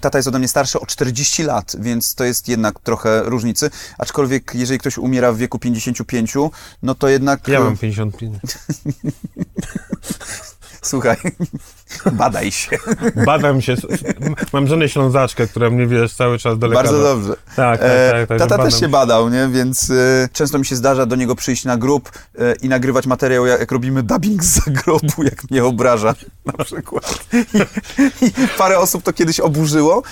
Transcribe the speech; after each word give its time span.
Tata 0.00 0.18
jest 0.18 0.28
ode 0.28 0.38
mnie 0.38 0.48
starszy 0.48 0.80
o 0.80 0.86
40 0.86 1.42
lat, 1.42 1.76
więc 1.78 2.14
to 2.14 2.24
jest 2.24 2.48
jednak 2.48 2.80
trochę 2.80 3.22
różnicy. 3.24 3.70
Aczkolwiek, 3.98 4.52
jeżeli 4.54 4.78
ktoś 4.78 4.98
umiera 4.98 5.32
w 5.32 5.36
wieku 5.36 5.58
55, 5.58 6.34
no 6.82 6.94
to 6.94 7.08
jednak. 7.08 7.48
Ja 7.48 7.60
mam 7.60 7.76
55. 7.76 8.40
Słuchaj, 10.82 11.16
badaj 12.12 12.52
się. 12.52 12.78
Badam 13.26 13.60
się. 13.62 13.76
Mam 14.52 14.66
żonę 14.66 14.88
ślązaczkę, 14.88 15.46
która 15.46 15.70
mnie, 15.70 15.86
wiesz, 15.86 16.14
cały 16.14 16.38
czas 16.38 16.58
do 16.58 16.66
lekarza. 16.66 16.92
Bardzo 16.92 17.02
dobrze. 17.02 17.34
Tak, 17.56 17.80
tak, 17.80 17.90
E, 17.90 18.10
tak. 18.12 18.28
tak 18.28 18.38
Tata 18.38 18.50
badam 18.50 18.70
też 18.70 18.80
się 18.80 18.88
badał, 18.88 19.28
nie? 19.28 19.48
Więc 19.52 19.90
e, 19.90 20.28
często 20.32 20.58
mi 20.58 20.66
się 20.66 20.76
zdarza 20.76 21.06
do 21.06 21.16
niego 21.16 21.34
przyjść 21.34 21.64
na 21.64 21.76
grób 21.76 22.10
e, 22.38 22.54
i 22.62 22.68
nagrywać 22.68 23.06
materiał, 23.06 23.46
jak, 23.46 23.60
jak 23.60 23.72
robimy 23.72 24.02
dubbing 24.02 24.44
z 24.44 24.60
grobu, 24.68 25.22
jak 25.22 25.50
mnie 25.50 25.64
obraża 25.64 26.14
na 26.44 26.64
przykład. 26.64 27.24
I, 28.22 28.26
I 28.26 28.32
parę 28.58 28.78
osób 28.78 29.02
to 29.02 29.12
kiedyś 29.12 29.40
oburzyło. 29.40 30.02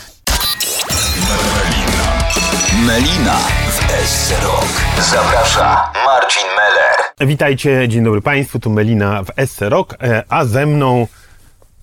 Melina 2.87 3.37
w 3.71 3.93
S-Rock. 3.93 4.67
Zaprasza 5.11 5.93
Marcin 6.07 6.43
Meller. 6.57 7.29
Witajcie, 7.31 7.89
dzień 7.89 8.05
dobry 8.05 8.21
Państwu, 8.23 8.59
tu 8.59 8.71
Melina 8.71 9.23
w 9.23 9.47
SC 9.47 9.61
Rock, 9.61 9.95
e, 10.03 10.23
a 10.29 10.45
ze 10.45 10.67
mną 10.67 11.07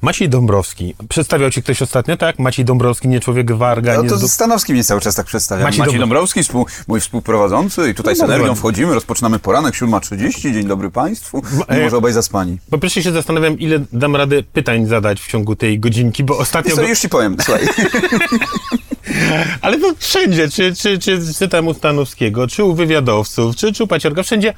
Maciej 0.02 0.30
Dąbrowski. 0.30 0.96
Przedstawiał 1.10 1.52
Ci 1.52 1.64
ktoś 1.64 1.82
ostatnio, 1.82 2.18
tak? 2.18 2.40
Maciej 2.40 2.66
Dąbrowski, 2.66 3.08
nie 3.08 3.20
człowiek 3.20 3.52
Warga, 3.52 3.96
No 3.98 4.04
nie 4.04 4.10
to 4.10 4.28
Stanowski 4.28 4.74
mnie 4.74 4.84
cały 4.84 5.02
czas 5.02 5.16
tak 5.16 5.26
przedstawia. 5.26 5.64
Maciej 5.64 5.80
Maciej, 5.80 5.94
Dąbro- 5.96 6.00
Dąbrowski, 6.00 6.44
współ, 6.44 6.66
mój 6.88 7.00
współprowadzący 7.02 7.90
i 7.90 7.94
tutaj 7.94 8.14
No 8.20 8.28
z 8.28 8.30
energią 8.30 8.56
wchodzimy, 8.56 8.94
rozpoczynamy 8.94 9.40
poranek, 9.40 9.74
7.30, 9.76 10.54
dzień 10.54 10.68
dobry 10.68 10.90
Państwu, 10.90 11.42
e- 11.68 11.78
mimo 11.78 11.90
że 11.90 11.98
obaj 11.98 12.14
zaspani. 12.14 12.58
Po 12.70 12.78
pierwsze 12.78 13.04
się 13.04 13.12
zastanawiam, 13.12 13.60
ile 13.60 13.80
dam 13.94 14.16
radę 14.16 14.44
pytań 14.44 14.86
zadać 14.86 15.22
w 15.22 15.28
ciągu 15.28 15.56
tej 15.56 15.80
godzinki, 15.80 16.24
bo 16.24 16.38
ostatnio... 16.38 16.76
Co, 16.76 16.82
go- 16.82 16.88
już 16.88 17.00
Ci 17.00 17.10
powiem, 17.10 17.36
słuchaj. 17.46 17.68
Ale 19.62 19.80
to 19.80 19.94
wszędzie, 20.00 20.50
czy, 20.50 20.76
czy, 20.76 21.00
czy, 21.00 21.20
czy 21.40 21.48
tam 21.48 21.68
u 21.68 21.74
Stanowskiego, 21.74 22.48
czy 22.48 22.64
u 22.64 22.74
wywiadowców, 22.74 23.56
czy, 23.56 23.74
czy 23.74 23.84
u 23.84 23.88
Paciorka, 23.88 24.24
wszędzie 24.24 24.54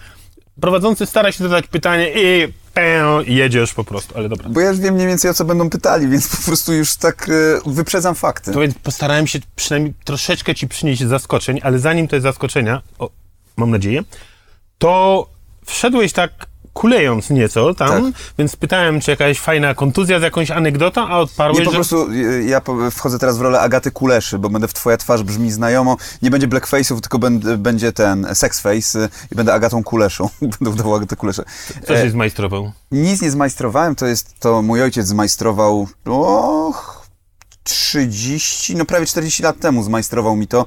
prowadzący 0.61 1.05
stara 1.05 1.31
się 1.31 1.44
zadać 1.44 1.67
pytanie 1.67 2.11
i 2.16 2.53
pę, 2.74 3.24
jedziesz 3.26 3.74
po 3.74 3.84
prostu, 3.84 4.18
ale 4.18 4.30
dobra. 4.30 4.50
Bo 4.50 4.60
ja 4.60 4.70
już 4.70 4.80
wiem 4.80 4.96
mniej 4.96 5.08
więcej 5.08 5.32
o 5.32 5.34
co 5.34 5.46
będą 5.46 5.70
pytali, 5.70 6.08
więc 6.08 6.28
po 6.38 6.46
prostu 6.46 6.74
już 6.74 6.96
tak 6.96 7.30
e, 7.30 7.70
wyprzedzam 7.70 8.16
fakty. 8.16 8.52
To 8.52 8.60
więc 8.60 8.76
postarałem 8.76 9.28
się 9.28 9.40
przynajmniej 9.56 9.94
troszeczkę 10.04 10.56
ci 10.56 10.68
przynieść 10.68 11.04
zaskoczeń, 11.04 11.60
ale 11.64 11.80
zanim 11.80 12.08
te 12.08 12.22
zaskoczenia, 12.22 12.82
o, 13.00 13.10
mam 13.58 13.72
nadzieję, 13.72 14.04
to 14.78 15.30
wszedłeś 15.66 16.14
tak 16.14 16.53
kulejąc 16.74 17.30
nieco 17.30 17.74
tam, 17.74 17.90
Tak. 18.14 18.22
więc 18.38 18.56
pytałem, 18.56 19.02
czy 19.02 19.12
jakaś 19.12 19.40
fajna 19.40 19.74
kontuzja 19.76 20.20
z 20.20 20.24
jakąś 20.24 20.52
anegdotą, 20.52 21.08
a 21.08 21.18
odparłeś, 21.20 21.60
Nie, 21.60 21.66
po 21.66 21.72
że... 21.72 21.76
prostu 21.78 22.08
e, 22.12 22.44
ja 22.44 22.62
wchodzę 22.92 23.20
teraz 23.20 23.38
w 23.38 23.42
rolę 23.42 23.60
Agaty 23.60 23.92
Kuleszy, 23.92 24.40
bo 24.40 24.50
będę 24.50 24.68
w 24.68 24.74
Twoja 24.74 24.98
twarz 24.98 25.24
brzmi 25.24 25.52
znajomo. 25.52 25.98
Nie 26.22 26.32
będzie 26.32 26.48
blackface'ów, 26.48 27.00
tylko 27.02 27.20
będę, 27.20 27.58
będzie 27.58 27.92
ten 27.92 28.28
sexface 28.34 29.00
e, 29.04 29.10
i 29.32 29.36
będę 29.36 29.54
Agatą 29.54 29.84
Kuleszą. 29.84 30.30
Będę 30.42 30.70
udawał 30.70 30.95
Agatę 30.95 31.16
Kuleszę. 31.16 31.44
Coś 31.88 31.98
E, 31.98 32.04
się 32.04 32.10
zmajstrował. 32.10 32.72
Nic 32.92 33.22
nie 33.22 33.32
zmajstrowałem, 33.32 33.95
to 33.95 34.06
jest, 34.06 34.39
to 34.39 34.62
mój 34.62 34.82
ojciec 34.82 35.08
zmajstrował, 35.08 35.88
och, 36.06 37.04
30, 37.64 38.76
no 38.76 38.86
prawie 38.86 39.06
40 39.06 39.44
lat 39.44 39.60
temu 39.60 39.83
zmajstrował 39.83 40.36
mi 40.36 40.48
to. 40.48 40.66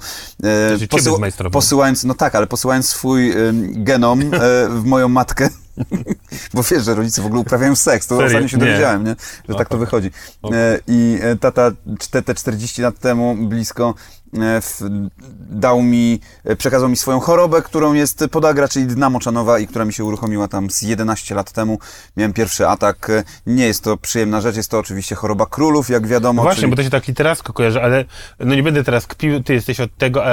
E, 0.74 0.78
ciebie 0.88 1.02
zmajstrował. 1.02 1.50
posyłając, 1.52 2.04
no 2.04 2.14
tak, 2.14 2.34
ale 2.34 2.46
posyłając 2.46 2.88
swój 2.88 3.32
ym, 3.32 3.84
genom 3.84 4.20
e, 4.22 4.28
w 4.68 4.82
moją 4.84 5.08
matkę. 5.08 5.48
Bo 6.54 6.62
wiesz, 6.62 6.84
że 6.84 6.94
rodzice 6.94 7.22
w 7.22 7.26
ogóle 7.26 7.40
uprawiają 7.40 7.76
seks, 7.76 8.06
to 8.06 8.14
Serio? 8.16 8.26
ostatnio 8.26 8.48
się 8.48 8.58
dowiedziałem, 8.58 9.04
nie? 9.04 9.16
że 9.48 9.54
tak 9.54 9.68
to 9.68 9.78
wychodzi. 9.78 10.10
E, 10.52 10.78
I 10.86 11.18
e, 11.22 11.36
tata 11.36 11.70
te 12.24 12.34
40 12.34 12.82
lat 12.82 12.98
temu 12.98 13.36
blisko 13.36 13.94
dał 15.50 15.82
mi, 15.82 16.20
e, 16.44 16.56
przekazał 16.56 16.88
mi 16.88 16.96
swoją 16.96 17.20
chorobę, 17.20 17.62
którą 17.62 17.92
jest 17.94 18.24
podagra, 18.30 18.68
czyli 18.68 18.86
dna 18.86 19.10
moczanowa 19.10 19.58
i 19.58 19.66
która 19.66 19.84
mi 19.84 19.92
się 19.92 20.04
uruchomiła 20.04 20.48
tam 20.48 20.70
z 20.70 20.82
11 20.82 21.34
lat 21.34 21.52
temu. 21.52 21.78
Miałem 22.16 22.32
pierwszy 22.32 22.68
atak. 22.68 23.10
E, 23.10 23.24
Nie 23.46 23.66
jest 23.66 23.82
to 23.84 23.96
przyjemna 23.96 24.40
rzecz, 24.40 24.56
jest 24.56 24.70
to 24.70 24.78
oczywiście 24.78 25.14
choroba 25.14 25.46
królów, 25.46 25.88
jak 25.88 26.06
wiadomo. 26.06 26.42
Właśnie, 26.42 26.60
czyli- 26.60 26.70
bo 26.70 26.76
to 26.76 26.82
się 26.82 26.90
tak 26.90 27.06
literacko 27.08 27.52
kojarzy, 27.52 27.82
ale 27.82 28.04
no 28.40 28.54
nie 28.54 28.62
będę 28.62 28.84
teraz 28.84 29.06
kpił, 29.06 29.42
ty 29.42 29.54
jesteś 29.54 29.80
od 29.80 29.96
tego, 29.96 30.26
a 30.26 30.30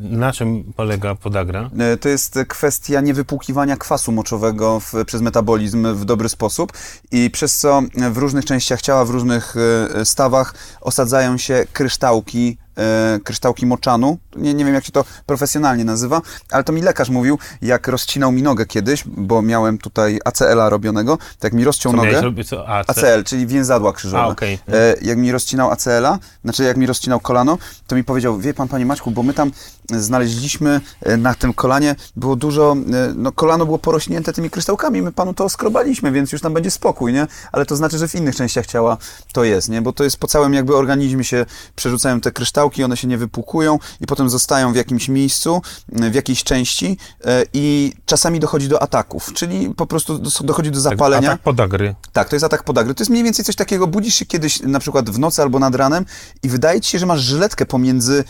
na 0.00 0.32
czym 0.32 0.72
polega 0.76 1.14
podagra? 1.14 1.70
E, 1.78 1.96
To 1.96 2.08
jest 2.08 2.38
kwestia 2.48 3.00
niewypłukiwania 3.00 3.76
kwasu 3.76 4.12
moczowego 4.12 4.80
w, 4.80 4.92
przez 5.06 5.22
metabolizm 5.22 5.94
w 5.94 6.04
dobry 6.04 6.28
sposób 6.28 6.72
i 7.12 7.30
przez 7.30 7.56
co 7.56 7.82
w 8.12 8.16
różnych 8.16 8.44
częściach 8.44 8.82
ciała, 8.82 9.04
w 9.04 9.10
różnych 9.10 9.54
e, 9.56 10.04
stawach 10.04 10.54
osadzają 10.80 11.38
się 11.38 11.64
kryształki, 11.72 12.58
e, 12.80 13.20
kryształki 13.24 13.66
moczanu. 13.66 14.18
Nie, 14.36 14.54
nie 14.54 14.64
wiem, 14.64 14.74
jak 14.74 14.84
się 14.84 14.92
to 14.92 15.04
profesjonalnie 15.26 15.84
nazywa, 15.84 16.20
ale 16.50 16.64
to 16.64 16.72
mi 16.72 16.82
lekarz 16.82 17.08
mówił, 17.08 17.38
jak 17.62 17.88
rozcinał 17.88 18.32
mi 18.32 18.42
nogę 18.42 18.66
kiedyś, 18.66 19.04
bo 19.06 19.42
miałem 19.42 19.78
tutaj 19.78 20.18
ACL-a 20.24 20.68
robionego, 20.68 21.16
to 21.16 21.46
jak 21.46 21.52
mi 21.52 21.64
rozciął 21.64 21.92
Co 21.92 21.96
nogę... 21.96 22.20
robić? 22.20 22.48
Co? 22.48 22.68
A, 22.68 22.84
C. 22.84 22.90
ACL, 22.90 23.24
czyli 23.24 23.46
więzadła 23.46 23.92
krzyżowe. 23.92 24.22
A, 24.22 24.26
okej. 24.26 24.58
E, 24.68 24.94
jak 25.02 25.18
mi 25.18 25.32
rozcinał 25.32 25.70
ACL-a, 25.70 26.18
znaczy 26.44 26.64
jak 26.64 26.76
mi 26.76 26.86
rozcinał 26.86 27.20
kolano, 27.20 27.58
to 27.86 27.96
mi 27.96 28.04
powiedział, 28.04 28.38
wie 28.38 28.54
pan, 28.54 28.68
panie 28.68 28.86
Maćku, 28.86 29.10
bo 29.10 29.22
my 29.22 29.34
tam 29.34 29.50
znaleźliśmy 29.98 30.80
e, 31.00 31.16
na 31.16 31.34
tym 31.34 31.54
kolanie, 31.54 31.96
było 32.16 32.36
dużo, 32.36 32.76
e, 32.92 33.12
no 33.16 33.32
kolano 33.32 33.66
było 33.66 33.78
porośnięte 33.78 34.32
tymi 34.32 34.50
kryształkami, 34.50 35.02
my 35.02 35.12
panu 35.12 35.34
to 35.34 35.48
skrobaliśmy, 35.48 36.12
więc 36.12 36.32
już 36.32 36.40
tam 36.40 36.54
będzie 36.54 36.70
spokój, 36.70 37.12
nie? 37.12 37.26
Ale 37.52 37.66
to 37.66 37.76
znaczy, 37.76 37.98
że 37.98 38.08
w 38.08 38.14
innych 38.14 38.36
częściach 38.36 38.66
ciała 38.66 38.96
to 39.32 39.44
jest, 39.44 39.68
nie? 39.68 39.82
Bo 39.82 39.92
to 39.92 40.04
jest 40.04 40.16
po 40.16 40.26
całym 40.26 40.54
jakby 40.54 40.76
organizmie 40.76 41.24
się 41.24 41.46
przerzucają 41.76 42.20
te 42.20 42.32
kryształki, 42.32 42.84
one 42.84 42.96
się 42.96 43.08
nie 43.08 43.18
wypłukują 43.18 43.78
i 44.00 44.06
potem 44.06 44.30
zostają 44.30 44.72
w 44.72 44.76
jakimś 44.76 45.08
miejscu, 45.08 45.62
w 45.88 46.14
jakiejś 46.14 46.44
części 46.44 46.96
e, 47.24 47.42
i 47.52 47.92
czasami 48.06 48.40
dochodzi 48.40 48.68
do 48.68 48.82
ataków, 48.82 49.32
czyli 49.32 49.74
po 49.74 49.86
prostu 49.86 50.18
dochodzi 50.40 50.70
do 50.70 50.80
zapalenia. 50.80 51.28
Atak 51.28 51.42
podagry. 51.42 51.94
Tak, 52.12 52.28
to 52.28 52.36
jest 52.36 52.44
atak 52.44 52.64
podagry. 52.64 52.94
To 52.94 53.02
jest 53.02 53.10
mniej 53.10 53.24
więcej 53.24 53.44
coś 53.44 53.56
takiego, 53.56 53.86
budzisz 53.86 54.14
się 54.14 54.26
kiedyś 54.26 54.60
na 54.60 54.78
przykład 54.78 55.10
w 55.10 55.18
nocy 55.18 55.42
albo 55.42 55.58
nad 55.58 55.74
ranem 55.74 56.04
i 56.42 56.48
wydaje 56.48 56.80
ci 56.80 56.90
się, 56.90 56.98
że 56.98 57.06
masz 57.06 57.20
żyletkę 57.20 57.66
pomiędzy 57.66 58.24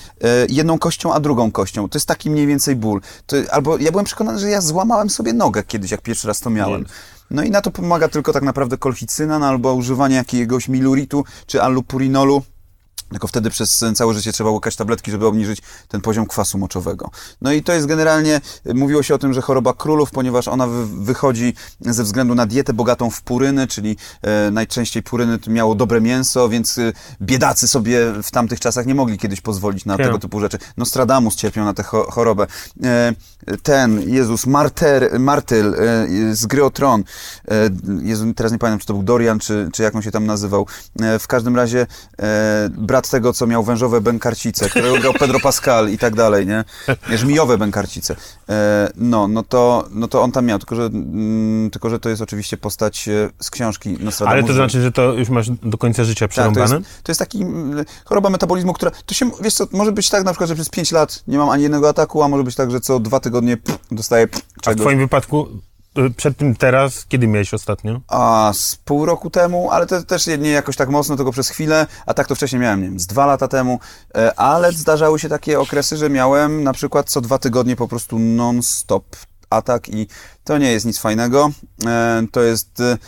jedną 0.48 0.78
kością 0.78 1.14
a 1.14 1.20
drugą 1.20 1.49
kością. 1.52 1.88
To 1.88 1.98
jest 1.98 2.08
taki 2.08 2.30
mniej 2.30 2.46
więcej 2.46 2.76
ból. 2.76 3.00
To, 3.26 3.36
albo 3.50 3.78
ja 3.78 3.90
byłem 3.90 4.06
przekonany, 4.06 4.38
że 4.38 4.50
ja 4.50 4.60
złamałem 4.60 5.10
sobie 5.10 5.32
nogę 5.32 5.62
kiedyś, 5.62 5.90
jak 5.90 6.00
pierwszy 6.02 6.28
raz 6.28 6.40
to 6.40 6.50
miałem. 6.50 6.86
No 7.30 7.42
i 7.42 7.50
na 7.50 7.60
to 7.60 7.70
pomaga 7.70 8.08
tylko 8.08 8.32
tak 8.32 8.42
naprawdę 8.42 8.76
kolchicynan 8.78 9.42
albo 9.42 9.74
używanie 9.74 10.16
jakiegoś 10.16 10.68
miluritu 10.68 11.24
czy 11.46 11.62
allopurinolu. 11.62 12.42
Tylko 13.10 13.28
wtedy 13.28 13.50
przez 13.50 13.84
całe 13.94 14.14
życie 14.14 14.32
trzeba 14.32 14.50
łykać 14.50 14.76
tabletki, 14.76 15.10
żeby 15.10 15.26
obniżyć 15.26 15.62
ten 15.88 16.00
poziom 16.00 16.26
kwasu 16.26 16.58
moczowego. 16.58 17.10
No 17.40 17.52
i 17.52 17.62
to 17.62 17.72
jest 17.72 17.86
generalnie, 17.86 18.40
mówiło 18.74 19.02
się 19.02 19.14
o 19.14 19.18
tym, 19.18 19.32
że 19.34 19.40
choroba 19.40 19.74
królów, 19.74 20.10
ponieważ 20.10 20.48
ona 20.48 20.66
wy, 20.66 20.86
wychodzi 20.86 21.54
ze 21.80 22.04
względu 22.04 22.34
na 22.34 22.46
dietę 22.46 22.72
bogatą 22.72 23.10
w 23.10 23.22
puryny, 23.22 23.66
czyli 23.66 23.96
e, 24.22 24.50
najczęściej 24.50 25.02
puryny 25.02 25.38
miało 25.46 25.74
dobre 25.74 26.00
mięso, 26.00 26.48
więc 26.48 26.78
e, 26.78 26.92
biedacy 27.22 27.68
sobie 27.68 28.12
w 28.22 28.30
tamtych 28.30 28.60
czasach 28.60 28.86
nie 28.86 28.94
mogli 28.94 29.18
kiedyś 29.18 29.40
pozwolić 29.40 29.84
na 29.84 29.96
Tak. 29.96 30.06
tego 30.06 30.18
typu 30.18 30.40
rzeczy. 30.40 30.58
Nostradamus 30.76 31.36
cierpiał 31.36 31.64
na 31.64 31.74
tę 31.74 31.82
cho 31.82 32.10
chorobę. 32.10 32.46
E, 32.82 33.14
ten, 33.62 34.10
Jezus, 34.10 34.46
Marter, 34.46 35.20
Martyl 35.20 35.74
e, 35.74 36.34
z 36.34 36.46
gry 36.46 36.64
o 36.64 36.70
Tron, 36.70 37.04
e, 37.48 37.70
Jezu, 38.02 38.34
teraz 38.34 38.52
nie 38.52 38.58
pamiętam, 38.58 38.80
czy 38.80 38.86
to 38.86 38.92
był 38.94 39.02
Dorian, 39.02 39.38
czy, 39.38 39.68
czy 39.72 39.82
jak 39.82 39.94
on 39.94 40.02
się 40.02 40.10
tam 40.10 40.26
nazywał. 40.26 40.66
E, 41.00 41.18
w 41.18 41.26
każdym 41.26 41.56
razie 41.56 41.86
e, 42.18 42.68
brat 43.00 43.10
tego, 43.10 43.32
co 43.32 43.46
miał 43.46 43.62
wężowe 43.62 44.00
bękarcice, 44.00 44.70
którego 44.70 44.98
grał 44.98 45.12
Pedro 45.12 45.40
Pascal 45.40 45.90
i 45.90 45.98
tak 45.98 46.14
dalej, 46.14 46.46
nie? 46.46 46.64
Żmijowe 47.16 47.58
bękarcice. 47.58 48.16
E, 48.48 48.90
no, 48.96 49.28
no 49.28 49.42
to, 49.42 49.88
no 49.90 50.08
to 50.08 50.22
on 50.22 50.32
tam 50.32 50.46
miał, 50.46 50.58
tylko 50.58 50.74
że, 50.76 50.82
mm, 50.82 51.70
tylko 51.70 51.90
że 51.90 52.00
to 52.00 52.08
jest 52.08 52.22
oczywiście 52.22 52.56
postać 52.56 53.08
e, 53.08 53.30
z 53.40 53.50
książki 53.50 53.88
Nostradamusa. 53.90 54.30
Ale 54.30 54.42
to 54.42 54.52
znaczy, 54.52 54.82
że 54.82 54.92
to 54.92 55.12
już 55.12 55.28
masz 55.28 55.50
do 55.50 55.78
końca 55.78 56.04
życia 56.04 56.28
Tak, 56.28 56.30
to 56.30 56.32
przerąbane? 56.32 56.76
jest, 56.76 57.02
to 57.02 57.12
jest 57.12 57.18
taki 57.18 57.42
mm, 57.42 57.84
choroba 58.04 58.30
metabolizmu, 58.30 58.72
która, 58.72 58.90
to 59.06 59.14
się, 59.14 59.30
wiesz 59.42 59.54
co, 59.54 59.66
może 59.72 59.92
być 59.92 60.08
tak 60.10 60.24
na 60.24 60.30
przykład, 60.32 60.48
że 60.48 60.54
przez 60.54 60.68
5 60.68 60.92
lat 60.92 61.22
nie 61.28 61.38
mam 61.38 61.48
ani 61.48 61.62
jednego 61.62 61.88
ataku, 61.88 62.22
a 62.22 62.28
może 62.28 62.44
być 62.44 62.54
tak, 62.54 62.70
że 62.70 62.80
co 62.80 63.00
dwa 63.00 63.20
tygodnie 63.20 63.56
pff, 63.56 63.78
dostaję 63.90 64.28
pff, 64.28 64.46
A 64.56 64.60
w 64.60 64.62
czegoś. 64.62 64.80
twoim 64.80 64.98
wypadku 64.98 65.48
przed 66.16 66.36
tym 66.36 66.56
teraz, 66.56 67.04
kiedy 67.06 67.26
miałeś 67.26 67.54
ostatnio? 67.54 68.00
A 68.08 68.52
z 68.54 68.76
pół 68.76 69.06
roku 69.06 69.30
temu, 69.30 69.70
ale 69.70 69.86
to 69.86 70.02
też 70.02 70.26
nie 70.26 70.50
jakoś 70.50 70.76
tak 70.76 70.88
mocno, 70.88 71.16
tylko 71.16 71.32
przez 71.32 71.48
chwilę, 71.48 71.86
a 72.06 72.14
tak 72.14 72.26
to 72.26 72.34
wcześniej 72.34 72.62
miałem, 72.62 72.82
nie 72.82 72.88
wiem, 72.88 73.00
z 73.00 73.06
dwa 73.06 73.26
lata 73.26 73.48
temu, 73.48 73.80
e, 74.14 74.38
ale 74.40 74.72
zdarzały 74.72 75.18
się 75.18 75.28
takie 75.28 75.60
okresy, 75.60 75.96
że 75.96 76.10
miałem 76.10 76.62
na 76.64 76.72
przykład 76.72 77.10
co 77.10 77.20
dwa 77.20 77.38
tygodnie 77.38 77.76
po 77.76 77.88
prostu 77.88 78.18
non-stop 78.18 79.04
atak 79.50 79.88
i 79.88 80.06
to 80.44 80.58
nie 80.58 80.72
jest 80.72 80.86
nic 80.86 80.98
fajnego. 80.98 81.50
E, 81.86 82.22
To 82.32 82.42
jest 82.42 82.80
e, 82.80 82.98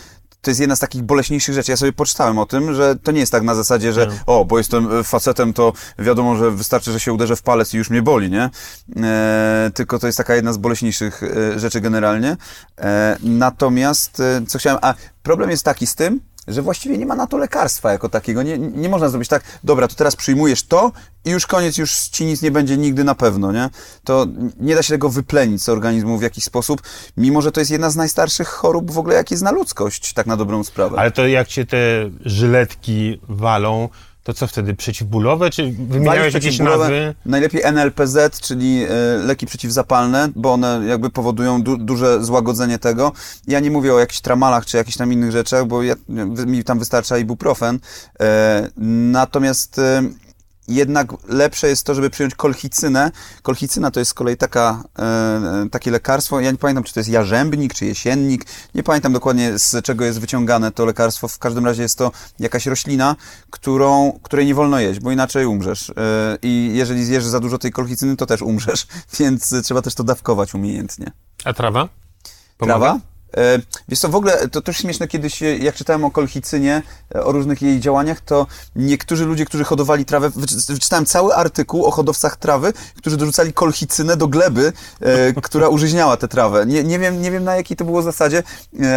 to 0.43 0.51
jest 0.51 0.61
jedna 0.61 0.77
z 0.77 0.79
takich 0.79 1.03
boleśniejszych 1.03 1.55
rzeczy. 1.55 1.71
Ja 1.71 1.77
sobie 1.77 1.93
poczytałem 1.93 2.39
o 2.39 2.47
tym, 2.47 2.75
że 2.75 2.97
to 2.97 3.13
nie 3.13 3.21
jest 3.21 3.33
tak 3.33 3.43
na 3.43 3.55
zasadzie, 3.55 3.93
że 3.93 4.09
o, 4.27 4.45
bo 4.45 4.59
jestem 4.59 4.99
e, 4.99 5.05
facetem, 5.05 5.53
to 5.53 5.73
wiadomo, 5.99 6.37
że 6.37 6.51
wystarczy, 6.51 6.93
że 6.93 7.01
się 7.01 7.13
uderzę 7.13 7.37
w 7.37 7.43
palec 7.43 7.75
i 7.75 7.77
już 7.77 7.91
mnie 7.91 8.03
boli, 8.03 8.31
nie? 8.31 8.51
E, 8.97 9.71
tylko 9.75 9.99
to 9.99 10.07
jest 10.07 10.19
taka 10.19 10.35
jedna 10.35 10.53
z 10.53 10.57
boleśniejszych 10.57 11.23
e, 11.23 11.59
rzeczy 11.59 11.81
generalnie. 11.81 12.37
E, 12.79 13.17
natomiast, 13.23 14.21
e, 14.21 14.43
co 14.47 14.59
chciałem, 14.59 14.79
a 14.83 14.95
problem 15.23 15.51
jest 15.51 15.65
taki 15.65 15.87
z 15.87 15.95
tym, 15.95 16.21
że 16.49 16.63
właściwie 16.63 16.99
nie 16.99 17.07
ma 17.07 17.15
na 17.15 17.27
to 17.27 17.37
lekarstwa 17.37 17.93
jako 17.93 18.09
takiego. 18.09 18.43
Nie, 18.43 18.59
nie 18.59 18.89
można 18.89 19.09
zrobić 19.09 19.29
tak, 19.29 19.43
dobra, 19.65 19.89
to 19.89 19.95
teraz 19.95 20.17
przyjmujesz 20.17 20.63
to 20.63 20.93
i 21.25 21.31
już 21.31 21.47
koniec, 21.47 21.79
już 21.79 21.93
ci 21.93 22.25
nic 22.25 22.43
nie 22.43 22.51
będzie 22.51 22.77
nigdy 22.77 23.05
na 23.05 23.15
pewno, 23.15 23.53
nie? 23.53 23.71
To 24.05 24.27
nie 24.61 24.75
da 24.75 24.83
się 24.83 24.95
tego 24.95 25.09
wyplenić 25.09 25.63
z 25.63 25.69
organizmu 25.69 26.19
w 26.19 26.23
jakiś 26.23 26.45
sposób, 26.45 26.83
mimo 27.17 27.43
że 27.43 27.53
to 27.53 27.61
jest 27.61 27.71
jedna 27.71 27.91
z 27.91 27.97
najstarszych 27.97 28.49
chorób 28.49 28.91
w 28.91 28.99
ogóle, 28.99 29.15
jakie 29.15 29.37
zna 29.37 29.51
ludzkość, 29.51 30.13
tak 30.13 30.27
na 30.27 30.37
dobrą 30.37 30.65
sprawę. 30.65 30.99
Ale 30.99 31.11
to 31.11 31.27
jak 31.27 31.49
cię 31.49 31.67
te 31.67 32.11
żyletki 32.25 33.21
walą, 33.29 33.89
to 34.23 34.35
co 34.35 34.47
wtedy? 34.47 34.75
Przeciwbólowe, 34.75 35.51
czy 35.51 35.73
wymieniałeś 35.73 36.35
jakieś 36.35 36.59
nazwy? 36.59 37.15
Najlepiej 37.27 37.63
NLPZ, 37.65 38.41
czyli 38.41 38.85
e, 38.85 38.89
leki 39.19 39.47
przeciwzapalne, 39.47 40.29
bo 40.37 40.53
one 40.53 40.81
jakby 40.87 41.11
powodują 41.11 41.63
du 41.63 41.77
duże 41.77 42.25
złagodzenie 42.25 42.79
tego. 42.79 43.13
Ja 43.49 43.61
nie 43.61 43.71
mówię 43.71 43.95
o 43.95 43.99
jakichś 43.99 44.21
tramalach 44.21 44.67
czy 44.67 44.77
jakichś 44.77 44.97
tam 44.97 45.13
innych 45.13 45.33
rzeczach, 45.33 45.67
bo 45.67 45.83
ja, 45.83 45.95
mi 46.47 46.65
tam 46.65 46.79
wystarcza 46.79 47.19
ibuprofen. 47.19 47.79
E, 48.21 48.69
natomiast 49.13 49.79
e, 49.79 50.03
jednak 50.75 51.13
lepsze 51.29 51.69
jest 51.69 51.87
to, 51.87 51.95
żeby 51.95 52.11
przyjąć 52.11 52.35
kolchicynę. 52.35 53.11
Kolchicyna 53.43 53.91
to 53.91 54.01
jest 54.01 54.11
z 54.11 54.15
kolei 54.15 54.37
taka, 54.37 54.85
e, 54.99 55.69
takie 55.71 55.91
lekarstwo, 55.91 56.41
ja 56.41 56.51
nie 56.51 56.59
pamiętam, 56.59 56.85
czy 56.85 56.95
to 56.95 57.01
jest 57.01 57.11
jarzębnik, 57.11 57.75
czy 57.75 57.87
jesiennik, 57.87 58.45
nie 58.75 58.83
pamiętam 58.83 59.13
dokładnie 59.13 59.59
z 59.59 59.85
czego 59.85 60.05
jest 60.05 60.21
wyciągane 60.21 60.73
to 60.73 60.85
lekarstwo, 60.85 61.29
w 61.29 61.39
każdym 61.39 61.67
razie 61.67 61.83
jest 61.83 61.99
to 61.99 62.13
jakaś 62.39 62.67
roślina, 62.67 63.17
którą, 63.51 64.19
której 64.23 64.47
nie 64.47 64.55
wolno 64.55 64.81
jeść, 64.81 65.01
bo 65.01 65.11
inaczej 65.11 65.47
umrzesz. 65.47 65.91
E, 65.91 66.39
I 66.43 66.71
jeżeli 66.75 67.05
zjesz 67.05 67.25
za 67.25 67.41
dużo 67.41 67.59
tej 67.59 67.73
kolchicyny, 67.73 68.17
to 68.17 68.27
też 68.27 68.43
umrzesz, 68.43 68.87
więc 69.19 69.55
trzeba 69.65 69.83
też 69.83 69.95
to 69.95 70.05
dawkować 70.05 70.55
umiejętnie. 70.55 71.13
A 71.45 71.53
trawa? 71.53 71.89
Pomaga? 72.59 72.79
Trawa? 72.79 73.12
E, 73.37 73.59
Wiesz 73.89 73.99
co, 73.99 74.09
w 74.09 74.15
ogóle 74.15 74.49
to 74.49 74.63
też 74.63 74.77
śmieszne 74.77 75.09
kiedyś, 75.09 75.41
jak 75.41 75.75
czytałem 75.75 76.05
o 76.05 76.11
kolchicynie, 76.11 76.83
e, 77.15 77.25
o 77.25 77.33
różnych 77.33 77.63
jej 77.63 77.81
działaniach, 77.81 78.21
to 78.21 78.47
niektórzy 78.77 79.25
ludzie, 79.25 79.45
którzy 79.45 79.65
hodowali 79.65 80.05
trawę, 80.05 80.31
wyczy- 80.31 80.73
wyczytałem 80.75 81.07
cały 81.07 81.35
artykuł 81.35 81.85
o 81.85 81.91
hodowcach 81.91 82.37
trawy, 82.37 82.73
którzy 82.97 83.17
dorzucali 83.17 83.53
kolchicynę 83.53 84.17
do 84.17 84.29
gleby, 84.29 84.73
e, 85.01 85.33
która 85.43 85.69
użyźniała 85.69 86.17
tę 86.17 86.29
trawę. 86.29 86.67
Nie, 86.67 86.85
nie, 86.85 86.99
wiem, 86.99 87.23
nie 87.23 87.31
wiem 87.31 87.45
na 87.45 87.57
jakiej 87.57 87.77
to 87.77 87.85
było 87.85 88.03
zasadzie, 88.03 88.43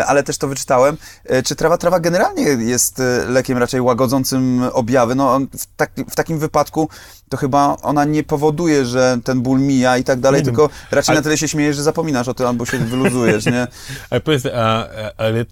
ale 0.06 0.24
też 0.24 0.38
to 0.38 0.48
wyczytałem. 0.48 0.98
Czy 1.46 1.56
trawa, 1.56 1.78
trawa 1.78 2.00
generalnie 2.00 2.44
jest 2.44 3.02
lekiem 3.28 3.58
raczej 3.58 3.81
łagodzącym 3.81 4.64
objawy? 4.74 5.16
No 5.16 5.40
w, 5.40 5.66
tak, 5.78 5.92
w 6.10 6.16
takim 6.16 6.40
wypadku 6.40 6.90
to 7.36 7.40
chyba 7.40 7.78
ona 7.82 8.06
nie 8.06 8.24
powoduje, 8.24 8.86
że 8.86 9.18
ten 9.24 9.42
ból 9.42 9.60
mija 9.60 9.98
i 9.98 10.04
tak 10.04 10.20
dalej, 10.20 10.42
Nie 10.42 10.46
wiem. 10.46 10.56
tylko 10.56 10.74
raczej 10.92 11.14
Ale- 11.14 11.20
na 11.20 11.24
tyle 11.24 11.38
się 11.38 11.48
śmiejesz, 11.48 11.76
że 11.76 11.84
zapominasz 11.84 12.28
o 12.28 12.34
tym 12.34 12.48
albo 12.48 12.66
się 12.66 12.78
wyluzujesz, 12.78 13.46
nie? 13.46 13.68
Ale 14.10 14.22
powiedz, 14.22 14.46
a, 14.46 14.88
ale 15.18 15.40
e, 15.40 15.44
e, 15.44 15.46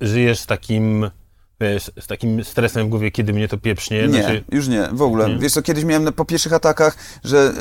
żyjesz 0.00 0.44
takim, 0.46 1.10
wiesz, 1.60 1.90
z 2.00 2.06
takim 2.06 2.44
stresem 2.44 2.86
w 2.86 2.88
głowie, 2.88 3.10
kiedy 3.10 3.32
mnie 3.32 3.48
to 3.48 3.58
pieprznie? 3.58 4.08
Nie, 4.08 4.20
Znaczy, 4.22 4.44
już 4.52 4.68
nie, 4.68 4.88
w 4.92 5.02
ogóle. 5.02 5.28
Nie? 5.28 5.38
Wiesz 5.38 5.52
co, 5.52 5.62
kiedyś 5.62 5.84
miałem 5.84 6.04
na- 6.04 6.12
po 6.12 6.24
pierwszych 6.24 6.52
atakach, 6.52 6.96
że 7.24 7.52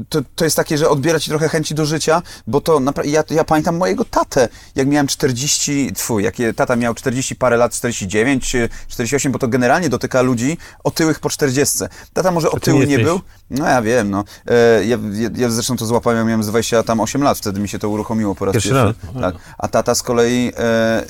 y, 0.00 0.04
to, 0.08 0.20
to 0.34 0.44
jest 0.44 0.56
takie, 0.56 0.78
że 0.78 0.88
odbiera 0.88 1.20
ci 1.20 1.30
trochę 1.30 1.48
chęci 1.48 1.74
do 1.74 1.86
życia, 1.86 2.22
bo 2.46 2.60
to 2.60 2.80
naprawdę, 2.80 3.10
ja, 3.12 3.24
ja 3.30 3.44
pamiętam 3.44 3.76
mojego 3.76 4.04
tatę, 4.04 4.48
jak 4.74 4.88
miałem 4.88 5.06
40, 5.06 5.92
twój, 5.92 6.24
jak 6.24 6.34
tata 6.56 6.76
miał 6.76 6.94
40 6.94 7.36
parę 7.36 7.56
lat, 7.56 7.72
49, 7.72 8.50
czy 8.50 8.68
48, 8.88 9.32
bo 9.32 9.38
to 9.38 9.48
generalnie 9.48 9.88
dotyka 9.88 10.22
ludzi 10.22 10.58
otyłych 10.84 11.20
po 11.20 11.30
40. 11.30 11.78
Tata 12.12 12.30
może 12.30 12.48
ty 12.48 12.56
otyły 12.56 12.86
nie 12.86 12.98
był, 12.98 13.20
no 13.50 13.68
ja 13.68 13.82
wiem, 13.82 14.10
no. 14.10 14.24
E, 14.46 14.84
ja, 14.84 14.98
ja, 15.12 15.28
ja 15.36 15.50
zresztą 15.50 15.76
to 15.76 15.86
złapałem, 15.86 16.18
jak 16.18 16.26
miałem 16.26 16.42
z 16.42 16.46
28 16.46 17.22
lat, 17.22 17.38
wtedy 17.38 17.60
mi 17.60 17.68
się 17.68 17.78
to 17.78 17.88
uruchomiło 17.88 18.34
po 18.34 18.44
raz 18.44 18.52
Pierwszy 18.52 18.68
pierwszy. 18.68 18.94
raz? 19.14 19.22
Tak. 19.22 19.42
A 19.58 19.68
tata 19.68 19.94
z 19.94 20.02
kolei 20.02 20.52
e, 20.58 21.04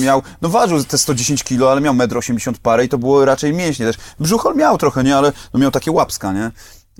miał, 0.00 0.22
no 0.42 0.48
ważył 0.48 0.84
te 0.84 0.98
110 0.98 1.44
kilo, 1.44 1.63
ale 1.70 1.80
miał 1.80 1.94
1,80 1.94 2.48
m 2.48 2.54
parę 2.62 2.84
i 2.84 2.88
to 2.88 2.98
było 2.98 3.24
raczej 3.24 3.52
mięśnie 3.52 3.86
też. 3.86 3.96
Brzuchol 4.20 4.56
miał 4.56 4.78
trochę, 4.78 5.04
nie, 5.04 5.16
ale 5.16 5.32
no 5.54 5.60
miał 5.60 5.70
takie 5.70 5.92
łapska, 5.92 6.32
nie? 6.32 6.50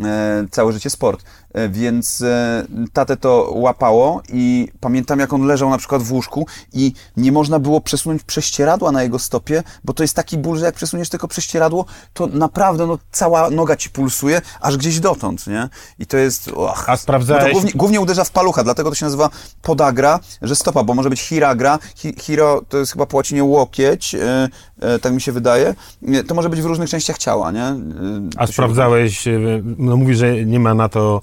E, 0.06 0.46
całe 0.50 0.72
życie 0.72 0.90
sport. 0.90 1.25
E, 1.55 1.69
więc 1.69 2.21
e, 2.23 2.65
tatę 2.93 3.17
to 3.17 3.51
łapało 3.55 4.23
i 4.33 4.69
pamiętam 4.81 5.19
jak 5.21 5.33
on 5.33 5.43
leżał 5.47 5.71
na 5.71 5.79
przykład 5.79 6.03
w 6.03 6.12
łóżku 6.12 6.47
i 6.73 6.93
nie 7.17 7.33
można 7.33 7.59
było 7.59 7.81
przesunąć 7.81 8.23
prześcieradła 8.23 8.93
na 8.93 9.03
jego 9.03 9.19
stopie, 9.19 9.62
bo 9.85 9.93
to 9.93 10.03
jest 10.05 10.17
taki 10.17 10.39
ból, 10.39 10.59
że 10.59 10.65
jak 10.65 10.75
przesuniesz 10.75 11.09
tylko 11.09 11.29
prześcieradło, 11.29 11.85
to 12.12 12.27
naprawdę 12.27 12.87
no, 12.87 12.99
cała 13.12 13.51
noga 13.51 13.77
ci 13.77 13.91
pulsuje, 13.91 14.41
aż 14.61 14.77
gdzieś 14.77 15.01
dotąd, 15.01 15.47
nie? 15.47 15.69
I 15.99 16.06
to 16.06 16.17
jest... 16.17 16.49
Och, 16.49 16.91
A 16.91 16.97
sprawdzałeś- 16.97 17.43
Bo 17.43 17.47
to 17.49 17.53
głównie, 17.53 17.73
głównie 17.75 18.01
uderza 18.01 18.25
w 18.25 18.31
palucha, 18.31 18.65
dlatego 18.65 18.91
to 18.91 18.95
się 18.95 19.06
nazywa 19.06 19.31
podagra, 19.62 20.21
że 20.43 20.56
stopa, 20.56 20.85
bo 20.85 20.95
może 20.95 21.11
być 21.11 21.21
hiragra. 21.21 21.79
Hi, 21.97 22.15
hiro 22.21 22.62
to 22.69 22.79
jest 22.79 22.93
chyba 22.93 23.06
po 23.06 23.17
łacinie 23.17 23.45
łokieć, 23.45 24.15
e, 24.15 24.99
tak 24.99 25.12
mi 25.12 25.21
się 25.21 25.33
wydaje. 25.33 25.75
To 26.27 26.35
może 26.35 26.49
być 26.51 26.62
w 26.62 26.65
różnych 26.65 26.91
częściach 26.91 27.19
ciała, 27.19 27.51
nie? 27.51 27.75
A 28.37 28.47
sprawdzałeś, 28.47 29.25
no 29.79 29.97
mówisz, 29.97 30.19
że 30.19 30.45
nie 30.45 30.61
ma 30.61 30.75
na 30.75 30.89
to 30.89 31.23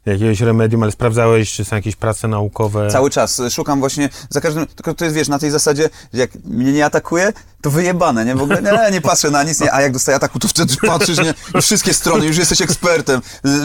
jakiegoś 0.05 0.41
remedium, 0.41 0.83
ale 0.83 0.91
sprawdzałeś, 0.91 1.51
czy 1.51 1.65
są 1.65 1.75
jakieś 1.75 1.95
prace 1.95 2.27
naukowe? 2.27 2.89
Cały 2.91 3.09
czas 3.09 3.41
szukam 3.49 3.79
właśnie 3.79 4.09
za 4.29 4.41
każdym. 4.41 4.67
Tylko 4.67 4.93
to 4.93 5.05
jest, 5.05 5.15
wiesz, 5.15 5.27
na 5.27 5.39
tej 5.39 5.51
zasadzie, 5.51 5.89
jak 6.13 6.29
mnie 6.45 6.73
nie 6.73 6.85
atakuje, 6.85 7.33
to 7.61 7.71
wyjebane, 7.71 8.25
nie? 8.25 8.35
W 8.35 8.41
ogóle 8.41 8.61
nie, 8.61 8.91
nie 8.91 9.01
patrzę 9.01 9.31
na 9.31 9.43
nic, 9.43 9.61
nie. 9.61 9.73
A 9.73 9.81
jak 9.81 9.91
dostaję 9.91 10.15
ataku, 10.15 10.39
to 10.39 10.47
wtedy 10.47 10.75
patrzysz, 10.87 11.17
nie? 11.17 11.61
Wszystkie 11.61 11.93
strony, 11.93 12.25
już 12.25 12.37
jesteś 12.37 12.61
ekspertem, 12.61 13.21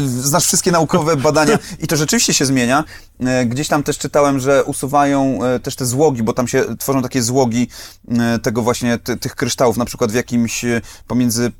znasz 0.07 0.45
wszystkie 0.45 0.73
naukowe 0.73 1.17
badania 1.17 1.59
i 1.79 1.87
to 1.87 1.97
rzeczywiście 1.97 2.35
się 2.35 2.45
zmienia. 2.45 2.85
E, 3.21 3.47
Gdzieś 3.47 3.69
tam 3.69 3.83
też 3.83 3.99
czytałem, 3.99 4.41
że 4.41 4.65
usuwają 4.65 5.45
e, 5.45 5.61
też 5.61 5.77
te 5.77 5.87
złogi, 5.87 6.23
bo 6.23 6.33
tam 6.33 6.49
się 6.49 6.65
tworzą 6.79 7.03
takie 7.03 7.23
złogi 7.23 7.69
e, 8.19 8.39
tego 8.39 8.63
właśnie, 8.63 8.99
ty, 8.99 9.17
tych 9.17 9.35
kryształów, 9.35 9.77
na 9.77 9.85
przykład 9.85 10.13
w 10.13 10.15
jakimś, 10.15 10.65
pomiędzy 11.07 11.53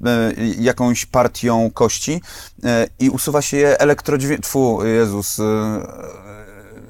jakąś 0.59 1.07
partią 1.07 1.71
kości 1.75 2.23
i 2.99 3.11
usuwa 3.11 3.43
się 3.43 3.57
je 3.57 3.81
elektrodźwięk... 3.81 4.41
Jezus... 4.85 5.39
e, 5.39 5.43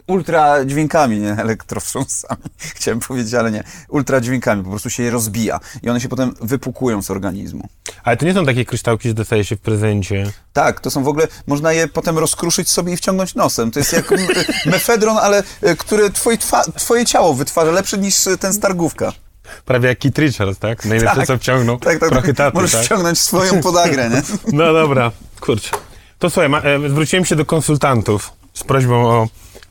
ultradźwiękami, 0.07 1.19
nie 1.19 1.33
elektrowstrząsami, 1.33 2.43
chciałem 2.77 3.01
powiedzieć, 3.01 3.35
ale 3.35 3.51
nie, 3.51 3.65
ultradźwiękami, 3.89 4.65
po 4.65 4.71
prostu 4.71 4.91
się 4.91 5.03
je 5.03 5.11
rozbija 5.11 5.61
i 5.83 5.91
one 5.91 6.01
się 6.01 6.09
potem 6.09 6.35
wypukują 6.41 7.03
z 7.03 7.11
organizmu. 7.11 7.69
Ale 8.05 8.17
to 8.17 8.27
nie 8.27 8.35
są 8.35 8.47
takie 8.47 8.65
kryształki, 8.65 9.09
że 9.09 9.15
dostaje 9.15 9.45
się 9.45 9.57
w 9.57 9.61
prezencie. 9.61 10.33
Tak, 10.53 10.81
to 10.81 10.91
są 10.91 11.05
w 11.05 11.09
ogóle, 11.09 11.29
można 11.47 11.73
je 11.73 11.89
potem 11.89 12.19
rozkruszyć 12.19 12.71
sobie 12.71 12.93
i 12.93 12.97
wciągnąć 12.97 13.35
nosem. 13.35 13.71
To 13.71 13.79
jest 13.79 13.93
jak 13.93 14.11
mefedron, 14.67 15.19
ale 15.19 15.43
e, 15.63 15.77
który 15.77 16.11
twoje, 16.11 16.39
twoje 16.77 17.07
ciało 17.07 17.35
wytwarza, 17.35 17.71
lepszy 17.71 17.99
niż 17.99 18.17
ten 18.41 18.53
z 18.53 18.61
targówka. 18.61 19.13
Prawie 19.65 19.89
jak 19.89 19.99
Kit 19.99 20.19
Richards, 20.19 20.59
tak? 20.59 20.85
Najlepsze, 20.85 21.27
co 21.27 21.39
wciągnął. 21.39 21.79
Tak, 21.79 21.99
tak, 21.99 22.09
Trochę 22.09 22.29
tak. 22.29 22.37
taty, 22.37 22.55
Możesz 22.55 22.73
tak? 22.73 22.85
wciągnąć 22.85 23.19
swoją 23.19 23.61
podagrę, 23.61 24.11
nie? 24.11 24.23
No 24.59 24.73
dobra, 24.73 25.13
kurczę. 25.41 25.71
To 26.19 26.31
słuchaj, 26.31 26.49
ma, 26.49 26.61
e, 26.61 26.89
zwróciłem 26.89 27.25
się 27.25 27.37
do 27.37 27.45
konsultantów 27.45 28.33
z 28.55 28.65
prośbą 28.65 29.07
o 29.07 29.29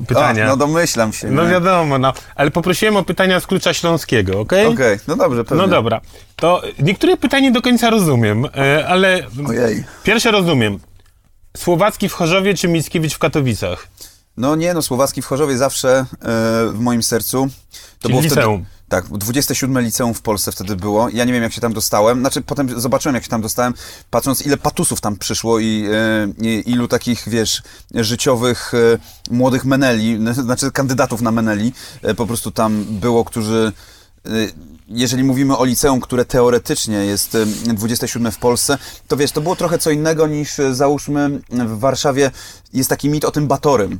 pytania. 0.07 0.45
O, 0.45 0.47
no 0.47 0.57
domyślam 0.57 1.13
się. 1.13 1.31
No 1.31 1.43
nie? 1.43 1.49
wiadomo, 1.49 1.97
no. 1.97 2.13
Ale 2.35 2.51
poprosiłem 2.51 2.97
o 2.97 3.03
pytania 3.03 3.39
z 3.39 3.47
klucza 3.47 3.73
śląskiego, 3.73 4.39
okej? 4.39 4.67
Okej, 4.67 4.99
no 5.07 5.15
dobrze, 5.15 5.43
pewnie. 5.43 5.63
No 5.63 5.67
dobra. 5.67 6.01
To 6.35 6.61
niektóre 6.79 7.17
pytania 7.17 7.51
do 7.51 7.61
końca 7.61 7.89
rozumiem, 7.89 8.45
e, 8.45 8.87
ale 8.87 9.27
Ojej. 9.47 9.83
pierwsze 10.03 10.31
rozumiem. 10.31 10.79
Słowacki 11.57 12.09
w 12.09 12.13
Chorzowie 12.13 12.53
czy 12.53 12.67
Mickiewicz 12.67 13.13
w 13.13 13.19
Katowicach? 13.19 13.87
No 14.37 14.55
nie, 14.55 14.73
no 14.73 14.81
Słowacki 14.81 15.21
w 15.21 15.25
Chorzowie 15.25 15.57
zawsze 15.57 15.89
e, 15.89 16.05
w 16.73 16.79
moim 16.79 17.03
sercu. 17.03 17.47
To 17.99 18.09
Czyli 18.09 18.21
liceum. 18.21 18.55
Wtedy, 18.61 18.74
tak, 18.89 19.07
27 19.07 19.79
liceum 19.79 20.13
w 20.13 20.21
Polsce 20.21 20.51
wtedy 20.51 20.75
było. 20.75 21.09
Ja 21.09 21.25
nie 21.25 21.33
wiem, 21.33 21.43
jak 21.43 21.53
się 21.53 21.61
tam 21.61 21.73
dostałem. 21.73 22.19
Znaczy, 22.19 22.41
potem 22.41 22.81
zobaczyłem, 22.81 23.15
jak 23.15 23.23
się 23.23 23.29
tam 23.29 23.41
dostałem, 23.41 23.73
patrząc, 24.09 24.45
ile 24.45 24.57
patusów 24.57 25.01
tam 25.01 25.17
przyszło 25.17 25.59
i, 25.59 25.85
e, 25.93 26.47
i 26.47 26.71
ilu 26.71 26.87
takich, 26.87 27.23
wiesz, 27.27 27.61
życiowych 27.95 28.73
e, 28.73 29.33
młodych 29.33 29.65
meneli, 29.65 30.19
znaczy 30.33 30.71
kandydatów 30.71 31.21
na 31.21 31.31
meneli, 31.31 31.73
e, 32.01 32.13
po 32.13 32.27
prostu 32.27 32.51
tam 32.51 32.83
było, 32.83 33.25
którzy 33.25 33.71
jeżeli 34.87 35.23
mówimy 35.23 35.57
o 35.57 35.65
liceum, 35.65 36.01
które 36.01 36.25
teoretycznie 36.25 36.97
jest 36.97 37.35
e, 37.35 37.45
27 37.73 38.31
w 38.31 38.37
Polsce, 38.37 38.77
to 39.07 39.17
wiesz, 39.17 39.31
to 39.31 39.41
było 39.41 39.55
trochę 39.55 39.77
co 39.77 39.91
innego 39.91 40.27
niż 40.27 40.55
załóżmy 40.71 41.41
w 41.49 41.79
Warszawie 41.79 42.31
jest 42.73 42.89
taki 42.89 43.09
mit 43.09 43.25
o 43.25 43.31
tym 43.31 43.47
Batorym 43.47 43.99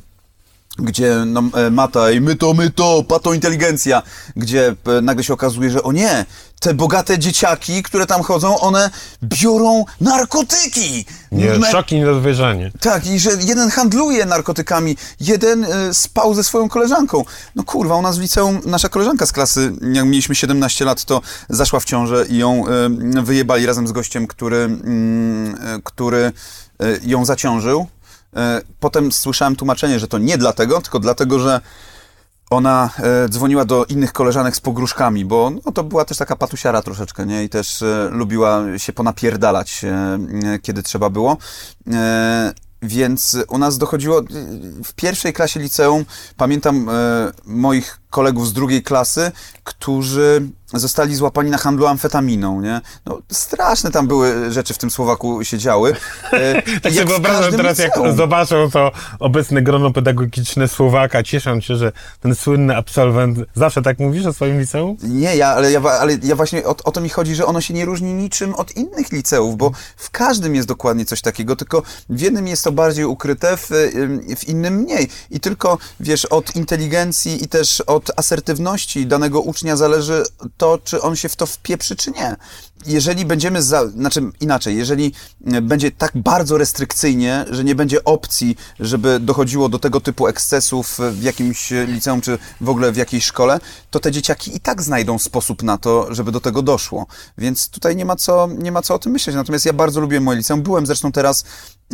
gdzie 0.78 1.14
no, 1.26 1.42
Mata 1.70 2.10
i 2.10 2.20
my 2.20 2.36
to, 2.36 2.54
my 2.54 2.70
to, 2.70 3.04
pato 3.08 3.34
inteligencja, 3.34 4.02
gdzie 4.36 4.74
e, 4.98 5.00
nagle 5.00 5.24
się 5.24 5.32
okazuje, 5.34 5.70
że 5.70 5.82
o 5.82 5.92
nie, 5.92 6.24
te 6.60 6.74
bogate 6.74 7.18
dzieciaki, 7.18 7.82
które 7.82 8.06
tam 8.06 8.22
chodzą, 8.22 8.58
one 8.60 8.90
biorą 9.22 9.84
narkotyki. 10.00 11.04
Nie, 11.32 11.58
Me- 11.58 11.70
szok 11.70 11.92
i 11.92 11.94
niedowierzanie. 11.94 12.70
tak, 12.80 13.06
i 13.06 13.18
że 13.18 13.30
jeden 13.40 13.70
handluje 13.70 14.26
narkotykami, 14.26 14.96
jeden 15.20 15.64
y, 15.64 15.68
spał 15.94 16.34
ze 16.34 16.44
swoją 16.44 16.68
koleżanką. 16.68 17.24
No 17.54 17.64
kurwa, 17.64 17.96
u 17.96 18.02
nas 18.02 18.18
w 18.18 18.20
liceum 18.20 18.60
nasza 18.66 18.88
koleżanka 18.88 19.26
z 19.26 19.32
klasy, 19.32 19.72
jak 19.92 20.04
mieliśmy 20.04 20.34
17 20.34 20.84
lat, 20.84 21.04
to 21.04 21.20
zaszła 21.48 21.80
w 21.80 21.84
ciążę 21.84 22.24
i 22.28 22.38
ją 22.38 22.64
y, 23.18 23.22
wyjebali 23.22 23.66
razem 23.66 23.86
z 23.88 23.92
gościem, 23.92 24.26
który, 24.26 24.56
y, 24.56 25.82
który 25.84 26.32
ją 27.02 27.24
zaciążył. 27.24 27.86
Y, 28.32 28.38
potem 28.80 29.12
słyszałem 29.12 29.56
tłumaczenie, 29.56 29.98
że 29.98 30.08
to 30.08 30.18
nie 30.18 30.38
dlatego, 30.38 30.80
tylko 30.80 30.98
dlatego, 31.00 31.38
że 31.38 31.60
ona 32.50 32.90
e, 32.98 33.28
dzwoniła 33.28 33.64
do 33.64 33.84
innych 33.84 34.12
koleżanek 34.12 34.56
z 34.56 34.60
pogróżkami, 34.60 35.24
bo 35.24 35.50
no, 35.64 35.72
to 35.72 35.84
była 35.84 36.04
też 36.04 36.18
taka 36.18 36.36
patusiara 36.36 36.82
troszeczkę, 36.82 37.26
nie? 37.26 37.44
I 37.44 37.48
też 37.48 37.82
e, 37.82 38.08
lubiła 38.12 38.62
się 38.76 38.92
ponapierdalać, 38.92 39.84
e, 39.84 40.18
e, 40.54 40.58
kiedy 40.58 40.82
trzeba 40.82 41.10
było. 41.10 41.36
E, 41.92 42.52
więc 42.82 43.36
u 43.48 43.58
nas 43.58 43.78
dochodziło, 43.78 44.20
e, 44.20 44.24
w 44.84 44.92
pierwszej 44.96 45.32
klasie 45.32 45.60
liceum, 45.60 46.04
pamiętam 46.36 46.88
e, 46.88 46.92
moich 47.44 47.98
kolegów 48.10 48.48
z 48.48 48.52
drugiej 48.52 48.82
klasy, 48.82 49.32
którzy 49.64 50.48
zostali 50.74 51.14
złapani 51.14 51.50
na 51.50 51.58
handlu 51.58 51.86
amfetaminą, 51.86 52.60
nie? 52.60 52.80
No, 53.06 53.18
straszne 53.32 53.90
tam 53.90 54.06
były 54.06 54.52
rzeczy 54.52 54.74
w 54.74 54.78
tym 54.78 54.90
Słowaku 54.90 55.44
się 55.44 55.58
działy. 55.58 55.96
E, 56.32 56.62
Tak 56.82 56.84
jak 56.84 56.94
sobie 56.94 57.04
wyobrażam 57.06 57.52
teraz, 57.52 57.78
jak 57.78 57.96
liceum. 57.96 58.16
zobaczą 58.16 58.70
to 58.70 58.92
obecne 59.18 59.62
grono 59.62 59.92
pedagogiczne 59.92 60.68
Słowaka, 60.68 61.22
cieszą 61.22 61.60
się, 61.60 61.76
że 61.76 61.92
ten 62.20 62.34
słynny 62.34 62.76
absolwent, 62.76 63.38
zawsze 63.54 63.82
tak 63.82 63.98
mówisz 63.98 64.26
o 64.26 64.32
swoim 64.32 64.60
liceum? 64.60 64.96
Nie, 65.02 65.36
ja, 65.36 65.48
ale, 65.48 65.72
ja, 65.72 65.80
ale 65.80 66.18
ja 66.22 66.36
właśnie 66.36 66.64
o, 66.64 66.76
o 66.84 66.92
to 66.92 67.00
mi 67.00 67.08
chodzi, 67.08 67.34
że 67.34 67.46
ono 67.46 67.60
się 67.60 67.74
nie 67.74 67.84
różni 67.84 68.14
niczym 68.14 68.54
od 68.54 68.76
innych 68.76 69.12
liceów, 69.12 69.56
bo 69.56 69.70
w 69.96 70.10
każdym 70.10 70.54
jest 70.54 70.68
dokładnie 70.68 71.04
coś 71.04 71.20
takiego, 71.20 71.56
tylko 71.56 71.82
w 72.08 72.20
jednym 72.20 72.48
jest 72.48 72.64
to 72.64 72.72
bardziej 72.72 73.04
ukryte, 73.04 73.56
w, 73.56 73.68
w 74.38 74.48
innym 74.48 74.74
mniej. 74.74 75.08
I 75.30 75.40
tylko, 75.40 75.78
wiesz, 76.00 76.24
od 76.24 76.56
inteligencji 76.56 77.44
i 77.44 77.48
też 77.48 77.80
od 77.80 78.05
asertywności 78.16 79.06
danego 79.06 79.40
ucznia 79.40 79.76
zależy 79.76 80.24
to, 80.56 80.78
czy 80.84 81.02
on 81.02 81.16
się 81.16 81.28
w 81.28 81.36
to 81.36 81.46
wpieprzy, 81.46 81.96
czy 81.96 82.10
nie. 82.10 82.36
Jeżeli 82.86 83.24
będziemy, 83.24 83.62
za, 83.62 83.88
znaczy 83.88 84.22
inaczej, 84.40 84.76
jeżeli 84.76 85.12
e, 85.46 85.62
będzie 85.62 85.90
tak 85.90 86.12
bardzo 86.14 86.58
restrykcyjnie, 86.58 87.44
że 87.50 87.64
nie 87.64 87.74
będzie 87.74 88.04
opcji, 88.04 88.56
żeby 88.80 89.20
dochodziło 89.20 89.68
do 89.68 89.78
tego 89.78 90.00
typu 90.00 90.26
ekscesów 90.26 90.98
w 91.12 91.22
jakimś 91.22 91.70
liceum, 91.86 92.20
czy 92.20 92.38
w 92.60 92.68
ogóle 92.68 92.92
w 92.92 92.96
jakiejś 92.96 93.24
szkole, 93.24 93.60
to 93.90 94.00
te 94.00 94.12
dzieciaki 94.12 94.56
i 94.56 94.60
tak 94.60 94.82
znajdą 94.82 95.18
sposób 95.18 95.62
na 95.62 95.78
to, 95.78 96.14
żeby 96.14 96.32
do 96.32 96.40
tego 96.40 96.62
doszło. 96.62 97.06
Więc 97.38 97.68
tutaj 97.68 97.96
nie 97.96 98.04
ma 98.04 98.16
co, 98.16 98.48
nie 98.58 98.72
ma 98.72 98.82
co 98.82 98.94
o 98.94 98.98
tym 98.98 99.12
myśleć. 99.12 99.36
Natomiast 99.36 99.66
ja 99.66 99.72
bardzo 99.72 100.00
lubię 100.00 100.20
moje 100.20 100.38
liceum. 100.38 100.62
Byłem 100.62 100.86
zresztą 100.86 101.12
teraz 101.12 101.44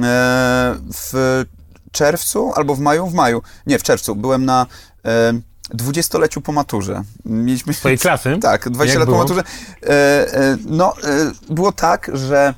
e, 0.01 0.77
w 0.95 1.45
czerwcu 1.93 2.53
albo 2.55 2.75
w 2.75 2.81
maju, 2.81 3.07
w 3.07 3.15
maju, 3.15 3.43
nie, 3.67 3.79
w 3.79 3.83
czerwcu. 3.83 4.17
Byłem 4.17 4.45
na 4.45 4.67
e, 5.05 5.33
dwudziestoleciu 5.71 6.41
po 6.41 6.53
maturze. 6.53 7.03
Mieliśmy... 7.25 7.75
Twojej 7.75 7.99
klasy? 7.99 8.39
Tak, 8.43 8.71
20 8.71 8.93
Jak 8.93 8.99
lat 8.99 9.07
po 9.07 9.13
było? 9.13 9.23
maturze. 9.23 9.43
E, 9.83 9.89
e, 10.35 10.57
no, 10.67 10.95
e, 11.05 11.33
było 11.55 11.73
tak, 11.73 12.11
że 12.15 12.55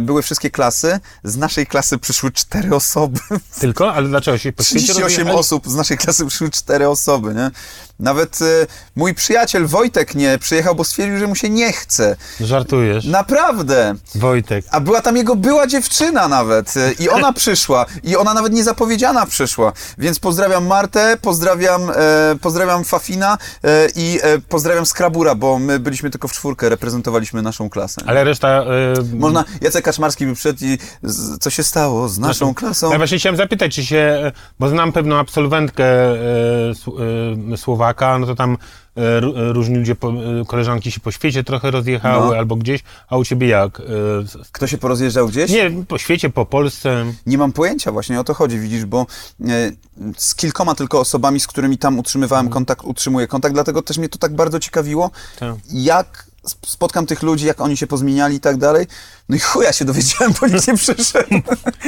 były 0.00 0.22
wszystkie 0.22 0.50
klasy. 0.50 1.00
Z 1.24 1.36
naszej 1.36 1.66
klasy 1.66 1.98
przyszły 1.98 2.32
cztery 2.32 2.74
osoby. 2.74 3.20
Tylko? 3.60 3.94
Ale 3.94 4.08
dlaczego 4.08 4.38
się 4.38 4.52
po 4.52 4.62
świecie 4.62 4.78
38 4.84 5.02
rozjechali? 5.04 5.38
osób 5.38 5.68
z 5.68 5.74
naszej 5.74 5.98
klasy 5.98 6.26
przyszły 6.26 6.50
cztery 6.50 6.88
osoby, 6.88 7.34
nie? 7.34 7.50
Nawet 8.00 8.38
e, 8.42 8.66
mój 8.96 9.14
przyjaciel 9.14 9.66
Wojtek 9.66 10.14
nie 10.14 10.38
przyjechał, 10.38 10.74
bo 10.74 10.84
stwierdził, 10.84 11.18
że 11.18 11.26
mu 11.26 11.34
się 11.34 11.50
nie 11.50 11.72
chce. 11.72 12.16
Żartujesz. 12.40 13.04
Naprawdę. 13.04 13.94
Wojtek. 14.14 14.64
A 14.70 14.80
była 14.80 15.00
tam 15.02 15.16
jego 15.16 15.36
była 15.36 15.66
dziewczyna 15.66 16.28
nawet 16.28 16.76
e, 16.76 16.92
i 16.92 17.08
ona 17.08 17.32
przyszła 17.42 17.86
i 18.02 18.16
ona 18.16 18.34
nawet 18.34 18.52
niezapowiedziana 18.52 19.26
przyszła. 19.26 19.72
Więc 19.98 20.18
pozdrawiam 20.18 20.66
Martę, 20.66 21.16
pozdrawiam, 21.22 21.90
e, 21.90 21.94
pozdrawiam 22.40 22.84
Fafina 22.84 23.38
e, 23.64 23.88
i 23.96 24.18
e, 24.22 24.38
pozdrawiam 24.38 24.86
Skrabura, 24.86 25.34
bo 25.34 25.58
my 25.58 25.78
byliśmy 25.78 26.10
tylko 26.10 26.28
w 26.28 26.32
czwórkę, 26.32 26.68
reprezentowaliśmy 26.68 27.42
naszą 27.42 27.70
klasę. 27.70 28.00
Ale 28.06 28.24
reszta... 28.24 28.62
y, 29.12 29.16
Można, 29.16 29.44
Jacek 29.60 29.84
Kaczmarski 29.84 30.26
by 30.26 30.34
przyszedł 30.34 30.64
i 30.64 30.78
z, 31.02 31.38
co 31.38 31.50
się 31.50 31.62
stało 31.62 32.08
z 32.08 32.18
naszą 32.18 32.54
klasą? 32.54 32.90
Ja 32.90 32.98
właśnie 32.98 33.18
chciałem 33.18 33.36
zapytać, 33.36 33.74
czy 33.74 33.84
się, 33.84 34.32
bo 34.58 34.68
znam 34.68 34.92
pewną 34.92 35.16
absolwentkę 35.18 35.84
e, 35.84 36.16
Słowaka, 37.86 38.18
no 38.18 38.26
to 38.26 38.34
tam 38.34 38.56
e, 38.96 39.00
e, 39.16 39.20
różni 39.52 39.76
ludzie, 39.76 39.92
e, 39.92 40.44
koleżanki 40.46 40.90
się 40.90 41.00
po 41.00 41.10
świecie 41.10 41.44
trochę 41.44 41.70
rozjechały 41.70 42.26
No. 42.26 42.36
albo 42.38 42.56
gdzieś, 42.56 42.80
a 43.08 43.16
u 43.16 43.24
ciebie 43.24 43.48
jak? 43.48 43.82
Kto 44.52 44.66
się 44.66 44.78
porozjeżdżał 44.78 45.28
gdzieś? 45.28 45.50
nie, 45.50 45.70
po 45.88 45.98
świecie, 45.98 46.30
po 46.30 46.46
Polsce. 46.46 47.04
Nie 47.26 47.38
mam 47.38 47.52
pojęcia 47.52 47.92
właśnie 47.92 48.20
o 48.20 48.24
to 48.24 48.34
chodzi, 48.34 48.58
widzisz, 48.58 48.84
bo 48.84 49.06
z 50.16 50.34
kilkoma 50.34 50.74
tylko 50.74 51.00
osobami, 51.00 51.40
z 51.40 51.46
którymi 51.46 51.78
tam 51.78 51.98
utrzymywałem 51.98 52.48
kontakt, 52.48 52.84
utrzymuję 52.84 53.26
kontakt, 53.26 53.54
dlatego 53.54 53.82
też 53.82 53.98
mnie 53.98 54.08
to 54.08 54.18
tak 54.18 54.34
bardzo 54.34 54.60
ciekawiło, 54.60 55.10
Tak. 55.38 55.54
jak 55.72 56.25
spotkam 56.66 57.06
tych 57.06 57.22
ludzi, 57.22 57.46
jak 57.46 57.60
oni 57.60 57.76
się 57.76 57.86
pozmieniali 57.86 58.36
i 58.36 58.40
tak 58.40 58.56
dalej. 58.56 58.86
No 59.28 59.36
i 59.36 59.38
chuja 59.38 59.72
się 59.72 59.84
dowiedziałem, 59.84 60.32
bo 60.40 60.46
nikt 60.46 60.68
nie 60.68 60.76
przyszedł. 60.76 61.42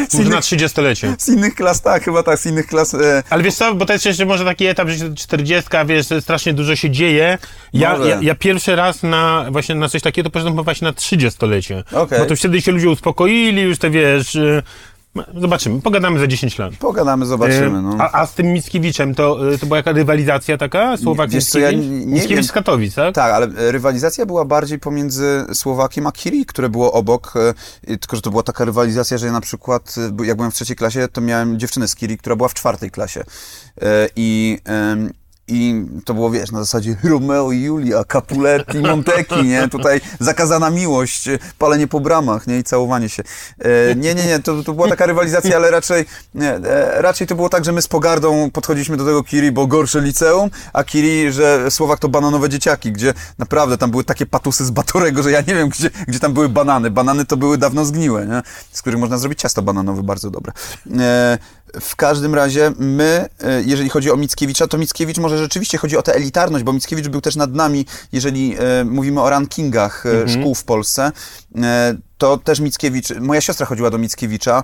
Z 0.09 0.15
Może 0.15 0.31
na 0.31 0.37
innych, 0.37 0.45
30-lecie. 0.45 1.15
z 1.19 1.29
innych 1.29 1.55
klas, 1.55 1.81
tak, 1.83 2.05
chyba 2.05 2.23
tak, 2.23 2.39
z 2.39 2.47
innych 2.47 2.67
klas. 2.67 2.95
E, 2.95 3.23
Ale 3.31 3.43
wiesz 3.43 3.55
co, 3.55 3.75
bo 3.75 3.87
to 3.87 3.93
jest 3.93 4.05
jeszcze 4.05 4.27
może 4.27 4.45
taki 4.45 4.67
etap, 4.67 4.89
że 4.89 5.15
40, 5.15 5.71
wiesz, 5.87 6.07
strasznie 6.21 6.55
dużo 6.55 6.77
się 6.77 6.91
dzieje. 6.91 7.39
Ja, 7.73 7.97
ja, 7.97 8.19
ja 8.23 8.35
pierwszy 8.35 8.77
raz 8.77 9.03
na 9.03 9.47
właśnie 9.51 9.75
na 9.75 9.89
coś 9.89 10.03
takiego 10.03 10.29
to 10.29 10.33
poszedłem 10.33 10.65
właśnie 10.65 10.87
na 10.89 10.93
30-lecie. 10.93 11.85
Okej. 11.93 12.19
Bo 12.19 12.27
to 12.27 12.37
wtedy 12.37 12.63
się 12.63 12.73
ludzie 12.73 12.91
uspokoili, 12.91 13.63
już 13.63 13.79
te 13.79 13.91
wiesz... 13.91 14.37
Zobaczymy, 15.41 15.81
pogadamy 15.83 16.19
za 16.19 16.27
10 16.27 16.59
lat. 16.59 16.77
pogadamy, 16.77 17.27
zobaczymy. 17.27 17.83
No. 17.83 17.97
A, 17.99 18.21
a 18.21 18.27
z 18.27 18.35
tym 18.35 18.47
Mickiewiczem 18.47 19.15
to, 19.15 19.53
y, 19.55 19.59
to 19.59 19.67
była 19.67 19.77
jaka 19.77 19.93
rywalizacja 19.93 20.59
taka? 20.59 20.97
Słowak 20.97 21.31
wiesz 21.31 21.45
co, 21.47 21.59
ja 21.59 21.71
Mickiewicz? 21.71 21.91
nie- 21.91 21.99
nie 21.99 22.07
Mickiewicz 22.07 22.37
wiem. 22.37 22.45
z 22.45 22.53
Katowic, 22.53 22.95
tak? 22.95 23.15
Tak, 23.15 23.33
ale 23.33 23.47
e, 23.47 23.73
rywalizacja 23.73 24.27
była 24.27 24.45
bardziej 24.45 24.79
pomiędzy 24.79 25.45
Słowakiem 25.55 26.07
a 26.07 26.13
Kiri, 26.13 26.47
które 26.47 26.69
było 26.69 26.93
obok, 26.93 27.35
e, 27.87 27.97
tylko 27.97 28.17
że 28.17 28.23
to 28.23 28.31
była 28.31 28.43
taka 28.43 28.65
rywalizacja, 28.65 29.19
że 29.19 29.27
ja 29.27 29.33
na 29.33 29.41
przykład, 29.41 29.95
e, 30.09 30.13
bo 30.13 30.25
jak 30.25 30.37
byłem 30.37 30.51
w 30.51 30.55
trzeciej 30.55 30.77
klasie, 30.77 31.09
to 31.13 31.21
miałem 31.21 31.59
dziewczynę 31.59 31.89
z 31.89 31.95
Kiri, 31.95 32.19
która 32.19 32.37
była 32.37 32.49
w 32.49 32.55
czwartej 32.55 32.91
klasie. 32.91 33.21
E, 33.83 34.09
I, 34.17 34.59
i 35.49 35.87
to 36.05 36.15
było, 36.15 36.31
wiesz, 36.31 36.53
na 36.53 36.59
zasadzie 36.59 36.97
Romeo 37.05 37.53
i 37.53 37.61
Julia, 37.61 38.05
Capuletti, 38.05 38.79
Monteki, 38.89 39.43
nie? 39.43 39.69
Tutaj 39.69 40.01
zakazana 40.21 40.71
miłość, 40.71 41.29
palenie 41.59 41.87
po 41.87 42.01
bramach, 42.01 42.47
nie? 42.47 42.59
I 42.59 42.65
całowanie 42.65 43.09
się. 43.09 43.23
E, 43.59 43.95
nie, 43.95 44.15
nie, 44.15 44.27
nie, 44.27 44.39
to, 44.39 44.63
to 44.63 44.73
była 44.73 44.89
taka 44.89 45.07
rywalizacja, 45.07 45.57
ale 45.57 45.71
raczej, 45.71 46.05
nie, 46.35 46.55
e, 46.55 47.03
raczej 47.03 47.27
to 47.27 47.35
było 47.35 47.49
tak, 47.49 47.65
że 47.65 47.73
my 47.73 47.83
z 47.83 47.89
pogardą 47.89 48.51
podchodziliśmy 48.51 48.97
do 48.97 49.05
tego 49.05 49.23
Kiri, 49.23 49.53
bo 49.53 49.67
gorsze 49.67 50.01
liceum, 50.01 50.51
a 50.73 50.85
Kiri, 50.85 51.33
że 51.33 51.71
Słowak 51.71 51.99
to 51.99 52.09
bananowe 52.09 52.49
dzieciaki, 52.49 52.93
gdzie 52.93 53.15
naprawdę 53.39 53.79
tam 53.79 53.91
były 53.91 54.05
takie 54.05 54.27
patusy 54.27 54.65
z 54.65 54.71
Batorego, 54.71 55.23
że 55.23 55.31
ja 55.31 55.41
nie 55.41 55.55
wiem, 55.55 55.69
gdzie, 55.69 55.91
gdzie 56.09 56.21
tam 56.21 56.33
były 56.33 56.49
banany. 56.49 56.91
Banany 56.91 57.25
to 57.25 57.37
były 57.37 57.59
dawno 57.59 57.85
zgniłe, 57.85 58.27
nie? 58.27 58.43
z 58.73 58.81
których 58.83 59.01
można 59.01 59.19
zrobić 59.19 59.41
ciasto 59.41 59.63
bananowe, 59.63 60.03
bardzo 60.03 60.31
dobre. 60.31 60.53
E, 60.99 61.39
w 61.81 61.97
każdym 61.97 62.35
razie 62.35 62.73
my, 62.79 63.29
e, 63.41 63.63
jeżeli 63.63 63.89
chodzi 63.91 64.11
o 64.11 64.17
Mickiewicza, 64.17 64.67
to 64.67 64.79
Mickiewicz 64.79 65.19
może 65.19 65.39
rzeczywiście 65.39 65.79
chodzi 65.79 65.97
o 65.97 66.03
tę 66.03 66.15
elitarność, 66.15 66.65
bo 66.65 66.73
Mickiewicz 66.73 67.09
był 67.09 67.21
też 67.21 67.37
nad 67.37 67.55
nami, 67.55 67.87
jeżeli 68.13 68.57
e, 68.59 68.85
mówimy 68.85 69.21
o 69.23 69.31
rankingach 69.31 70.05
e, 70.07 70.29
szkół 70.29 70.55
w 70.55 70.65
Polsce, 70.65 71.13
to 72.19 72.37
też 72.37 72.61
Mickiewicz, 72.61 73.11
moja 73.21 73.41
siostra 73.41 73.67
chodziła 73.67 73.91
do 73.91 73.99
Mickiewicza, 73.99 74.63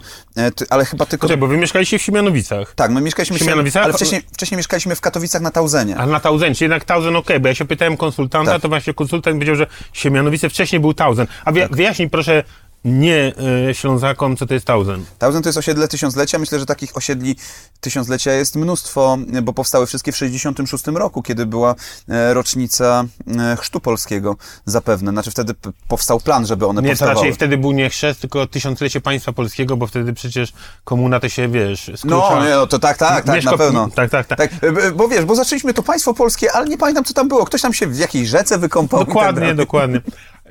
ale 0.70 0.84
chyba 0.84 1.06
tylko... 1.06 1.26
Poczekaj, 1.26 1.40
bo 1.40 1.46
wy 1.46 1.56
mieszkaliście 1.56 1.98
w 1.98 2.02
Siemianowicach. 2.02 2.74
Tak, 2.74 2.90
my 2.90 3.00
mieszkaliśmy 3.00 3.36
W 3.36 3.40
Siemianowicach? 3.40 3.84
ale 3.84 3.92
wcześniej, 3.92 4.22
wcześniej 4.32 4.56
mieszkaliśmy 4.56 4.96
w 4.96 5.00
Katowicach 5.00 5.42
na 5.42 5.50
Tauzenie. 5.50 5.96
A 5.96 6.06
na 6.06 6.20
Tauzencie, 6.20 6.64
jednak 6.64 6.84
Tauzen 6.84 7.16
okej, 7.16 7.40
bo 7.40 7.48
ja 7.48 7.54
się 7.54 7.64
pytałem 7.64 7.96
konsultanta, 7.96 8.52
Tak. 8.52 8.62
to 8.62 8.68
właśnie 8.68 8.94
konsultant 8.94 9.36
powiedział, 9.36 9.56
że 9.56 9.66
Siemianowice 9.92 10.48
wcześniej 10.50 10.80
był 10.80 10.94
Tauzen. 10.94 11.26
A 11.44 11.52
wy, 11.52 11.60
Tak. 11.60 11.76
wyjaśnij 11.76 12.10
proszę 12.10 12.44
nie 12.84 13.32
y, 13.70 13.74
Ślązakom, 13.74 14.36
co 14.36 14.46
to 14.46 14.54
jest 14.54 14.66
Tauzen. 14.66 15.04
Tauzen 15.18 15.42
to 15.42 15.48
jest 15.48 15.58
osiedle 15.58 15.88
tysiąclecia. 15.88 16.38
Myślę, 16.38 16.58
że 16.58 16.66
takich 16.66 16.96
osiedli 16.96 17.36
tysiąclecia 17.80 18.32
jest 18.32 18.56
mnóstwo, 18.56 19.18
bo 19.42 19.52
powstały 19.52 19.86
wszystkie 19.86 20.12
w 20.12 20.16
66 20.16 20.86
roku, 20.86 21.22
kiedy 21.22 21.46
była 21.46 21.74
e, 22.08 22.34
rocznica 22.34 23.04
e, 23.38 23.56
chrztu 23.56 23.80
polskiego 23.80 24.36
zapewne. 24.66 25.10
Znaczy 25.12 25.30
wtedy 25.30 25.54
powstał 25.88 26.20
plan, 26.20 26.46
żeby 26.46 26.66
one 26.66 26.82
Nie, 26.82 26.88
to 26.88 26.92
powstawały. 26.92 27.14
raczej 27.16 27.34
wtedy 27.34 27.58
był 27.58 27.72
nie 27.72 27.90
chrzest, 27.90 28.20
tylko 28.20 28.46
tysiąclecie 28.46 29.00
państwa 29.00 29.32
polskiego, 29.32 29.76
bo 29.76 29.86
wtedy 29.86 30.12
przecież 30.12 30.52
komuna 30.84 31.20
to 31.20 31.28
się, 31.28 31.48
wiesz, 31.48 31.90
skróca. 31.96 32.30
No, 32.36 32.44
nie, 32.44 32.50
no 32.50 32.66
to 32.66 32.78
tak, 32.78 32.96
tak, 32.98 33.24
tak, 33.24 33.36
Mieszko- 33.36 33.50
na 33.50 33.58
pewno. 33.58 33.88
Tak, 33.94 34.10
tak, 34.10 34.26
tak. 34.26 34.50
b- 34.60 34.92
Bo 34.92 35.08
wiesz, 35.08 35.24
bo 35.24 35.34
zaczęliśmy 35.34 35.74
to 35.74 35.82
państwo 35.82 36.14
polskie, 36.14 36.52
ale 36.52 36.68
nie 36.68 36.78
pamiętam, 36.78 37.04
co 37.04 37.14
tam 37.14 37.28
było. 37.28 37.44
Ktoś 37.44 37.60
tam 37.62 37.72
się 37.72 37.86
w 37.86 37.98
jakiejś 37.98 38.28
rzece 38.28 38.58
wykąpał. 38.58 39.00
tak 39.00 39.08
Dokładnie, 39.08 39.54
dokładnie. 39.54 40.00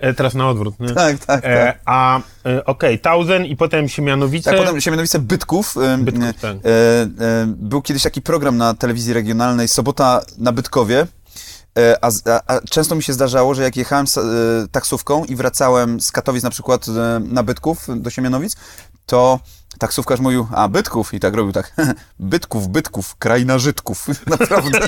E, 0.04 0.14
teraz 0.14 0.34
na 0.34 0.50
odwrót. 0.50 0.80
Nie? 0.80 0.90
Tak, 0.90 1.18
tak, 1.26 1.46
E, 1.46 1.66
tak. 1.66 1.80
a, 1.86 2.20
e, 2.46 2.66
okej, 2.66 3.00
Tauzen 3.00 3.46
i 3.46 3.56
potem 3.56 3.90
Siemianowice. 3.90 4.50
Tak, 4.52 4.60
potem 4.60 4.82
Siemianowice 4.82 5.20
Bytków. 5.20 5.76
e, 5.78 5.98
Bytków, 5.98 6.24
e, 6.30 6.34
tak. 6.34 6.56
e, 6.56 6.60
e, 6.60 7.46
był 7.48 7.82
kiedyś 7.82 8.04
taki 8.04 8.22
program 8.22 8.58
na 8.58 8.74
telewizji 8.74 9.14
regionalnej, 9.14 9.68
Sobota 9.68 10.22
na 10.38 10.52
Bytkowie. 10.52 11.08
E, 11.80 11.98
A, 12.04 12.08
a, 12.30 12.42
a 12.56 12.62
często 12.62 12.96
mi 12.96 13.04
się 13.04 13.14
zdarzało, 13.14 13.56
że 13.56 13.64
jak 13.64 13.76
jechałem 13.78 14.08
z, 14.08 14.18
e, 14.18 14.22
taksówką 14.72 15.26
i 15.26 15.36
wracałem 15.36 16.02
z 16.02 16.12
Katowic 16.12 16.44
na 16.44 16.50
przykład 16.50 16.88
e, 16.88 17.20
na 17.20 17.44
Bytków 17.44 17.88
do 17.96 18.10
Siemianowic, 18.10 18.56
to 19.06 19.40
taksówkarz 19.80 20.20
mówił, 20.20 20.48
a 20.52 20.68
Bytków 20.68 21.14
i 21.14 21.20
tak 21.20 21.34
robił 21.34 21.54
tak, 21.54 21.74
Bytków, 22.20 22.68
Bytków, 22.68 23.16
kraina 23.16 23.60
Żydków, 23.60 24.06
naprawdę. 24.28 24.80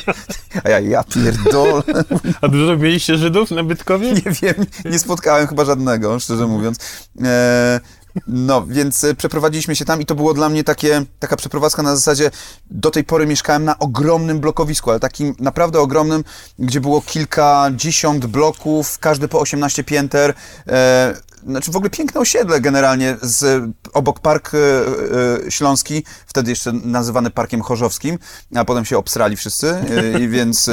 A 0.63 0.69
ja, 0.69 0.79
ja 0.79 1.03
pierdolę, 1.03 1.83
A 2.41 2.47
dużo 2.47 2.77
mieliście 2.77 3.17
Żydów 3.17 3.51
na 3.51 3.63
Bytkowie? 3.63 4.13
nie 4.13 4.31
wiem, 4.41 4.65
nie 4.85 4.99
spotkałem 4.99 5.47
chyba 5.47 5.65
żadnego, 5.65 6.19
szczerze 6.19 6.47
mówiąc. 6.47 6.77
E, 7.23 7.79
no, 8.27 8.65
więc 8.67 9.03
e, 9.03 9.15
przeprowadziliśmy 9.15 9.75
się 9.75 9.85
tam 9.85 10.01
i 10.01 10.05
to 10.05 10.15
było 10.15 10.33
dla 10.33 10.49
mnie 10.49 10.63
takie, 10.63 11.05
taka 11.19 11.35
przeprowadzka 11.35 11.83
na 11.83 11.95
zasadzie, 11.95 12.31
do 12.71 12.91
tej 12.91 13.03
pory 13.03 13.25
mieszkałem 13.25 13.63
na 13.63 13.79
ogromnym 13.79 14.39
blokowisku, 14.39 14.89
ale 14.89 14.99
takim 14.99 15.35
naprawdę 15.39 15.79
ogromnym, 15.79 16.23
gdzie 16.59 16.81
było 16.81 17.01
kilkadziesiąt 17.01 18.25
bloków, 18.25 18.99
każdy 18.99 19.27
po 19.27 19.39
18 19.39 19.83
pięter. 19.83 20.33
E, 20.67 21.13
znaczy 21.45 21.71
w 21.71 21.75
ogóle 21.75 21.89
piękne 21.89 22.21
osiedle 22.21 22.61
generalnie, 22.61 23.17
z, 23.21 23.63
obok 23.93 24.19
Park 24.19 24.51
e, 24.53 24.57
e, 24.57 25.51
Śląski, 25.51 26.03
wtedy 26.27 26.49
jeszcze 26.49 26.71
nazywany 26.71 27.29
Parkiem 27.29 27.61
Chorzowskim, 27.61 28.19
a 28.55 28.65
potem 28.65 28.85
się 28.85 28.97
obsrali 28.97 29.35
wszyscy, 29.35 29.75
i 30.19 30.27
więc 30.27 30.69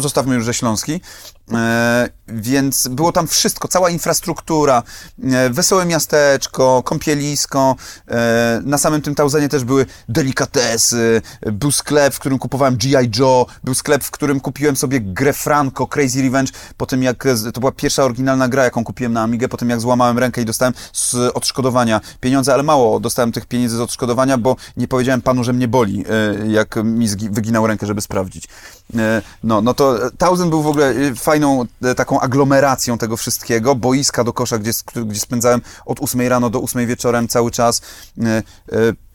zostawmy 0.00 0.34
już, 0.34 0.44
że 0.44 0.54
Śląski. 0.54 1.00
E, 1.52 2.08
więc 2.28 2.88
było 2.88 3.12
tam 3.12 3.26
wszystko, 3.26 3.68
cała 3.68 3.90
infrastruktura, 3.90 4.82
e, 5.24 5.50
wesołe 5.50 5.86
miasteczko, 5.86 6.82
kąpielisko, 6.84 7.76
e, 8.08 8.60
na 8.64 8.78
samym 8.78 9.02
tym 9.02 9.14
Tauzenie 9.14 9.48
też 9.48 9.64
były 9.64 9.86
delikatesy, 10.08 11.22
był 11.52 11.72
sklep, 11.72 12.14
w 12.14 12.18
którym 12.18 12.38
kupowałem 12.38 12.76
G.I. 12.76 13.10
Joe, 13.18 13.46
był 13.64 13.74
sklep, 13.74 14.04
w 14.04 14.10
którym 14.10 14.40
kupiłem 14.40 14.76
sobie 14.76 15.00
grę 15.00 15.32
Franco, 15.32 15.86
Crazy 15.86 16.22
Revenge, 16.22 16.52
po 16.76 16.86
tym 16.86 17.02
jak, 17.02 17.24
to 17.54 17.60
była 17.60 17.72
pierwsza 17.72 18.04
oryginalna 18.04 18.48
gra, 18.48 18.64
jaką 18.64 18.84
kupiłem 18.84 19.12
na 19.12 19.22
Amigę, 19.22 19.48
po 19.48 19.56
tym 19.56 19.70
jak 19.70 19.80
złamałem 19.80 20.18
rękę 20.18 20.42
i 20.42 20.44
dostałem 20.44 20.74
z 20.92 21.14
odszkodowania 21.14 22.00
pieniądze, 22.20 22.54
ale 22.54 22.62
mało 22.62 23.00
dostałem 23.00 23.32
tych 23.32 23.46
pieniędzy 23.46 23.76
z 23.76 23.80
odszkodowania, 23.80 24.38
bo 24.38 24.56
nie 24.76 24.88
powiedziałem 24.88 25.22
panu, 25.22 25.44
że 25.44 25.52
mnie 25.52 25.68
boli, 25.68 26.04
jak 26.48 26.76
mi 26.84 27.08
wyginał 27.30 27.66
rękę, 27.66 27.86
żeby 27.86 28.00
sprawdzić. 28.00 28.48
No, 29.42 29.62
no 29.62 29.74
to 29.74 29.98
Tauzen 30.18 30.50
był 30.50 30.62
w 30.62 30.66
ogóle 30.66 30.90
e, 30.90 31.14
fajną 31.36 31.64
e, 31.82 31.94
taką 31.94 32.20
aglomeracją 32.20 32.98
tego 32.98 33.16
wszystkiego, 33.16 33.74
boiska 33.74 34.24
do 34.24 34.32
kosza, 34.32 34.58
gdzie, 34.58 34.70
gdzie 35.06 35.20
spędzałem 35.20 35.60
od 35.86 36.00
8 36.00 36.20
rano 36.20 36.50
do 36.50 36.62
8 36.62 36.86
wieczorem 36.86 37.28
cały 37.28 37.50
czas. 37.50 37.82
E, 38.18 38.24
e, 38.28 38.42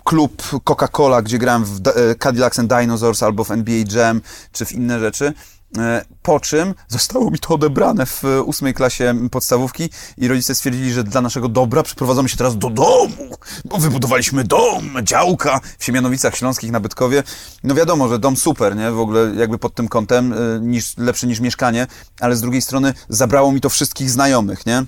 Klub 0.03 0.41
Coca-Cola, 0.63 1.21
gdzie 1.23 1.37
grałem 1.37 1.65
w 1.65 1.81
Cadillacs 2.19 2.59
and 2.59 2.73
Dinosaurs 2.73 3.23
albo 3.23 3.43
w 3.43 3.51
NBA 3.51 3.83
Jam, 3.95 4.21
czy 4.51 4.65
w 4.65 4.71
inne 4.71 4.99
rzeczy. 4.99 5.33
E, 5.77 6.05
Po 6.21 6.39
czym 6.39 6.73
zostało 6.87 7.31
mi 7.31 7.39
to 7.39 7.53
odebrane 7.53 8.05
w 8.05 8.23
ósmej 8.45 8.73
klasie 8.73 9.29
podstawówki 9.31 9.89
i 10.17 10.27
rodzice 10.27 10.55
stwierdzili, 10.55 10.93
że 10.93 11.03
dla 11.03 11.21
naszego 11.21 11.49
dobra 11.49 11.83
przeprowadzamy 11.83 12.29
się 12.29 12.37
teraz 12.37 12.57
do 12.57 12.69
domu, 12.69 13.35
bo 13.65 13.77
wybudowaliśmy 13.77 14.43
dom, 14.43 14.91
działka 15.03 15.59
w 15.77 15.83
Siemianowicach 15.85 16.35
Śląskich 16.35 16.71
na 16.71 16.79
Bytkowie. 16.79 17.23
No 17.63 17.75
wiadomo, 17.75 18.07
że 18.07 18.19
dom 18.19 18.37
super, 18.37 18.75
nie? 18.75 18.91
W 18.91 18.99
ogóle 18.99 19.31
jakby 19.35 19.57
pod 19.57 19.75
tym 19.75 19.87
kątem, 19.87 20.33
e, 20.33 20.37
niż, 20.61 20.97
lepszy 20.97 21.27
niż 21.27 21.39
mieszkanie, 21.39 21.87
ale 22.19 22.35
z 22.35 22.41
drugiej 22.41 22.61
strony 22.61 22.93
zabrało 23.09 23.51
mi 23.51 23.61
to 23.61 23.69
wszystkich 23.69 24.09
znajomych, 24.09 24.65
nie? 24.65 24.83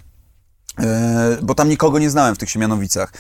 E, 0.80 1.38
bo 1.42 1.56
tam 1.56 1.70
nikogo 1.70 2.00
nie 2.00 2.10
znałem 2.10 2.36
w 2.36 2.38
tych 2.38 2.50
Siemianowicach. 2.50 3.14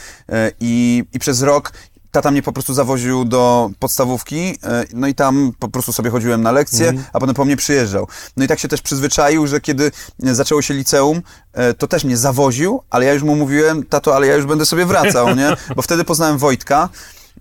I, 0.60 1.03
I 1.13 1.20
przez 1.20 1.41
rok 1.41 1.74
tata 2.13 2.32
mnie 2.32 2.41
po 2.41 2.53
prostu 2.53 2.74
zawoził 2.74 3.25
do 3.25 3.70
podstawówki, 3.79 4.58
e, 4.63 4.86
no 4.93 5.08
i 5.08 5.15
tam 5.15 5.51
po 5.60 5.70
prostu 5.70 5.93
sobie 5.93 6.10
chodziłem 6.10 6.41
na 6.41 6.51
lekcje, 6.51 6.93
a 7.13 7.20
potem 7.20 7.36
po 7.36 7.46
mnie 7.46 7.58
przyjeżdżał. 7.58 8.08
No 8.38 8.46
i 8.46 8.48
tak 8.48 8.60
się 8.60 8.67
też 8.67 8.82
przyzwyczaił, 8.82 9.48
że 9.48 9.62
kiedy 9.62 9.91
e, 10.24 10.36
zaczęło 10.36 10.62
się 10.62 10.74
liceum, 10.74 11.22
e, 11.53 11.74
to 11.74 11.88
też 11.88 12.03
mnie 12.03 12.17
zawoził, 12.17 12.82
ale 12.89 13.05
ja 13.05 13.13
już 13.13 13.24
mu 13.24 13.36
mówiłem, 13.36 13.84
tato, 13.86 14.15
ale 14.15 14.27
ja 14.27 14.36
już 14.36 14.46
będę 14.46 14.65
sobie 14.65 14.86
wracał, 14.86 15.36
nie? 15.36 15.55
Bo 15.75 15.82
wtedy 15.82 16.03
poznałem 16.03 16.38
Wojtka, 16.38 16.89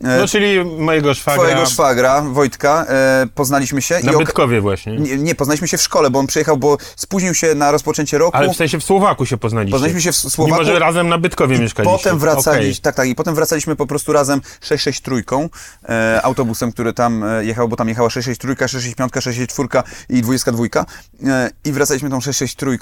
No, 0.01 0.29
czyli 0.29 0.65
mojego 0.65 1.15
szwagra 1.15 1.43
twojego 1.43 1.67
szwagra, 1.67 2.23
Wojtka, 2.23 2.87
e, 2.89 3.27
poznaliśmy 3.35 3.83
się. 3.83 4.01
na 4.03 4.13
i 4.13 4.17
Bytkowie 4.17 4.61
właśnie. 4.61 4.97
nie, 4.97 5.17
nie, 5.17 5.35
poznaliśmy 5.35 5.69
się 5.69 5.77
w 5.77 5.83
szkole, 5.83 6.11
bo 6.11 6.19
on 6.19 6.27
przyjechał, 6.27 6.57
bo 6.57 6.79
spóźnił 6.97 7.35
się 7.35 7.55
na 7.55 7.71
rozpoczęcie 7.71 8.19
roku. 8.19 8.37
Ale 8.37 8.49
w 8.49 8.57
sensie 8.57 8.79
w 8.81 8.85
Słowaku 8.85 9.27
się 9.27 9.37
poznaliście. 9.37 9.73
Poznaliśmy 9.73 10.03
się 10.03 10.13
w 10.13 10.17
Słowaku. 10.17 10.61
Mimo, 10.61 10.65
że 10.65 10.79
razem 10.79 11.09
na 11.09 11.19
Bytkowie 11.19 11.59
mieszkaliście. 11.59 11.99
Potem 11.99 12.19
wracali, 12.19 12.59
Okej. 12.59 12.77
tak, 12.77 12.95
tak, 12.95 13.09
i 13.09 13.15
potem 13.15 13.35
wracaliśmy 13.35 13.77
po 13.77 13.87
prostu 13.87 14.13
razem 14.13 14.41
663, 14.61 15.51
e, 15.89 16.21
autobusem, 16.23 16.73
który 16.73 16.93
tam 16.93 17.25
e, 17.25 17.45
jechał, 17.45 17.69
bo 17.69 17.77
tam 17.77 17.89
jechała 17.89 18.11
663, 18.11 18.69
665, 18.69 19.13
664 19.25 19.69
i 20.09 20.23
22. 20.23 20.87
E, 21.27 21.51
I 21.65 21.73
wracaliśmy 21.73 22.11
tą 22.11 22.21
663 22.21 22.79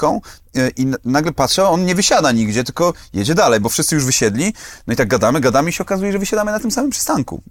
e, 0.56 0.70
i 0.76 0.87
nagle 1.04 1.32
patrzę, 1.32 1.68
on 1.68 1.84
nie 1.84 1.94
wysiada 1.94 2.32
nigdzie, 2.32 2.64
tylko 2.64 2.92
jedzie 3.12 3.34
dalej, 3.34 3.61
bo 3.61 3.68
wszyscy 3.68 3.94
już 3.94 4.04
wysiedli. 4.04 4.54
No 4.87 4.92
i 4.92 4.96
tak 4.96 5.08
gadamy, 5.08 5.40
gadamy 5.40 5.70
i 5.70 5.72
się 5.72 5.82
okazuje, 5.82 6.12
że 6.12 6.18
wysiadamy 6.18 6.52
na 6.52 6.61
tym 6.61 6.70
samym 6.70 6.90
przystanku. 6.90 6.99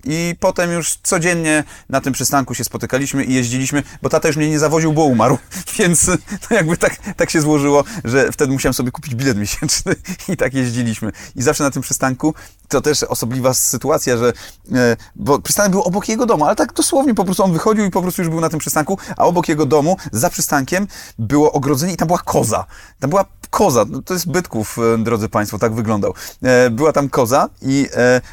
I 0.03 0.35
potem 0.39 0.71
już 0.71 0.97
codziennie 1.03 1.63
na 1.89 2.01
tym 2.01 2.13
przystanku 2.13 2.55
się 2.55 2.63
spotykaliśmy 2.63 3.23
i 3.23 3.33
jeździliśmy, 3.33 3.83
bo 4.01 4.09
tata 4.09 4.27
już 4.27 4.37
mnie 4.37 4.49
nie 4.49 4.59
zawoził, 4.59 4.93
bo 4.93 5.03
umarł, 5.03 5.37
więc 5.79 6.07
no 6.07 6.55
jakby 6.55 6.77
tak, 6.77 6.97
tak 7.15 7.29
się 7.29 7.41
złożyło, 7.41 7.83
że 8.03 8.31
wtedy 8.31 8.53
musiałem 8.53 8.73
sobie 8.73 8.91
kupić 8.91 9.15
bilet 9.15 9.37
miesięczny 9.37 9.95
i 10.33 10.37
tak 10.37 10.53
jeździliśmy. 10.53 11.11
I 11.35 11.41
zawsze 11.41 11.63
na 11.63 11.71
tym 11.71 11.81
przystanku 11.81 12.33
to 12.69 12.81
też 12.81 13.03
osobliwa 13.03 13.53
sytuacja, 13.53 14.17
że 14.17 14.33
e, 14.73 14.97
bo 15.15 15.39
przystanek 15.39 15.71
był 15.71 15.81
obok 15.81 16.09
jego 16.09 16.25
domu, 16.25 16.45
ale 16.45 16.55
tak 16.55 16.73
dosłownie 16.73 17.15
po 17.15 17.25
prostu 17.25 17.43
on 17.43 17.53
wychodził 17.53 17.85
i 17.85 17.89
po 17.89 18.01
prostu 18.01 18.21
już 18.21 18.29
był 18.29 18.41
na 18.41 18.49
tym 18.49 18.59
przystanku, 18.59 18.97
a 19.17 19.25
obok 19.25 19.49
jego 19.49 19.65
domu, 19.65 19.97
za 20.11 20.29
przystankiem 20.29 20.87
było 21.19 21.51
ogrodzenie 21.51 21.93
i 21.93 21.97
tam 21.97 22.07
była 22.07 22.19
koza. 22.19 22.65
Tam 22.99 23.09
była 23.09 23.25
koza, 23.49 23.85
no 23.89 24.01
to 24.01 24.13
jest 24.13 24.31
Bytków, 24.31 24.77
e, 24.77 24.97
drodzy 24.97 25.29
Państwo, 25.29 25.59
tak 25.59 25.73
wyglądał. 25.73 26.13
E, 26.41 26.69
była 26.69 26.93
tam 26.93 27.09
koza 27.09 27.49
i 27.61 27.89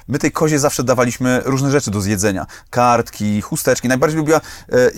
my 0.08 0.18
tej 0.18 0.32
kozie 0.32 0.58
zawsze 0.58 0.84
dawaliśmy 0.84 1.42
różne 1.44 1.70
rzeczy 1.70 1.90
do 1.90 2.00
zjedzenia. 2.00 2.46
Kartki, 2.70 3.40
chusteczki. 3.40 3.88
Najbardziej 3.88 4.18
lubiła, 4.18 4.40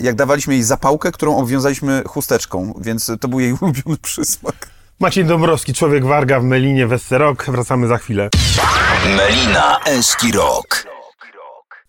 jak 0.01 0.15
dawaliśmy 0.15 0.53
jej 0.53 0.63
zapałkę, 0.63 1.11
którą 1.11 1.37
obwiązaliśmy 1.37 2.03
chusteczką, 2.07 2.73
więc 2.81 3.11
to 3.19 3.27
był 3.27 3.39
jej 3.39 3.53
ulubiony 3.61 3.97
przysmak. 4.01 4.78
Maciej 4.99 5.25
Dąbrowski, 5.25 5.73
człowiek 5.73 6.05
Warga 6.05 6.39
w 6.39 6.43
Melinie, 6.43 6.87
Westerok. 6.87 7.45
Wracamy 7.45 7.87
za 7.87 7.97
chwilę. 7.97 8.29
Melina 9.17 9.79
Eski 9.85 10.31
Rock. 10.31 10.87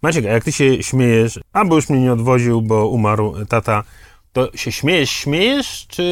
Maciek, 0.03 0.25
a 0.27 0.29
jak 0.29 0.45
ty 0.45 0.53
się 0.53 0.83
śmiejesz, 0.83 1.41
a 1.53 1.65
bo 1.65 1.77
już 1.77 1.89
mnie 1.89 2.01
nie 2.01 2.13
odwoził, 2.13 2.63
bo 2.63 2.89
umarł 2.89 3.47
tata, 3.47 3.85
to 4.33 4.51
się 4.55 4.73
śmiejesz, 4.73 5.11
śmiejesz, 5.11 5.87
czy... 5.89 6.03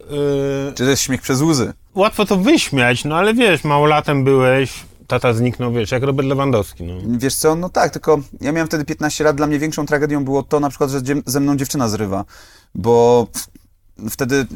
Yy... 0.00 0.72
Czy 0.74 0.84
to 0.84 0.90
jest 0.90 1.02
śmiech 1.02 1.22
przez 1.22 1.40
łzy? 1.40 1.72
Łatwo 1.94 2.24
to 2.24 2.36
wyśmiać, 2.36 3.04
no 3.04 3.16
ale 3.16 3.34
wiesz, 3.34 3.64
małolatem 3.64 4.24
byłeś, 4.24 4.72
tata 5.06 5.32
zniknął, 5.32 5.72
wiesz, 5.72 5.90
jak 5.90 6.02
Robert 6.02 6.28
Lewandowski, 6.28 6.84
no. 6.84 7.18
Wiesz 7.18 7.34
co, 7.34 7.54
no 7.54 7.68
tak, 7.68 7.92
tylko 7.92 8.20
ja 8.40 8.52
miałem 8.52 8.68
wtedy 8.68 8.84
15 8.84 9.24
lat, 9.24 9.36
dla 9.36 9.46
mnie 9.46 9.58
większą 9.58 9.86
tragedią 9.86 10.24
było 10.24 10.42
to 10.42 10.60
na 10.60 10.68
przykład, 10.68 10.90
że 10.90 11.00
ze 11.26 11.40
mną 11.40 11.56
dziewczyna 11.56 11.88
zrywa, 11.88 12.24
bo 12.74 13.26
wtedy 14.10 14.46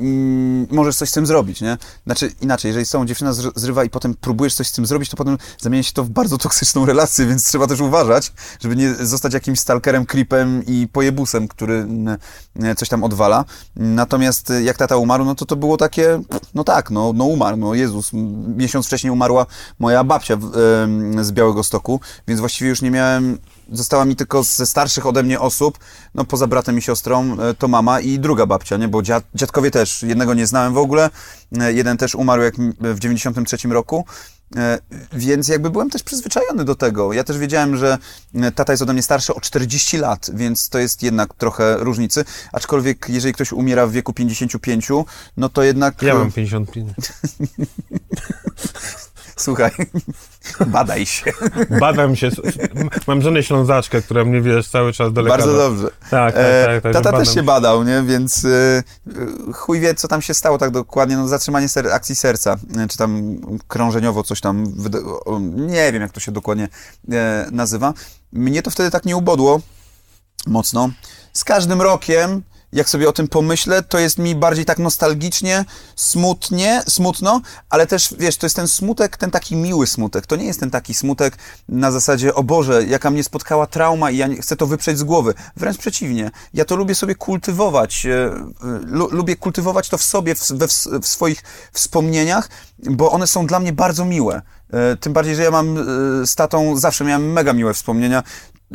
mm, 0.00 0.66
możesz 0.70 0.96
coś 0.96 1.08
z 1.08 1.12
tym 1.12 1.26
zrobić, 1.26 1.60
nie? 1.60 1.78
Znaczy 2.06 2.32
inaczej, 2.40 2.68
jeżeli 2.68 2.86
z 2.86 2.92
dziewczyna 3.04 3.32
zry- 3.32 3.52
zrywa 3.54 3.84
i 3.84 3.90
potem 3.90 4.14
próbujesz 4.14 4.54
coś 4.54 4.66
z 4.66 4.72
tym 4.72 4.86
zrobić, 4.86 5.10
to 5.10 5.16
potem 5.16 5.38
zamienia 5.58 5.82
się 5.82 5.92
to 5.92 6.04
w 6.04 6.10
bardzo 6.10 6.38
toksyczną 6.38 6.86
relację, 6.86 7.26
więc 7.26 7.44
trzeba 7.44 7.66
też 7.66 7.80
uważać, 7.80 8.32
żeby 8.60 8.76
nie 8.76 8.94
zostać 8.94 9.34
jakimś 9.34 9.60
stalkerem, 9.60 10.06
creepem 10.06 10.62
i 10.66 10.88
pojebusem, 10.92 11.48
który 11.48 11.86
coś 12.76 12.88
tam 12.88 13.04
odwala. 13.04 13.44
Natomiast 13.76 14.50
e, 14.50 14.62
jak 14.62 14.76
tata 14.76 14.96
umarł, 14.96 15.24
no 15.24 15.34
to 15.34 15.46
to 15.46 15.56
było 15.56 15.76
takie, 15.76 16.20
no 16.54 16.64
tak, 16.64 16.90
no, 16.90 17.12
no 17.12 17.24
umarł, 17.24 17.56
no 17.56 17.74
Jezus. 17.74 18.10
Miesiąc 18.56 18.86
wcześniej 18.86 19.10
umarła 19.10 19.46
moja 19.78 20.04
babcia 20.04 20.36
w, 20.36 20.50
z 21.20 21.32
Białego 21.32 21.62
Stoku, 21.62 22.00
więc 22.28 22.40
właściwie 22.40 22.70
już 22.70 22.82
nie 22.82 22.90
miałem 22.90 23.38
Została 23.72 24.04
mi 24.04 24.16
tylko 24.16 24.42
ze 24.42 24.66
starszych 24.66 25.06
ode 25.06 25.22
mnie 25.22 25.40
osób, 25.40 25.78
no 26.14 26.24
poza 26.24 26.46
bratem 26.46 26.78
i 26.78 26.82
siostrą, 26.82 27.36
e, 27.40 27.54
to 27.54 27.68
mama 27.68 28.00
i 28.00 28.18
druga 28.18 28.46
babcia, 28.46 28.76
nie? 28.76 28.88
Bo 28.88 29.02
dziad, 29.02 29.24
dziadkowie 29.34 29.70
też, 29.70 30.02
jednego 30.02 30.34
nie 30.34 30.46
znałem 30.46 30.74
w 30.74 30.78
ogóle, 30.78 31.10
e, 31.60 31.72
jeden 31.72 31.96
też 31.96 32.14
umarł 32.14 32.42
jak 32.42 32.54
w 32.80 32.98
93 32.98 33.72
roku, 33.72 34.04
e, 34.56 34.78
więc 35.12 35.48
jakby 35.48 35.70
byłem 35.70 35.90
też 35.90 36.02
przyzwyczajony 36.02 36.64
do 36.64 36.74
tego. 36.74 37.12
Ja 37.12 37.24
też 37.24 37.38
wiedziałem, 37.38 37.76
że 37.76 37.98
tata 38.54 38.72
jest 38.72 38.82
ode 38.82 38.92
mnie 38.92 39.02
starszy 39.02 39.34
o 39.34 39.40
40 39.40 39.98
lat, 39.98 40.30
więc 40.34 40.68
to 40.68 40.78
jest 40.78 41.02
jednak 41.02 41.34
trochę 41.34 41.76
różnicy, 41.76 42.24
aczkolwiek 42.52 43.06
jeżeli 43.08 43.34
ktoś 43.34 43.52
umiera 43.52 43.86
w 43.86 43.92
wieku 43.92 44.12
55, 44.12 44.88
no 45.36 45.48
to 45.48 45.62
jednak... 45.62 46.02
Ja 46.02 46.14
mam 46.14 46.32
55. 46.32 46.92
Słuchaj, 49.40 49.70
Badaj 50.66 51.06
się. 51.06 51.32
Badam 51.80 52.16
się. 52.16 52.30
Mam 53.06 53.22
żonę 53.22 53.42
ślązaczkę, 53.42 54.02
która 54.02 54.24
mnie, 54.24 54.40
wiesz, 54.40 54.68
cały 54.68 54.92
czas 54.92 55.12
do 55.12 55.20
lekarza. 55.22 55.46
Bardzo 55.46 55.58
dobrze. 55.58 55.88
Tak, 56.10 56.34
tak, 56.34 56.34
E, 56.36 56.64
tak. 56.66 56.82
tak 56.82 56.92
Tata 56.92 57.04
badam. 57.12 57.24
też 57.24 57.34
się 57.34 57.42
badał, 57.42 57.84
nie? 57.84 58.02
Więc 58.06 58.44
e, 58.44 58.82
chuj 59.52 59.80
wie, 59.80 59.94
co 59.94 60.08
tam 60.08 60.22
się 60.22 60.34
stało 60.34 60.58
tak 60.58 60.70
dokładnie. 60.70 61.16
No, 61.16 61.28
zatrzymanie 61.28 61.68
ser 61.68 61.88
akcji 61.92 62.16
serca, 62.16 62.56
e, 62.78 62.88
czy 62.88 62.96
tam 62.98 63.36
krążeniowo 63.68 64.22
coś 64.22 64.40
tam, 64.40 64.64
nie 65.56 65.92
wiem, 65.92 66.02
jak 66.02 66.12
to 66.12 66.20
się 66.20 66.32
dokładnie 66.32 66.68
nazywa. 67.52 67.94
Mnie 68.32 68.62
to 68.62 68.70
wtedy 68.70 68.90
tak 68.90 69.04
nie 69.04 69.16
ubodło 69.16 69.60
mocno. 70.46 70.90
Z 71.32 71.44
każdym 71.44 71.82
rokiem, 71.82 72.42
jak 72.72 72.88
sobie 72.88 73.08
o 73.08 73.12
tym 73.12 73.28
pomyślę, 73.28 73.82
to 73.82 73.98
jest 73.98 74.18
mi 74.18 74.34
bardziej 74.34 74.64
tak 74.64 74.78
nostalgicznie, 74.78 75.64
smutnie, 75.96 76.82
smutno, 76.88 77.40
ale 77.70 77.86
też, 77.86 78.14
wiesz, 78.18 78.36
to 78.36 78.46
jest 78.46 78.56
ten 78.56 78.68
smutek, 78.68 79.16
ten 79.16 79.30
taki 79.30 79.56
miły 79.56 79.86
smutek. 79.86 80.26
To 80.26 80.36
nie 80.36 80.44
jest 80.44 80.60
ten 80.60 80.70
taki 80.70 80.94
smutek 80.94 81.38
na 81.68 81.90
zasadzie, 81.90 82.34
o 82.34 82.42
Boże, 82.42 82.84
jaka 82.84 83.10
mnie 83.10 83.24
spotkała 83.24 83.66
trauma 83.66 84.10
i 84.10 84.16
ja 84.16 84.28
chcę 84.40 84.56
to 84.56 84.66
wyprzeć 84.66 84.98
z 84.98 85.02
głowy. 85.02 85.34
Wręcz 85.56 85.78
przeciwnie. 85.78 86.30
Ja 86.54 86.64
to 86.64 86.76
lubię 86.76 86.94
sobie 86.94 87.14
kultywować. 87.14 88.06
e, 88.06 88.10
e, 88.10 88.40
Lu, 88.86 89.08
lubię 89.10 89.36
kultywować 89.36 89.88
to 89.88 89.98
w 89.98 90.02
sobie, 90.02 90.34
w, 90.34 90.48
we, 90.52 90.68
w, 91.02 91.06
swoich 91.06 91.42
wspomnieniach, 91.72 92.48
bo 92.78 93.10
one 93.10 93.26
są 93.26 93.46
dla 93.46 93.60
mnie 93.60 93.72
bardzo 93.72 94.04
miłe. 94.04 94.42
E, 94.72 94.96
Tym 94.96 95.12
bardziej, 95.12 95.34
że 95.34 95.42
ja 95.42 95.50
mam 95.50 95.76
z 96.26 96.34
tatą, 96.34 96.76
zawsze 96.76 97.04
miałem 97.04 97.32
mega 97.32 97.52
miłe 97.52 97.74
wspomnienia. 97.74 98.22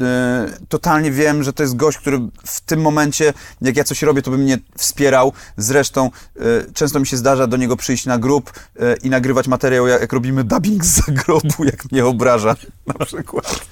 E, 0.01 0.45
Totalnie 0.69 1.11
wiem, 1.11 1.43
że 1.43 1.53
to 1.53 1.63
jest 1.63 1.75
gość, 1.75 1.97
który 1.97 2.19
w 2.45 2.61
tym 2.61 2.81
momencie, 2.81 3.33
jak 3.61 3.77
ja 3.77 3.83
coś 3.83 4.01
robię, 4.01 4.21
to 4.21 4.31
by 4.31 4.37
mnie 4.37 4.57
wspierał. 4.77 5.33
Zresztą 5.57 6.05
e, 6.35 6.41
często 6.73 6.99
mi 6.99 7.07
się 7.07 7.17
zdarza 7.17 7.47
do 7.47 7.57
niego 7.57 7.77
przyjść 7.77 8.05
na 8.05 8.17
grób 8.17 8.53
e, 8.79 8.95
i 8.95 9.09
nagrywać 9.09 9.47
materiał, 9.47 9.87
jak, 9.87 10.13
robimy 10.13 10.43
dubbing 10.43 10.85
z 10.85 11.05
zagrobu, 11.05 11.63
jak 11.63 11.91
mnie 11.91 12.05
obraża 12.05 12.55
na 12.99 13.05
przykład. 13.05 13.65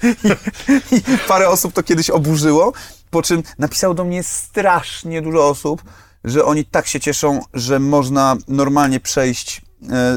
I, 0.92 0.96
I 0.96 1.18
parę 1.28 1.48
osób 1.48 1.72
to 1.72 1.82
kiedyś 1.82 2.10
oburzyło, 2.10 2.72
po 3.10 3.22
czym 3.22 3.42
napisało 3.58 3.94
do 3.94 4.04
mnie 4.04 4.22
strasznie 4.22 5.22
dużo 5.22 5.48
osób, 5.48 5.82
że 6.24 6.44
oni 6.44 6.64
tak 6.64 6.86
się 6.86 7.00
cieszą, 7.00 7.40
że 7.54 7.78
można 7.78 8.36
normalnie 8.48 9.00
przejść 9.00 9.63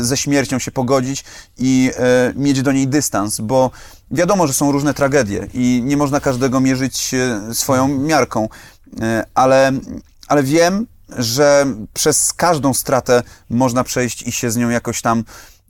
ze 0.01 0.17
śmiercią 0.17 0.59
się 0.59 0.71
pogodzić 0.71 1.23
i 1.57 1.91
e, 1.97 2.33
mieć 2.35 2.61
do 2.61 2.71
niej 2.71 2.87
dystans, 2.87 3.39
bo 3.41 3.71
wiadomo, 4.11 4.47
że 4.47 4.53
są 4.53 4.71
różne 4.71 4.93
tragedie 4.93 5.47
i 5.53 5.81
nie 5.85 5.97
można 5.97 6.19
każdego 6.19 6.59
mierzyć 6.59 7.13
e, 7.13 7.53
swoją 7.53 7.87
miarką, 7.87 8.49
e, 9.01 9.25
ale, 9.33 9.71
ale 10.27 10.43
wiem, 10.43 10.87
że 11.17 11.65
przez 11.93 12.33
każdą 12.33 12.73
stratę 12.73 13.23
można 13.49 13.83
przejść 13.83 14.21
i 14.21 14.31
się 14.31 14.51
z 14.51 14.57
nią 14.57 14.69
jakoś 14.69 15.01
tam 15.01 15.23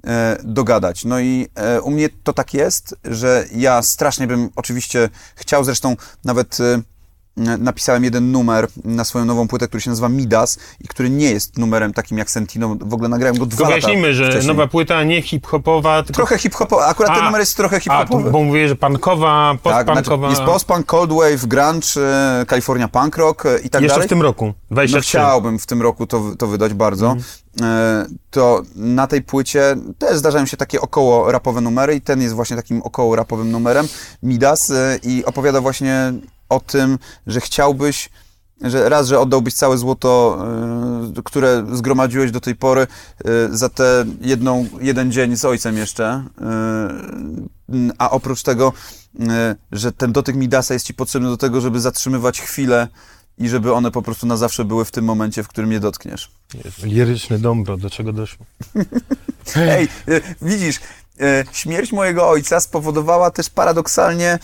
e, 0.07 0.38
dogadać. 0.43 1.05
No 1.05 1.19
i 1.19 1.47
e, 1.55 1.81
u 1.81 1.91
mnie 1.91 2.10
to 2.23 2.33
tak 2.33 2.53
jest, 2.53 2.95
że 3.03 3.45
ja 3.51 3.81
strasznie 3.81 4.27
bym 4.27 4.49
oczywiście 4.55 5.10
chciał, 5.36 5.63
zresztą 5.63 5.95
nawet 6.23 6.60
e, 6.60 6.81
napisałem 7.60 8.04
jeden 8.04 8.32
numer 8.32 8.67
na 8.86 9.04
swoją 9.04 9.26
nową 9.26 9.47
płytę, 9.47 9.67
który 9.67 9.82
się 9.82 9.89
nazywa 9.89 10.10
Midas 10.10 10.58
i 10.82 10.88
który 10.88 11.10
nie 11.10 11.32
jest 11.32 11.58
numerem 11.58 11.93
takim 11.93 12.17
jak 12.17 12.30
Sentino. 12.32 12.76
W 12.82 12.93
ogóle 12.93 13.10
nagrałem 13.10 13.38
go 13.38 13.45
dwa 13.45 13.58
Tylko 13.58 13.63
lata 13.63 13.76
wyjaśnijmy, 13.88 14.13
że 14.13 14.30
wcześniej. 14.30 14.47
nowa 14.56 14.67
płyta 14.67 15.04
nie 15.04 15.21
hip-hopowa, 15.21 16.04
tylko... 16.04 16.13
Trochę 16.13 16.38
hip-hopowy, 16.38 16.84
akurat 16.84 17.12
ten 17.13 17.21
A, 17.21 17.26
numer 17.26 17.39
jest 17.39 17.58
trochę 17.58 17.76
A, 17.78 17.80
hip-hopowy. 17.80 18.32
bo 18.32 18.43
mówię, 18.43 18.67
że 18.67 18.76
punkowa, 18.76 19.54
tak, 19.63 19.86
post-punkowa... 19.88 20.30
jest 20.30 20.41
post-punk, 20.41 20.86
cold 20.86 21.12
wave, 21.13 21.45
grunge, 21.45 21.88
e, 21.97 22.45
California 22.50 22.88
punk 22.88 23.17
rock 23.17 23.45
e, 23.45 23.60
i 23.60 23.69
tak 23.69 23.82
Jeszcze 23.82 23.95
dalej. 23.95 24.08
w 24.08 24.10
tym 24.10 24.21
roku, 24.21 24.45
No 24.45 24.54
23. 24.69 25.10
chciałbym 25.10 25.60
w 25.60 25.65
tym 25.65 25.82
roku 25.82 26.08
to, 26.08 26.23
to 26.38 26.47
wydać 26.47 26.73
bardzo. 26.73 27.15
E, 27.62 28.06
To 28.32 28.62
na 28.76 29.08
tej 29.08 29.21
płycie 29.21 29.76
też 29.97 30.17
zdarzają 30.17 30.45
się 30.45 30.58
takie 30.58 30.82
około 30.82 31.32
rapowe 31.32 31.62
numery 31.62 31.95
i 31.95 32.02
ten 32.02 32.21
jest 32.21 32.36
właśnie 32.36 32.56
takim 32.56 32.82
około 32.82 33.15
rapowym 33.15 33.52
numerem, 33.52 33.88
Midas 34.23 34.73
i 35.04 35.26
opowiada 35.26 35.62
właśnie 35.62 36.13
o 36.49 36.60
tym, 36.60 36.99
że 37.27 37.41
chciałbyś 37.41 38.10
że 38.62 38.89
raz, 38.89 39.07
że 39.07 39.19
oddałbyś 39.19 39.53
całe 39.53 39.77
złoto, 39.77 40.45
e, 41.17 41.21
które 41.23 41.65
zgromadziłeś 41.73 42.31
do 42.31 42.39
tej 42.39 42.55
pory 42.55 42.81
e, 42.81 42.88
za 43.57 43.69
te 43.69 44.05
jedną, 44.21 44.67
jeden 44.81 45.12
dzień 45.12 45.36
z 45.36 45.45
ojcem 45.45 45.77
jeszcze, 45.77 46.05
e, 46.05 46.88
a 47.97 48.10
oprócz 48.10 48.43
tego, 48.43 48.73
że 49.71 49.91
ten 49.91 50.12
dotyk 50.12 50.36
Midasa 50.36 50.73
jest 50.73 50.86
ci 50.86 50.93
potrzebny 50.93 51.29
do 51.29 51.38
tego, 51.38 51.62
żeby 51.62 51.81
zatrzymywać 51.81 52.41
chwilę 52.41 52.88
i 53.38 53.49
żeby 53.49 53.73
one 53.73 53.91
po 53.91 54.01
prostu 54.01 54.27
na 54.27 54.38
zawsze 54.38 54.65
były 54.65 54.86
w 54.86 54.91
tym 54.91 55.05
momencie, 55.05 55.43
w 55.43 55.47
którym 55.47 55.71
je 55.71 55.79
dotkniesz. 55.79 56.31
Liryczny 56.83 57.39
dąbro, 57.39 57.77
do 57.77 57.89
czego 57.89 58.13
doszło? 58.13 58.45
Ej, 59.55 59.88
widzisz, 60.41 60.79
śmierć 61.51 61.91
mojego 61.91 62.29
ojca 62.29 62.60
spowodowała 62.60 63.31
też 63.31 63.49
paradoksalnie 63.49 64.39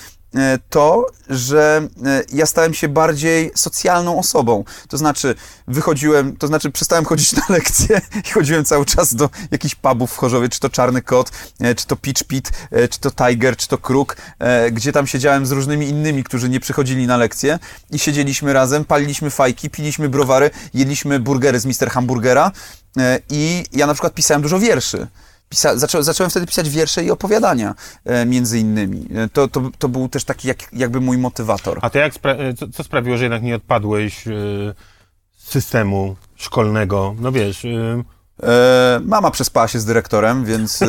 to, 0.69 1.06
że 1.30 1.88
e, 2.06 2.24
ja 2.34 2.46
stałem 2.46 2.74
się 2.74 2.88
bardziej 2.88 3.52
socjalną 3.56 4.19
osobą. 4.19 4.63
To 4.88 4.98
znaczy, 4.98 5.36
wychodziłem, 5.67 6.38
to 6.38 6.48
znaczy 6.48 6.72
przestałem 6.72 7.06
chodzić 7.06 7.34
na 7.34 7.43
lekcje 7.50 8.02
i 8.30 8.32
chodziłem 8.32 8.65
cały 8.65 8.86
czas 8.86 9.15
do 9.15 9.30
jakichś 9.52 9.76
pubów 9.76 10.12
w 10.12 10.17
Chorzowie, 10.17 10.50
czy 10.50 10.60
to 10.60 10.69
Czarny 10.69 11.02
Kot, 11.02 11.32
e, 11.60 11.76
czy 11.76 11.88
to 11.88 11.96
Pitch 11.96 12.24
Pit, 12.24 12.52
e, 12.72 12.88
czy 12.88 13.00
to 13.00 13.12
Tiger, 13.12 13.58
czy 13.58 13.67
to 13.67 13.78
Kruk, 13.78 14.17
e, 14.39 14.72
gdzie 14.72 14.91
tam 14.91 15.08
siedziałem 15.08 15.46
z 15.46 15.52
różnymi 15.52 15.89
innymi, 15.89 16.24
którzy 16.24 16.50
nie 16.50 16.60
przychodzili 16.60 17.08
na 17.08 17.17
lekcje 17.17 17.60
i 17.91 18.00
siedzieliśmy 18.00 18.54
razem, 18.54 18.86
paliliśmy 18.86 19.30
fajki, 19.30 19.69
piliśmy 19.69 20.10
browary, 20.10 20.50
jedliśmy 20.74 21.19
burgery 21.19 21.60
z 21.60 21.65
Mister 21.65 21.89
Hamburgera 21.89 22.52
e, 22.98 23.19
i 23.30 23.65
ja 23.72 23.88
na 23.88 23.93
przykład 23.93 24.13
pisałem 24.13 24.41
dużo 24.41 24.60
wierszy. 24.60 25.08
Pisa, 25.53 25.77
zaczą, 25.77 26.03
zacząłem 26.03 26.29
wtedy 26.31 26.45
pisać 26.47 26.69
wiersze 26.69 27.03
i 27.03 27.11
opowiadania, 27.11 27.75
e, 28.05 28.25
między 28.25 28.59
innymi. 28.59 29.07
E, 29.15 29.29
To, 29.29 29.47
to, 29.47 29.61
to 29.79 29.89
był 29.89 30.09
też 30.09 30.23
taki 30.23 30.47
jak, 30.47 30.57
jakby 30.73 31.01
mój 31.01 31.17
motywator. 31.17 31.79
A 31.81 31.89
to 31.89 31.97
jak 31.99 32.13
spra- 32.13 32.39
e, 32.41 32.53
co, 32.53 32.67
co 32.67 32.83
sprawiło, 32.83 33.17
że 33.17 33.23
jednak 33.23 33.43
nie 33.43 33.55
odpadłeś 33.55 34.25
z 34.25 34.75
systemu 35.51 36.15
szkolnego? 36.35 37.15
No 37.19 37.31
wiesz, 37.31 37.65
E, 38.43 38.99
mama 39.05 39.31
przespała 39.31 39.67
się 39.67 39.79
z 39.79 39.85
dyrektorem, 39.85 40.45
więc... 40.45 40.79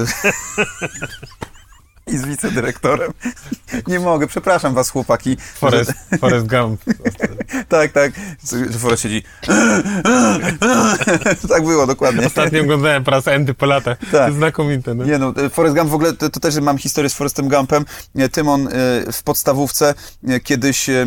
e, 2.06 2.12
I 2.14 2.18
z 2.18 2.24
wicedyrektorem. 2.24 3.12
Nie 3.86 4.00
mogę, 4.00 4.26
przepraszam 4.26 4.74
was, 4.74 4.90
chłopaki. 4.90 5.36
Forest, 5.54 5.92
Forest 6.20 6.46
Gump. 6.46 6.80
Tak, 7.68 7.92
tak. 7.92 8.12
Że 8.70 8.78
Forest 8.78 9.02
siedzi. 9.02 9.22
tak 11.48 11.64
było, 11.64 11.86
dokładnie. 11.86 12.26
Ostatnio 12.26 12.62
oglądałem 12.62 13.04
prasę 13.04 13.32
Endy 13.32 13.54
po 13.54 13.66
latach. 13.66 13.98
Tak. 14.12 14.32
Znakomite, 14.32 14.94
no. 14.94 15.04
Nie 15.04 15.18
no, 15.18 15.34
Forrest 15.52 15.76
Gump 15.76 15.90
w 15.90 15.94
ogóle, 15.94 16.12
to, 16.12 16.30
to 16.30 16.40
też 16.40 16.56
mam 16.56 16.78
historię 16.78 17.10
z 17.10 17.14
Forrestem 17.14 17.48
Gumpem. 17.48 17.84
E, 18.16 18.28
Tymon 18.28 18.68
e, 18.68 18.70
w 19.12 19.22
podstawówce 19.22 19.94
e, 20.28 20.40
kiedyś... 20.40 20.88
e, 20.88 21.06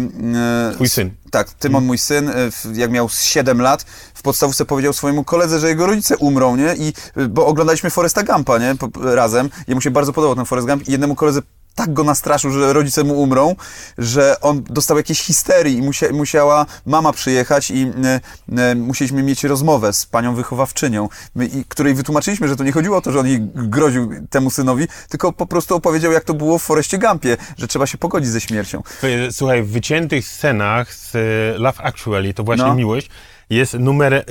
Twój 0.73 0.89
syn. 0.89 1.11
Tak, 1.31 1.53
Tymon, 1.53 1.85
mój 1.85 1.97
syn, 1.97 2.31
w- 2.51 2.75
jak 2.77 2.91
miał 2.91 3.09
z 3.09 3.21
7 3.21 3.61
lat, 3.61 3.85
w 4.13 4.21
podstawówce 4.21 4.65
powiedział 4.65 4.93
swojemu 4.93 5.23
koledze, 5.23 5.59
że 5.59 5.67
jego 5.67 5.85
rodzice 5.85 6.17
umrą, 6.17 6.55
nie? 6.55 6.75
I, 6.77 6.93
e, 7.15 7.27
bo 7.27 7.45
oglądaliśmy 7.45 7.89
Forresta 7.89 8.23
Gumpa, 8.23 8.57
nie? 8.57 8.75
Razem. 9.01 9.49
Jemu 9.67 9.81
się 9.81 9.91
bardzo 9.91 10.13
podobał 10.13 10.35
ten 10.35 10.45
Forrest 10.45 10.67
Gump 10.67 10.87
i 10.87 10.91
jednemu 10.91 11.15
koledze 11.15 11.41
tak 11.77 11.93
go 11.93 12.03
nastraszył, 12.03 12.51
że 12.51 12.73
rodzice 12.73 13.03
mu 13.03 13.21
umrą, 13.21 13.55
że 13.97 14.41
on 14.41 14.63
dostał 14.63 14.97
jakieś 14.97 15.21
histerii 15.21 15.77
i 15.77 15.81
musia, 15.81 16.05
musiała 16.13 16.65
mama 16.85 17.13
przyjechać 17.13 17.71
i 17.71 17.91
e, 18.05 18.19
e, 18.63 18.75
musieliśmy 18.75 19.23
mieć 19.23 19.43
rozmowę 19.43 19.93
z 19.93 20.05
panią 20.05 20.35
wychowawczynią, 20.35 21.09
my, 21.35 21.45
i, 21.45 21.65
której 21.65 21.93
wytłumaczyliśmy, 21.93 22.47
że 22.47 22.55
to 22.55 22.63
nie 22.63 22.71
chodziło 22.71 22.97
o 22.97 23.01
to, 23.01 23.11
że 23.11 23.19
on 23.19 23.27
jej 23.27 23.39
groził 23.55 24.11
temu 24.29 24.49
synowi, 24.49 24.87
tylko 25.09 25.31
po 25.33 25.45
prostu 25.45 25.75
opowiedział, 25.75 26.11
jak 26.11 26.23
to 26.23 26.33
było 26.33 26.59
w 26.59 26.63
Foreście 26.63 26.97
Gumpie, 26.97 27.37
że 27.57 27.67
trzeba 27.67 27.87
się 27.87 27.97
pogodzić 27.97 28.29
ze 28.29 28.41
śmiercią. 28.41 28.83
Słuchaj, 29.31 29.63
w 29.63 29.71
wyciętych 29.71 30.27
scenach 30.27 30.93
z 30.93 31.15
e, 31.15 31.19
Love 31.59 31.83
Actually, 31.83 32.33
to 32.33 32.43
właśnie 32.43 32.65
No. 32.65 32.75
miłość, 32.75 33.09
jest 33.49 33.73
numer, 33.73 34.13
e, 34.13 34.23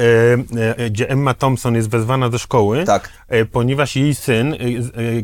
e, 0.76 0.90
gdzie 0.90 1.10
Emma 1.10 1.34
Thompson 1.34 1.74
jest 1.74 1.88
wezwana 1.90 2.28
do 2.28 2.38
szkoły, 2.38 2.84
Tak. 2.84 3.08
e, 3.28 3.44
ponieważ 3.44 3.96
jej 3.96 4.14
syn, 4.14 4.52
e, 4.54 4.56
e, 4.56 4.58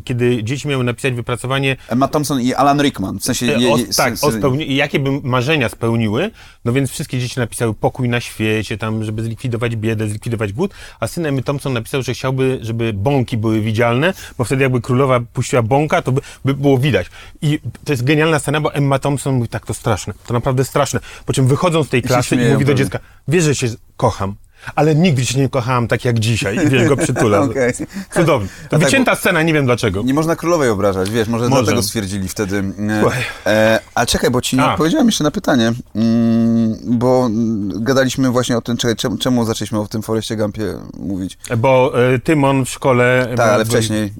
kiedy 0.05 0.44
dzieci 0.44 0.68
miały 0.68 0.85
napisać 0.85 1.14
wypracowanie 1.14 1.76
Emma 1.88 2.09
Thompson 2.09 2.40
i 2.40 2.55
Alan 2.55 2.81
Rickman, 2.83 3.18
w 3.18 3.24
sensie... 3.24 3.46
E, 3.46 3.61
je- 3.61 3.72
o, 3.72 3.78
tak, 3.96 4.14
o 4.22 4.31
spełni- 4.33 4.74
jakie 4.74 4.98
by 4.98 5.11
marzenia 5.22 5.68
spełniły, 5.68 6.31
no 6.64 6.72
więc 6.72 6.90
wszystkie 6.90 7.18
dzieci 7.18 7.40
napisały 7.40 7.74
pokój 7.74 8.09
na 8.09 8.20
świecie, 8.20 8.78
tam, 8.78 9.05
żeby 9.05 9.22
zlikwidować 9.22 9.76
biedę, 9.76 10.09
zlikwidować 10.09 10.52
głód, 10.52 10.74
a 11.00 11.07
syn 11.07 11.26
Emmy 11.26 11.42
Thompson 11.42 11.72
napisał, 11.72 12.02
że 12.02 12.14
chciałby, 12.14 12.59
żeby 12.62 12.92
bąki 12.92 13.37
były 13.37 13.61
widzialne, 13.61 14.14
bo 14.38 14.44
wtedy 14.44 14.62
jakby 14.62 14.81
królowa 14.81 15.20
puściła 15.33 15.62
bąka, 15.62 16.02
to 16.02 16.12
by, 16.12 16.20
by 16.44 16.55
było 16.55 16.78
widać. 16.78 17.07
I 17.42 17.59
to 17.85 17.92
jest 17.92 18.05
genialna 18.05 18.38
scena, 18.38 18.61
bo 18.61 18.74
Emma 18.74 18.98
Thompson 18.98 19.35
mówi, 19.35 19.48
tak, 19.48 19.66
to 19.66 19.74
straszne, 19.74 20.14
to 20.26 20.35
naprawdę 20.35 20.64
straszne. 20.64 21.00
Po 21.26 21.33
czym 21.33 21.46
wychodzą 21.46 21.85
z 21.85 21.88
tej 21.88 22.02
klasy 22.02 22.35
i 22.35 22.38
śmieją 22.38 22.52
mówi 22.52 22.64
do 22.64 22.74
dziecka, 22.74 22.98
wiesz, 23.28 23.44
że 23.44 23.56
cię 23.56 23.68
kocham. 23.96 24.35
Ale 24.74 24.94
nigdy 24.94 25.26
cię 25.26 25.38
nie 25.38 25.48
kochałam 25.48 25.88
tak 25.88 26.04
jak 26.04 26.18
dzisiaj. 26.18 26.56
I 26.66 26.68
wiesz, 26.68 26.88
go 26.88 26.96
przytula. 26.96 27.40
Okej. 27.50 27.72
Cudownie. 28.14 28.48
To 28.62 28.68
tak, 28.78 28.80
wycięta 28.80 29.14
scena, 29.16 29.42
nie 29.42 29.52
wiem 29.52 29.64
dlaczego. 29.66 30.02
Nie 30.02 30.14
można 30.14 30.37
królowej 30.37 30.68
obrażać, 30.70 31.11
wiesz, 31.11 31.28
może, 31.28 31.48
Może. 31.48 31.62
dlatego 31.62 31.82
stwierdzili 31.82 32.28
wtedy. 32.28 32.64
E, 32.88 33.00
Słuchaj. 33.00 33.22
e, 33.46 33.80
ale 33.94 34.06
czekaj, 34.06 34.30
bo 34.30 34.40
ci 34.40 34.56
nie 34.56 34.62
A. 34.62 34.72
odpowiedziałem 34.72 35.06
jeszcze 35.06 35.24
na 35.24 35.30
pytanie. 35.30 35.72
Mm, 35.94 36.76
bo 36.98 37.26
mm, 37.26 37.85
gadaliśmy 37.85 38.30
właśnie 38.30 38.56
o 38.56 38.61
tym, 38.61 38.76
czekaj, 38.76 38.96
czemu, 38.96 39.16
czemu 39.18 39.44
zaczęliśmy 39.44 39.80
o 39.80 39.87
tym 39.87 40.02
Foreście 40.02 40.37
Gumpie 40.37 40.74
mówić? 40.98 41.38
Bo 41.58 41.92
e, 42.14 42.18
Tymon 42.18 42.64
w 42.64 42.68
szkole... 42.70 43.28
Tak, 43.37 43.48
ale 43.50 43.64
wcześniej. 43.64 44.04
y, 44.04 44.11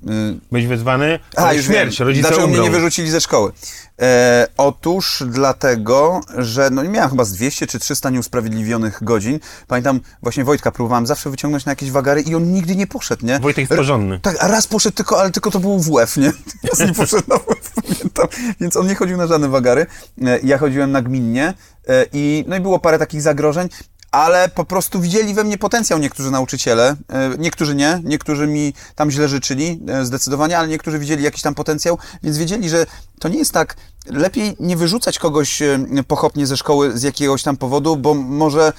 Byłeś 0.53 0.67
wezwany? 0.67 1.19
A, 1.37 1.53
już 1.53 1.67
śmierć, 1.67 1.99
wiem. 1.99 2.09
rodzice 2.09 2.29
Dlaczego 2.29 2.47
umrą. 2.47 2.59
mnie 2.61 2.69
nie 2.69 2.75
wyrzucili 2.75 3.11
ze 3.11 3.21
szkoły? 3.21 3.53
E, 4.01 4.49
otóż 4.57 5.23
dlatego, 5.27 6.21
że 6.39 6.71
no 6.71 6.85
miałem 6.85 7.11
chyba 7.11 7.25
z 7.25 7.33
200 7.33 7.67
czy 7.67 7.79
300 7.79 8.11
nieusprawiedliwionych 8.11 8.99
godzin. 9.05 9.41
Pamiętam, 9.67 10.01
właśnie 10.23 10.45
Wojtka 10.45 10.73
próbowałem 10.73 11.07
zawsze 11.07 11.31
wyciągnąć 11.31 11.65
na 11.65 11.73
jakieś 11.73 11.91
wagary 11.91 12.21
i 12.21 12.35
on 12.35 12.53
nigdy 12.53 12.77
nie 12.77 12.87
poszedł, 12.87 13.27
nie? 13.27 13.39
Wojtek 13.41 13.59
jest 13.71 13.73
porządny. 13.77 14.21
Tak, 14.21 14.37
a 14.41 14.49
raz 14.49 14.67
poszedł 14.67 14.97
tylko, 14.97 15.21
ale 15.21 15.31
tylko 15.31 15.51
to 15.51 15.61
był 15.61 15.79
WF, 15.81 16.17
nie? 16.17 16.33
Raz 16.71 16.79
nie 16.81 16.95
poszedł 16.95 17.23
na 17.29 17.37
WF, 17.37 17.71
pamiętam. 17.75 18.27
Więc 18.61 18.77
on 18.77 18.87
nie 18.87 18.95
chodził 18.95 19.17
na 19.17 19.27
żadne 19.27 19.49
wagary. 19.49 19.87
E, 20.23 20.39
Ja 20.43 20.59
chodziłem 20.59 20.93
na 20.93 21.03
gminnie 21.03 21.55
e, 21.89 22.07
i, 22.13 22.45
no 22.49 22.57
i 22.57 22.61
było 22.61 22.79
parę 22.79 22.99
takich 22.99 23.23
zagrożeń, 23.23 23.69
ale 24.13 24.49
po 24.49 24.65
prostu 24.65 25.01
widzieli 25.01 25.35
we 25.35 25.45
mnie 25.45 25.59
potencjał 25.59 25.99
niektórzy 25.99 26.31
nauczyciele. 26.31 26.97
E, 27.09 27.31
Niektórzy 27.39 27.75
nie, 27.75 28.01
niektórzy 28.05 28.47
mi 28.47 28.75
tam 28.95 29.11
źle 29.11 29.29
życzyli, 29.29 29.81
e, 29.89 30.05
zdecydowanie, 30.05 30.59
ale 30.59 30.69
niektórzy 30.69 30.99
widzieli 30.99 31.25
jakiś 31.25 31.43
tam 31.43 31.55
potencjał, 31.55 31.99
więc 32.23 32.39
wiedzieli, 32.39 32.69
że 32.69 32.87
to 33.21 33.29
nie 33.29 33.39
jest 33.39 33.53
tak, 33.53 33.77
lepiej 34.07 34.57
nie 34.61 34.77
wyrzucać 34.77 35.19
kogoś 35.19 35.63
e, 35.63 35.79
pochopnie 36.09 36.47
ze 36.47 36.57
szkoły 36.57 36.99
z 36.99 37.03
jakiegoś 37.03 37.43
tam 37.43 37.57
powodu, 37.57 37.97
bo 37.97 38.15
może 38.15 38.73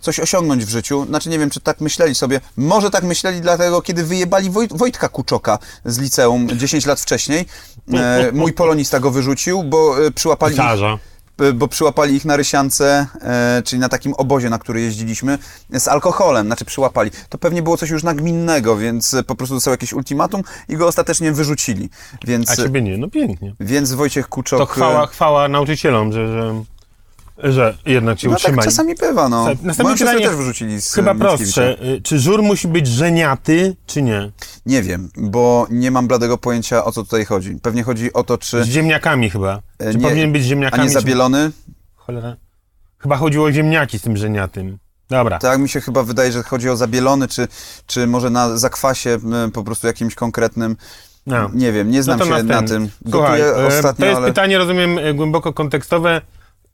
coś 0.00 0.20
osiągnąć 0.20 0.64
w 0.64 0.68
życiu. 0.68 1.06
Znaczy 1.06 1.28
nie 1.28 1.38
wiem, 1.38 1.50
czy 1.50 1.60
tak 1.60 1.80
myśleli 1.80 2.14
sobie. 2.14 2.40
Może 2.56 2.90
tak 2.90 3.04
myśleli 3.04 3.40
dlatego, 3.40 3.82
kiedy 3.82 4.04
wyjebali 4.04 4.50
Wojt, 4.50 4.78
Wojtka 4.78 5.08
Kuczoka 5.08 5.58
z 5.84 5.98
liceum 5.98 6.48
10 6.58 6.86
lat 6.86 7.00
wcześniej. 7.00 7.46
E, 7.92 8.32
mój 8.32 8.52
polonista 8.52 9.00
go 9.00 9.10
wyrzucił, 9.10 9.62
bo 9.62 9.96
przyłapali 10.14 10.54
Pisarza. 10.54 10.98
Bo 11.54 11.68
przyłapali 11.68 12.14
ich 12.14 12.24
na 12.24 12.36
Rysiance, 12.36 13.06
e, 13.22 13.62
czyli 13.64 13.80
na 13.80 13.88
takim 13.88 14.14
obozie, 14.14 14.50
na 14.50 14.58
który 14.58 14.80
jeździliśmy, 14.80 15.38
z 15.72 15.88
alkoholem, 15.88 16.46
znaczy 16.46 16.64
przyłapali. 16.64 17.10
To 17.28 17.38
pewnie 17.38 17.62
było 17.62 17.76
coś 17.76 17.90
już 17.90 18.02
nagminnego, 18.02 18.76
więc 18.76 19.14
e, 19.14 19.22
po 19.22 19.34
prostu 19.34 19.54
dostał 19.54 19.72
jakieś 19.72 19.92
ultimatum 19.92 20.42
i 20.68 20.76
go 20.76 20.86
ostatecznie 20.86 21.32
wyrzucili. 21.32 21.88
Więc, 22.26 22.50
A 22.50 22.56
ciebie 22.56 22.82
nie, 22.82 22.98
no 22.98 23.08
pięknie. 23.08 23.54
więc 23.60 23.92
Wojciech 23.92 24.28
Kuczok... 24.28 24.58
To 24.58 24.64
e, 24.64 24.66
chwała, 24.74 25.06
chwała 25.06 25.48
nauczycielom, 25.48 26.12
że, 26.12 26.26
że, 26.26 26.64
że 27.42 27.76
jednak 27.86 28.18
cię 28.18 28.28
No 28.28 28.34
tak 28.34 28.40
utrzymali. 28.42 28.64
czasami 28.68 28.94
bywa, 28.94 29.28
no. 29.28 29.46
Następne 29.62 29.96
pytanie 29.96 30.26
też 30.26 30.36
wyrzucili 30.36 30.80
z 30.80 30.94
Chyba 30.94 31.14
prostsze. 31.14 31.76
Y, 31.84 32.00
Czy 32.02 32.18
żur 32.18 32.42
musi 32.42 32.68
być 32.68 32.86
żeniaty, 32.86 33.76
czy 33.86 34.02
nie? 34.02 34.30
Nie 34.66 34.82
wiem, 34.82 35.10
bo 35.16 35.66
nie 35.70 35.90
mam 35.90 36.08
bladego 36.08 36.38
pojęcia 36.38 36.84
o 36.84 36.92
co 36.92 37.02
tutaj 37.02 37.24
chodzi. 37.24 37.54
Pewnie 37.62 37.82
chodzi 37.82 38.12
o 38.12 38.24
to, 38.24 38.38
czy. 38.38 38.64
Z 38.64 38.66
ziemniakami 38.68 39.30
chyba. 39.30 39.60
e, 39.78 39.92
Czy 39.92 39.98
nie- 39.98 40.04
powinien 40.08 40.32
być 40.32 40.42
z 40.42 40.46
A 40.46 40.48
ziemniakami? 40.48 40.82
nie 40.82 40.88
czy- 40.88 40.94
zabielony? 40.94 41.50
Cholera. 41.96 42.36
Chyba 42.98 43.16
chodziło 43.16 43.46
o 43.46 43.52
ziemniaki 43.52 43.98
z 43.98 44.02
tym 44.02 44.16
żeniatym. 44.16 44.78
Dobra. 45.10 45.38
Tak 45.38 45.60
mi 45.60 45.68
się 45.68 45.80
chyba 45.80 46.02
wydaje, 46.02 46.32
że 46.32 46.42
chodzi 46.42 46.68
o 46.70 46.76
zabielony, 46.76 47.28
czy, 47.28 47.48
czy 47.86 48.06
może 48.06 48.30
na 48.30 48.58
zakwasie 48.58 49.18
po 49.52 49.64
prostu 49.64 49.86
jakimś 49.86 50.14
konkretnym. 50.14 50.76
No. 51.26 51.50
Nie 51.54 51.72
wiem, 51.72 51.90
nie 51.90 52.02
znam 52.02 52.18
No 52.18 52.24
się 52.24 52.42
na 52.42 52.62
tym. 52.62 52.88
Słuchaj, 53.10 53.40
Gotuję 53.40 53.64
e, 53.64 53.66
ostatnio, 53.66 54.02
to 54.02 54.06
jest 54.06 54.16
ale. 54.18 54.26
pytanie, 54.28 54.58
rozumiem, 54.58 54.98
e, 54.98 55.14
głęboko 55.14 55.52
kontekstowe. 55.52 56.20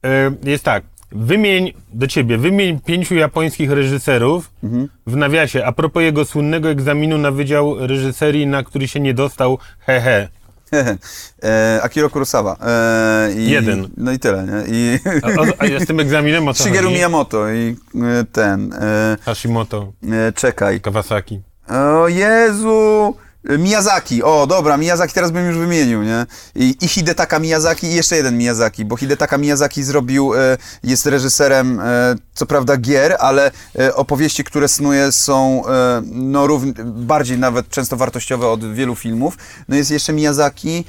E, 0.04 0.30
Jest 0.50 0.64
tak. 0.64 0.82
Wymień 1.12 1.72
do 1.92 2.06
ciebie, 2.06 2.38
wymień 2.38 2.80
pięciu 2.80 3.14
japońskich 3.14 3.70
reżyserów 3.70 4.50
Mhm. 4.64 4.88
w 5.06 5.16
nawiasie, 5.16 5.64
a 5.66 5.72
propos 5.72 6.02
jego 6.02 6.24
słynnego 6.24 6.70
egzaminu 6.70 7.18
na 7.18 7.30
Wydział 7.30 7.86
Reżyserii, 7.86 8.46
na 8.46 8.62
który 8.62 8.88
się 8.88 9.00
nie 9.00 9.14
dostał, 9.14 9.58
hehe. 9.86 10.28
e, 11.44 11.80
Akiro 11.82 12.10
Kurosawa. 12.10 12.56
E, 12.66 13.32
i, 13.36 13.50
Jeden. 13.50 13.88
No 13.96 14.12
i 14.12 14.18
tyle, 14.18 14.44
nie? 14.46 14.74
I 14.76 14.98
A, 15.22 15.26
a, 15.62 15.76
a 15.76 15.80
z 15.80 15.86
tym 15.86 16.00
egzaminem 16.00 16.48
o 16.48 16.54
co 16.54 16.64
Shigeru? 16.64 16.90
Miyamoto 16.90 17.52
i 17.52 17.76
e, 17.94 18.24
ten. 18.32 18.72
E, 18.72 19.16
Hashimoto, 19.24 19.92
e, 20.28 20.32
czekaj. 20.32 20.80
Kawasaki. 20.80 21.40
O 21.68 22.08
Jezu! 22.08 23.14
Miyazaki, 23.58 24.22
o 24.22 24.46
dobra, 24.46 24.76
Miyazaki 24.76 25.14
teraz 25.14 25.30
bym 25.30 25.46
już 25.46 25.58
wymienił, 25.58 26.02
nie? 26.02 26.26
I, 26.54 26.76
i 26.80 26.88
Hidetaka 26.88 27.38
Miyazaki 27.38 27.86
i 27.86 27.94
jeszcze 27.94 28.16
jeden 28.16 28.38
Miyazaki, 28.38 28.84
bo 28.84 28.96
Hidetaka 28.96 29.38
Miyazaki 29.38 29.82
zrobił, 29.82 30.34
e, 30.34 30.58
jest 30.82 31.06
reżyserem, 31.06 31.80
e, 31.80 32.14
co 32.34 32.46
prawda 32.46 32.76
gier, 32.76 33.16
ale 33.18 33.50
e, 33.78 33.94
opowieści, 33.94 34.44
które 34.44 34.68
snuje 34.68 35.12
są 35.12 35.62
no 36.04 36.46
równ, 36.46 36.72
bardziej 36.84 37.38
nawet 37.38 37.68
często 37.68 37.96
wartościowe 37.96 38.48
od 38.48 38.74
wielu 38.74 38.94
filmów. 38.94 39.38
No 39.68 39.76
jest 39.76 39.90
jeszcze 39.90 40.12
Miyazaki, 40.12 40.84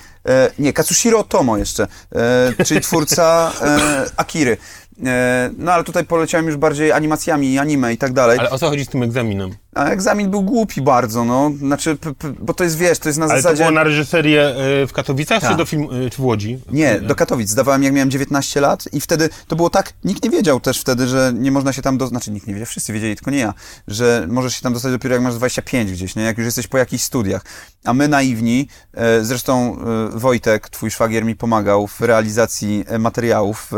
nie, 0.59 0.73
Katsushiro 0.73 1.19
Otomo 1.19 1.57
jeszcze, 1.57 1.87
czyli 2.65 2.81
twórca 2.81 3.51
Akiry. 4.17 4.57
No 5.57 5.73
ale 5.73 5.83
tutaj 5.83 6.05
poleciałem 6.05 6.47
już 6.47 6.55
bardziej 6.55 6.91
animacjami, 6.91 7.59
anime 7.59 7.93
i 7.93 7.97
tak 7.97 8.13
dalej. 8.13 8.39
Ale 8.39 8.49
o 8.49 8.59
co 8.59 8.69
chodzi 8.69 8.85
z 8.85 8.89
tym 8.89 9.03
egzaminem? 9.03 9.55
A 9.77 9.85
egzamin 9.89 10.29
był 10.31 10.41
głupi 10.41 10.81
bardzo, 10.81 11.25
no. 11.25 11.51
Znaczy, 11.59 11.97
bo 12.39 12.53
to 12.53 12.63
jest, 12.63 12.77
wiesz, 12.77 12.99
to 12.99 13.09
jest 13.09 13.19
na 13.19 13.25
Ale 13.25 13.33
to 13.35 13.41
zasadzie... 13.41 13.63
było 13.63 13.71
na 13.71 13.83
reżyserię 13.83 14.41
e, 14.47 14.87
w 14.87 14.93
Katowicach, 14.93 15.41
czy, 15.41 15.47
Tak. 15.47 15.57
do 15.57 15.65
film, 15.65 15.87
e, 16.05 16.09
czy 16.09 16.17
w 16.17 16.25
Łodzi? 16.25 16.59
Nie, 16.71 16.99
do 17.01 17.15
Katowic. 17.15 17.49
Zdawałem, 17.49 17.83
jak 17.83 17.93
miałem 17.93 18.11
19 18.11 18.61
lat 18.61 18.83
i 18.93 19.01
wtedy 19.01 19.29
to 19.47 19.55
było 19.55 19.69
tak, 19.69 19.93
nikt 20.03 20.23
nie 20.23 20.29
wiedział 20.29 20.59
też 20.59 20.81
wtedy, 20.81 21.07
że 21.07 21.31
nie 21.35 21.51
można 21.51 21.73
się 21.73 21.81
tam, 21.81 21.97
do... 21.97 22.07
znaczy 22.07 22.31
nikt 22.31 22.47
nie 22.47 22.53
wiedział, 22.53 22.65
wszyscy 22.65 22.93
wiedzieli, 22.93 23.15
tylko 23.15 23.31
nie 23.31 23.37
ja, 23.37 23.53
że 23.87 24.25
możesz 24.29 24.55
się 24.55 24.61
tam 24.61 24.73
dostać 24.73 24.91
dopiero 24.91 25.15
jak 25.15 25.23
masz 25.23 25.35
25 25.35 25.91
gdzieś, 25.91 26.15
nie? 26.15 26.23
Jak 26.23 26.37
już 26.37 26.45
jesteś 26.45 26.67
po 26.67 26.77
jakichś 26.77 27.03
studiach. 27.03 27.41
A 27.85 27.93
my 27.93 28.07
naiwni, 28.07 28.67
e, 28.93 29.23
zresztą 29.25 29.77
Wojtek, 30.11 30.69
twój 30.69 30.91
szwagier 30.91 31.25
mi 31.25 31.35
pomagał 31.35 31.87
w 31.87 32.01
realizacji 32.01 32.85
materiałów 32.99 33.71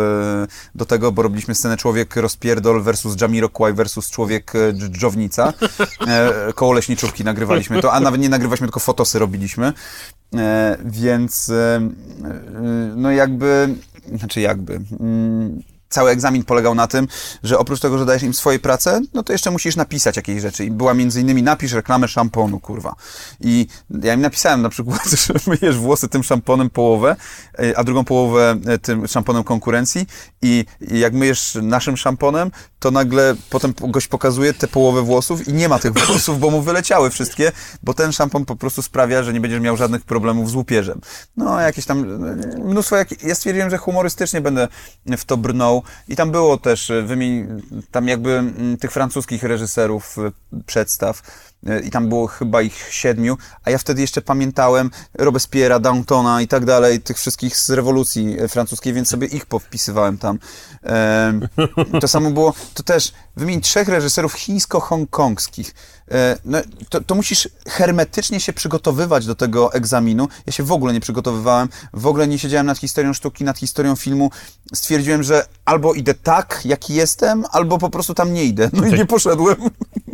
do 0.76 0.86
tego, 0.86 1.12
bo 1.12 1.22
robiliśmy 1.22 1.56
scenę 1.56 1.78
Człowiek 1.78 2.16
Rozpierdol 2.16 2.82
versus 2.84 3.22
Jamiroquai 3.22 3.74
versus 3.74 4.10
Człowiek 4.10 4.54
Dż- 4.74 4.90
Dżownica. 4.90 5.54
E, 6.08 6.54
koło 6.56 6.74
leśniczówki 6.74 7.24
nagrywaliśmy 7.24 7.82
to, 7.82 7.94
a 7.94 8.00
nawet 8.00 8.22
nie 8.22 8.30
nagrywaliśmy, 8.30 8.68
tylko 8.68 8.80
fotosy 8.80 9.20
robiliśmy. 9.20 9.74
E, 10.36 10.78
więc 10.86 11.50
e, 11.50 11.90
no 12.96 13.12
jakby, 13.12 13.76
znaczy 14.18 14.42
jakby, 14.42 14.82
mm, 15.00 15.64
cały 15.90 16.10
egzamin 16.10 16.44
polegał 16.44 16.76
na 16.76 16.88
tym, 16.88 17.08
że 17.44 17.60
oprócz 17.60 17.80
tego, 17.80 17.98
że 17.98 18.06
dajesz 18.06 18.24
im 18.24 18.34
swoje 18.34 18.60
prace, 18.60 19.02
no 19.14 19.24
to 19.24 19.34
jeszcze 19.34 19.52
musisz 19.52 19.76
napisać 19.76 20.16
jakieś 20.16 20.42
rzeczy. 20.42 20.66
I 20.66 20.72
była 20.72 20.94
między 20.94 21.22
innymi 21.22 21.44
napisz 21.44 21.72
reklamę 21.72 22.08
szamponu, 22.08 22.60
kurwa. 22.60 22.96
I 23.42 23.68
ja 24.04 24.14
im 24.14 24.22
napisałem 24.22 24.62
na 24.62 24.70
przykład, 24.70 25.10
że 25.26 25.34
myjesz 25.48 25.78
włosy 25.78 26.10
tym 26.10 26.24
szamponem 26.24 26.70
połowę, 26.70 27.16
e, 27.60 27.78
a 27.78 27.84
drugą 27.84 28.06
połowę 28.06 28.56
e, 28.66 28.78
tym 28.78 29.08
szamponem 29.08 29.44
konkurencji 29.44 30.06
i 30.42 30.66
jak 30.82 31.14
myjesz 31.14 31.58
naszym 31.62 31.98
szamponem, 31.98 32.52
to 32.80 32.92
nagle 32.92 33.36
potem 33.50 33.74
gość 33.82 34.08
pokazuje 34.08 34.54
tę 34.54 34.68
połowę 34.68 35.02
włosów 35.02 35.48
i 35.48 35.54
nie 35.54 35.70
ma 35.70 35.80
tych 35.80 35.94
włosów, 35.94 36.40
bo 36.40 36.50
mu 36.50 36.62
wyleciały 36.62 37.10
wszystkie, 37.10 37.52
bo 37.84 37.94
ten 37.94 38.12
szampon 38.12 38.46
po 38.46 38.56
prostu 38.56 38.82
sprawia, 38.82 39.24
że 39.24 39.34
nie 39.34 39.42
będziesz 39.42 39.62
miał 39.62 39.78
żadnych 39.78 40.04
problemów 40.04 40.52
z 40.52 40.56
łupieżem. 40.56 41.02
No, 41.38 41.60
jakieś 41.60 41.86
tam 41.86 42.04
e, 42.04 42.60
mnóstwo, 42.60 42.96
jak, 42.96 43.24
ja 43.24 43.36
stwierdziłem, 43.36 43.70
że 43.70 43.78
humorystycznie 43.78 44.42
będę 44.42 44.68
w 45.18 45.26
to 45.26 45.38
brnął 45.38 45.79
i 46.08 46.16
tam 46.16 46.32
było 46.32 46.58
też, 46.58 46.90
e, 46.90 47.02
wymień, 47.02 47.62
tam 47.92 48.08
jakby 48.08 48.32
mm, 48.32 48.78
tych 48.78 48.92
francuskich 48.92 49.44
reżyserów 49.44 50.18
e, 50.18 50.32
przedstaw 50.66 51.22
i 51.84 51.92
tam 51.92 52.10
było 52.10 52.28
chyba 52.28 52.62
ich 52.62 52.88
siedmiu, 52.92 53.38
a 53.64 53.70
ja 53.72 53.78
wtedy 53.78 54.02
jeszcze 54.02 54.22
pamiętałem 54.22 54.92
Robespierre'a, 55.20 55.82
Downtona 55.82 56.42
i 56.42 56.48
tak 56.48 56.66
dalej, 56.66 57.02
tych 57.02 57.18
wszystkich 57.18 57.58
z 57.58 57.70
rewolucji 57.70 58.40
e, 58.40 58.48
francuskiej, 58.48 58.94
więc 58.94 59.08
sobie 59.10 59.28
ich 59.28 59.46
powpisywałem 59.46 60.18
tam. 60.18 60.40
To 62.02 62.08
samo 62.08 62.32
było, 62.32 62.54
to 62.74 62.84
też 62.84 63.12
wymień 63.36 63.62
trzech 63.62 63.88
reżyserów 63.88 64.34
chińsko-hongkongskich. 64.34 65.74
E, 66.12 66.38
No, 66.46 66.58
to, 66.90 67.02
to 67.02 67.16
musisz 67.16 67.50
hermetycznie 67.68 68.40
się 68.40 68.54
przygotowywać 68.54 69.26
do 69.26 69.36
tego 69.36 69.74
egzaminu. 69.74 70.28
Ja 70.46 70.54
się 70.54 70.64
w 70.64 70.72
ogóle 70.72 70.94
nie 70.94 71.00
przygotowywałem, 71.00 71.70
w 71.94 72.08
ogóle 72.08 72.28
nie 72.28 72.40
siedziałem 72.40 72.66
nad 72.66 72.78
historią 72.78 73.14
sztuki, 73.14 73.44
nad 73.44 73.58
historią 73.58 73.96
filmu. 73.96 74.32
Stwierdziłem, 74.74 75.24
że 75.24 75.46
albo 75.66 75.94
idę 75.94 76.14
tak, 76.14 76.62
jaki 76.66 76.94
jestem, 76.94 77.44
albo 77.52 77.78
po 77.78 77.90
prostu 77.90 78.14
tam 78.14 78.34
nie 78.34 78.44
idę. 78.44 78.70
No 78.74 78.86
i 78.88 78.94
nie 78.94 79.06
poszedłem. 79.06 79.56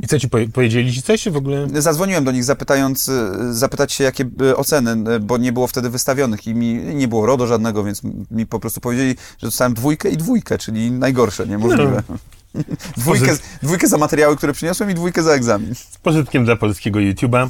I 0.04 0.08
co 0.08 0.20
ci 0.20 0.28
powie- 0.30 0.52
powiedzieli 0.52 0.94
ci 0.94 1.02
coś, 1.02 1.28
w 1.36 1.38
ogóle? 1.38 1.68
Zadzwoniłem 1.74 2.24
do 2.24 2.32
nich 2.32 2.44
zapytając, 2.44 3.10
e, 3.10 3.54
zapytać 3.54 3.94
się, 3.94 4.04
jakie 4.04 4.26
oceny, 4.56 4.92
e, 4.92 5.20
bo 5.20 5.38
nie 5.38 5.54
było 5.54 5.68
wtedy 5.68 5.90
wystawionych 5.90 6.48
i 6.48 6.56
mi 6.56 6.74
nie 6.74 7.08
było 7.08 7.26
RODO 7.26 7.48
żadnego, 7.48 7.84
więc 7.84 8.02
mi 8.32 8.46
po 8.46 8.60
prostu 8.60 8.82
powiedzieli, 8.82 9.16
że 9.38 9.48
dostałem 9.48 9.74
dwójkę 9.74 10.10
i 10.10 10.18
dwójkę, 10.18 10.58
czyli 10.58 10.92
najgorsze, 10.92 11.48
niemożliwe. 11.48 12.04
Dwójkę, 12.98 13.38
dwójkę 13.64 13.88
za 13.88 13.98
materiały, 13.98 14.38
które 14.38 14.54
przyniosłem 14.54 14.92
i 14.92 14.94
dwójkę 14.94 15.24
za 15.24 15.32
egzamin. 15.32 15.76
Z 15.76 15.98
pożytkiem 15.98 16.46
dla 16.46 16.56
polskiego 16.56 17.00
YouTube'a. 17.00 17.50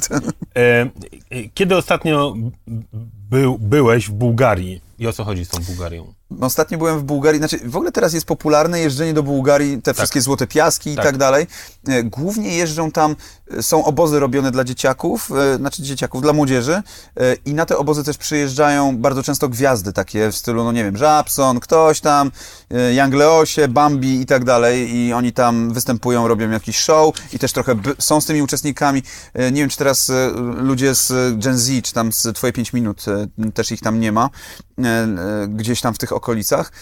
E, 0.56 0.60
e, 0.60 0.88
kiedy 1.54 1.76
ostatnio 1.76 2.34
był, 3.30 3.58
byłeś 3.58 4.08
w 4.08 4.12
Bułgarii? 4.12 4.80
I 4.98 5.06
o 5.06 5.12
co 5.12 5.24
chodzi 5.24 5.44
z 5.44 5.48
tą 5.48 5.62
Bułgarią? 5.62 6.12
Ostatnio 6.40 6.78
byłem 6.78 6.98
w 6.98 7.02
Bułgarii, 7.02 7.38
znaczy 7.38 7.58
w 7.64 7.76
ogóle 7.76 7.92
teraz 7.92 8.12
jest 8.12 8.26
popularne 8.26 8.80
jeżdżenie 8.80 9.14
do 9.14 9.22
Bułgarii, 9.22 9.82
te 9.82 9.94
wszystkie 9.94 10.20
złote 10.20 10.46
piaski 10.46 10.90
i 10.92 10.96
Tak. 10.96 11.04
tak 11.04 11.16
dalej. 11.16 11.46
E, 11.88 12.02
Głównie 12.02 12.56
jeżdżą 12.56 12.90
tam, 12.90 13.16
e, 13.50 13.62
są 13.62 13.84
obozy 13.84 14.20
robione 14.20 14.50
dla 14.50 14.64
dzieciaków, 14.64 15.30
e, 15.30 15.56
znaczy 15.56 15.82
dzieciaków, 15.82 16.22
dla 16.22 16.32
młodzieży 16.32 16.82
i 17.44 17.54
na 17.54 17.66
te 17.66 17.78
obozy 17.78 18.04
też 18.04 18.18
przyjeżdżają 18.18 18.96
bardzo 18.96 19.22
często 19.22 19.48
gwiazdy 19.48 19.92
takie 19.92 20.32
w 20.32 20.36
stylu, 20.36 20.64
no 20.64 20.72
nie 20.72 20.84
wiem, 20.84 20.96
Żabson, 20.96 21.60
ktoś 21.60 22.00
tam, 22.00 22.30
Young 22.96 23.14
Leosie, 23.14 23.68
Bambi 23.68 24.20
i 24.20 24.26
tak 24.26 24.44
dalej 24.44 24.96
i 24.96 25.12
oni 25.12 25.32
tam 25.32 25.72
występują, 25.72 26.28
robią 26.28 26.50
jakiś 26.50 26.78
show 26.78 27.14
i 27.32 27.38
też 27.38 27.52
trochę 27.52 27.74
są 27.98 28.20
z 28.20 28.26
tymi 28.26 28.42
uczestnikami. 28.42 29.02
Nie 29.34 29.60
wiem, 29.60 29.68
czy 29.68 29.76
teraz 29.76 30.12
ludzie 30.56 30.94
z 30.94 31.38
Gen 31.38 31.58
Z, 31.58 31.82
czy 31.82 31.92
tam 31.92 32.12
z 32.12 32.36
Twoje 32.36 32.52
5 32.52 32.72
minut, 32.72 33.04
też 33.54 33.72
ich 33.72 33.80
tam 33.80 34.00
nie 34.00 34.12
ma, 34.12 34.30
gdzieś 35.48 35.80
tam 35.80 35.94
w 35.94 35.98
tych 35.98 36.12
okolicach. 36.16 36.72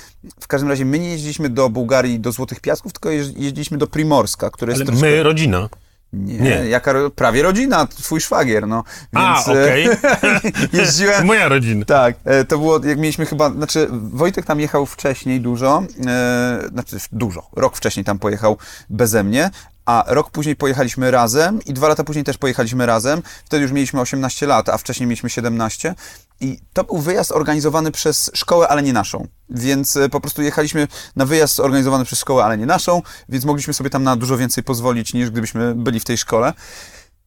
W 0.41 0.47
każdym 0.47 0.71
razie 0.71 0.85
my 0.85 0.99
nie 0.99 1.11
jeździliśmy 1.11 1.49
do 1.49 1.71
Bułgarii, 1.71 2.21
do 2.21 2.33
Złotych 2.33 2.61
Piasków, 2.61 2.93
tylko 2.93 3.09
jeź- 3.09 3.37
jeździliśmy 3.37 3.79
do 3.79 3.87
Primorska, 3.87 4.51
które 4.51 4.73
jest 4.73 4.81
Ale 4.83 4.87
troszkę... 4.87 5.07
my, 5.07 5.23
rodzina. 5.23 5.69
Nie, 6.13 6.39
Nie. 6.39 6.51
jaka 6.51 6.95
prawie 7.15 7.43
rodzina, 7.43 7.87
twój 7.87 8.21
szwagier, 8.21 8.67
no. 8.69 8.85
A, 9.15 9.35
Więc, 9.35 9.49
e, 9.49 9.63
okej. 9.63 9.89
jeździłem... 10.81 11.27
Moja 11.27 11.49
rodzina. 11.49 11.85
Tak, 11.85 12.17
e, 12.25 12.45
to 12.45 12.59
było, 12.59 12.85
jak 12.85 12.99
mieliśmy 12.99 13.27
chyba, 13.27 13.51
znaczy 13.51 13.89
Wojtek 13.91 14.47
tam 14.47 14.61
jechał 14.61 14.87
wcześniej 14.87 15.41
dużo, 15.41 15.83
e, 16.07 16.69
znaczy 16.73 16.97
dużo, 17.13 17.47
rok 17.53 17.77
wcześniej 17.77 18.05
tam 18.05 18.19
pojechał 18.19 18.57
beze 18.91 19.25
mnie, 19.25 19.51
a 19.87 20.05
rok 20.07 20.31
później 20.31 20.57
pojechaliśmy 20.57 21.11
razem 21.11 21.61
i 21.67 21.73
dwa 21.73 21.89
lata 21.89 22.05
później 22.05 22.25
też 22.25 22.39
pojechaliśmy 22.39 22.87
razem. 22.87 23.23
Wtedy 23.45 23.63
już 23.63 23.73
mieliśmy 23.73 24.01
18 24.01 24.47
lat, 24.47 24.69
a 24.69 24.79
wcześniej 24.79 25.07
mieliśmy 25.07 25.31
17 25.31 25.95
i 26.45 26.59
to 26.73 26.85
był 26.85 26.99
wyjazd 26.99 27.33
organizowany 27.33 27.91
przez 27.91 28.31
szkołę, 28.35 28.69
ale 28.69 28.83
nie 28.83 28.93
naszą. 28.93 29.27
Więc 29.51 29.97
e, 29.97 30.09
po 30.09 30.21
prostu 30.21 30.43
jechaliśmy 30.43 30.89
na 31.17 31.27
wyjazd 31.27 31.61
organizowany 31.61 32.05
przez 32.05 32.19
szkołę, 32.19 32.45
ale 32.45 32.59
nie 32.59 32.67
naszą, 32.67 33.03
więc 33.29 33.45
mogliśmy 33.45 33.75
sobie 33.75 33.91
tam 33.91 34.03
na 34.03 34.17
dużo 34.17 34.37
więcej 34.37 34.65
pozwolić 34.65 35.15
niż 35.15 35.31
gdybyśmy 35.31 35.75
byli 35.75 36.01
w 36.01 36.05
tej 36.05 36.19
szkole. 36.19 36.53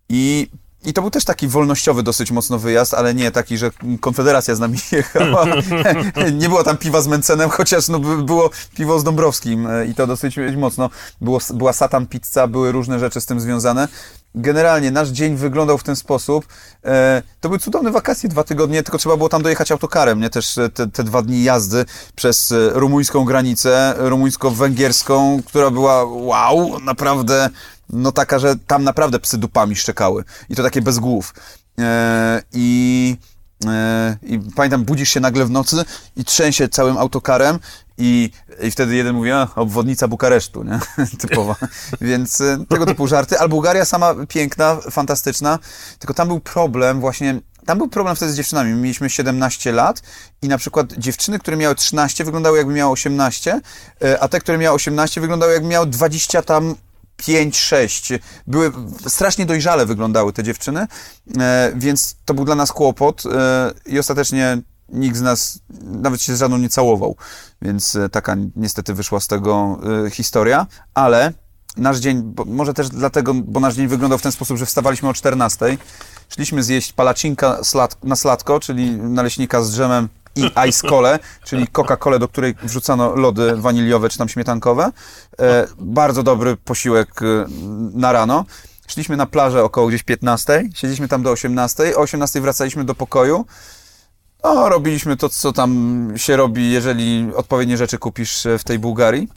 I, 0.09 0.49
I 0.83 0.93
to 0.93 1.01
był 1.01 1.11
też 1.11 1.25
taki 1.25 1.47
wolnościowy 1.47 2.03
dosyć 2.03 2.31
mocno 2.31 2.59
wyjazd, 2.59 2.93
ale 2.93 3.13
nie 3.13 3.31
taki, 3.31 3.57
że 3.57 3.71
Konfederacja 3.99 4.55
z 4.55 4.59
nami 4.59 4.77
jechała. 4.91 5.45
nie 6.41 6.49
było 6.49 6.63
tam 6.63 6.77
piwa 6.77 7.01
z 7.01 7.07
Mencenem, 7.07 7.49
chociaż 7.49 7.87
no, 7.87 7.99
by- 7.99 8.23
było 8.23 8.49
piwo 8.75 8.99
z 8.99 9.03
Dąbrowskim 9.03 9.67
e, 9.67 9.85
i 9.85 9.95
to 9.95 10.07
dosyć 10.07 10.35
mocno. 10.57 10.89
Było, 11.21 11.39
była 11.53 11.73
satan 11.73 12.07
pizza, 12.07 12.47
były 12.47 12.71
różne 12.71 12.99
rzeczy 12.99 13.21
z 13.21 13.25
tym 13.25 13.39
związane. 13.39 13.87
Generalnie 14.35 14.91
nasz 14.91 15.09
dzień 15.09 15.35
wyglądał 15.35 15.77
w 15.77 15.83
ten 15.83 15.95
sposób. 15.95 16.45
E, 16.85 17.21
to 17.41 17.49
były 17.49 17.59
cudowne 17.59 17.91
wakacje, 17.91 18.29
dwa 18.29 18.43
tygodnie, 18.43 18.83
tylko 18.83 18.97
trzeba 18.97 19.17
było 19.17 19.29
tam 19.29 19.43
dojechać 19.43 19.71
autokarem, 19.71 20.19
nie? 20.19 20.29
Też 20.29 20.57
e, 20.57 20.69
te, 20.69 20.87
te 20.87 21.03
dwa 21.03 21.21
dni 21.21 21.43
jazdy 21.43 21.85
przez 22.15 22.51
e, 22.51 22.69
rumuńską 22.73 23.25
granicę, 23.25 23.93
rumuńsko-węgierską, 23.97 25.43
która 25.45 25.71
była 25.71 26.03
wow, 26.05 26.79
naprawdę 26.79 27.49
no 27.89 28.11
taka, 28.11 28.39
że 28.39 28.55
tam 28.67 28.83
naprawdę 28.83 29.19
psy 29.19 29.37
dupami 29.37 29.75
szczekały. 29.75 30.23
I 30.49 30.55
to 30.55 30.63
takie 30.63 30.81
bez 30.81 30.99
głów. 30.99 31.33
I, 32.53 33.17
I 34.23 34.39
pamiętam, 34.55 34.85
budzisz 34.85 35.09
się 35.09 35.19
nagle 35.19 35.45
w 35.45 35.49
nocy 35.49 35.85
i 36.15 36.25
trzęsie 36.25 36.69
całym 36.69 36.97
autokarem 36.97 37.59
i, 37.97 38.31
i 38.61 38.71
wtedy 38.71 38.95
jeden 38.95 39.15
mówi, 39.15 39.31
a, 39.31 39.47
obwodnica 39.55 40.07
Bukaresztu, 40.07 40.63
nie? 40.63 40.79
Typowa. 41.27 41.55
Więc 42.01 42.41
e, 42.41 42.65
tego 42.69 42.85
typu 42.85 43.07
żarty. 43.07 43.39
Ale 43.39 43.49
Bułgaria 43.49 43.85
sama 43.85 44.15
piękna, 44.27 44.77
fantastyczna, 44.91 45.59
tylko 45.99 46.13
tam 46.13 46.27
był 46.27 46.39
problem 46.39 46.99
właśnie 46.99 47.41
tam 47.65 47.77
był 47.77 47.87
problem 47.87 48.15
wtedy 48.15 48.31
z 48.31 48.35
dziewczynami. 48.35 48.73
My 48.73 48.81
mieliśmy 48.81 49.09
17 49.09 49.71
lat 49.71 50.01
i 50.41 50.47
na 50.47 50.57
przykład 50.57 50.93
dziewczyny, 50.93 51.39
które 51.39 51.57
miały 51.57 51.75
13, 51.75 52.23
wyglądały 52.23 52.57
jakby 52.57 52.73
miały 52.73 52.91
18, 52.91 53.61
e, 54.01 54.19
a 54.19 54.27
te, 54.27 54.39
które 54.39 54.57
miały 54.57 54.75
18, 54.75 55.21
wyglądały 55.21 55.53
jakby 55.53 55.67
miały 55.67 55.87
20 55.87 56.41
tam 56.41 56.75
5, 57.17 57.57
6. 57.57 58.13
Były 58.47 58.71
strasznie 59.07 59.45
dojrzale 59.45 59.85
wyglądały 59.85 60.33
te 60.33 60.43
dziewczyny, 60.43 60.87
e, 61.39 61.71
więc 61.75 62.15
to 62.25 62.33
był 62.33 62.45
dla 62.45 62.55
nas 62.55 62.71
kłopot 62.71 63.23
i 63.85 63.99
ostatecznie 63.99 64.61
nikt 64.89 65.17
z 65.17 65.21
nas 65.21 65.59
nawet 65.81 66.21
się 66.21 66.35
z 66.35 66.39
żadną 66.39 66.57
nie 66.57 66.69
całował. 66.69 67.15
Więc 67.61 67.95
e, 67.95 68.09
taka 68.09 68.35
niestety 68.55 68.93
wyszła 68.93 69.19
z 69.19 69.27
tego 69.27 69.79
e, 70.05 70.09
historia, 70.09 70.67
ale 70.93 71.33
nasz 71.77 71.97
dzień, 71.97 72.33
może 72.45 72.73
też 72.73 72.89
dlatego, 72.89 73.33
bo 73.33 73.59
nasz 73.59 73.75
dzień 73.75 73.87
wyglądał 73.87 74.19
w 74.19 74.21
ten 74.21 74.31
sposób, 74.31 74.57
że 74.57 74.65
wstawaliśmy 74.65 75.09
o 75.09 75.13
14, 75.13 75.77
szliśmy 76.29 76.63
zjeść 76.63 76.93
palacinka 76.93 77.59
na 78.03 78.15
sladko, 78.15 78.59
czyli 78.59 78.91
naleśnika 78.91 79.61
z 79.61 79.71
drzemem 79.71 80.09
i 80.35 80.51
ice 80.69 80.87
cole, 80.87 81.19
czyli 81.43 81.67
Coca-Colę, 81.67 82.19
do 82.19 82.27
której 82.27 82.55
wrzucano 82.63 83.15
lody 83.15 83.55
waniliowe 83.55 84.09
czy 84.09 84.17
tam 84.17 84.29
śmietankowe. 84.29 84.91
E, 85.39 85.67
bardzo 85.79 86.23
dobry 86.23 86.57
posiłek 86.57 87.21
e, 87.21 87.25
na 87.93 88.11
rano. 88.11 88.45
Szliśmy 88.87 89.17
na 89.17 89.25
plażę 89.25 89.63
około 89.63 89.87
gdzieś 89.87 90.03
15, 90.03 90.63
siedzieliśmy 90.73 91.07
tam 91.07 91.23
do 91.23 91.31
18, 91.31 91.97
o 91.97 91.99
18 91.99 92.41
wracaliśmy 92.41 92.83
do 92.83 92.95
pokoju. 92.95 93.45
No, 94.43 94.69
robiliśmy 94.69 95.17
to, 95.17 95.29
co 95.29 95.53
tam 95.53 96.13
się 96.15 96.35
robi, 96.35 96.71
jeżeli 96.71 97.27
odpowiednie 97.35 97.77
rzeczy 97.77 97.97
kupisz 97.97 98.45
e, 98.45 98.57
w 98.57 98.63
tej 98.63 98.79
Bułgarii. 98.79 99.27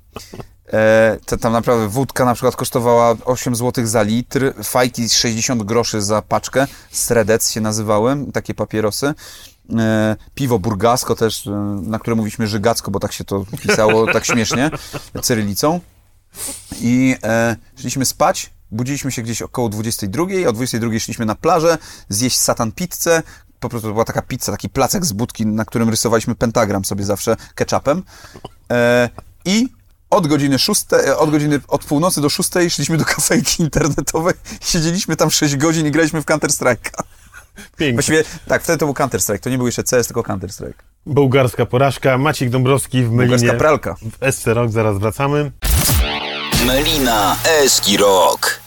E, 0.73 1.19
to 1.27 1.37
tam 1.37 1.53
naprawdę 1.53 1.89
wódka 1.89 2.25
na 2.25 2.35
przykład 2.35 2.57
kosztowała 2.57 3.17
8 3.25 3.57
zł 3.57 3.87
za 3.87 4.03
litr, 4.03 4.55
fajki 4.65 5.09
60 5.09 5.63
groszy 5.63 6.03
za 6.03 6.23
paczkę, 6.23 6.67
sredec 6.91 7.51
się 7.51 7.61
nazywały, 7.61 8.17
takie 8.33 8.55
papierosy. 8.55 9.15
E, 9.79 10.17
piwo 10.35 10.59
burgasko 10.59 11.15
też, 11.15 11.47
e, 11.47 11.51
na 11.83 11.99
które 11.99 12.17
mówiliśmy 12.17 12.47
żygacko, 12.47 12.91
bo 12.91 13.01
tak 13.01 13.13
się 13.13 13.25
to 13.25 13.45
pisało 13.61 14.07
tak 14.13 14.25
śmiesznie, 14.25 14.71
cyrylicą. 15.23 15.81
I 16.81 17.17
e, 17.23 17.57
szliśmy 17.77 18.05
spać, 18.05 18.51
budziliśmy 18.71 19.13
się 19.13 19.23
gdzieś 19.23 19.43
około 19.43 19.69
22, 19.69 20.25
o 20.49 20.53
22 20.53 20.99
szliśmy 20.99 21.27
na 21.27 21.35
plażę, 21.35 21.79
zjeść 22.09 22.39
satan 22.39 22.73
pizzę, 22.73 23.23
po 23.61 23.69
prostu 23.69 23.89
to 23.89 23.93
była 23.93 24.05
taka 24.05 24.23
pizza, 24.23 24.53
taki 24.53 24.69
placek 24.69 25.05
z 25.07 25.13
budki, 25.13 25.47
na 25.47 25.65
którym 25.65 25.89
rysowaliśmy 25.89 26.35
pentagram 26.35 26.85
sobie 26.85 27.05
zawsze 27.05 27.37
ketchupem. 27.55 28.03
E, 28.73 29.09
I 29.45 29.69
od 30.11 30.27
godziny 30.27 30.59
szóstej, 30.59 31.11
od 31.11 31.31
godziny 31.31 31.61
od 31.69 31.85
północy 31.85 32.21
do 32.21 32.29
szóstej 32.29 32.71
szliśmy 32.71 32.97
do 32.97 33.05
kafejki 33.05 33.63
internetowej, 33.63 34.35
siedzieliśmy 34.71 35.17
tam 35.17 35.31
6 35.31 35.57
godzin 35.57 35.87
i 35.87 35.91
graliśmy 35.91 36.23
w 36.23 36.25
Counter 36.25 36.51
Strike'a. 36.51 37.03
Pięknie. 37.77 37.93
Właściwie 37.93 38.25
tak, 38.49 38.63
wtedy 38.63 38.79
to 38.79 38.87
był 38.87 38.95
Counter 38.95 39.23
Strike, 39.23 39.39
to 39.39 39.51
nie 39.51 39.57
był 39.57 39.67
jeszcze 39.67 39.83
CS, 39.83 40.07
tylko 40.07 40.23
Counter 40.23 40.53
Strike. 40.53 40.83
Bułgarska 41.07 41.67
porażka. 41.67 42.19
Maciek 42.19 42.51
Dąbrowski 42.51 43.03
w 43.03 43.11
Melinie. 43.11 43.37
Bułgarska 43.37 43.59
pralka. 43.59 43.97
W 44.21 44.33
SC 44.33 44.47
Rock, 44.47 44.73
zaraz 44.73 44.99
wracamy. 44.99 45.53
Melina 46.67 47.37
Eski 47.65 47.97
Rock. 47.97 48.61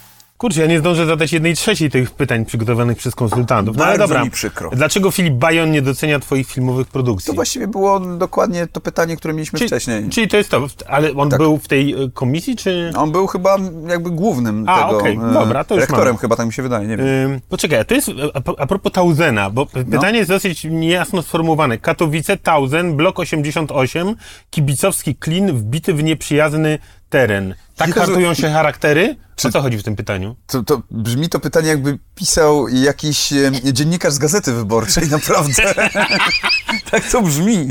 Kurczę, 0.43 0.62
ja 0.62 0.67
nie 0.67 0.79
zdążę 0.79 1.06
zadać 1.06 1.34
jednej 1.34 1.56
trzeciej 1.56 1.89
tych 1.89 2.12
pytań 2.12 2.45
przygotowanych 2.45 2.97
przez 2.97 3.15
konsultantów. 3.15 3.77
No 3.77 3.86
ale 3.86 3.97
dobra. 3.97 4.23
mi 4.23 4.32
przykro. 4.32 4.69
Dlaczego 4.73 5.12
Filip 5.12 5.34
Bajon 5.34 5.71
nie 5.71 5.82
docenia 5.82 6.19
twoich 6.19 6.47
filmowych 6.47 6.88
produkcji? 6.88 7.27
To 7.27 7.34
właściwie 7.34 7.67
było 7.67 7.99
dokładnie 7.99 8.67
to 8.67 8.82
pytanie, 8.82 9.17
które 9.17 9.34
mieliśmy 9.34 9.60
Czyli- 9.60 9.69
wcześniej. 9.69 10.10
Czyli 10.10 10.27
to 10.27 10.38
jest 10.38 10.49
to, 10.49 10.67
ale 10.88 11.13
on 11.13 11.29
Tak. 11.29 11.39
był 11.39 11.58
w 11.58 11.67
tej 11.67 11.93
e, 11.93 12.10
komisji, 12.13 12.56
czy... 12.56 12.91
On 12.97 13.12
był 13.12 13.27
chyba 13.27 13.58
jakby 13.88 14.10
głównym 14.10 14.69
A, 14.69 14.84
tego. 14.84 14.97
okej, 14.99 15.15
e, 15.29 15.34
dobra, 15.34 15.63
to 15.63 15.75
już 15.75 15.82
Rektorem 15.82 16.06
mamy. 16.06 16.17
chyba, 16.19 16.36
tak 16.36 16.47
mi 16.47 16.53
się 16.53 16.63
wydaje, 16.63 16.88
nie 16.88 16.97
wiem. 16.97 17.08
Ym, 17.08 17.41
poczekaj, 17.49 17.79
a 17.79 17.84
to 17.84 17.95
jest 17.95 18.12
a, 18.34 18.41
pro- 18.41 18.60
a 18.60 18.65
propos 18.67 18.91
Tauzena, 18.91 19.49
bo 19.49 19.67
No. 19.75 19.84
pytanie 19.91 20.17
jest 20.17 20.29
dosyć 20.29 20.63
niejasno 20.63 21.21
sformułowane. 21.21 21.77
Katowice, 21.77 22.38
Tauzen, 22.38 22.95
blok 22.95 23.19
88, 23.19 24.15
kibicowski 24.49 25.15
klin 25.15 25.51
wbity 25.58 25.93
w 25.93 26.03
nieprzyjazny 26.03 26.79
teren. 27.10 27.56
Tak 27.76 27.88
Jezu. 27.88 28.00
kartują 28.00 28.34
się 28.34 28.50
charaktery? 28.50 29.16
O 29.46 29.50
co 29.52 29.62
chodzi 29.62 29.78
w 29.78 29.84
tym 29.84 29.96
pytaniu? 29.96 30.36
To, 30.48 30.64
to 30.64 30.82
brzmi 30.92 31.30
to 31.30 31.40
pytanie, 31.40 31.68
jakby 31.68 32.00
pisał 32.16 32.68
jakiś 32.68 33.34
e, 33.34 33.52
dziennikarz 33.74 34.14
z 34.14 34.18
gazety 34.18 34.54
wyborczej, 34.54 35.10
naprawdę. 35.18 35.54
tak 36.92 37.04
to 37.12 37.22
brzmi. 37.22 37.70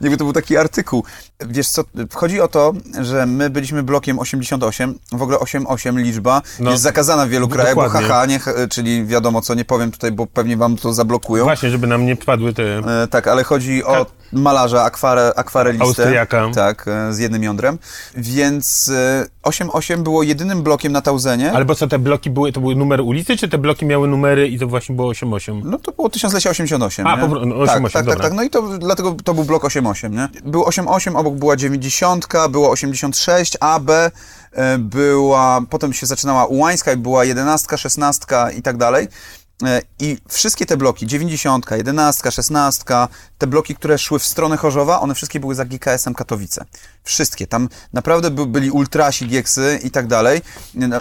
Jakby 0.00 0.16
to 0.16 0.24
był 0.24 0.32
taki 0.32 0.56
artykuł. 0.56 1.04
Wiesz 1.40 1.68
co, 1.68 1.84
chodzi 2.14 2.40
o 2.40 2.48
to, 2.48 2.72
że 3.00 3.26
my 3.26 3.50
byliśmy 3.50 3.82
blokiem 3.82 4.18
88, 4.18 4.98
w 5.12 5.22
ogóle 5.22 5.38
88 5.38 5.98
liczba 5.98 6.42
No, 6.60 6.70
jest 6.70 6.82
zakazana 6.82 7.26
w 7.26 7.28
wielu 7.28 7.46
d- 7.46 7.54
krajach, 7.54 7.74
bo 7.74 7.82
dokładnie. 7.82 8.08
haha, 8.08 8.26
nie, 8.26 8.40
czyli 8.70 9.06
wiadomo 9.06 9.42
co, 9.42 9.54
nie 9.54 9.64
powiem 9.64 9.90
tutaj, 9.90 10.12
bo 10.12 10.26
pewnie 10.26 10.56
wam 10.56 10.76
to 10.76 10.92
zablokują. 10.92 11.44
Właśnie, 11.44 11.70
żeby 11.70 11.86
nam 11.86 12.06
nie 12.06 12.16
wpadły 12.16 12.52
te... 12.52 12.62
E, 13.02 13.06
tak, 13.10 13.26
ale 13.28 13.44
chodzi 13.44 13.84
o 13.84 14.06
malarza, 14.32 14.82
akware, 14.84 15.32
akwarelistę. 15.36 15.84
Austriaka. 15.86 16.50
Tak, 16.54 16.88
e, 16.88 17.12
z 17.14 17.18
jednym 17.18 17.42
jądrem. 17.42 17.78
Więc 18.16 18.88
e, 18.88 19.26
88 19.42 20.02
było 20.02 20.22
jedynym 20.22 20.62
blokiem 20.62 20.92
na 20.92 21.02
Tauzenie. 21.02 21.52
Ale 21.52 21.64
bo 21.64 21.74
co, 21.74 21.86
te 21.86 21.98
bloki 21.98 22.30
były, 22.30 22.52
to 22.52 22.60
były 22.60 22.76
numer 22.76 23.00
ulicy, 23.00 23.36
czy 23.36 23.48
te 23.48 23.58
bloki 23.58 23.86
miały 23.86 24.08
numery 24.08 24.48
i 24.48 24.58
to 24.58 24.66
właśnie 24.66 24.94
było 24.94 25.08
88? 25.08 25.62
No 25.64 25.78
to 25.78 25.92
było 25.92 26.08
1088, 26.08 27.06
A, 27.06 27.16
nie? 27.16 27.20
po 27.22 27.28
no, 27.28 27.56
88, 27.56 27.82
tak, 27.82 27.92
tak, 27.92 28.04
dobra. 28.04 28.20
tak, 28.20 28.22
tak. 28.22 28.32
No 28.32 28.42
i 28.42 28.50
to 28.50 28.78
dlatego 28.78 29.16
to 29.24 29.34
był 29.34 29.44
blok 29.44 29.64
88, 29.64 30.14
nie? 30.14 30.28
Był 30.44 30.64
88, 30.64 31.16
obok 31.16 31.34
była 31.34 31.56
90, 31.56 32.26
było 32.50 32.70
86, 32.70 33.56
AB, 33.60 33.90
e, 33.90 34.10
była, 34.78 35.60
potem 35.70 35.92
się 35.92 36.06
zaczynała 36.06 36.46
Ułańska 36.46 36.92
i 36.92 36.96
była 36.96 37.24
11, 37.24 37.78
16 37.78 38.26
i 38.56 38.62
tak 38.62 38.76
dalej. 38.76 39.08
E, 39.64 39.82
I 40.00 40.16
wszystkie 40.28 40.66
te 40.66 40.76
bloki, 40.76 41.06
90, 41.06 41.66
11, 41.70 42.30
16, 42.30 42.84
te 43.38 43.46
bloki, 43.46 43.74
które 43.74 43.98
szły 43.98 44.18
w 44.18 44.26
stronę 44.26 44.56
Chorzowa, 44.56 45.00
one 45.00 45.14
wszystkie 45.14 45.40
były 45.40 45.54
za 45.54 45.64
GKS-em 45.64 46.14
Katowice. 46.14 46.64
Wszystkie. 47.04 47.46
Tam 47.46 47.68
naprawdę 47.92 48.30
by, 48.30 48.46
byli 48.46 48.70
ultrasi, 48.70 49.26
gieksy 49.26 49.78
i 49.82 49.90
tak 49.90 50.06
dalej. 50.06 50.42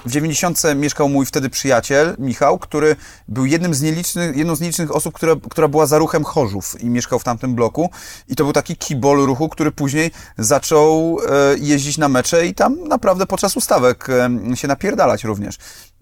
W 0.06 0.12
90 0.12 0.62
mieszkał 0.76 1.10
mój 1.10 1.26
wtedy 1.26 1.50
przyjaciel, 1.50 2.16
Michał, 2.20 2.60
który 2.60 2.96
był 3.28 3.46
jednym 3.46 3.74
z 3.74 3.82
nielicznych, 3.82 4.38
jedną 4.38 4.56
z 4.56 4.62
nielicznych 4.62 4.96
osób, 4.96 5.14
która, 5.14 5.34
która 5.50 5.68
była 5.68 5.86
za 5.86 5.98
ruchem 5.98 6.24
Chorzów 6.24 6.82
i 6.82 6.90
mieszkał 6.90 7.20
w 7.20 7.24
tamtym 7.24 7.56
bloku. 7.56 7.90
I 8.28 8.36
to 8.36 8.44
był 8.44 8.54
taki 8.54 8.76
kibol 8.76 9.26
ruchu, 9.26 9.50
który 9.50 9.72
później 9.72 10.12
zaczął 10.38 11.20
e, 11.20 11.58
jeździć 11.58 11.98
na 11.98 12.10
mecze 12.10 12.48
i 12.48 12.54
tam 12.54 12.84
naprawdę 12.84 13.26
podczas 13.26 13.58
ustawek 13.58 14.08
e, 14.10 14.58
się 14.58 14.68
napierdalać 14.68 15.24
również. 15.24 15.58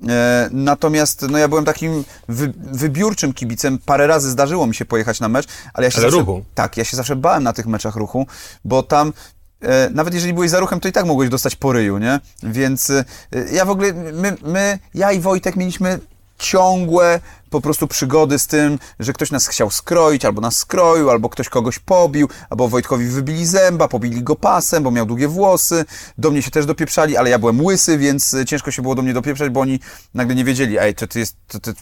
E, 0.08 0.50
natomiast 0.52 1.22
no 1.30 1.38
ja 1.38 1.48
byłem 1.48 1.66
takim 1.66 2.04
wy, 2.28 2.54
wybiórczym 2.58 3.34
kibicem. 3.34 3.80
Parę 3.86 4.08
razy 4.08 4.30
zdarzyło 4.30 4.68
mi 4.68 4.76
się 4.76 4.86
pojechać 4.86 5.20
na 5.20 5.30
mecz, 5.30 5.48
ale 5.74 5.88
ja 5.88 5.92
się 5.92 5.98
Ale 5.98 6.12
zawsze, 6.12 6.20
ruchu. 6.20 6.44
Tak, 6.56 6.78
ja 6.78 6.84
się 6.84 6.98
zawsze 6.98 7.16
bałem 7.16 7.44
na 7.44 7.54
tych 7.54 7.66
meczach 7.66 7.96
ruchu, 7.96 8.28
bo 8.66 8.84
tam 8.84 9.14
e, 9.62 9.90
nawet 9.90 10.14
jeżeli 10.14 10.34
byłeś 10.34 10.50
za 10.50 10.60
ruchem, 10.60 10.80
to 10.80 10.88
i 10.88 10.92
tak 10.92 11.06
mogłeś 11.06 11.30
dostać 11.30 11.56
po 11.56 11.72
ryju, 11.72 11.98
nie? 11.98 12.20
Więc 12.44 12.90
e, 12.90 13.06
ja 13.52 13.66
w 13.66 13.70
ogóle, 13.70 13.94
my, 13.94 14.38
my, 14.44 14.80
ja 14.94 15.12
i 15.12 15.20
Wojtek 15.20 15.56
mieliśmy 15.56 16.00
ciągłe 16.38 17.20
po 17.56 17.62
prostu 17.62 17.88
przygody 17.88 18.40
z 18.40 18.48
tym, 18.48 18.80
że 19.00 19.14
ktoś 19.14 19.32
nas 19.32 19.48
chciał 19.48 19.72
skroić, 19.72 20.26
albo 20.26 20.42
nas 20.42 20.58
skroił, 20.58 21.10
albo 21.10 21.30
ktoś 21.30 21.50
kogoś 21.50 21.80
pobił, 21.80 22.30
albo 22.50 22.68
Wojtkowi 22.68 23.06
wybili 23.06 23.46
zęba, 23.46 23.88
pobili 23.88 24.24
go 24.24 24.36
pasem, 24.36 24.84
bo 24.84 24.92
miał 24.92 25.06
długie 25.06 25.28
włosy. 25.28 25.86
Do 26.18 26.32
mnie 26.32 26.42
się 26.42 26.52
też 26.52 26.66
dopieprzali, 26.66 27.18
ale 27.18 27.30
ja 27.30 27.40
byłem 27.40 27.66
łysy, 27.66 27.98
więc 27.98 28.34
e, 28.34 28.46
ciężko 28.46 28.72
się 28.72 28.82
było 28.82 28.96
do 28.96 29.02
mnie 29.02 29.14
dopieprzać, 29.14 29.50
bo 29.50 29.60
oni 29.60 29.80
nagle 30.14 30.36
nie 30.36 30.44
wiedzieli, 30.44 30.80
ej, 30.80 30.96
czy 30.96 31.08
ty, 31.08 31.20
jest, 31.20 31.36
ty, 31.48 31.60
ty 31.60 31.74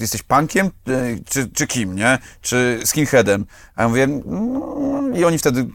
jesteś 0.00 0.22
punkiem, 0.22 0.66
e, 0.66 0.70
czy, 1.24 1.48
czy 1.48 1.66
kim, 1.66 1.96
nie? 1.96 2.18
Czy 2.40 2.80
skinheadem? 2.84 3.46
A 3.76 3.82
ja 3.82 3.88
mówię, 3.88 4.04
mm, 4.04 5.16
i 5.16 5.24
oni 5.24 5.38
wtedy 5.38 5.66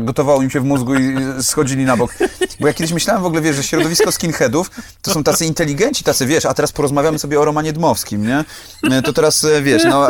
gotowało 0.00 0.42
im 0.42 0.50
się 0.50 0.60
w 0.60 0.64
mózgu 0.64 0.94
i 0.94 1.16
schodzili 1.40 1.84
na 1.84 1.96
bok. 1.96 2.14
Bo 2.60 2.66
ja 2.66 2.74
kiedyś 2.74 2.92
myślałem 2.92 3.22
w 3.22 3.26
ogóle, 3.26 3.42
wiesz, 3.42 3.56
że 3.56 3.62
środowisko 3.62 4.12
skinheadów 4.12 4.70
to 5.02 5.14
są 5.14 5.24
tacy 5.24 5.46
inteligenci, 5.46 6.04
tacy, 6.04 6.26
wiesz, 6.26 6.46
a 6.46 6.54
teraz 6.54 6.72
porozmawiamy 6.72 7.18
sobie 7.18 7.40
o 7.40 7.44
Romanie 7.44 7.72
Dmowskim, 7.72 8.26
nie? 8.26 8.44
E, 8.92 9.02
To 9.02 9.12
teraz, 9.12 9.44
e, 9.44 9.62
wiesz, 9.62 9.82
no 9.84 10.08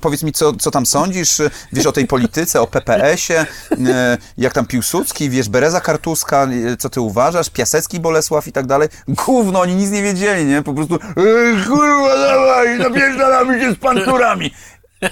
powiedz 0.00 0.22
mi, 0.22 0.32
co, 0.32 0.52
co 0.52 0.70
tam 0.70 0.86
sądzisz, 0.86 1.38
wiesz, 1.72 1.86
o 1.86 1.92
tej 1.92 2.06
polityce, 2.06 2.60
o 2.60 2.66
PPS-ie, 2.66 3.46
e, 3.86 4.18
jak 4.38 4.52
tam 4.52 4.66
Piłsudski, 4.66 5.30
wiesz, 5.30 5.48
Bereza 5.48 5.80
Kartuska, 5.80 6.44
e, 6.72 6.76
co 6.76 6.90
ty 6.90 7.00
uważasz, 7.00 7.50
Piasecki 7.50 8.00
Bolesław 8.00 8.46
i 8.48 8.52
tak 8.52 8.66
dalej. 8.66 8.88
Gówno, 9.08 9.60
oni 9.60 9.74
nic 9.74 9.90
nie 9.90 10.02
wiedzieli, 10.02 10.44
nie? 10.44 10.62
Po 10.62 10.74
prostu, 10.74 10.98
kurwa, 11.68 12.16
dawaj, 12.16 12.78
napierdalamy 12.78 13.60
się 13.60 13.72
z 13.72 13.76
panturami. 13.76 14.50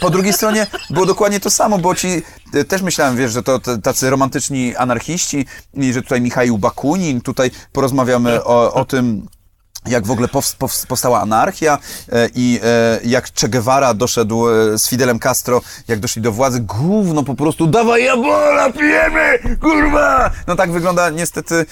Po 0.00 0.10
drugiej 0.10 0.32
stronie 0.32 0.66
było 0.90 1.06
dokładnie 1.06 1.40
to 1.40 1.50
samo, 1.50 1.78
bo 1.78 1.94
ci 1.94 2.22
też 2.68 2.82
myślałem, 2.82 3.16
wiesz, 3.16 3.32
że 3.32 3.42
to 3.42 3.58
tacy 3.82 4.10
romantyczni 4.10 4.76
anarchiści 4.76 5.46
i 5.74 5.92
że 5.92 6.02
tutaj 6.02 6.20
Michał 6.20 6.58
Bakunin, 6.58 7.20
tutaj 7.20 7.50
porozmawiamy 7.72 8.44
o, 8.44 8.74
o 8.74 8.84
tym, 8.84 9.26
jak 9.86 10.06
w 10.06 10.10
ogóle 10.10 10.28
pows- 10.28 10.56
pows- 10.56 10.86
powstała 10.86 11.20
anarchia 11.20 11.78
e, 12.12 12.28
i 12.34 12.60
e, 12.62 13.00
jak 13.04 13.32
Che 13.40 13.48
Guevara 13.48 13.94
doszedł 13.94 14.48
e, 14.48 14.78
z 14.78 14.88
Fidelem 14.88 15.18
Castro, 15.18 15.60
jak 15.88 16.00
doszli 16.00 16.22
do 16.22 16.32
władzy, 16.32 16.60
gówno 16.60 17.22
po 17.22 17.34
prostu, 17.34 17.66
dawaj 17.66 18.04
jabola, 18.04 18.72
pijemy, 18.72 19.38
kurwa! 19.60 20.30
No 20.46 20.56
tak 20.56 20.72
wygląda 20.72 21.10
niestety 21.10 21.66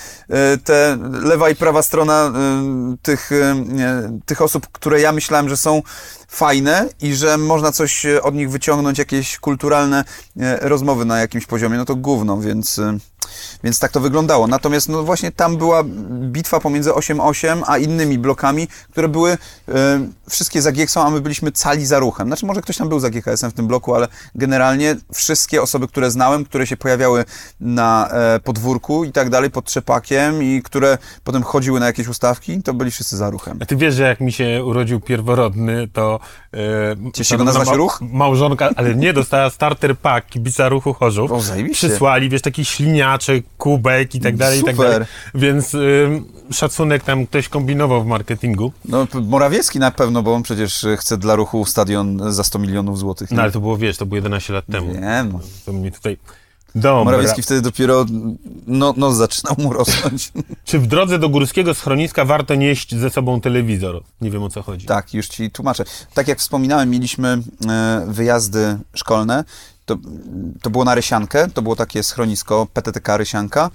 te 0.65 0.99
lewa 1.23 1.51
i 1.51 1.57
prawa 1.57 1.83
strona 1.83 2.33
tych, 3.03 3.31
tych 4.27 4.43
osób, 4.43 4.67
które 4.73 5.01
ja 5.01 5.13
myślałem, 5.13 5.49
że 5.49 5.57
są 5.57 5.83
fajne 6.29 6.89
i 7.01 7.15
że 7.15 7.39
można 7.39 7.73
coś 7.73 8.07
od 8.23 8.35
nich 8.35 8.51
wyciągnąć, 8.51 8.99
jakieś 8.99 9.39
kulturalne 9.39 10.05
rozmowy 10.61 11.05
na 11.05 11.19
jakimś 11.19 11.47
poziomie, 11.47 11.77
no 11.77 11.85
to 11.85 11.97
gówno, 11.97 12.41
więc... 12.41 12.81
Więc 13.65 13.79
tak 13.79 13.93
to 13.93 14.01
wyglądało. 14.01 14.47
Natomiast 14.47 14.89
no 14.89 15.03
właśnie 15.03 15.33
tam 15.33 15.57
była 15.57 15.83
bitwa 16.21 16.61
pomiędzy 16.61 16.91
8-8 16.91 17.63
a 17.67 17.79
innymi 17.79 18.19
blokami, 18.19 18.69
które 18.91 19.09
były 19.09 19.31
e, 19.31 19.37
wszystkie 20.29 20.63
za 20.63 20.73
Gieksą, 20.73 21.03
a 21.03 21.11
my 21.11 21.21
byliśmy 21.21 21.53
cali 21.53 21.87
za 21.87 21.99
ruchem. 21.99 22.27
Znaczy 22.27 22.47
może 22.47 22.63
ktoś 22.63 22.77
tam 22.77 22.89
był 22.89 23.01
za 23.01 23.11
GKS-em 23.11 23.51
w 23.51 23.55
tym 23.55 23.67
bloku, 23.67 23.95
ale 23.95 24.09
generalnie 24.35 24.97
wszystkie 25.15 25.63
osoby, 25.63 25.89
które 25.89 26.11
znałem, 26.11 26.45
które 26.45 26.67
się 26.67 26.77
pojawiały 26.77 27.25
na 27.61 28.09
e, 28.09 28.41
podwórku 28.41 29.05
i 29.05 29.13
tak 29.13 29.31
dalej, 29.31 29.51
pod 29.51 29.65
trzepakiem 29.65 30.43
i 30.43 30.63
które 30.63 30.99
potem 31.25 31.43
chodziły 31.43 31.81
na 31.81 31.87
jakieś 31.87 32.09
ustawki, 32.09 32.63
to 32.63 32.75
byli 32.75 32.91
wszyscy 32.91 33.17
za 33.17 33.31
ruchem. 33.31 33.59
A 33.63 33.67
ty 33.67 33.77
wiesz, 33.77 33.95
że 33.95 34.03
jak 34.03 34.21
mi 34.21 34.33
się 34.33 34.65
urodził 34.65 35.01
pierworodny, 35.01 35.89
to... 35.93 36.21
E, 36.55 37.13
Cię 37.13 37.25
się 37.25 37.37
go 37.37 37.45
nazwać 37.45 37.69
ma- 37.69 37.75
Ruch? 37.75 38.01
Małżonka, 38.01 38.71
ale 38.77 38.95
nie, 38.95 39.13
dostała 39.13 39.51
starter 39.51 39.99
pack 39.99 40.29
kibica 40.29 40.69
Ruchu 40.69 40.95
Chorzów. 40.95 41.33
O, 41.33 41.41
zajebiście. 41.41 41.89
Przysłali, 41.89 42.29
wiesz, 42.29 42.43
taki 42.43 42.65
śliniaczek, 43.11 43.45
kubek 43.59 44.15
i 44.15 44.21
tak 44.21 44.37
dalej, 44.37 44.61
i 44.61 44.65
tak 44.65 44.77
dalej. 44.77 45.07
Więc 45.35 45.75
ym, 45.75 46.25
szacunek 46.53 47.05
tam 47.05 47.27
ktoś 47.27 47.49
kombinował 47.49 48.03
w 48.03 48.07
marketingu. 48.07 48.73
No, 48.85 49.07
Morawiecki 49.23 49.79
na 49.79 49.91
pewno, 49.91 50.23
bo 50.23 50.35
on 50.35 50.43
przecież 50.43 50.87
chce 50.97 51.19
dla 51.19 51.35
ruchu 51.35 51.65
stadion 51.65 52.33
za 52.33 52.45
100 52.45 52.59
milionów 52.59 52.99
złotych. 52.99 53.31
No 53.31 53.43
ale 53.43 53.53
to 53.53 53.61
było, 53.61 53.77
wiesz, 53.77 53.97
to 53.97 54.07
było 54.07 54.17
11 54.17 54.53
lat 54.53 54.65
temu. 54.67 54.93
Wiem. 54.93 55.33
no. 55.33 55.41
To 55.67 55.73
mnie 55.73 55.91
tutaj... 55.91 56.17
Dobra. 56.75 57.05
Morawiecki 57.05 57.43
wtedy 57.43 57.63
dopiero 57.63 58.07
no, 58.67 58.95
nos 58.97 59.17
zaczynał 59.17 59.55
mu 59.59 59.73
rosnąć. 59.73 60.33
Czy 60.65 60.79
w 60.79 60.87
drodze 60.87 61.19
do 61.19 61.29
górskiego 61.29 61.75
schroniska 61.75 62.25
warto 62.25 62.55
nieść 62.55 62.95
ze 62.95 63.11
sobą 63.11 63.41
telewizor? 63.41 64.03
Nie 64.21 64.31
wiem 64.31 64.43
o 64.43 64.49
co 64.49 64.63
chodzi. 64.63 64.87
Tak, 64.87 65.15
już 65.15 65.29
ci 65.29 65.51
tłumaczę. 65.51 65.85
Tak 66.15 66.29
jak 66.29 66.39
wspominałem, 66.39 66.91
mieliśmy 66.91 67.39
e, 67.69 68.05
wyjazdy 68.09 68.79
szkolne. 68.95 69.45
To, 69.91 69.97
to 70.63 70.71
było 70.71 70.85
na 70.85 70.95
Rysiankę, 70.95 71.49
to 71.55 71.63
było 71.63 71.77
takie 71.77 72.03
schronisko 72.03 72.67
PTTK 72.73 73.17
Rysianka 73.17 73.71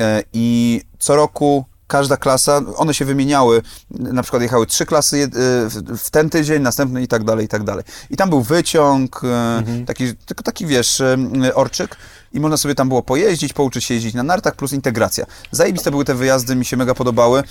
e, 0.00 0.22
i 0.32 0.80
co 0.98 1.16
roku 1.16 1.64
każda 1.86 2.16
klasa, 2.16 2.60
one 2.76 2.94
się 2.94 3.04
wymieniały, 3.04 3.62
na 3.90 4.22
przykład 4.22 4.42
jechały 4.42 4.66
trzy 4.66 4.86
klasy 4.86 5.16
e, 5.24 5.28
w- 5.96 6.10
ten 6.10 6.30
tydzień, 6.30 6.62
następny 6.62 7.02
i 7.02 7.08
tak 7.08 7.24
dalej, 7.24 7.44
i 7.44 7.48
tak 7.48 7.62
dalej. 7.64 7.84
I 8.10 8.16
tam 8.16 8.30
był 8.30 8.42
wyciąg, 8.42 9.20
e, 9.24 9.62
taki, 9.86 10.14
tylko 10.16 10.42
taki, 10.42 10.66
wiesz, 10.66 11.02
orczyk 11.54 11.96
i 12.32 12.40
można 12.40 12.56
sobie 12.56 12.74
tam 12.74 12.88
było 12.88 13.02
pojeździć, 13.02 13.52
pouczyć 13.52 13.84
się 13.84 13.94
jeździć 13.94 14.14
na 14.14 14.22
nartach, 14.22 14.54
plus 14.56 14.72
integracja. 14.72 15.26
Zajebiste 15.50 15.90
były 15.90 16.04
te 16.04 16.14
wyjazdy, 16.14 16.56
mi 16.56 16.64
się 16.64 16.76
mega 16.76 16.94
podobały. 16.94 17.42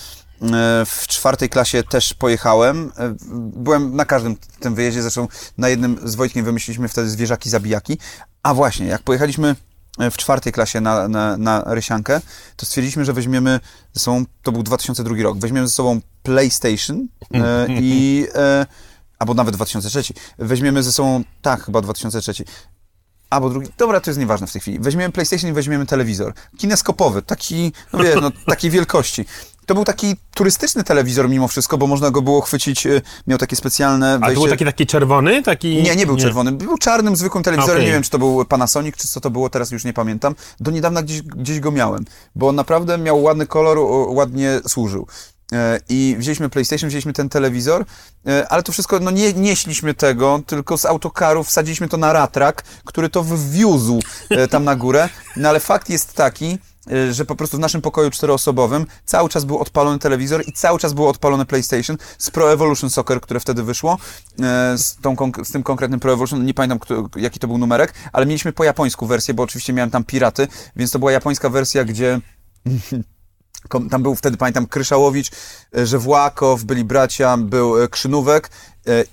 E, 0.43 0.85
W 0.85 1.07
czwartej 1.07 1.49
klasie 1.49 1.83
też 1.83 2.13
pojechałem. 2.13 2.91
E, 2.97 3.15
Byłem 3.55 3.95
na 3.95 4.05
każdym 4.05 4.35
tym 4.59 4.75
wyjeździe, 4.75 5.01
zresztą 5.01 5.27
na 5.57 5.69
jednym 5.69 5.99
z 6.03 6.15
Wojtkiem 6.15 6.45
wymyśliliśmy 6.45 6.87
wtedy 6.87 7.09
zwierzaki 7.09 7.49
zabijaki. 7.49 7.97
A 8.43 8.53
właśnie, 8.53 8.85
jak 8.87 9.01
pojechaliśmy 9.01 9.55
e, 9.99 10.11
w 10.11 10.17
czwartej 10.17 10.53
klasie 10.53 10.81
na, 10.81 11.07
na, 11.07 11.37
na 11.37 11.63
Rysiankę, 11.65 12.21
to 12.55 12.65
stwierdziliśmy, 12.65 13.05
że 13.05 13.13
weźmiemy 13.13 13.59
ze 13.93 13.99
sobą, 13.99 14.25
to 14.41 14.51
był 14.51 14.63
2002 14.63 15.15
rok, 15.23 15.37
weźmiemy 15.37 15.67
ze 15.67 15.73
sobą 15.73 16.01
PlayStation 16.23 17.07
e, 17.33 17.67
i... 17.69 18.27
E, 18.35 18.65
albo 19.19 19.33
nawet 19.33 19.55
2003. 19.55 20.13
Weźmiemy 20.37 20.83
ze 20.83 20.91
sobą, 20.91 21.23
tak, 21.41 21.63
chyba 21.65 21.81
2003. 21.81 22.33
Albo 23.29 23.49
drugi, 23.49 23.67
dobra, 23.77 23.99
to 24.01 24.09
jest 24.09 24.19
nieważne 24.19 24.47
w 24.47 24.51
tej 24.51 24.61
chwili. 24.61 24.79
Weźmiemy 24.79 25.11
PlayStation 25.11 25.49
i 25.49 25.53
weźmiemy 25.53 25.85
telewizor. 25.85 26.33
Kineskopowy, 26.57 27.21
taki, 27.21 27.71
no 27.93 28.03
wiesz, 28.03 28.21
no, 28.21 28.31
takiej 28.45 28.71
wielkości. 28.71 29.25
To 29.65 29.73
był 29.73 29.85
taki 29.85 30.15
turystyczny 30.33 30.83
telewizor 30.83 31.29
mimo 31.29 31.47
wszystko, 31.47 31.77
bo 31.77 31.87
można 31.87 32.11
go 32.11 32.21
było 32.21 32.41
chwycić, 32.41 32.85
y, 32.85 33.01
miał 33.27 33.37
takie 33.37 33.55
specjalne 33.55 34.13
A 34.13 34.19
to 34.19 34.25
wejście. 34.25 34.41
był 34.41 34.49
taki, 34.49 34.65
taki 34.65 34.85
czerwony? 34.85 35.43
Taki... 35.43 35.83
Nie, 35.83 35.95
nie 35.95 36.05
był 36.05 36.17
czerwony. 36.17 36.51
Był 36.51 36.77
czarnym, 36.77 37.15
zwykłym 37.15 37.43
telewizorem. 37.43 37.77
Okej. 37.77 37.87
Nie 37.87 37.93
wiem, 37.93 38.03
czy 38.03 38.09
to 38.09 38.19
był 38.19 38.45
Panasonic, 38.45 38.95
czy 38.95 39.07
co 39.07 39.21
to 39.21 39.29
było, 39.29 39.49
teraz 39.49 39.71
już 39.71 39.85
nie 39.85 39.93
pamiętam. 39.93 40.35
Do 40.59 40.71
niedawna 40.71 41.03
gdzieś, 41.03 41.21
gdzieś 41.21 41.59
go 41.59 41.71
miałem, 41.71 42.05
bo 42.35 42.51
naprawdę 42.51 42.97
miał 42.97 43.23
ładny 43.23 43.47
kolor, 43.47 43.77
ładnie 44.07 44.61
służył. 44.67 45.07
E, 45.53 45.79
I 45.89 46.15
wzięliśmy 46.19 46.49
PlayStation, 46.49 46.89
wzięliśmy 46.89 47.13
ten 47.13 47.29
telewizor, 47.29 47.85
e, 48.27 48.47
ale 48.49 48.63
to 48.63 48.71
wszystko, 48.71 48.99
no 48.99 49.11
nie 49.11 49.33
nieśliśmy 49.33 49.93
tego, 49.93 50.41
tylko 50.47 50.77
z 50.77 50.85
autokarów 50.85 51.47
wsadziliśmy 51.47 51.89
to 51.89 51.97
na 51.97 52.13
ratrak, 52.13 52.63
który 52.85 53.09
to 53.09 53.23
wwiózł 53.23 53.99
e, 54.29 54.47
tam 54.47 54.63
na 54.63 54.75
górę. 54.75 55.09
No 55.37 55.49
ale 55.49 55.59
fakt 55.59 55.89
jest 55.89 56.13
taki, 56.13 56.57
że 57.11 57.25
po 57.25 57.35
prostu 57.35 57.57
w 57.57 57.59
naszym 57.59 57.81
pokoju 57.81 58.11
czteroosobowym 58.11 58.85
cały 59.05 59.29
czas 59.29 59.45
był 59.45 59.59
odpalony 59.59 59.99
telewizor 59.99 60.43
i 60.47 60.53
cały 60.53 60.79
czas 60.79 60.93
było 60.93 61.09
odpalone 61.09 61.45
PlayStation 61.45 61.97
z 62.17 62.31
Pro 62.31 62.51
Evolution 62.51 62.89
Soccer, 62.89 63.21
które 63.21 63.39
wtedy 63.39 63.63
wyszło, 63.63 63.97
e, 64.41 64.77
z, 64.77 64.95
tą, 64.95 65.15
z 65.43 65.51
tym 65.51 65.63
konkretnym 65.63 65.99
Pro 65.99 66.13
Evolution, 66.13 66.45
nie 66.45 66.53
pamiętam 66.53 66.79
kto, 66.79 67.09
jaki 67.15 67.39
to 67.39 67.47
był 67.47 67.57
numerek, 67.57 67.93
ale 68.13 68.25
mieliśmy 68.25 68.53
po 68.53 68.63
japońsku 68.63 69.07
wersję, 69.07 69.33
bo 69.33 69.43
oczywiście 69.43 69.73
miałem 69.73 69.91
tam 69.91 70.03
piraty, 70.03 70.47
więc 70.75 70.91
to 70.91 70.99
była 70.99 71.11
japońska 71.11 71.49
wersja, 71.49 71.83
gdzie 71.83 72.19
Tam 73.91 74.03
był 74.03 74.15
wtedy, 74.15 74.37
pamiętam, 74.37 74.67
Kryszałowicz, 74.67 75.31
e, 75.77 75.85
Żewłakow, 75.85 76.63
byli 76.63 76.83
bracia, 76.83 77.37
był 77.37 77.73
Krzynówek 77.89 78.49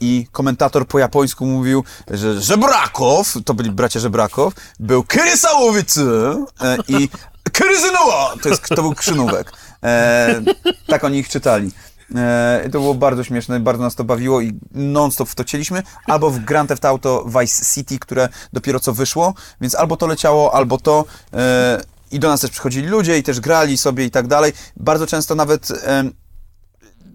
i 0.01 0.27
komentator 0.33 0.87
po 0.87 0.99
japońsku 0.99 1.47
mówił, 1.47 1.85
że 2.11 2.41
Żebrakow, 2.41 3.35
to 3.45 3.55
byli 3.55 3.71
bracia 3.71 4.01
Żebrakow, 4.01 4.55
był 4.81 5.05
Kryszałowicz 5.05 5.97
e, 5.97 6.77
i 6.89 7.09
Kryzynowa, 7.53 8.34
to, 8.43 8.49
jest, 8.49 8.68
to 8.68 8.82
był 8.82 8.95
Krzynówek. 8.95 9.53
E, 9.84 10.43
tak 10.86 11.05
oni 11.05 11.18
ich 11.18 11.28
czytali. 11.28 11.70
E, 12.14 12.68
to 12.72 12.80
było 12.80 12.95
bardzo 12.95 13.24
śmieszne, 13.24 13.61
bardzo 13.61 13.82
nas 13.82 13.95
to 13.95 14.05
bawiło 14.05 14.41
i 14.41 14.53
non-stop 14.72 15.28
w 15.28 15.34
to 15.34 15.45
cieliśmy. 15.45 15.82
Albo 16.07 16.30
w 16.30 16.38
Grand 16.38 16.68
Theft 16.68 16.84
Auto 16.84 17.24
Vice 17.41 17.64
City, 17.74 17.99
które 17.99 18.28
dopiero 18.53 18.80
co 18.80 18.93
wyszło, 18.93 19.34
więc 19.61 19.74
albo 19.74 19.97
to 19.97 20.07
leciało, 20.07 20.55
albo 20.55 20.78
to. 20.78 21.05
E, 21.32 21.80
I 22.11 22.18
do 22.18 22.28
nas 22.28 22.41
też 22.41 22.51
przychodzili 22.51 22.88
ludzie 22.88 23.18
i 23.18 23.22
też 23.22 23.41
grali 23.41 23.78
sobie 23.78 24.05
i 24.05 24.11
tak 24.11 24.26
dalej. 24.26 24.53
Bardzo 24.76 25.07
często 25.07 25.34
nawet 25.34 25.68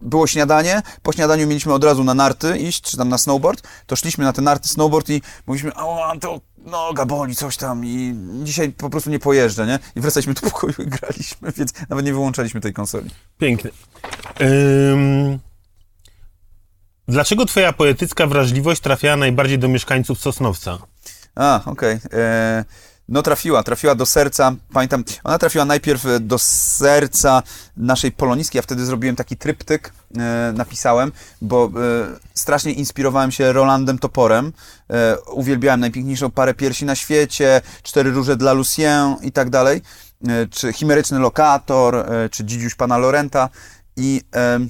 było 0.02 0.28
śniadanie, 0.28 0.82
po 1.04 1.12
śniadaniu 1.14 1.48
mieliśmy 1.48 1.74
od 1.74 1.84
razu 1.84 2.04
na 2.04 2.14
narty 2.14 2.58
iść, 2.58 2.82
czy 2.82 2.98
tam 2.98 3.10
na 3.10 3.18
snowboard, 3.18 3.68
to 3.86 3.96
szliśmy 3.96 4.24
na 4.24 4.34
te 4.34 4.42
narty, 4.42 4.68
snowboard 4.68 5.10
i 5.10 5.22
mówiliśmy, 5.48 5.76
o, 5.76 6.14
to 6.22 6.42
noga 6.58 7.06
boli, 7.06 7.36
coś 7.36 7.58
tam 7.58 7.86
i 7.86 8.16
dzisiaj 8.44 8.72
po 8.72 8.90
prostu 8.90 9.10
nie 9.10 9.20
pojeżdżę, 9.20 9.68
nie? 9.68 9.80
I 9.96 10.02
wracaliśmy 10.02 10.34
do 10.34 10.42
pokoju 10.42 10.74
i 10.80 10.86
graliśmy, 10.88 11.52
więc 11.58 11.74
nawet 11.90 12.06
nie 12.06 12.14
wyłączaliśmy 12.14 12.62
tej 12.62 12.74
konsoli. 12.74 13.10
Piękne. 13.38 13.70
Ym... 14.42 15.40
Dlaczego 17.08 17.46
twoja 17.46 17.74
poetycka 17.74 18.28
wrażliwość 18.28 18.82
trafiała 18.82 19.18
najbardziej 19.18 19.60
do 19.60 19.68
mieszkańców 19.68 20.20
Sosnowca? 20.20 20.78
A, 21.36 21.62
okej. 21.66 22.00
E, 22.14 22.66
No 23.10 23.22
trafiła, 23.22 23.64
trafiła 23.64 23.96
do 23.96 24.06
serca. 24.06 24.56
Pamiętam, 24.74 25.04
ona 25.24 25.38
trafiła 25.38 25.66
najpierw 25.66 26.06
e, 26.06 26.20
do 26.20 26.38
serca 26.40 27.44
naszej 27.78 28.12
polonistki. 28.12 28.58
Ja 28.58 28.62
wtedy 28.62 28.86
zrobiłem 28.86 29.16
taki 29.16 29.38
tryptyk, 29.38 29.94
e, 30.18 30.54
napisałem, 30.56 31.12
bo 31.42 31.66
e, 31.66 31.70
strasznie 32.34 32.72
inspirowałem 32.72 33.32
się 33.32 33.54
Rolandem 33.54 34.00
Toporem. 34.00 34.54
E, 34.90 35.18
uwielbiałem 35.20 35.80
najpiękniejszą 35.80 36.32
parę 36.32 36.54
piersi 36.54 36.86
na 36.86 36.96
świecie, 36.96 37.62
cztery 37.84 38.12
róże 38.12 38.38
dla 38.38 38.54
Lucien 38.54 39.16
i 39.22 39.32
tak 39.32 39.50
dalej. 39.50 39.82
E, 40.28 40.48
czy 40.48 40.74
chimeryczny 40.74 41.20
lokator, 41.20 41.96
e, 41.96 42.30
czy 42.30 42.46
dzidziuś 42.46 42.76
pana 42.76 42.98
Lorenta. 42.98 43.50
I 43.98 44.22
em, 44.32 44.70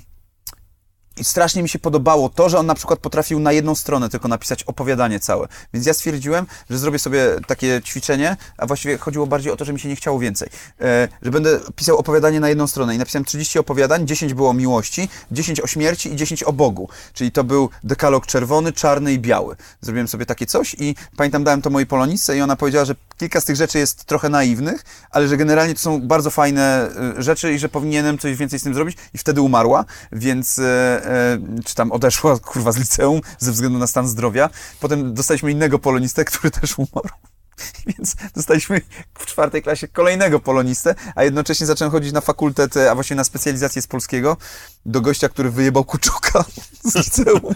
i 1.17 1.23
strasznie 1.23 1.63
mi 1.63 1.69
się 1.69 1.79
podobało 1.79 2.29
to, 2.29 2.49
że 2.49 2.59
on 2.59 2.65
na 2.65 2.75
przykład 2.75 2.99
potrafił 2.99 3.39
na 3.39 3.51
jedną 3.51 3.75
stronę 3.75 4.09
tylko 4.09 4.27
napisać 4.27 4.63
opowiadanie 4.63 5.19
całe. 5.19 5.47
Więc 5.73 5.85
ja 5.85 5.93
stwierdziłem, 5.93 6.45
że 6.69 6.77
zrobię 6.77 6.99
sobie 6.99 7.25
takie 7.47 7.81
ćwiczenie, 7.85 8.37
a 8.57 8.65
właściwie 8.65 8.97
chodziło 8.97 9.27
bardziej 9.27 9.51
o 9.51 9.55
to, 9.55 9.65
że 9.65 9.73
mi 9.73 9.79
się 9.79 9.89
nie 9.89 9.95
chciało 9.95 10.19
więcej. 10.19 10.49
E, 10.81 11.07
że 11.21 11.31
będę 11.31 11.59
pisał 11.75 11.97
opowiadanie 11.97 12.39
na 12.39 12.49
jedną 12.49 12.67
stronę. 12.67 12.95
I 12.95 12.97
napisałem 12.97 13.25
30 13.25 13.59
opowiadań, 13.59 14.07
10 14.07 14.33
było 14.33 14.49
o 14.49 14.53
miłości, 14.53 15.09
10 15.31 15.61
o 15.61 15.67
śmierci 15.67 16.13
i 16.13 16.15
10 16.15 16.43
o 16.43 16.53
Bogu. 16.53 16.89
Czyli 17.13 17.31
to 17.31 17.43
był 17.43 17.69
dekalog 17.83 18.25
czerwony, 18.25 18.73
czarny 18.73 19.13
i 19.13 19.19
biały. 19.19 19.55
Zrobiłem 19.81 20.07
sobie 20.07 20.25
takie 20.25 20.45
coś 20.45 20.75
i 20.79 20.95
pamiętam, 21.17 21.43
dałem 21.43 21.61
to 21.61 21.69
mojej 21.69 21.87
polonistce 21.87 22.37
i 22.37 22.41
ona 22.41 22.55
powiedziała, 22.55 22.85
że 22.85 22.95
kilka 23.17 23.41
z 23.41 23.45
tych 23.45 23.55
rzeczy 23.55 23.77
jest 23.79 24.05
trochę 24.05 24.29
naiwnych, 24.29 24.83
ale 25.11 25.27
że 25.27 25.37
generalnie 25.37 25.73
to 25.73 25.79
są 25.79 26.01
bardzo 26.01 26.29
fajne 26.29 26.89
e, 27.17 27.23
rzeczy 27.23 27.53
i 27.53 27.59
że 27.59 27.69
powinienem 27.69 28.17
coś 28.17 28.35
więcej 28.35 28.59
z 28.59 28.63
tym 28.63 28.73
zrobić. 28.73 28.97
I 29.13 29.17
wtedy 29.17 29.41
umarła, 29.41 29.85
więc 30.11 30.59
e, 30.59 30.63
e, 30.63 31.37
czy 31.65 31.75
tam 31.75 31.91
odeszła, 31.91 32.39
kurwa, 32.51 32.71
z 32.71 32.77
liceum 32.77 33.21
ze 33.39 33.51
względu 33.51 33.79
na 33.79 33.87
stan 33.87 34.07
zdrowia. 34.07 34.49
Potem 34.79 35.13
dostaliśmy 35.13 35.51
innego 35.51 35.79
polonistę, 35.79 36.25
który 36.25 36.51
też 36.51 36.79
umarł. 36.79 37.09
Więc 37.87 38.15
dostaliśmy 38.35 38.81
w 39.17 39.25
czwartej 39.25 39.61
klasie 39.61 39.87
kolejnego 39.87 40.39
polonistę, 40.39 40.95
a 41.15 41.23
jednocześnie 41.23 41.67
zacząłem 41.67 41.91
chodzić 41.91 42.13
na 42.13 42.21
fakultet, 42.21 42.77
a 42.77 42.95
właściwie 42.95 43.15
na 43.15 43.23
specjalizację 43.23 43.81
z 43.81 43.87
polskiego 43.87 44.37
do 44.85 45.01
gościa, 45.01 45.29
który 45.29 45.49
wyjebał 45.49 45.83
Kuczuka 45.83 46.45
z 46.91 46.95
liceum. 46.95 47.55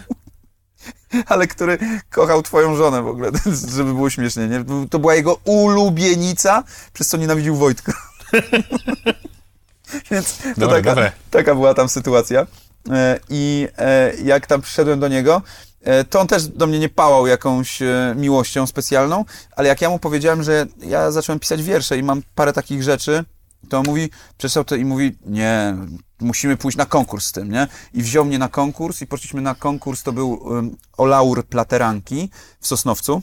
Ale 1.26 1.46
który 1.46 1.78
kochał 2.10 2.42
twoją 2.42 2.76
żonę 2.76 3.02
w 3.02 3.06
ogóle, 3.06 3.30
żeby 3.76 3.94
było 3.94 4.10
śmiesznie, 4.10 4.48
nie? 4.48 4.64
To 4.90 4.98
była 4.98 5.14
jego 5.14 5.34
ulubienica, 5.44 6.64
przez 6.92 7.08
co 7.08 7.16
nienawidził 7.16 7.56
Wojtka. 7.56 7.92
Więc 10.10 10.38
to 10.38 10.48
Dobre, 10.56 10.76
taka, 10.76 10.90
dobre. 10.90 11.12
taka 11.30 11.54
była 11.54 11.74
tam 11.74 11.88
sytuacja. 11.88 12.46
E, 12.90 13.20
I 13.28 13.68
e, 13.78 14.12
jak 14.24 14.46
tam 14.46 14.60
przyszedłem 14.60 15.00
do 15.00 15.08
niego, 15.08 15.42
e, 15.82 16.04
to 16.04 16.20
on 16.20 16.26
też 16.26 16.46
do 16.46 16.66
mnie 16.66 16.78
nie 16.78 16.88
pałał 16.88 17.26
jakąś 17.26 17.78
miłością 18.16 18.66
specjalną, 18.66 19.24
ale 19.56 19.68
jak 19.68 19.80
ja 19.80 19.90
mu 19.90 19.98
powiedziałem, 19.98 20.42
że 20.42 20.66
ja 20.78 21.10
zacząłem 21.10 21.40
pisać 21.40 21.62
wiersze 21.62 21.98
i 21.98 22.02
mam 22.02 22.22
parę 22.34 22.52
takich 22.52 22.82
rzeczy, 22.82 23.24
to 23.68 23.82
mówi, 23.82 24.10
przeczytał 24.38 24.64
to 24.64 24.76
i 24.76 24.84
mówi, 24.84 25.18
nie, 25.26 25.76
musimy 26.20 26.56
pójść 26.56 26.78
na 26.78 26.86
konkurs 26.86 27.26
z 27.26 27.32
tym, 27.32 27.50
nie? 27.50 27.68
I 27.94 28.02
wziął 28.02 28.24
mnie 28.24 28.38
na 28.38 28.48
konkurs 28.48 29.02
i 29.02 29.06
poszliśmy 29.06 29.40
na 29.40 29.54
konkurs, 29.54 30.02
to 30.02 30.12
był 30.12 30.32
um, 30.32 30.76
o 30.96 31.06
laur 31.06 31.46
Plateranki 31.46 32.30
w 32.60 32.66
Sosnowcu 32.66 33.22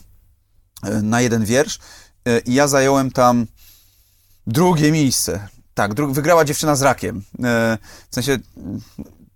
e, 0.82 1.02
na 1.02 1.20
jeden 1.20 1.44
wiersz 1.44 1.78
e, 2.24 2.38
i 2.38 2.54
ja 2.54 2.68
zająłem 2.68 3.10
tam 3.10 3.46
drugie 4.46 4.92
miejsce. 4.92 5.48
Tak, 5.74 5.94
dru- 5.94 6.12
wygrała 6.12 6.44
dziewczyna 6.44 6.76
z 6.76 6.82
rakiem. 6.82 7.22
E, 7.44 7.78
w 8.10 8.14
sensie 8.14 8.38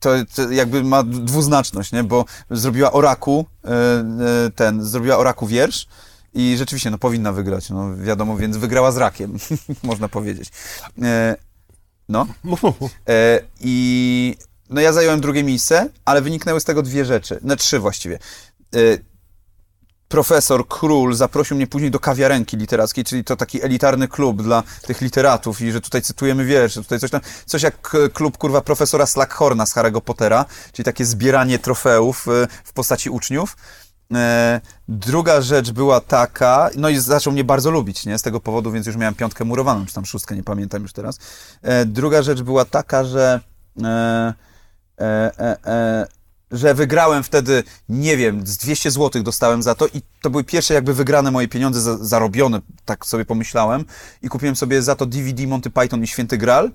to, 0.00 0.10
to 0.34 0.50
jakby 0.50 0.84
ma 0.84 1.02
dwuznaczność, 1.02 1.92
nie? 1.92 2.04
Bo 2.04 2.24
zrobiła 2.50 2.92
o 2.92 3.00
raku 3.00 3.46
e, 3.64 4.50
ten, 4.50 4.84
zrobiła 4.84 5.18
o 5.18 5.24
raku 5.24 5.46
wiersz 5.46 5.86
i 6.34 6.56
rzeczywiście, 6.56 6.90
no 6.90 6.98
powinna 6.98 7.32
wygrać, 7.32 7.70
no 7.70 7.96
wiadomo, 7.96 8.36
więc 8.36 8.56
wygrała 8.56 8.92
z 8.92 8.96
rakiem, 8.96 9.36
można 9.82 10.08
powiedzieć. 10.08 10.48
E, 11.02 11.36
no. 12.08 12.26
E, 13.08 13.40
I 13.60 14.36
no 14.70 14.80
ja 14.80 14.92
zająłem 14.92 15.20
drugie 15.20 15.44
miejsce, 15.44 15.88
ale 16.04 16.22
wyniknęły 16.22 16.60
z 16.60 16.64
tego 16.64 16.82
dwie 16.82 17.04
rzeczy, 17.04 17.40
no 17.42 17.56
trzy 17.56 17.78
właściwie. 17.78 18.18
E, 18.74 18.78
profesor 20.12 20.68
Król 20.68 21.14
zaprosił 21.14 21.56
mnie 21.56 21.66
później 21.66 21.90
do 21.90 22.00
kawiarenki 22.00 22.56
literackiej, 22.56 23.04
czyli 23.04 23.24
to 23.24 23.36
taki 23.36 23.64
elitarny 23.64 24.08
klub 24.08 24.42
dla 24.42 24.62
tych 24.86 25.00
literatów 25.00 25.60
i 25.60 25.72
że 25.72 25.80
tutaj 25.80 26.02
cytujemy 26.02 26.44
wiersze, 26.44 26.82
tutaj 26.82 27.00
coś 27.00 27.10
tam, 27.10 27.20
coś 27.46 27.62
jak 27.62 27.94
e, 27.94 28.08
klub 28.08 28.38
kurwa 28.38 28.60
profesora 28.60 29.06
Slackhorna 29.06 29.66
z 29.66 29.74
Harry'ego 29.74 30.00
Pottera, 30.00 30.44
czyli 30.72 30.84
takie 30.84 31.04
zbieranie 31.04 31.58
trofeów 31.58 32.28
e, 32.28 32.48
w 32.64 32.72
postaci 32.72 33.10
uczniów. 33.10 33.56
E, 34.14 34.60
druga 34.88 35.40
rzecz 35.40 35.70
była 35.70 36.00
taka, 36.00 36.70
no 36.76 36.88
i 36.88 36.98
zaczął 36.98 37.32
mnie 37.32 37.44
bardzo 37.44 37.70
lubić, 37.70 38.06
nie, 38.06 38.18
z 38.18 38.22
tego 38.22 38.40
powodu, 38.40 38.72
więc 38.72 38.86
już 38.86 38.96
miałem 38.96 39.14
piątkę 39.14 39.44
murowaną, 39.44 39.86
czy 39.86 39.94
tam 39.94 40.04
szóstkę, 40.04 40.36
nie 40.36 40.42
pamiętam 40.42 40.82
już 40.82 40.92
teraz. 40.92 41.18
E, 41.62 41.86
druga 41.86 42.22
rzecz 42.22 42.42
była 42.42 42.64
taka, 42.64 43.04
że 43.04 43.40
e, 43.82 44.32
że 46.52 46.74
wygrałem 46.74 47.22
wtedy, 47.22 47.64
nie 47.88 48.16
wiem, 48.16 48.46
z 48.46 48.56
200 48.56 48.90
zł 48.90 49.22
dostałem 49.22 49.62
za 49.62 49.74
to 49.74 49.86
i 49.86 50.02
to 50.22 50.30
były 50.30 50.44
pierwsze 50.44 50.74
jakby 50.74 50.94
wygrane 50.94 51.30
moje 51.30 51.48
pieniądze 51.48 51.80
za, 51.80 51.96
zarobione, 51.96 52.60
tak 52.84 53.06
sobie 53.06 53.24
pomyślałem 53.24 53.84
i 54.22 54.28
kupiłem 54.28 54.56
sobie 54.56 54.82
za 54.82 54.94
to 54.94 55.06
DVD 55.06 55.46
Monty 55.46 55.70
Python 55.70 56.02
i 56.02 56.06
Święty 56.06 56.38
Graal, 56.38 56.70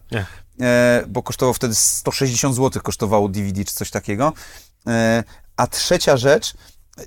e, 0.61 1.03
bo 1.07 1.23
kosztowało 1.23 1.53
wtedy 1.53 1.75
160 1.75 2.55
zł 2.55 2.81
kosztowało 2.81 3.29
DVD 3.29 3.65
czy 3.65 3.73
coś 3.73 3.91
takiego. 3.91 4.33
E, 4.87 5.23
a 5.57 5.67
trzecia 5.67 6.17
rzecz, 6.17 6.53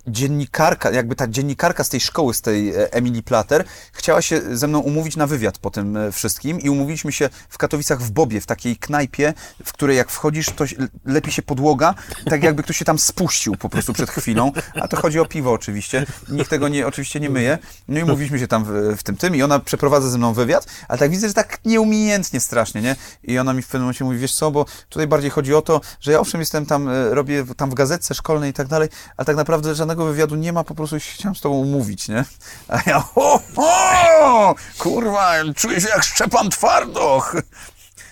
dziennikarka, 0.07 0.91
jakby 0.91 1.17
ta 1.17 1.29
dziennikarka 1.29 1.85
z 1.85 1.89
tej 1.89 2.01
szkoły, 2.01 2.35
z 2.35 2.41
tej 2.41 2.71
e, 2.71 2.93
Emily 2.93 3.23
Plater, 3.23 3.65
chciała 3.93 4.23
się 4.23 4.57
ze 4.57 4.69
mną 4.69 4.79
umówić 4.79 5.17
na 5.17 5.27
wywiad 5.27 5.59
po 5.59 5.71
tym 5.71 5.97
e, 5.97 6.13
wszystkim 6.13 6.61
i 6.61 6.71
umówiliśmy 6.71 7.13
się 7.13 7.31
w 7.49 7.59
Katowicach 7.59 8.03
w 8.03 8.11
Bobie, 8.11 8.41
w 8.41 8.47
takiej 8.47 8.77
knajpie, 8.77 9.35
w 9.65 9.73
której 9.73 9.97
jak 9.97 10.11
wchodzisz, 10.11 10.47
to 10.47 10.65
lepi 11.05 11.33
się 11.33 11.43
podłoga, 11.43 11.95
tak 12.25 12.43
jakby 12.43 12.63
ktoś 12.63 12.77
się 12.77 12.85
tam 12.85 12.99
spuścił 12.99 13.57
po 13.57 13.69
prostu 13.69 13.93
przed 13.93 14.11
chwilą, 14.11 14.53
a 14.75 14.89
to 14.89 14.97
chodzi 14.97 15.21
o 15.21 15.27
piwo 15.27 15.53
oczywiście, 15.53 16.07
nikt 16.29 16.51
tego 16.51 16.69
nie, 16.69 16.87
oczywiście 16.87 17.21
nie 17.21 17.31
myje. 17.31 17.59
No 17.89 18.01
i 18.01 18.03
umówiliśmy 18.03 18.39
się 18.39 18.47
tam 18.47 18.65
w, 18.65 18.97
w 18.99 19.03
tym 19.03 19.17
tym 19.17 19.37
i 19.37 19.43
ona 19.43 19.59
przeprowadza 19.59 20.09
ze 20.11 20.19
mną 20.19 20.33
wywiad, 20.33 20.67
ale 20.89 20.99
tak 20.99 21.11
widzę, 21.11 21.29
że 21.29 21.35
tak 21.35 21.59
nieumiejętnie 21.65 22.41
strasznie, 22.41 22.83
nie? 22.83 22.97
I 23.25 23.39
ona 23.39 23.53
mi 23.53 23.63
w 23.63 23.67
pewnym 23.67 23.83
momencie 23.83 24.05
mówi, 24.05 24.19
wiesz 24.19 24.35
co, 24.35 24.51
bo 24.51 24.65
tutaj 24.89 25.07
bardziej 25.07 25.31
chodzi 25.31 25.55
o 25.55 25.63
to, 25.63 25.81
że 26.01 26.13
ja 26.13 26.21
owszem 26.21 26.41
jestem 26.41 26.67
tam, 26.67 26.89
e, 26.89 27.15
robię 27.15 27.45
tam 27.57 27.71
w 27.71 27.75
gazetce 27.75 28.15
szkolnej 28.15 28.51
i 28.51 28.53
tak 28.53 28.67
dalej, 28.67 28.89
ale 29.17 29.27
tak 29.27 29.37
naprawdę 29.37 29.75
żadnego 29.81 30.05
wywiadu 30.05 30.35
nie 30.37 30.53
ma, 30.53 30.65
po 30.65 30.75
prostu 30.75 30.97
chciałem 31.01 31.35
z 31.35 31.41
tobą 31.41 31.55
umówić, 31.55 32.09
nie? 32.09 32.25
A 32.69 32.79
ja, 32.87 33.01
ho, 33.01 33.41
ho, 33.57 34.55
kurwa, 34.79 35.33
czuję 35.57 35.81
się 35.81 35.89
jak 35.89 36.05
Szczepan 36.05 36.51
Twardoch. 36.51 37.37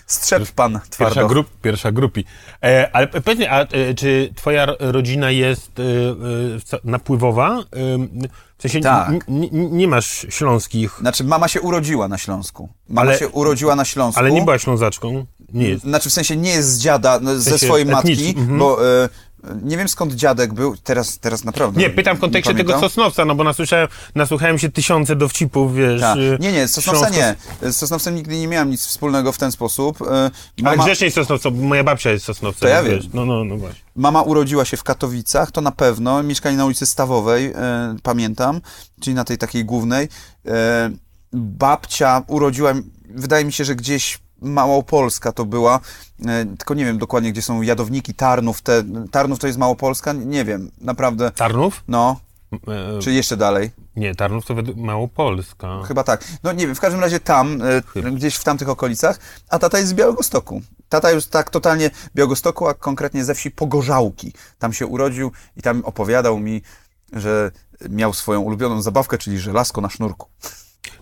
Strzep 0.07 0.49
pan 0.53 0.73
Pierwsza, 0.73 0.91
Twardoch. 0.91 1.29
grup, 1.29 1.47
pierwsza 1.63 1.93
grupi. 1.93 2.25
E, 2.65 2.91
ale 2.93 3.07
powiedz 3.07 3.39
mi, 3.39 3.47
a 3.47 3.61
e, 3.61 3.95
czy 3.95 4.33
twoja 4.37 4.67
ro- 4.67 4.77
rodzina 4.81 5.31
jest 5.31 5.73
e, 5.79 5.83
e, 6.77 6.81
napływowa? 6.85 7.59
E, 7.59 7.63
w 8.59 8.63
sensie 8.63 8.81
Tak. 8.81 9.11
nie 9.53 9.89
masz 9.89 10.27
śląskich, 10.31 10.97
Znaczy, 11.01 11.25
mama 11.25 11.49
się 11.49 11.61
urodziła 11.61 12.09
na 12.09 12.19
Śląsku. 12.19 12.69
Mama 12.89 13.11
Ale- 13.11 13.19
się 13.19 13.29
urodziła 13.29 13.77
na 13.77 13.85
Śląsku. 13.85 14.21
ale 14.21 14.33
nie 14.33 14.43
była 14.43 14.59
ślązaczką? 14.59 15.27
Nie 15.53 15.69
jest. 15.69 15.83
Znaczy 15.83 16.11
w 16.11 16.13
sensie 16.13 16.37
nie 16.37 16.51
jest 16.51 16.69
z 16.73 16.79
dziada, 16.79 17.19
no, 17.23 17.35
ze 17.35 17.51
sensie 17.51 17.67
swojej 17.67 17.87
matki, 17.87 18.35
mhm. 18.39 18.59
bo 18.59 18.89
e, 19.05 19.09
nie 19.63 19.77
wiem 19.77 19.89
skąd 19.89 20.13
dziadek 20.15 20.55
był, 20.55 20.77
teraz, 20.77 21.19
teraz 21.19 21.45
naprawdę. 21.45 21.81
Nie, 21.81 21.91
pytam 21.91 22.17
w 22.17 22.21
kontekście 22.21 22.55
tego. 22.55 22.81
Sosnowca, 22.81 23.25
no 23.25 23.35
bo 23.35 23.45
nasłyszałem, 23.45 23.89
nasłuchałem 24.15 24.59
się 24.59 24.69
tysiące 24.69 25.17
dowcipów, 25.17 25.75
wiesz. 25.75 26.01
Tak. 26.01 26.19
y, 26.19 26.37
Nie, 26.41 26.53
nie, 26.53 26.69
Sosnowca 26.69 27.09
nie. 27.11 27.35
Z 27.73 27.77
Sosnowcem 27.77 28.15
nigdy 28.15 28.39
nie 28.39 28.49
miałem 28.49 28.71
nic 28.71 28.87
wspólnego 28.87 29.33
w 29.33 29.39
ten 29.39 29.53
sposób. 29.53 30.03
Ale 30.03 30.31
Mama, 30.63 30.85
grzecznie 30.85 31.11
z 31.11 31.15
Sosnowca, 31.15 31.51
bo 31.51 31.63
moja 31.63 31.85
babcia 31.85 32.11
jest 32.11 32.25
Sosnowca. 32.25 32.61
To 32.61 32.69
ja 32.69 32.83
wiesz. 32.83 33.03
wiem. 33.03 33.11
No, 33.15 33.25
no, 33.25 33.45
no 33.45 33.57
właśnie. 33.57 33.81
mama 33.97 34.23
urodziła 34.23 34.65
się 34.65 34.77
w 34.77 34.83
Katowicach, 34.85 35.51
to 35.51 35.61
na 35.61 35.73
pewno. 35.73 36.23
Mieszkali 36.23 36.57
na 36.57 36.65
ulicy 36.67 36.87
Stawowej, 36.87 37.47
e, 37.47 37.97
pamiętam, 38.03 38.61
czyli 39.01 39.15
na 39.15 39.25
tej 39.25 39.39
takiej 39.39 39.65
głównej. 39.65 40.09
E, 40.47 40.91
babcia 41.33 42.23
urodziła, 42.27 42.73
wydaje 43.11 43.45
mi 43.45 43.53
się, 43.53 43.65
że 43.65 43.75
gdzieś 43.75 44.19
Małopolska 44.43 45.33
to 45.33 45.45
była, 45.45 45.81
e, 46.27 46.45
tylko 46.47 46.75
nie 46.75 46.85
wiem 46.85 46.99
dokładnie, 46.99 47.33
gdzie 47.33 47.43
są 47.43 47.63
Jadowniki, 47.63 48.15
Tarnów, 48.15 48.63
te, 48.63 48.85
Tarnów 49.11 49.39
to 49.39 49.47
jest 49.47 49.59
Małopolska, 49.59 50.13
nie 50.13 50.45
wiem, 50.45 50.71
naprawdę, 50.81 51.31
Tarnów? 51.31 51.85
no, 51.89 52.21
E, 52.53 52.99
czy 53.03 53.13
jeszcze 53.13 53.37
dalej, 53.37 53.71
Nie, 53.97 54.15
Tarnów 54.15 54.47
to 54.47 54.55
według 54.55 54.77
Małopolska. 54.77 55.83
chyba 55.89 56.05
tak, 56.05 56.25
no 56.43 56.53
nie 56.53 56.67
wiem, 56.67 56.75
w 56.77 56.81
każdym 56.81 57.01
razie 57.01 57.21
tam, 57.21 57.63
e, 57.63 58.13
gdzieś 58.13 58.37
w 58.37 58.45
tamtych 58.45 58.69
okolicach, 58.69 59.19
a 59.49 59.59
tata 59.59 59.79
jest 59.79 59.91
z 59.91 59.95
Białegostoku. 59.95 60.63
Tata 60.89 61.11
już 61.11 61.27
tak 61.27 61.51
totalnie 61.51 61.91
Białegostoku, 62.15 62.69
a 62.69 62.75
konkretnie 62.75 63.25
ze 63.25 63.35
wsi 63.35 63.51
Pogorzałki. 63.51 64.33
Tam 64.59 64.73
się 64.73 64.87
urodził 64.87 65.33
i 65.57 65.63
tam 65.63 65.85
opowiadał 65.85 66.39
mi, 66.39 66.63
że 67.13 67.51
miał 67.89 68.13
swoją 68.13 68.41
ulubioną 68.41 68.83
zabawkę, 68.83 69.19
czyli 69.19 69.39
żelazko 69.39 69.81
na 69.81 69.91
sznurku. 69.91 70.29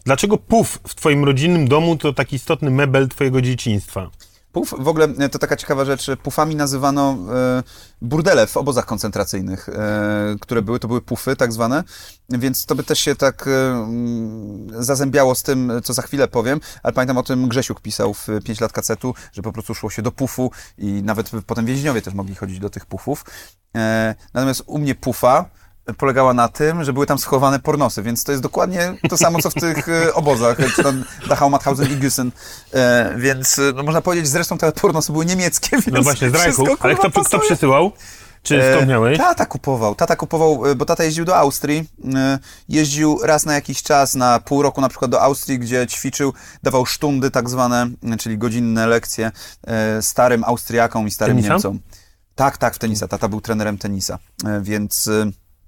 Dlaczego 0.07 0.39
puf 0.39 0.79
w 0.89 0.95
twoim 0.95 1.25
rodzinnym 1.25 1.69
domu 1.69 1.97
to 1.97 2.13
taki 2.13 2.37
istotny 2.37 2.71
mebel 2.71 3.09
twojego 3.09 3.43
dzieciństwa? 3.43 4.11
Puf, 4.53 4.75
w 4.79 4.89
ogóle 4.89 5.09
e, 5.19 5.29
to 5.29 5.39
taka 5.39 5.57
ciekawa 5.57 5.85
rzecz, 5.85 6.07
pufami 6.23 6.57
nazywano 6.57 7.19
e, 7.35 7.63
burdele 8.03 8.47
w 8.47 8.57
obozach 8.57 8.87
koncentracyjnych, 8.87 9.69
e, 9.69 10.37
które 10.41 10.63
były, 10.63 10.79
to 10.79 10.89
były 10.89 11.01
pufy 11.01 11.37
tak 11.37 11.53
zwane, 11.53 11.85
więc 12.29 12.67
to 12.67 12.75
by 12.75 12.85
też 12.85 13.01
się 13.01 13.17
tak 13.17 13.49
e, 13.49 13.51
mm, 13.51 14.85
zazębiało 14.85 15.35
z 15.35 15.43
tym, 15.43 15.73
co 15.85 15.95
za 15.95 16.03
chwilę 16.03 16.29
powiem, 16.29 16.61
ale 16.83 16.93
pamiętam 16.93 17.19
o 17.19 17.23
tym 17.23 17.49
Grzesiuk 17.49 17.81
pisał 17.81 18.15
w 18.15 18.29
5 18.45 18.61
lat 18.61 18.73
kacetu, 18.73 19.15
że 19.33 19.43
po 19.43 19.53
prostu 19.53 19.75
szło 19.75 19.91
się 19.91 20.03
do 20.03 20.13
pufu 20.13 20.51
i 20.79 21.03
nawet 21.03 21.31
potem 21.47 21.67
więźniowie 21.67 22.03
też 22.03 22.15
mogli 22.15 22.35
chodzić 22.35 22.59
do 22.59 22.71
tych 22.71 22.87
pufów. 22.87 23.25
E, 23.77 24.15
natomiast 24.35 24.63
u 24.67 24.79
mnie 24.79 24.95
pufa 24.95 25.51
polegała 25.95 26.35
na 26.35 26.49
tym, 26.49 26.85
że 26.85 26.93
były 26.93 27.07
tam 27.07 27.19
schowane 27.19 27.59
pornosy, 27.59 28.03
więc 28.03 28.25
to 28.25 28.33
jest 28.33 28.43
dokładnie 28.43 28.95
to 29.09 29.17
samo, 29.17 29.39
co 29.39 29.51
w 29.51 29.55
tych 29.55 29.89
e, 29.89 30.15
obozach, 30.15 30.57
czy 30.77 30.83
tam 30.83 31.05
Dachau, 31.29 31.51
Mauthausen 31.51 31.93
i 31.93 31.97
Güssen. 31.97 32.31
E, 32.75 33.15
więc 33.19 33.59
e, 33.59 33.63
no, 33.75 33.83
można 33.83 34.01
powiedzieć, 34.01 34.29
zresztą 34.29 34.59
te 34.59 34.73
pornosy 34.73 35.13
były 35.13 35.27
niemieckie, 35.27 35.71
więc 35.71 35.87
No 35.87 36.03
właśnie, 36.03 36.31
z 36.31 36.35
Reichu. 36.35 36.67
Ale 36.81 36.95
kto, 36.95 37.11
kto 37.25 37.39
przysyłał? 37.39 37.93
Czy 38.43 38.63
skąd 38.73 38.83
E, 38.83 38.87
miałeś? 38.87 39.19
Tata 39.19 39.47
kupował, 39.47 39.95
tata 39.95 40.17
kupował, 40.17 40.63
bo 40.77 40.85
tata 40.85 41.05
jeździł 41.05 41.25
do 41.25 41.37
Austrii, 41.37 41.85
jeździł 42.69 43.19
raz 43.23 43.47
na 43.47 43.55
jakiś 43.55 43.83
czas, 43.83 44.15
na 44.15 44.41
pół 44.41 44.63
roku 44.63 44.81
na 44.81 44.89
przykład 44.89 45.11
do 45.11 45.23
Austrii, 45.23 45.59
gdzie 45.59 45.87
ćwiczył, 45.87 46.33
dawał 46.63 46.87
sztundy 46.87 47.31
tak 47.31 47.51
zwane, 47.51 47.91
czyli 48.19 48.39
godzinne 48.39 48.87
lekcje 48.87 49.33
starym 50.01 50.45
Austriakom 50.45 51.07
i 51.07 51.11
starym 51.11 51.37
Tenisa? 51.37 51.53
Niemcom. 51.53 51.81
Tak, 52.35 52.59
tak, 52.59 52.75
w 52.75 52.79
tenisa. 52.79 53.09
Tata 53.09 53.29
był 53.29 53.41
trenerem 53.41 53.79
tenisa, 53.79 54.19
więc 54.61 55.11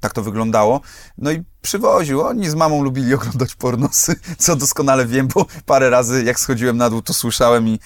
tak 0.01 0.13
to 0.13 0.23
wyglądało. 0.23 0.81
No 1.19 1.31
i 1.31 1.43
przywoził. 1.63 2.23
Oni 2.23 2.51
z 2.51 2.55
mamą 2.55 2.83
lubili 2.83 3.15
oglądać 3.19 3.55
pornosy, 3.55 4.17
co 4.39 4.57
doskonale 4.57 5.07
wiem, 5.07 5.29
bo 5.35 5.47
parę 5.67 5.91
razy 5.91 6.25
jak 6.25 6.41
schodziłem 6.41 6.77
na 6.77 6.91
dół, 6.91 7.03
to 7.03 7.15
słyszałem 7.15 7.69
i 7.69 7.79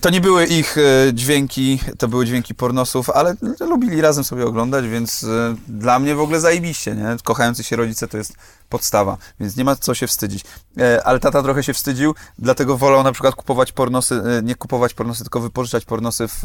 to 0.00 0.10
nie 0.10 0.20
były 0.20 0.46
ich 0.46 0.78
e, 0.78 1.14
dźwięki, 1.14 1.80
to 1.98 2.08
były 2.08 2.26
dźwięki 2.26 2.54
pornosów, 2.54 3.10
ale 3.10 3.36
lubili 3.60 4.00
razem 4.00 4.24
sobie 4.24 4.46
oglądać, 4.46 4.88
więc 4.88 5.24
e, 5.24 5.54
dla 5.68 5.98
mnie 5.98 6.14
w 6.14 6.20
ogóle 6.20 6.40
zajebiście, 6.40 6.94
nie? 6.94 7.16
Kochający 7.24 7.64
się 7.64 7.76
rodzice 7.76 8.08
to 8.08 8.16
jest 8.16 8.32
podstawa, 8.68 9.16
więc 9.40 9.56
nie 9.56 9.64
ma 9.64 9.76
co 9.76 9.94
się 9.94 10.06
wstydzić. 10.06 10.44
E, 10.78 11.06
Ale 11.06 11.20
tata 11.20 11.42
trochę 11.42 11.62
się 11.62 11.74
wstydził, 11.74 12.14
dlatego 12.38 12.76
wolał 12.76 13.02
na 13.02 13.12
przykład 13.12 13.34
kupować 13.34 13.72
pornosy, 13.72 14.22
nie 14.42 14.54
kupować 14.54 14.94
pornosy, 14.94 15.22
tylko 15.22 15.40
wypożyczać 15.40 15.84
pornosy 15.84 16.28
w, 16.28 16.42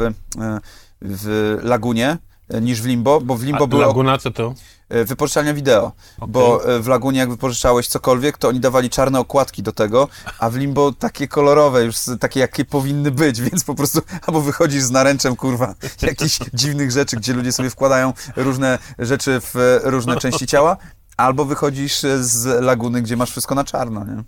w 1.01 1.57
Lagunie 1.63 2.17
niż 2.61 2.81
w 2.81 2.85
Limbo, 2.85 3.21
bo 3.21 3.35
w 3.35 3.43
Limbo 3.43 3.63
A 3.63 3.67
były 3.67 3.85
Laguna 3.85 4.17
co 4.17 4.31
to? 4.31 4.53
E, 4.89 5.05
wypożyczalnia 5.05 5.53
wideo, 5.53 5.91
bo 6.27 6.65
e, 6.75 6.79
w 6.79 6.87
Lagunie 6.87 7.19
jak 7.19 7.29
wypożyczałeś 7.29 7.87
cokolwiek, 7.87 8.37
to 8.37 8.47
oni 8.47 8.59
dawali 8.59 8.89
czarne 8.89 9.19
okładki 9.19 9.63
do 9.63 9.71
tego, 9.71 10.07
a 10.39 10.49
w 10.49 10.55
Limbo 10.55 10.91
takie 10.91 11.27
kolorowe, 11.27 11.83
już 11.83 11.95
takie 12.19 12.39
jakie 12.39 12.65
powinny 12.65 13.11
być, 13.11 13.41
więc 13.51 13.63
po 13.63 13.75
prostu 13.75 14.01
albo 14.27 14.41
wychodzisz 14.41 14.83
z 14.83 14.91
naręczem, 14.91 15.35
kurwa, 15.35 15.75
jakichś 16.01 16.39
dziwnych 16.53 16.91
rzeczy, 16.91 17.17
gdzie 17.17 17.33
ludzie 17.33 17.51
sobie 17.51 17.69
wkładają 17.69 18.13
różne 18.35 18.79
rzeczy 18.99 19.41
w 19.41 19.55
e, 19.55 19.79
różne 19.83 20.17
części 20.17 20.47
ciała, 20.47 20.77
albo 21.17 21.45
wychodzisz 21.45 22.03
e, 22.03 22.23
z 22.23 22.63
Laguny, 22.63 23.01
gdzie 23.01 23.17
masz 23.17 23.31
wszystko 23.31 23.55
na 23.55 23.63
czarno, 23.63 24.05
nie? 24.05 24.23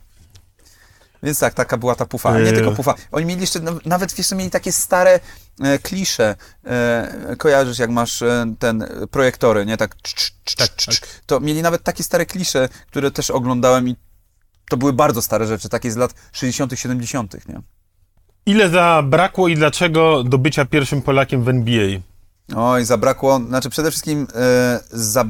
Więc 1.25 1.39
tak, 1.39 1.53
taka 1.53 1.77
była 1.77 1.95
ta 1.95 2.05
pufa. 2.05 2.39
Nie 2.39 2.45
Eee. 2.45 2.53
tylko 2.53 2.71
pufa. 2.71 2.93
Oni 3.11 3.25
mieli 3.25 3.41
jeszcze, 3.41 3.59
no, 3.59 3.71
nawet 3.85 4.13
wiesz, 4.13 4.31
mieli 4.31 4.49
takie 4.49 4.71
stare 4.71 5.19
e, 5.61 5.79
klisze. 5.79 6.35
E, 6.65 7.35
kojarzysz, 7.37 7.79
jak 7.79 7.89
masz 7.89 8.21
e, 8.21 8.53
ten 8.59 8.81
e, 8.81 9.07
projektory, 9.11 9.65
nie? 9.65 9.77
Tak, 9.77 9.95
cz, 9.95 10.13
cz, 10.13 10.31
cz, 10.45 10.69
cz, 10.75 10.85
cz. 10.85 11.01
To 11.25 11.39
mieli 11.39 11.61
nawet 11.61 11.83
takie 11.83 12.03
stare 12.03 12.25
klisze, 12.25 12.69
które 12.87 13.11
też 13.11 13.29
oglądałem 13.29 13.87
i 13.89 13.95
to 14.69 14.77
były 14.77 14.93
bardzo 14.93 15.21
stare 15.21 15.47
rzeczy, 15.47 15.69
takie 15.69 15.91
z 15.91 15.95
lat 15.95 16.13
60., 16.31 16.79
70., 16.79 17.47
nie? 17.47 17.61
Ile 18.45 18.69
zabrakło 18.69 19.47
i 19.47 19.55
dlaczego 19.55 20.23
do 20.23 20.37
bycia 20.37 20.65
pierwszym 20.65 21.01
Polakiem 21.01 21.43
w 21.43 21.49
NBA? 21.49 21.99
Oj, 22.55 22.85
zabrakło, 22.85 23.39
znaczy 23.47 23.69
przede 23.69 23.91
wszystkim 23.91 24.27
e, 24.35 24.79
za, 24.91 25.25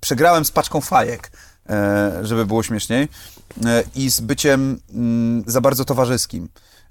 przegrałem 0.00 0.44
z 0.44 0.50
paczką 0.50 0.80
fajek, 0.80 1.30
e, 1.68 2.18
żeby 2.22 2.46
było 2.46 2.62
śmieszniej, 2.62 3.08
i 3.94 4.10
z 4.10 4.20
byciem 4.20 4.80
mm, 4.94 5.44
za 5.46 5.60
bardzo 5.60 5.84
towarzyskim, 5.84 6.48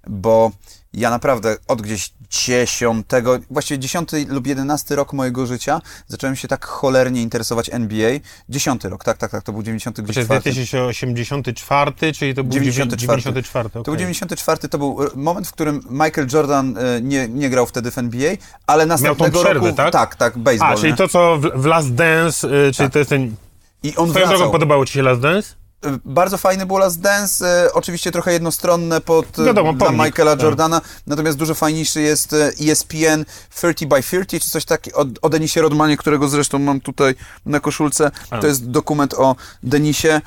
bo 0.07 0.51
ja 0.93 1.09
naprawdę 1.09 1.57
od 1.67 1.81
gdzieś 1.81 2.13
dziesiątego, 2.29 3.39
właściwie 3.49 3.79
dziesiąty 3.79 4.25
lub 4.29 4.47
jedenasty 4.47 4.95
rok 4.95 5.13
mojego 5.13 5.45
życia 5.45 5.81
zacząłem 6.07 6.35
się 6.35 6.47
tak 6.47 6.65
cholernie 6.65 7.21
interesować 7.21 7.69
NBA. 7.73 8.11
Dziesiąty 8.49 8.89
rok, 8.89 9.03
tak, 9.03 9.17
tak, 9.17 9.31
tak, 9.31 9.43
to 9.43 9.53
był 9.53 9.63
90 9.63 9.95
To 9.95 10.03
gdzieś 10.03 10.25
czwarty. 10.25 10.51
2084, 10.51 12.13
czyli 12.13 12.35
to 12.35 12.43
był 12.43 12.53
94. 12.53 13.21
94. 13.21 13.69
To 13.69 13.73
był 13.73 13.93
okej. 13.93 13.97
94, 13.97 14.69
to 14.69 14.77
był 14.77 15.03
e, 15.03 15.07
moment, 15.15 15.47
w 15.47 15.51
którym 15.51 15.81
Michael 15.89 16.27
Jordan 16.33 16.77
e, 16.77 17.01
nie, 17.01 17.27
nie 17.27 17.49
grał 17.49 17.65
wtedy 17.65 17.91
w 17.91 17.97
NBA, 17.97 18.35
ale 18.67 18.85
następnego 18.85 19.39
przerwę, 19.39 19.65
roku... 19.65 19.77
tak? 19.77 19.93
Tak, 19.93 20.15
tak, 20.15 20.37
baseball. 20.37 20.73
A, 20.73 20.75
czyli 20.75 20.91
nie? 20.91 20.97
to, 20.97 21.07
co 21.07 21.37
w, 21.37 21.61
w 21.61 21.65
Last 21.65 21.93
Dance, 21.93 22.47
czyli 22.73 22.89
to 22.89 22.99
jest 22.99 23.09
ten... 23.09 23.35
I 23.83 23.95
on 23.95 24.09
Swoją 24.09 24.13
drogą 24.13 24.27
wracał. 24.27 24.51
podobało 24.51 24.85
ci 24.85 24.93
się 24.93 25.01
Last 25.01 25.21
Dance? 25.21 25.62
Bardzo 26.05 26.37
fajny 26.37 26.65
był 26.65 26.77
Last 26.77 27.01
Dance, 27.01 27.65
e, 27.65 27.73
oczywiście 27.73 28.11
trochę 28.11 28.33
jednostronne 28.33 29.01
pod 29.01 29.39
e, 29.39 29.43
Wiadomo, 29.43 29.73
dla 29.73 29.87
pomnik, 29.87 30.05
Michaela 30.05 30.31
tak. 30.31 30.43
Jordana, 30.43 30.81
natomiast 31.07 31.37
dużo 31.37 31.55
fajniejszy 31.55 32.01
jest 32.01 32.33
e, 32.33 32.51
ESPN 32.71 33.25
30 33.55 33.87
by 33.87 34.01
30, 34.01 34.39
czy 34.39 34.49
coś 34.49 34.65
takiego, 34.65 34.99
o, 34.99 35.05
o 35.21 35.29
Denisie 35.29 35.61
Rodmanie, 35.61 35.97
którego 35.97 36.27
zresztą 36.27 36.59
mam 36.59 36.81
tutaj 36.81 37.15
na 37.45 37.59
koszulce. 37.59 38.11
To 38.41 38.47
jest 38.47 38.69
dokument 38.69 39.13
o 39.13 39.35
Denisie, 39.63 40.21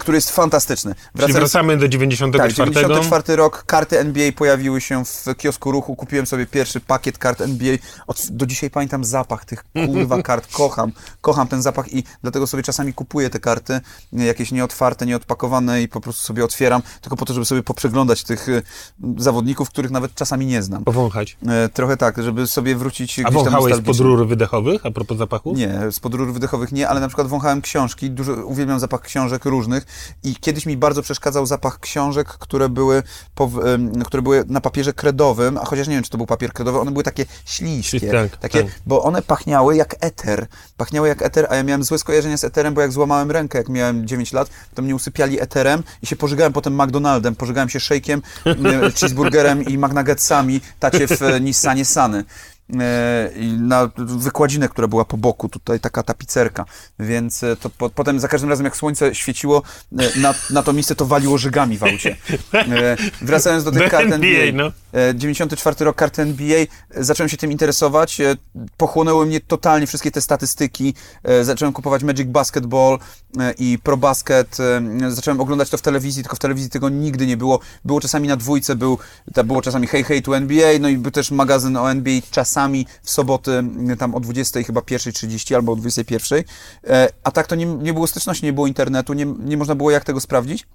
który 0.00 0.16
jest 0.16 0.30
fantastyczny. 0.30 0.94
Czyli 0.94 1.04
Wracając- 1.14 1.38
wracamy 1.38 1.76
do 1.76 1.88
94. 1.88 2.54
tak, 2.54 2.72
94 2.74 3.36
rok, 3.36 3.64
karty 3.66 3.98
NBA 4.00 4.32
pojawiły 4.32 4.80
się 4.80 5.04
w 5.04 5.24
kiosku 5.36 5.72
ruchu, 5.72 5.96
kupiłem 5.96 6.26
sobie 6.26 6.46
pierwszy 6.46 6.80
pakiet 6.80 7.18
kart 7.18 7.40
NBA, 7.40 7.76
Od, 8.06 8.26
do 8.30 8.46
dzisiaj 8.46 8.70
pamiętam 8.70 9.04
zapach 9.04 9.44
tych 9.44 9.64
kurwa 9.86 10.22
kart, 10.28 10.52
kocham, 10.52 10.92
kocham 11.20 11.48
ten 11.48 11.62
zapach 11.62 11.92
i 11.92 12.04
dlatego 12.22 12.46
sobie 12.46 12.62
czasami 12.62 12.94
kupuję 12.94 13.30
te 13.30 13.40
karty, 13.40 13.80
jakieś 14.12 14.52
nieotwarte, 14.52 15.06
nieodpakowane 15.06 15.82
i 15.82 15.88
po 15.88 16.00
prostu 16.00 16.22
sobie 16.22 16.44
otwieram, 16.44 16.82
tylko 17.00 17.16
po 17.16 17.24
to, 17.24 17.34
żeby 17.34 17.46
sobie 17.46 17.62
poprzeglądać 17.62 18.24
tych 18.24 18.48
y, 18.48 18.62
zawodników, 19.16 19.68
których 19.70 19.90
nawet 19.90 20.14
czasami 20.14 20.46
nie 20.46 20.62
znam. 20.62 20.84
Powąchać. 20.84 21.36
E, 21.48 21.68
trochę 21.68 21.96
tak, 21.96 22.22
żeby 22.22 22.46
sobie 22.46 22.76
wrócić 22.76 23.18
A 23.18 23.22
gdzieś 23.22 23.24
tam 23.24 23.34
wąchałeś 23.34 23.64
z 23.64 23.76
nostalgicznie. 23.76 24.04
pod 24.04 24.06
rur 24.06 24.28
wydechowych, 24.28 24.86
a 24.86 24.90
propos 24.90 25.18
zapachu? 25.18 25.54
Nie, 25.54 25.78
z 25.90 26.00
podrur 26.00 26.32
wydechowych 26.32 26.72
nie, 26.72 26.88
ale 26.88 27.00
na 27.00 27.08
przykład 27.08 27.26
wąchałem 27.28 27.60
książki, 27.62 28.10
dużo, 28.10 28.32
uwielbiam 28.32 28.80
zapach 28.80 29.00
książek 29.00 29.44
różnych 29.44 29.77
i 30.24 30.36
kiedyś 30.36 30.66
mi 30.66 30.76
bardzo 30.76 31.02
przeszkadzał 31.02 31.46
zapach 31.46 31.80
książek, 31.80 32.28
które 32.28 32.68
były, 32.68 33.02
em, 33.64 34.02
które 34.04 34.22
były 34.22 34.44
na 34.48 34.60
papierze 34.60 34.92
kredowym, 34.92 35.58
a 35.58 35.64
chociaż 35.64 35.88
nie 35.88 35.94
wiem, 35.94 36.04
czy 36.04 36.10
to 36.10 36.16
był 36.16 36.26
papier 36.26 36.52
kredowy, 36.52 36.78
one 36.78 36.90
były 36.90 37.04
takie 37.04 37.26
śliskie, 37.44 37.98
Ślis- 37.98 38.12
tak, 38.12 38.36
takie, 38.36 38.62
tak. 38.62 38.72
bo 38.86 39.02
one 39.02 39.22
pachniały 39.22 39.76
jak 39.76 39.94
eter, 40.00 40.46
pachniały 40.76 41.08
jak 41.08 41.22
eter, 41.22 41.46
a 41.50 41.56
ja 41.56 41.62
miałem 41.62 41.84
złe 41.84 41.98
skojarzenia 41.98 42.36
z 42.36 42.44
eterem, 42.44 42.74
bo 42.74 42.80
jak 42.80 42.92
złamałem 42.92 43.30
rękę, 43.30 43.58
jak 43.58 43.68
miałem 43.68 44.06
9 44.06 44.32
lat, 44.32 44.50
to 44.74 44.82
mnie 44.82 44.94
usypiali 44.94 45.40
eterem 45.40 45.82
i 46.02 46.06
się 46.06 46.16
pożygałem 46.16 46.52
potem 46.52 46.82
McDonaldem, 46.82 47.34
pożygałem 47.34 47.68
się 47.68 47.78
shake'iem, 47.78 48.20
cheeseburgerem 49.00 49.62
i 49.62 49.78
McNuggetsami, 49.78 50.60
tacie 50.78 51.06
w 51.06 51.22
e, 51.22 51.40
Nissanie 51.40 51.84
Sany. 51.84 52.24
E, 52.80 53.30
i 53.36 53.52
na 53.52 53.90
wykładzinę, 53.96 54.68
która 54.68 54.88
była 54.88 55.04
po 55.04 55.16
boku, 55.16 55.48
tutaj 55.48 55.80
taka 55.80 56.02
tapicerka, 56.02 56.64
więc 56.98 57.42
e, 57.42 57.56
to 57.56 57.70
po, 57.70 57.90
potem 57.90 58.20
za 58.20 58.28
każdym 58.28 58.50
razem 58.50 58.64
jak 58.64 58.76
słońce 58.76 59.14
świeciło 59.14 59.62
e, 59.98 60.20
na, 60.20 60.34
na 60.50 60.62
to 60.62 60.72
miejsce, 60.72 60.94
to 60.94 61.06
waliło 61.06 61.38
żygami 61.38 61.78
w 61.78 61.84
aucie. 61.84 62.16
Wracając 63.22 63.64
do 63.64 63.72
tych 63.72 63.90
kart 63.92 64.12
NBA, 64.12 64.52
no. 64.52 64.72
E, 64.92 65.14
94 65.14 65.84
rok 65.84 65.96
karty 65.96 66.22
NBA, 66.22 66.58
e, 66.58 66.66
zacząłem 67.04 67.28
się 67.28 67.36
tym 67.36 67.52
interesować, 67.52 68.20
e, 68.20 68.36
pochłonęły 68.76 69.26
mnie 69.26 69.40
totalnie 69.40 69.86
wszystkie 69.86 70.10
te 70.10 70.20
statystyki, 70.20 70.94
e, 71.22 71.44
zacząłem 71.44 71.72
kupować 71.72 72.02
Magic 72.02 72.28
Basketball 72.28 72.98
e, 73.38 73.52
i 73.58 73.78
Pro 73.78 73.96
Basket, 73.96 74.56
e, 74.60 75.10
zacząłem 75.10 75.40
oglądać 75.40 75.70
to 75.70 75.78
w 75.78 75.82
telewizji, 75.82 76.22
tylko 76.22 76.36
w 76.36 76.38
telewizji 76.38 76.70
tego 76.70 76.88
nigdy 76.88 77.26
nie 77.26 77.36
było, 77.36 77.60
było 77.84 78.00
czasami 78.00 78.28
na 78.28 78.36
dwójce, 78.36 78.76
był, 78.76 78.98
ta 79.34 79.44
było 79.44 79.62
czasami 79.62 79.86
Hey 79.86 80.04
Hey 80.04 80.22
to 80.22 80.36
NBA, 80.36 80.78
no 80.80 80.88
i 80.88 80.98
był 80.98 81.10
też 81.10 81.30
magazyn 81.30 81.76
o 81.76 81.90
NBA 81.90 82.20
czasami 82.30 82.86
w 83.02 83.10
soboty 83.10 83.64
tam 83.98 84.14
o 84.14 84.20
20 84.20 84.62
chyba 84.62 84.80
1.30 84.80 85.54
albo 85.54 85.72
o 85.72 85.76
21, 85.76 86.44
e, 86.84 87.08
a 87.24 87.30
tak 87.30 87.46
to 87.46 87.54
nie, 87.54 87.66
nie 87.66 87.94
było 87.94 88.06
styczności, 88.06 88.46
nie 88.46 88.52
było 88.52 88.66
internetu, 88.66 89.12
nie, 89.12 89.24
nie 89.24 89.56
można 89.56 89.74
było 89.74 89.90
jak 89.90 90.04
tego 90.04 90.20
sprawdzić. 90.20 90.66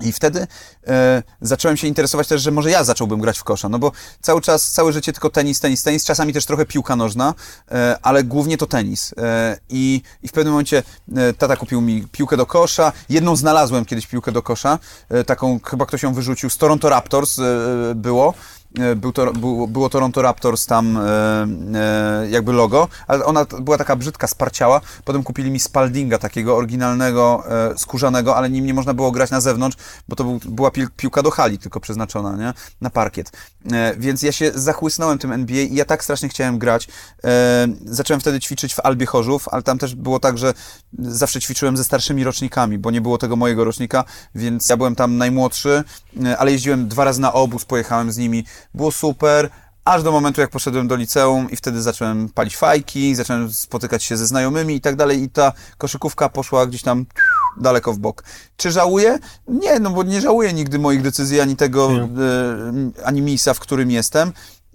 I 0.00 0.12
wtedy 0.12 0.46
e, 0.86 1.22
zacząłem 1.40 1.76
się 1.76 1.86
interesować 1.86 2.28
też, 2.28 2.42
że 2.42 2.50
może 2.50 2.70
ja 2.70 2.84
zacząłbym 2.84 3.20
grać 3.20 3.38
w 3.38 3.44
kosza, 3.44 3.68
no 3.68 3.78
bo 3.78 3.92
cały 4.20 4.40
czas, 4.40 4.70
całe 4.70 4.92
życie 4.92 5.12
tylko 5.12 5.30
tenis, 5.30 5.60
tenis, 5.60 5.82
tenis, 5.82 6.04
czasami 6.04 6.32
też 6.32 6.46
trochę 6.46 6.66
piłka 6.66 6.96
nożna, 6.96 7.34
e, 7.70 7.98
ale 8.02 8.24
głównie 8.24 8.58
to 8.58 8.66
tenis. 8.66 9.14
E, 9.18 9.58
i, 9.68 10.02
I 10.22 10.28
w 10.28 10.32
pewnym 10.32 10.52
momencie 10.52 10.82
e, 11.16 11.32
tata 11.32 11.56
kupił 11.56 11.80
mi 11.80 12.06
piłkę 12.12 12.36
do 12.36 12.46
kosza, 12.46 12.92
jedną 13.08 13.36
znalazłem 13.36 13.84
kiedyś 13.84 14.06
piłkę 14.06 14.32
do 14.32 14.42
kosza, 14.42 14.78
e, 15.08 15.24
taką 15.24 15.60
chyba 15.64 15.86
ktoś 15.86 16.02
ją 16.02 16.14
wyrzucił, 16.14 16.50
z 16.50 16.58
Toronto 16.58 16.88
Raptors 16.88 17.38
e, 17.38 17.42
było, 17.94 18.34
był 18.96 19.12
to, 19.12 19.32
był, 19.32 19.68
było 19.68 19.88
Toronto 19.88 20.22
Raptors 20.22 20.66
tam 20.66 20.96
e, 20.96 21.00
e, 21.74 22.30
jakby 22.30 22.52
logo, 22.52 22.88
ale 23.06 23.24
ona 23.24 23.44
była 23.60 23.78
taka 23.78 23.96
brzydka, 23.96 24.26
sparciała. 24.26 24.80
Potem 25.04 25.22
kupili 25.22 25.50
mi 25.50 25.60
Spaldinga, 25.60 26.18
takiego 26.18 26.56
oryginalnego, 26.56 27.42
e, 27.72 27.78
skórzanego, 27.78 28.36
ale 28.36 28.50
nim 28.50 28.66
nie 28.66 28.74
można 28.74 28.94
było 28.94 29.10
grać 29.10 29.30
na 29.30 29.40
zewnątrz, 29.40 29.76
bo 30.08 30.16
to 30.16 30.24
był, 30.24 30.40
była 30.44 30.70
piłka 30.96 31.22
do 31.22 31.30
hali 31.30 31.58
tylko 31.58 31.80
przeznaczona, 31.80 32.36
nie? 32.36 32.52
Na 32.80 32.90
parkiet. 32.90 33.32
E, 33.72 33.96
więc 33.96 34.22
ja 34.22 34.32
się 34.32 34.52
zachłysnąłem 34.54 35.18
tym 35.18 35.32
NBA 35.32 35.62
i 35.62 35.74
ja 35.74 35.84
tak 35.84 36.04
strasznie 36.04 36.28
chciałem 36.28 36.58
grać. 36.58 36.88
E, 37.24 37.68
zacząłem 37.84 38.20
wtedy 38.20 38.40
ćwiczyć 38.40 38.74
w 38.74 38.80
Albie 38.80 39.06
Chorzów, 39.06 39.48
ale 39.48 39.62
tam 39.62 39.78
też 39.78 39.94
było 39.94 40.20
tak, 40.20 40.38
że 40.38 40.54
zawsze 40.98 41.40
ćwiczyłem 41.40 41.76
ze 41.76 41.84
starszymi 41.84 42.24
rocznikami, 42.24 42.78
bo 42.78 42.90
nie 42.90 43.00
było 43.00 43.18
tego 43.18 43.36
mojego 43.36 43.64
rocznika, 43.64 44.04
więc 44.34 44.68
ja 44.68 44.76
byłem 44.76 44.94
tam 44.94 45.16
najmłodszy, 45.16 45.84
e, 46.24 46.38
ale 46.38 46.52
jeździłem 46.52 46.88
dwa 46.88 47.04
razy 47.04 47.20
na 47.20 47.32
obóz, 47.32 47.64
pojechałem 47.64 48.12
z 48.12 48.16
nimi. 48.16 48.44
Było 48.74 48.92
super, 48.92 49.50
aż 49.84 50.02
do 50.02 50.12
momentu, 50.12 50.40
jak 50.40 50.50
poszedłem 50.50 50.88
do 50.88 50.96
liceum 50.96 51.50
i 51.50 51.56
wtedy 51.56 51.82
zacząłem 51.82 52.28
palić 52.28 52.56
fajki, 52.56 53.14
zacząłem 53.14 53.52
spotykać 53.52 54.04
się 54.04 54.16
ze 54.16 54.26
znajomymi 54.26 54.74
i 54.74 54.80
tak 54.80 54.96
dalej 54.96 55.22
i 55.22 55.30
ta 55.30 55.52
koszykówka 55.78 56.28
poszła 56.28 56.66
gdzieś 56.66 56.82
tam 56.82 57.06
daleko 57.56 57.92
w 57.92 57.98
bok. 57.98 58.24
Czy 58.56 58.70
żałuję? 58.70 59.18
Nie, 59.48 59.80
no 59.80 59.90
bo 59.90 60.02
nie 60.02 60.20
żałuję 60.20 60.52
nigdy 60.52 60.78
moich 60.78 61.02
decyzji, 61.02 61.40
ani 61.40 61.56
tego, 61.56 61.90
e, 61.92 62.08
ani 63.04 63.22
miejsca, 63.22 63.54
w 63.54 63.60
którym 63.60 63.90
jestem. 63.90 64.32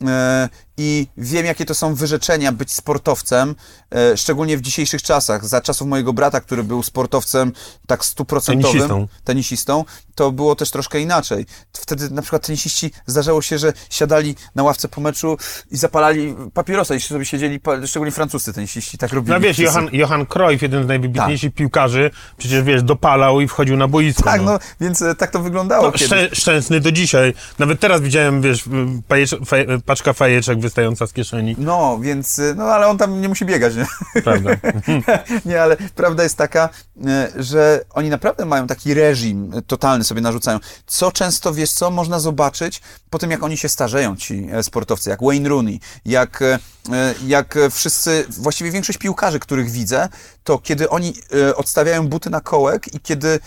E, 0.07 0.49
I 0.77 1.07
wiem, 1.17 1.45
jakie 1.45 1.65
to 1.65 1.75
są 1.75 1.95
wyrzeczenia 1.95 2.51
być 2.51 2.73
sportowcem, 2.73 3.55
e, 3.95 4.17
szczególnie 4.17 4.57
w 4.57 4.61
dzisiejszych 4.61 5.01
czasach. 5.01 5.45
Za 5.45 5.61
czasów 5.61 5.87
mojego 5.87 6.13
brata, 6.13 6.41
który 6.41 6.63
był 6.63 6.83
sportowcem 6.83 7.51
tak 7.87 8.05
stuprocentowym, 8.05 8.71
Tenisistą. 8.79 9.07
tenisistą, 9.23 9.85
to 10.15 10.31
było 10.31 10.55
też 10.55 10.71
troszkę 10.71 10.99
inaczej. 10.99 11.45
Wtedy 11.73 12.09
na 12.09 12.21
przykład 12.21 12.47
tenisiści 12.47 12.91
zdarzało 13.05 13.41
się, 13.41 13.57
że 13.57 13.73
siadali 13.89 14.35
na 14.55 14.63
ławce 14.63 14.87
po 14.87 15.01
meczu 15.01 15.37
i 15.71 15.77
zapalali 15.77 16.35
papierosa 16.53 16.95
i 16.95 16.99
sobie 17.01 17.25
siedzieli, 17.25 17.59
szczególnie 17.85 18.11
francuscy 18.11 18.53
tenisiści, 18.53 18.97
tak 18.97 19.13
robili. 19.13 19.33
No 19.33 19.39
wiesz, 19.39 19.57
wszyscy. 19.57 19.79
Johan, 19.79 19.89
Johan 19.93 20.25
Cruyff, 20.25 20.61
jeden 20.61 20.83
z 20.83 20.87
najwybitniejszych 20.87 21.53
piłkarzy, 21.53 22.11
przecież 22.37 22.63
wiesz, 22.63 22.83
dopalał 22.83 23.41
i 23.41 23.47
wchodził 23.47 23.77
na 23.77 23.87
boisko. 23.87 24.23
Tak, 24.23 24.41
no, 24.41 24.59
więc 24.81 25.01
e, 25.01 25.15
tak 25.15 25.31
to 25.31 25.39
wyglądało 25.39 25.91
No, 25.91 25.97
szczę, 25.97 26.29
szczęsny 26.33 26.79
do 26.79 26.91
dzisiaj. 26.91 27.33
Nawet 27.59 27.79
teraz 27.79 28.01
widziałem, 28.01 28.41
wiesz, 28.41 28.63
fajecz, 29.09 29.35
faj, 29.45 29.67
paczka 29.85 30.13
fajeczek 30.13 30.59
wystająca 30.65 31.07
z 31.07 31.13
kieszeni. 31.13 31.55
No, 31.57 31.99
więc, 32.01 32.39
e, 32.39 32.53
no 32.57 32.63
ale 32.63 32.87
on 32.87 32.97
tam 32.97 33.21
nie 33.21 33.29
musi 33.29 33.45
biegać, 33.45 33.73
nie? 33.75 33.85
Prawda. 34.23 34.49
nie, 35.45 35.61
ale 35.61 35.77
prawda 35.95 36.23
jest 36.23 36.37
taka, 36.37 36.69
e, 37.05 37.31
że 37.35 37.81
oni 37.93 38.09
naprawdę 38.09 38.45
mają 38.45 38.67
taki 38.67 38.93
reżim 38.93 39.51
totalny 39.67 40.03
sobie 40.03 40.21
narzucają. 40.21 40.59
Co 40.87 41.11
często, 41.11 41.53
wiesz 41.53 41.71
co, 41.71 41.91
można 41.91 42.19
zobaczyć 42.19 42.81
po 43.15 43.19
tym, 43.19 43.31
jak 43.31 43.43
oni 43.43 43.57
się 43.57 43.69
starzeją, 43.69 44.15
ci 44.15 44.47
e, 44.51 44.63
sportowcy, 44.63 45.09
jak 45.09 45.23
Wayne 45.23 45.49
Rooney, 45.49 45.79
jak, 46.05 46.41
e, 46.41 46.59
e, 46.91 47.15
jak 47.27 47.57
wszyscy, 47.71 48.25
właściwie 48.29 48.71
większość 48.71 48.99
piłkarzy, 48.99 49.39
których 49.39 49.71
widzę, 49.71 50.09
to 50.43 50.59
kiedy 50.59 50.89
oni 50.89 51.13
odstawiają 51.55 52.07
buty 52.07 52.29
na 52.29 52.41
kołek 52.41 52.93
i 52.93 52.99
kiedy 52.99 53.39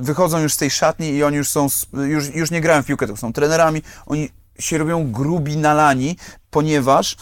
wychodzą 0.00 0.38
już 0.38 0.54
z 0.54 0.56
tej 0.56 0.70
szatni 0.70 1.08
i 1.08 1.24
oni 1.24 1.36
już 1.36 1.48
są, 1.48 1.66
już, 1.92 2.34
już 2.34 2.50
nie 2.50 2.60
grają 2.60 2.82
w 2.82 2.86
piłkę, 2.86 3.06
tylko 3.06 3.20
są 3.20 3.32
trenerami, 3.32 3.82
oni 4.06 4.30
się 4.58 4.78
robią 4.78 5.12
grubi, 5.12 5.56
nalani, 5.56 6.16
ponieważ 6.50 7.16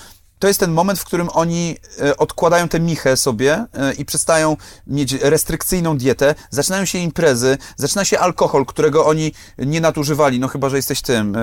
to 0.45 0.49
jest 0.49 0.61
ten 0.61 0.73
moment, 0.73 0.99
w 0.99 1.05
którym 1.05 1.29
oni 1.33 1.77
e, 2.01 2.17
odkładają 2.17 2.69
tę 2.69 2.81
michę 2.81 3.17
sobie 3.17 3.67
e, 3.75 3.93
i 3.93 4.05
przestają 4.05 4.57
mieć 4.87 5.13
restrykcyjną 5.13 5.99
dietę, 5.99 6.35
zaczynają 6.51 6.85
się 6.85 6.99
imprezy, 6.99 7.59
zaczyna 7.77 8.05
się 8.05 8.19
alkohol, 8.19 8.67
którego 8.67 9.07
oni 9.07 9.33
nie 9.59 9.81
nadużywali, 9.81 10.41
no 10.41 10.49
chyba, 10.49 10.69
że 10.69 10.77
jesteś 10.77 11.03
tym, 11.03 11.37
e, 11.37 11.41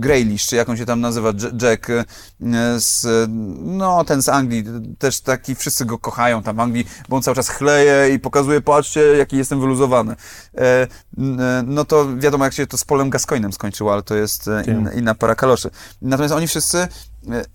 Graylish, 0.00 0.46
czy 0.46 0.56
jak 0.56 0.68
on 0.68 0.76
się 0.76 0.86
tam 0.86 1.00
nazywa, 1.00 1.32
Jack 1.62 1.86
z, 2.78 3.06
no 3.60 4.04
ten 4.04 4.22
z 4.22 4.28
Anglii, 4.28 4.64
też 4.98 5.20
taki, 5.20 5.54
wszyscy 5.54 5.84
go 5.84 5.98
kochają 5.98 6.42
tam 6.42 6.56
w 6.56 6.60
Anglii, 6.60 6.86
bo 7.08 7.16
on 7.16 7.22
cały 7.22 7.34
czas 7.34 7.48
chleje 7.48 8.14
i 8.14 8.18
pokazuje, 8.18 8.60
patrzcie, 8.60 9.00
jaki 9.00 9.36
jestem 9.36 9.60
wyluzowany. 9.60 10.16
No 11.66 11.84
to 11.84 12.16
wiadomo, 12.16 12.44
jak 12.44 12.54
się 12.54 12.66
to 12.66 12.78
z 12.78 12.84
Polem 12.84 13.10
Gascoinem 13.10 13.52
skończyło, 13.52 13.92
ale 13.92 14.02
to 14.02 14.14
jest 14.14 14.50
inna, 14.66 14.92
inna 14.92 15.14
para 15.14 15.34
kaloszy. 15.34 15.70
Natomiast 16.02 16.34
oni 16.34 16.46
wszyscy 16.46 16.88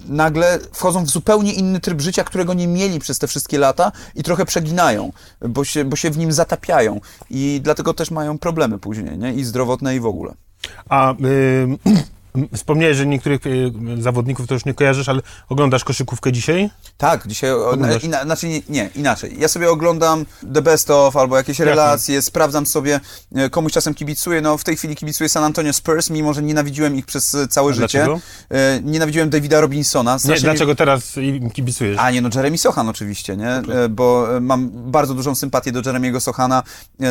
nagle 0.05 0.59
wchodzą 0.72 1.05
w 1.05 1.09
zupełnie 1.09 1.53
inny 1.53 1.80
tryb 1.80 2.01
życia, 2.01 2.24
którego 2.24 2.53
nie 2.53 2.67
mieli 2.67 2.99
przez 2.99 3.20
te 3.20 3.28
wszystkie 3.28 3.57
lata 3.57 3.91
i 4.15 4.24
trochę 4.24 4.45
przeginają, 4.45 5.11
bo 5.41 5.63
się, 5.63 5.86
bo 5.86 5.95
się 5.95 6.09
w 6.09 6.17
nim 6.17 6.32
zatapiają 6.32 7.01
i 7.30 7.59
dlatego 7.63 7.93
też 7.93 8.11
mają 8.11 8.38
problemy 8.38 8.80
później, 8.80 9.17
nie? 9.17 9.34
I 9.34 9.43
zdrowotne 9.43 9.95
i 9.95 9.99
w 9.99 10.05
ogóle. 10.05 10.34
A 10.89 11.13
wspomniałeś, 12.55 12.97
że 12.97 13.05
niektórych 13.05 13.45
y, 13.45 13.71
zawodników 13.99 14.47
to 14.47 14.53
już 14.53 14.65
nie 14.65 14.73
kojarzysz, 14.73 15.09
ale 15.09 15.21
oglądasz 15.49 15.84
koszykówkę 15.84 16.32
dzisiaj? 16.32 16.69
Tak, 16.97 17.27
dzisiaj, 17.27 17.51
Oglądasz? 17.51 18.03
ina, 18.03 18.23
znaczy 18.23 18.47
nie, 18.47 18.61
nie, 18.69 18.89
inaczej. 18.95 19.36
Ja 19.39 19.47
sobie 19.47 19.69
oglądam 19.69 20.25
The 20.53 20.61
Best 20.61 20.91
of 20.91 21.15
albo 21.17 21.38
jakieś 21.38 21.59
relacje, 21.59 22.21
sprawdzam 22.21 22.65
sobie, 22.65 22.99
e, 23.36 23.49
komuś 23.49 23.71
czasem 23.73 23.93
kibicuję, 23.93 24.41
no 24.41 24.57
w 24.57 24.63
tej 24.63 24.77
chwili 24.77 24.95
kibicuję 24.95 25.30
San 25.30 25.43
Antonio 25.43 25.73
Spurs, 25.73 26.09
mimo 26.09 26.34
że 26.34 26.41
nienawidziłem 26.41 26.95
ich 26.95 27.05
przez 27.05 27.36
e, 27.36 27.47
całe 27.47 27.71
A 27.71 27.73
życie. 27.73 27.88
dlaczego? 27.88 28.19
Nienawidziłem 28.84 29.30
Davida 29.30 29.61
Robinsona. 29.61 30.17
Nie, 30.25 30.34
mi- 30.36 30.39
dlaczego 30.41 30.75
teraz 30.75 31.17
im 31.17 31.51
kibicujesz? 31.51 31.97
A 31.99 32.11
nie, 32.11 32.21
no 32.21 32.30
Jeremy 32.36 32.57
Sochan 32.57 32.89
oczywiście, 32.89 33.38
nie? 33.38 33.49
E, 33.49 33.89
Bo 33.89 34.27
mam 34.41 34.69
bardzo 34.91 35.13
dużą 35.13 35.36
sympatię 35.36 35.71
do 35.71 35.82
Jeremiego 35.86 36.21
Sochana, 36.21 36.63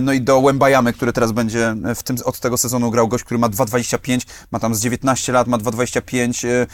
no 0.03 0.13
i 0.13 0.21
do 0.21 0.43
Wembayamy, 0.43 0.93
który 0.93 1.13
teraz 1.13 1.33
będzie 1.33 1.75
w 1.97 2.03
tym, 2.03 2.17
od 2.25 2.41
tego 2.41 2.57
sezonu 2.59 2.91
grał 2.91 3.09
gość, 3.09 3.25
który 3.25 3.39
ma 3.39 3.49
2,25, 3.49 4.27
ma 4.51 4.59
tam 4.61 4.75
z 4.75 4.81
19 4.81 5.08
lat, 5.29 5.47
ma 5.47 5.59
2,25 5.59 6.49
e, 6.49 6.67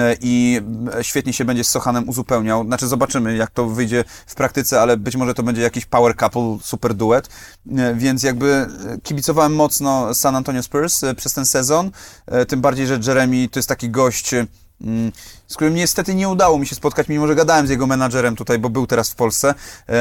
e, 0.00 0.16
i 0.20 0.60
e, 0.98 1.04
świetnie 1.04 1.32
się 1.32 1.44
będzie 1.44 1.64
z 1.64 1.68
Sochanem 1.68 2.08
uzupełniał. 2.08 2.64
Znaczy 2.64 2.88
zobaczymy, 2.88 3.36
jak 3.36 3.50
to 3.50 3.66
wyjdzie 3.66 4.04
w 4.26 4.34
praktyce, 4.34 4.80
ale 4.80 4.96
być 4.96 5.16
może 5.16 5.34
to 5.34 5.42
będzie 5.42 5.62
jakiś 5.62 5.86
power 5.86 6.16
couple, 6.16 6.58
super 6.62 6.94
duet. 6.94 7.28
Więc 7.94 8.22
jakby 8.22 8.66
kibicowałem 9.02 9.54
mocno 9.54 10.14
San 10.14 10.36
Antonio 10.36 10.62
Spurs 10.62 11.00
przez 11.16 11.32
ten 11.32 11.46
sezon, 11.46 11.90
tym 12.48 12.60
bardziej, 12.60 12.86
że 12.86 13.00
Jeremy 13.06 13.48
to 13.48 13.58
jest 13.58 13.68
taki 13.68 13.90
gość, 13.90 14.34
z 15.46 15.54
którym 15.56 15.74
niestety 15.74 16.14
nie 16.14 16.28
udało 16.28 16.58
mi 16.58 16.66
się 16.66 16.74
spotkać, 16.74 17.08
mimo 17.08 17.26
że 17.26 17.34
gadałem 17.34 17.66
z 17.66 17.70
jego 17.70 17.86
menadżerem 17.86 18.36
tutaj, 18.36 18.58
bo 18.58 18.70
był 18.70 18.86
teraz 18.86 19.10
w 19.10 19.14
Polsce, 19.14 19.54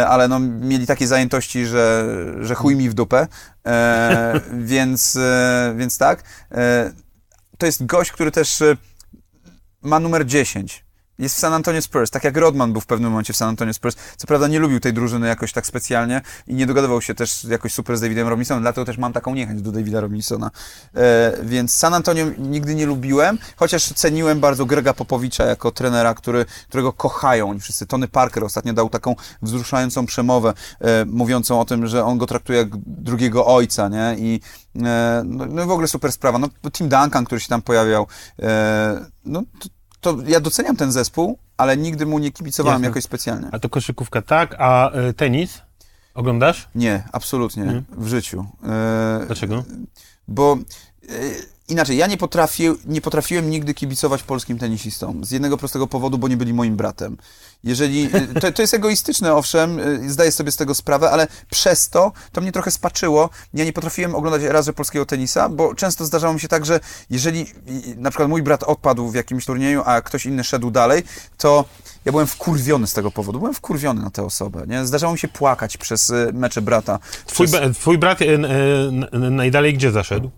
ale 0.07 0.27
no, 0.27 0.39
mieli 0.39 0.87
takie 0.87 1.07
zajętości, 1.07 1.65
że, 1.65 2.15
że 2.41 2.55
chuj 2.55 2.75
mi 2.75 2.89
w 2.89 2.93
dupę, 2.93 3.27
e, 3.65 4.41
więc, 4.73 5.17
więc 5.75 5.97
tak. 5.97 6.23
E, 6.51 6.91
to 7.57 7.65
jest 7.65 7.85
gość, 7.85 8.11
który 8.11 8.31
też 8.31 8.61
e, 8.61 8.77
ma 9.81 9.99
numer 9.99 10.25
10. 10.25 10.86
Jest 11.19 11.35
w 11.35 11.39
San 11.39 11.53
Antonio 11.53 11.81
Spurs, 11.81 12.11
tak 12.11 12.23
jak 12.23 12.37
Rodman 12.37 12.71
był 12.71 12.81
w 12.81 12.85
pewnym 12.85 13.09
momencie 13.11 13.33
w 13.33 13.37
San 13.37 13.49
Antonio 13.49 13.73
Spurs. 13.73 13.95
Co 14.17 14.27
prawda 14.27 14.47
nie 14.47 14.59
lubił 14.59 14.79
tej 14.79 14.93
drużyny 14.93 15.27
jakoś 15.27 15.53
tak 15.53 15.65
specjalnie 15.65 16.21
i 16.47 16.53
nie 16.55 16.65
dogadywał 16.65 17.01
się 17.01 17.15
też 17.15 17.43
jakoś 17.43 17.73
super 17.73 17.97
z 17.97 18.01
Davidem 18.01 18.27
Robinsonem, 18.27 18.63
dlatego 18.63 18.85
też 18.85 18.97
mam 18.97 19.13
taką 19.13 19.35
niechęć 19.35 19.61
do 19.61 19.71
Davida 19.71 20.01
Robinsona. 20.01 20.51
E, 20.95 21.33
więc 21.43 21.73
San 21.73 21.93
Antonio 21.93 22.25
nigdy 22.37 22.75
nie 22.75 22.85
lubiłem, 22.85 23.37
chociaż 23.55 23.93
ceniłem 23.93 24.39
bardzo 24.39 24.65
Grega 24.65 24.93
Popowicza 24.93 25.45
jako 25.45 25.71
trenera, 25.71 26.13
który, 26.13 26.45
którego 26.67 26.93
kochają 26.93 27.49
oni 27.49 27.59
wszyscy. 27.59 27.87
Tony 27.87 28.07
Parker 28.07 28.43
ostatnio 28.43 28.73
dał 28.73 28.89
taką 28.89 29.15
wzruszającą 29.41 30.05
przemowę, 30.05 30.53
e, 30.81 31.05
mówiącą 31.05 31.59
o 31.59 31.65
tym, 31.65 31.87
że 31.87 32.05
on 32.05 32.17
go 32.17 32.25
traktuje 32.25 32.59
jak 32.59 32.69
drugiego 32.85 33.45
ojca, 33.45 33.89
nie? 33.89 34.15
I 34.17 34.41
e, 34.75 35.21
no, 35.25 35.45
no 35.45 35.65
w 35.65 35.71
ogóle 35.71 35.87
super 35.87 36.11
sprawa. 36.11 36.39
No, 36.39 36.49
Tim 36.71 36.89
Duncan, 36.89 37.25
który 37.25 37.41
się 37.41 37.47
tam 37.47 37.61
pojawiał, 37.61 38.07
e, 38.41 39.05
no 39.25 39.43
to, 40.01 40.17
ja 40.27 40.39
doceniam 40.39 40.75
ten 40.75 40.91
zespół, 40.91 41.37
ale 41.57 41.77
nigdy 41.77 42.05
mu 42.05 42.19
nie 42.19 42.31
kibicowałem 42.31 42.75
Jasne. 42.81 42.87
jakoś 42.87 43.03
specjalnie. 43.03 43.47
A 43.51 43.59
to 43.59 43.69
koszykówka 43.69 44.21
tak, 44.21 44.55
a 44.59 44.91
y, 45.09 45.13
tenis? 45.13 45.61
Oglądasz? 46.13 46.67
Nie, 46.75 47.03
absolutnie, 47.11 47.83
w 47.91 48.07
życiu. 48.07 48.45
E, 48.63 49.23
Dlaczego? 49.27 49.63
Bo 50.27 50.57
e, 51.09 51.13
inaczej, 51.67 51.97
ja 51.97 52.07
nie, 52.07 52.17
potrafię, 52.17 52.75
nie 52.85 53.01
potrafiłem 53.01 53.49
nigdy 53.49 53.73
kibicować 53.73 54.23
polskim 54.23 54.57
tenisistom. 54.57 55.25
Z 55.25 55.31
jednego 55.31 55.57
prostego 55.57 55.87
powodu, 55.87 56.17
bo 56.17 56.27
nie 56.27 56.37
byli 56.37 56.53
moim 56.53 56.75
bratem. 56.75 57.17
Jeżeli, 57.63 58.09
y, 58.15 58.39
to, 58.41 58.51
to 58.51 58.61
jest 58.61 58.73
egoistyczne, 58.73 59.35
owszem, 59.35 59.79
y, 59.79 60.11
zdaję 60.11 60.31
sobie 60.31 60.51
z 60.51 60.55
tego 60.55 60.75
sprawę, 60.75 61.11
ale 61.11 61.27
przez 61.49 61.89
to, 61.89 62.11
to 62.31 62.41
mnie 62.41 62.51
trochę 62.51 62.71
spaczyło. 62.71 63.29
Ja 63.53 63.65
nie 63.65 63.73
potrafiłem 63.73 64.15
oglądać 64.15 64.41
raz, 64.43 64.65
że 64.65 64.73
polskiego 64.73 65.05
tenisa, 65.05 65.49
bo 65.49 65.75
często 65.75 66.05
zdarzało 66.05 66.33
mi 66.33 66.39
się 66.39 66.47
tak, 66.47 66.65
że 66.65 66.79
jeżeli 67.09 67.41
y, 67.41 67.95
na 67.97 68.09
przykład 68.09 68.29
mój 68.29 68.43
brat 68.43 68.63
odpadł 68.63 69.09
w 69.09 69.15
jakimś 69.15 69.45
turnieju, 69.45 69.81
a 69.85 70.01
ktoś 70.01 70.25
inny 70.25 70.43
szedł 70.43 70.71
dalej, 70.71 71.03
to 71.37 71.65
ja 72.05 72.11
byłem 72.11 72.27
wkurwiony 72.27 72.87
z 72.87 72.93
tego 72.93 73.11
powodu. 73.11 73.39
Byłem 73.39 73.53
wkurwiony 73.53 74.01
na 74.01 74.09
tę 74.09 74.23
osobę. 74.23 74.63
Nie? 74.67 74.85
Zdarzało 74.85 75.13
mi 75.13 75.19
się 75.19 75.27
płakać 75.27 75.77
przez 75.77 76.13
mecze 76.33 76.61
brata. 76.61 76.99
Twój, 77.25 77.47
Przez, 77.47 77.77
twój 77.77 77.97
brat 77.97 78.19
najdalej 79.11 79.73
gdzie 79.73 79.91
zaszedł? 79.91 80.31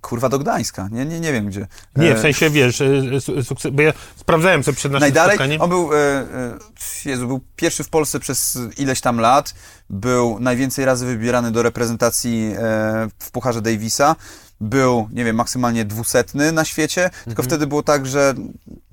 Kurwa 0.00 0.28
do 0.28 0.38
Gdańska. 0.38 0.88
Nie, 0.92 1.04
nie, 1.04 1.20
nie 1.20 1.32
wiem 1.32 1.46
gdzie. 1.46 1.66
Nie, 1.96 2.12
E, 2.12 2.14
w 2.14 2.20
sensie, 2.20 2.50
wiesz, 2.50 2.80
e, 2.80 3.20
su- 3.20 3.44
sukces, 3.44 3.72
bo 3.72 3.82
ja 3.82 3.92
sprawdzałem 4.16 4.62
sobie 4.64 4.76
przed 4.76 4.92
naszym 4.92 5.00
Najdalej, 5.00 5.30
spotkaniem. 5.36 5.62
on 5.62 5.70
był, 5.70 5.94
e, 5.94 5.96
e, 5.96 6.58
Jezu, 7.04 7.26
był 7.26 7.40
pierwszy 7.56 7.84
w 7.84 7.88
Polsce 7.88 8.20
przez 8.20 8.58
ileś 8.78 9.00
tam 9.00 9.20
lat, 9.20 9.54
był 9.90 10.40
najwięcej 10.40 10.84
razy 10.84 11.06
wybierany 11.06 11.50
do 11.50 11.62
reprezentacji 11.62 12.52
e, 12.58 13.08
w 13.18 13.30
Pucharze 13.30 13.62
Davisa, 13.62 14.16
był, 14.60 15.08
nie 15.12 15.24
wiem, 15.24 15.36
maksymalnie 15.36 15.84
dwusetny 15.84 16.52
na 16.52 16.64
świecie, 16.64 17.10
tylko 17.24 17.42
wtedy 17.42 17.66
było 17.66 17.82
tak, 17.82 18.06
że 18.06 18.34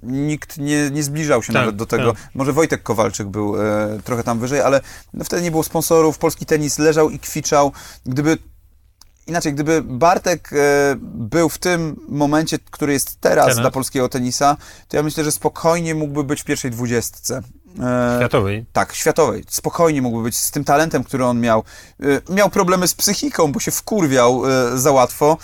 nikt 0.03 0.57
nie, 0.57 0.89
nie 0.91 1.03
zbliżał 1.03 1.43
się 1.43 1.53
Tak, 1.53 1.61
nawet 1.61 1.75
do 1.75 1.85
tego. 1.85 2.13
tak. 2.13 2.21
Może 2.33 2.53
Wojtek 2.53 2.83
Kowalczyk 2.83 3.27
był 3.27 3.61
e, 3.61 3.99
trochę 4.03 4.23
tam 4.23 4.39
wyżej, 4.39 4.61
ale 4.61 4.81
no, 5.13 5.23
wtedy 5.23 5.41
nie 5.41 5.51
było 5.51 5.63
sponsorów, 5.63 6.17
polski 6.17 6.45
tenis 6.45 6.79
leżał 6.79 7.09
i 7.09 7.19
kwiczał. 7.19 7.71
Gdyby 8.05 8.37
Inaczej, 9.27 9.53
gdyby 9.53 9.81
Bartek 9.81 10.49
e, 10.53 10.95
był 11.01 11.49
w 11.49 11.57
tym 11.57 11.99
momencie, 12.09 12.59
który 12.71 12.93
jest 12.93 13.21
teraz, 13.21 13.45
Teraz? 13.45 13.59
dla 13.59 13.71
polskiego 13.71 14.09
tenisa, 14.09 14.57
to 14.87 14.97
ja 14.97 15.03
myślę, 15.03 15.23
że 15.23 15.31
spokojnie 15.31 15.95
mógłby 15.95 16.23
być 16.23 16.41
w 16.41 16.45
pierwszej 16.45 16.71
dwudziestce. 16.71 17.41
E, 17.83 18.15
Światowej. 18.19 18.65
tak, 18.73 18.93
światowej. 18.95 19.43
Spokojnie 19.49 20.01
mógłby 20.01 20.23
być 20.23 20.37
z 20.37 20.51
tym 20.51 20.63
talentem, 20.63 21.03
który 21.03 21.25
on 21.25 21.39
miał. 21.39 21.63
E, 22.29 22.33
miał 22.33 22.49
problemy 22.49 22.87
z 22.87 22.95
psychiką, 22.95 23.51
bo 23.51 23.59
się 23.59 23.71
wkurwiał 23.71 24.43
za 24.75 24.91
łatwo. 24.91 25.37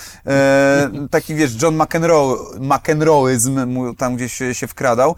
Taki, 1.12 1.36
wiesz, 1.36 1.62
John 1.62 1.76
McEnroe, 1.76 2.38
McEnroeizm 2.60 3.60
tam 3.98 4.16
gdzieś 4.16 4.40
się 4.54 4.68
wkradał. 4.68 5.16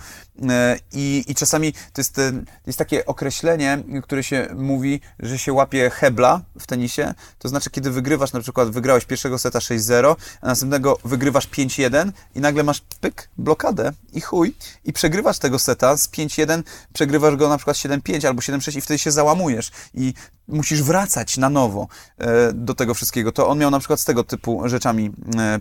E, 0.50 0.80
I, 0.92 1.24
I 1.28 1.36
czasami 1.36 1.74
to 1.74 2.02
jest, 2.02 2.20
e, 2.20 2.32
jest 2.68 2.80
takie 2.80 3.06
określenie, 3.06 3.84
które 4.04 4.24
się 4.24 4.48
mówi, 4.56 5.02
że 5.20 5.38
się 5.38 5.54
łapie 5.54 5.90
hebla 5.90 6.42
w 6.60 6.68
tenisie. 6.68 7.14
To 7.40 7.50
znaczy, 7.50 7.70
kiedy 7.70 7.92
wygrywasz, 7.92 8.34
na 8.34 8.40
przykład 8.40 8.70
wygrałeś 8.70 9.06
pierwszego 9.06 9.40
seta 9.40 9.60
6-0, 9.60 10.16
a 10.42 10.48
następnego 10.48 10.98
wygrywasz 11.06 11.48
5-1 11.48 12.12
i 12.36 12.40
nagle 12.40 12.64
masz 12.64 12.82
pyk, 13.02 13.30
blokadę 13.38 13.92
i 14.14 14.22
chuj. 14.22 14.56
I 14.86 14.94
przegrywasz 14.94 15.40
tego 15.40 15.60
seta 15.60 15.98
z 15.98 16.08
5-1, 16.08 16.64
przegrywasz 16.94 17.36
go 17.36 17.50
na 17.50 17.58
przykład 17.58 17.78
7-5 17.78 18.28
albo 18.28 18.42
7-6 18.42 18.78
i 18.78 18.82
wtedy 18.82 18.98
się 18.98 19.12
załamujesz 19.12 19.72
i 19.94 20.14
musisz 20.48 20.84
wracać 20.84 21.38
na 21.38 21.50
nowo 21.50 21.88
e, 22.18 22.54
do 22.54 22.74
tego 22.74 22.94
wszystkiego. 22.94 23.32
To 23.32 23.48
on 23.48 23.58
miał 23.58 23.72
na 23.72 23.80
przykład 23.80 24.00
z 24.00 24.06
tego 24.06 24.24
typu 24.24 24.62
rzeczami 24.66 25.12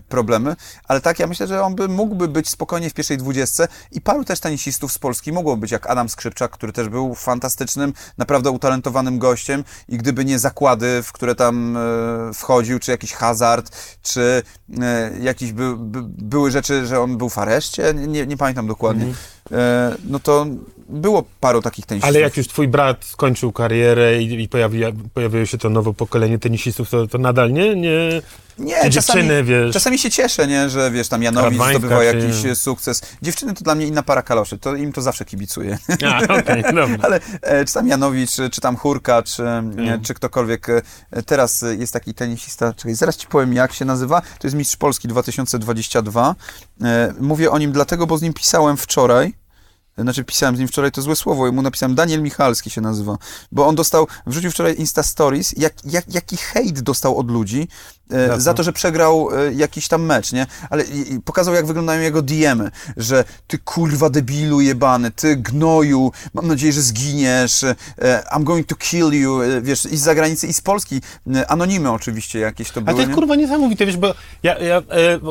problemy, 0.09 0.55
ale 0.87 1.01
tak, 1.01 1.19
ja 1.19 1.27
myślę, 1.27 1.47
że 1.47 1.63
on 1.63 1.75
by 1.75 1.87
mógłby 1.87 2.27
być 2.27 2.49
spokojnie 2.49 2.89
w 2.89 2.93
pierwszej 2.93 3.17
dwudziestce 3.17 3.67
i 3.91 4.01
paru 4.01 4.23
też 4.23 4.39
tenisistów 4.39 4.62
z 4.71 4.97
Polski 4.99 5.31
mogło 5.31 5.57
być, 5.57 5.71
jak 5.71 5.89
Adam 5.89 6.09
Skrzypczak, 6.09 6.51
który 6.51 6.73
też 6.73 6.89
był 6.89 7.15
fantastycznym, 7.15 7.93
naprawdę 8.17 8.51
utalentowanym 8.51 9.19
gościem 9.19 9.63
i 9.89 9.97
gdyby 9.97 10.25
nie 10.25 10.39
zakłady, 10.39 11.03
w 11.03 11.11
które 11.11 11.35
tam 11.35 11.77
e, 11.77 12.33
wchodził, 12.33 12.79
czy 12.79 12.91
jakiś 12.91 13.13
hazard, 13.13 13.97
czy 14.01 14.43
e, 14.81 15.11
jakieś 15.19 15.51
by, 15.51 15.77
by, 15.77 15.99
były 16.03 16.51
rzeczy, 16.51 16.87
że 16.87 17.01
on 17.01 17.17
był 17.17 17.29
w 17.29 17.37
areszcie, 17.37 17.93
nie, 17.93 18.27
nie 18.27 18.37
pamiętam 18.37 18.67
dokładnie, 18.67 19.13
e, 19.51 19.95
no 20.03 20.19
to 20.19 20.45
było 20.93 21.23
paru 21.39 21.61
takich 21.61 21.85
tenisistów. 21.85 22.09
Ale 22.09 22.19
jak 22.19 22.37
już 22.37 22.47
twój 22.47 22.67
brat 22.67 23.05
skończył 23.05 23.51
karierę 23.51 24.21
i, 24.21 24.41
i 24.43 24.49
pojawi, 24.49 24.81
pojawiło 25.13 25.45
się 25.45 25.57
to 25.57 25.69
nowe 25.69 25.93
pokolenie 25.93 26.39
tenisistów, 26.39 26.89
to, 26.89 27.07
to 27.07 27.17
nadal 27.17 27.51
nie? 27.53 27.75
nie... 27.75 28.21
Nie, 28.57 28.73
czasami, 28.75 28.91
dziewczyny, 28.91 29.43
wiesz. 29.43 29.73
czasami 29.73 29.99
się 29.99 30.11
cieszę, 30.11 30.47
nie, 30.47 30.69
że 30.69 30.91
wiesz, 30.91 31.07
tam 31.07 31.23
Janowicz 31.23 31.61
zdobywał 31.69 31.99
czy- 31.99 32.05
jakiś 32.05 32.45
e, 32.45 32.55
sukces. 32.55 33.01
Dziewczyny 33.21 33.53
to 33.53 33.63
dla 33.63 33.75
mnie 33.75 33.85
inna 33.87 34.03
para 34.03 34.21
kaloszy, 34.21 34.57
to 34.57 34.75
im 34.75 34.93
to 34.93 35.01
zawsze 35.01 35.25
kibicuję. 35.25 35.77
A, 36.07 36.27
dobra. 36.27 36.97
Ale 37.01 37.19
e, 37.41 37.65
czy 37.65 37.73
tam 37.73 37.87
Janowicz, 37.87 38.31
czy, 38.31 38.49
czy 38.49 38.61
tam 38.61 38.75
Hurka, 38.75 39.23
czy, 39.23 39.43
Mm. 39.43 39.89
e, 39.89 39.99
czy 39.99 40.13
ktokolwiek. 40.13 40.67
e, 40.69 40.81
Teraz 41.25 41.63
e, 41.63 41.75
jest 41.75 41.93
taki 41.93 42.13
tenisista, 42.13 42.73
czekaj, 42.73 42.95
zaraz 42.95 43.17
ci 43.17 43.27
powiem 43.27 43.53
jak 43.53 43.73
się 43.73 43.85
nazywa. 43.85 44.21
To 44.21 44.47
jest 44.47 44.55
Mistrz 44.57 44.75
Polski 44.77 45.07
2022. 45.07 46.35
E, 46.83 47.13
Mówię 47.19 47.51
o 47.51 47.57
nim 47.57 47.71
dlatego, 47.71 48.07
bo 48.07 48.17
z 48.17 48.21
nim 48.21 48.33
pisałem 48.33 48.77
wczoraj. 48.77 49.33
Znaczy 49.97 50.23
pisałem 50.23 50.55
z 50.55 50.59
nim 50.59 50.67
wczoraj 50.67 50.91
to 50.91 51.01
złe 51.01 51.15
słowo, 51.15 51.51
mu 51.51 51.61
napisałem 51.61 51.95
Daniel 51.95 52.21
Michalski 52.21 52.69
się 52.69 52.81
nazywa, 52.81 53.17
bo 53.51 53.67
on 53.67 53.75
dostał, 53.75 54.07
wrzucił 54.25 54.51
wczoraj 54.51 54.75
Insta 54.77 55.03
Stories, 55.03 55.53
jak, 55.57 55.73
jak, 55.85 56.13
jaki 56.13 56.37
hejt 56.37 56.81
dostał 56.81 57.17
od 57.17 57.31
ludzi 57.31 57.67
e, 58.13 58.39
Za 58.39 58.53
to, 58.53 58.63
że 58.63 58.73
przegrał 58.73 59.29
e, 59.47 59.53
jakiś 59.53 59.87
tam 59.87 60.03
mecz, 60.05 60.31
nie? 60.33 60.45
Ale 60.69 60.83
pokazał 61.25 61.53
jak 61.53 61.65
wyglądają 61.65 62.01
jego 62.01 62.21
DM-y, 62.21 62.71
że 62.97 63.23
ty 63.47 63.57
kurwa 63.57 64.09
debilu 64.09 64.61
jebany, 64.61 65.11
ty 65.11 65.35
gnoju, 65.35 66.11
mam 66.33 66.47
nadzieję, 66.47 66.73
że 66.73 66.81
zginiesz, 66.81 67.63
e, 67.63 67.75
I'm 68.35 68.43
going 68.43 68.67
to 68.67 68.75
kill 68.75 69.09
you, 69.11 69.41
e, 69.41 69.61
wiesz, 69.61 69.85
i 69.85 69.97
z 69.97 70.01
zagranicy, 70.01 70.47
i 70.47 70.53
z 70.53 70.61
Polski, 70.61 71.01
anonimy 71.47 71.91
oczywiście 71.91 72.39
jakieś 72.39 72.71
to 72.71 72.79
A 72.79 72.83
były, 72.83 72.95
to 72.95 72.99
jest 73.01 73.09
nie? 73.09 73.15
kurwa 73.15 73.35
niesamowite, 73.35 73.85
wiesz, 73.85 73.97
bo 73.97 74.13
ja, 74.43 74.59
ja 74.59 74.81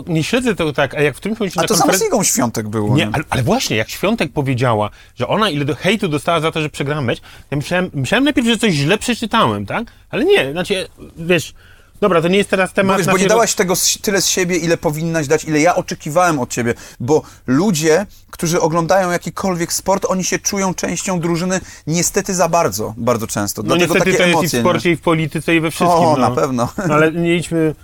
nie 0.07 0.25
śledzę 0.25 0.55
tego 0.55 0.73
tak, 0.73 0.95
a 0.95 1.03
jak 1.03 1.15
w 1.15 1.17
którymś 1.17 1.41
momencie 1.41 1.61
A 1.61 1.65
to 1.65 1.77
samo 1.77 1.93
z 1.93 1.97
konferen- 1.97 2.07
Igą 2.07 2.23
Świątek 2.23 2.69
było, 2.69 2.97
Nie, 2.97 3.09
ale, 3.13 3.25
ale 3.31 3.43
właśnie, 3.43 3.77
jak 3.77 3.89
Świątek 3.91 4.33
powiedziała, 4.33 4.91
że 5.15 5.29
ona 5.29 5.51
ile 5.51 5.65
do 5.65 5.75
hejtu 5.75 6.09
dostała 6.09 6.41
za 6.41 6.53
to, 6.53 6.61
że 6.63 6.71
przegrała 6.71 7.01
mecz, 7.03 7.21
ja 7.51 7.57
myślałem, 7.57 7.91
myślałem 7.95 8.25
najpierw, 8.25 8.47
że 8.49 8.59
coś 8.59 8.73
źle 8.73 8.99
przeczytałem, 8.99 9.67
tak? 9.67 9.85
Ale 10.11 10.25
nie, 10.25 10.53
znaczy, 10.53 10.89
wiesz, 11.17 11.55
dobra, 12.03 12.23
to 12.23 12.29
nie 12.29 12.39
jest 12.39 12.51
teraz 12.51 12.73
temat... 12.73 12.97
Bo, 12.97 12.99
wiesz, 12.99 13.13
bo 13.13 13.19
nie 13.19 13.27
dałaś 13.27 13.55
tego 13.55 13.75
tyle 14.03 14.23
z 14.23 14.27
siebie, 14.27 14.57
ile 14.57 14.77
powinnaś 14.77 15.27
dać, 15.27 15.45
ile 15.45 15.61
ja 15.61 15.75
oczekiwałem 15.75 16.39
od 16.39 16.51
ciebie, 16.51 16.75
bo 17.01 17.23
ludzie, 17.47 18.07
którzy 18.31 18.61
oglądają 18.61 19.11
jakikolwiek 19.11 19.73
sport, 19.73 20.07
oni 20.09 20.25
się 20.25 20.39
czują 20.39 20.75
częścią 20.75 21.21
drużyny 21.21 21.61
niestety 21.87 22.35
za 22.35 22.49
bardzo, 22.49 22.95
bardzo 22.97 23.27
często. 23.27 23.63
No 23.63 23.77
niestety 23.77 23.99
takie 23.99 24.13
to 24.13 24.23
jest 24.23 24.35
emocje. 24.35 24.59
i 24.59 24.63
w 24.63 24.65
sporcie, 24.65 24.91
i 24.91 24.97
w 24.97 25.01
polityce, 25.01 25.55
i 25.57 25.61
we 25.61 25.71
wszystkim. 25.71 25.99
O, 25.99 26.17
no. 26.19 26.29
na 26.29 26.31
pewno. 26.31 26.69
Ale 26.95 27.13
nie 27.13 27.37
idźmy... 27.37 27.75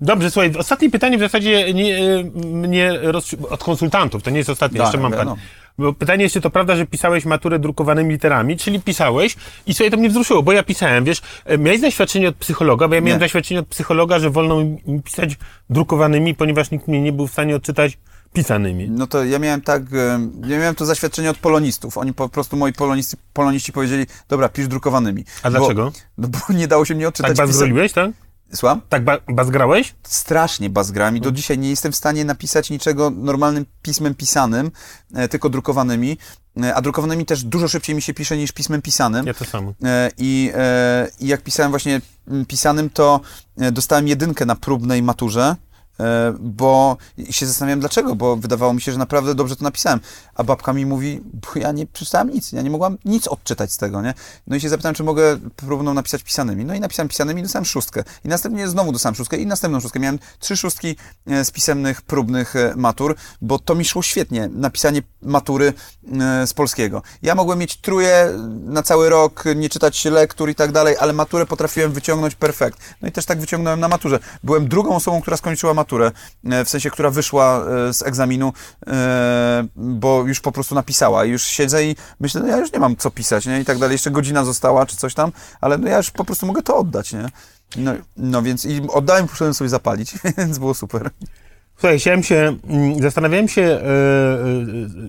Dobrze, 0.00 0.30
słuchaj, 0.30 0.52
ostatnie 0.58 0.90
pytanie 0.90 1.16
w 1.16 1.20
zasadzie 1.20 1.74
nie, 1.74 1.98
e, 1.98 2.24
mnie 2.44 2.92
rozstrzy- 3.02 3.46
od 3.50 3.64
konsultantów, 3.64 4.22
to 4.22 4.30
nie 4.30 4.38
jest 4.38 4.50
ostatnie, 4.50 4.78
Da, 4.78 4.84
jeszcze 4.84 4.98
mam 4.98 5.14
no. 5.24 5.36
Bo 5.78 5.92
pytanie 5.92 6.22
jest, 6.22 6.32
czy 6.32 6.40
to 6.40 6.50
prawda, 6.50 6.76
że 6.76 6.86
pisałeś 6.86 7.24
maturę 7.24 7.58
drukowanymi 7.58 8.10
literami, 8.10 8.56
czyli 8.56 8.80
pisałeś 8.80 9.36
i 9.66 9.74
sobie 9.74 9.90
to 9.90 9.96
mnie 9.96 10.08
wzruszyło, 10.08 10.42
bo 10.42 10.52
ja 10.52 10.62
pisałem, 10.62 11.04
wiesz, 11.04 11.22
e, 11.44 11.58
miałeś 11.58 11.80
doświadczenie 11.80 12.28
od 12.28 12.36
psychologa, 12.36 12.88
bo 12.88 12.94
ja 12.94 13.00
miałem 13.00 13.16
Nie. 13.20 13.24
doświadczenie 13.24 13.60
od 13.60 13.66
psychologa, 13.66 14.18
że 14.18 14.30
wolno 14.30 14.56
mi 14.86 15.02
pisać 15.04 15.36
drukowanymi, 15.70 16.34
ponieważ 16.34 16.70
nikt 16.70 16.88
mnie 16.88 17.00
nie 17.02 17.12
był 17.12 17.26
w 17.26 17.32
stanie 17.32 17.56
odczytać 17.56 17.98
pisanymi. 18.32 18.90
No 18.90 19.06
to 19.06 19.24
ja 19.24 19.38
miałem 19.38 19.60
tak, 19.60 19.82
e, 19.82 20.20
ja 20.46 20.58
miałem 20.58 20.74
to 20.74 20.86
zaświadczenie 20.86 21.30
od 21.30 21.36
polonistów. 21.38 21.98
Oni 21.98 22.12
po 22.14 22.28
prostu, 22.28 22.56
moi 22.56 22.72
poloniści, 22.72 23.16
poloniści 23.32 23.72
powiedzieli, 23.72 24.06
dobra, 24.28 24.48
pisz 24.48 24.68
drukowanymi. 24.68 25.24
A 25.42 25.50
Bo- 25.50 25.58
dlaczego? 25.58 25.92
No 26.18 26.28
bo 26.28 26.38
nie 26.54 26.68
dało 26.68 26.84
się 26.84 26.94
mnie 26.94 27.04
Tak 27.04 27.08
odczytać 27.08 27.32
pisa- 27.32 27.46
bazgroliłeś, 27.46 27.92
tak? 27.92 28.10
Słucham? 28.54 28.80
Tak 28.88 29.04
ba- 29.04 29.18
bazgrałeś? 29.28 29.94
strasznie 30.02 30.70
bazgrami. 30.70 31.20
Do 31.20 31.32
dzisiaj 31.32 31.58
nie 31.58 31.70
jestem 31.70 31.92
w 31.92 31.96
stanie 31.96 32.24
napisać 32.24 32.70
niczego 32.70 33.10
normalnym 33.10 33.66
pismem 33.82 34.14
pisanym, 34.14 34.70
e, 35.14 35.28
tylko 35.28 35.48
drukowanymi. 35.50 36.18
E, 36.62 36.74
A 36.74 36.82
drukowanymi 36.82 37.26
też 37.26 37.44
dużo 37.44 37.68
szybciej 37.68 37.96
mi 37.96 38.02
się 38.02 38.14
pisze 38.14 38.36
niż 38.36 38.52
pismem 38.52 38.82
pisanym. 38.82 39.26
Ja 39.26 39.34
to 39.34 39.44
samo. 39.44 39.74
E, 39.84 40.10
I, 40.18 40.50
e, 40.54 41.08
I 41.20 41.26
jak 41.26 41.42
pisałem 41.42 41.72
właśnie 41.72 42.00
mm, 42.28 42.46
pisanym, 42.46 42.90
to 42.90 43.20
e, 43.58 43.72
dostałem 43.72 44.08
jedynkę 44.08 44.46
na 44.46 44.56
próbnej 44.56 45.02
maturze. 45.02 45.56
E, 46.00 46.34
Bo 46.40 46.96
się 47.30 47.46
zastanawiałem 47.46 47.80
dlaczego, 47.80 48.16
bo 48.16 48.36
wydawało 48.36 48.74
mi 48.74 48.80
się, 48.80 48.92
że 48.92 48.98
naprawdę 48.98 49.34
dobrze 49.34 49.56
to 49.56 49.64
napisałem. 49.64 50.00
A 50.34 50.44
babka 50.44 50.72
mi 50.72 50.86
mówi, 50.86 51.20
bo 51.24 51.60
ja 51.60 51.72
nie 51.72 51.86
przeczytałem 51.86 52.30
nic, 52.30 52.52
ja 52.52 52.62
nie 52.62 52.70
mogłam 52.70 52.98
nic 53.04 53.28
odczytać 53.28 53.72
z 53.72 53.76
tego, 53.76 54.02
nie? 54.02 54.14
No 54.46 54.56
i 54.56 54.60
się 54.60 54.68
zapytałem, 54.68 54.94
czy 54.94 55.04
mogę 55.04 55.38
próbną 55.56 55.94
napisać 55.94 56.22
pisanymi. 56.22 56.64
No 56.64 56.74
i 56.74 56.80
napisałem 56.80 57.08
pisanymi 57.08 57.42
dostałem 57.42 57.64
szóstkę. 57.64 58.04
I 58.24 58.28
następnie 58.28 58.68
znowu 58.68 58.92
dostałem 58.92 59.14
szóstkę 59.14 59.36
i 59.36 59.46
następną 59.46 59.80
szóstkę. 59.80 60.00
Miałem 60.00 60.18
trzy 60.38 60.56
szóstki 60.56 60.96
e, 61.26 61.44
z 61.44 61.50
pisemnych, 61.50 62.02
próbnych 62.02 62.56
e, 62.56 62.72
matur, 62.76 63.16
bo 63.40 63.58
to 63.58 63.74
mi 63.74 63.84
szło 63.84 64.02
świetnie, 64.02 64.48
napisanie 64.52 65.02
matury 65.22 65.72
z 66.46 66.54
polskiego. 66.54 67.02
Ja 67.22 67.34
mogłem 67.34 67.58
mieć 67.58 67.76
truje 67.76 68.32
na 68.64 68.82
cały 68.82 69.08
rok, 69.08 69.44
nie 69.56 69.68
czytać 69.68 70.04
lektur 70.04 70.50
i 70.50 70.54
tak 70.54 70.72
dalej, 70.72 70.96
ale 71.00 71.12
maturę 71.12 71.46
potrafiłem 71.46 71.92
wyciągnąć 71.92 72.34
perfekt. 72.34 72.78
No 73.02 73.08
i 73.08 73.12
też 73.12 73.26
tak 73.26 73.40
wyciągnąłem 73.40 73.80
na 73.80 73.88
maturze. 73.88 74.18
Byłem 74.44 74.68
drugą 74.68 74.96
osobą, 74.96 75.22
która 75.22 75.36
skończyła 75.36 75.74
maturę, 75.74 75.85
e, 75.92 76.64
w 76.64 76.68
sensie, 76.68 76.90
która 76.90 77.10
wyszła 77.10 77.64
e, 77.88 77.92
z 77.92 78.02
egzaminu, 78.02 78.52
e, 78.86 79.66
bo 79.76 80.24
już 80.26 80.40
po 80.40 80.52
prostu 80.52 80.74
napisała. 80.74 81.24
I 81.24 81.30
już 81.30 81.42
siedzę 81.42 81.84
i 81.84 81.96
myślę, 82.20 82.40
no 82.40 82.48
ja 82.48 82.56
już 82.56 82.72
nie 82.72 82.78
mam 82.78 82.96
co 82.96 83.10
pisać, 83.10 83.46
nie? 83.46 83.60
I 83.60 83.64
tak 83.64 83.78
dalej. 83.78 83.94
Jeszcze 83.94 84.10
godzina 84.10 84.44
została, 84.44 84.86
czy 84.86 84.96
coś 84.96 85.14
tam, 85.14 85.32
ale 85.60 85.78
no 85.78 85.88
ja 85.88 85.96
już 85.96 86.10
po 86.10 86.24
prostu 86.24 86.46
mogę 86.46 86.62
to 86.62 86.76
oddać, 86.76 87.12
nie? 87.12 87.28
No, 87.76 87.92
no 88.16 88.42
więc 88.42 88.64
i 88.64 88.82
oddałem, 88.88 89.28
poszedłem 89.28 89.54
sobie 89.54 89.70
zapalić, 89.70 90.14
więc 90.38 90.58
było 90.58 90.74
super. 90.74 91.10
Słuchaj, 91.78 91.98
chciałem 91.98 92.22
się, 92.22 92.56
mm, 92.68 93.02
zastanawiałem 93.02 93.48
się, 93.48 93.62
e, 93.62 93.80
e, 93.80 93.80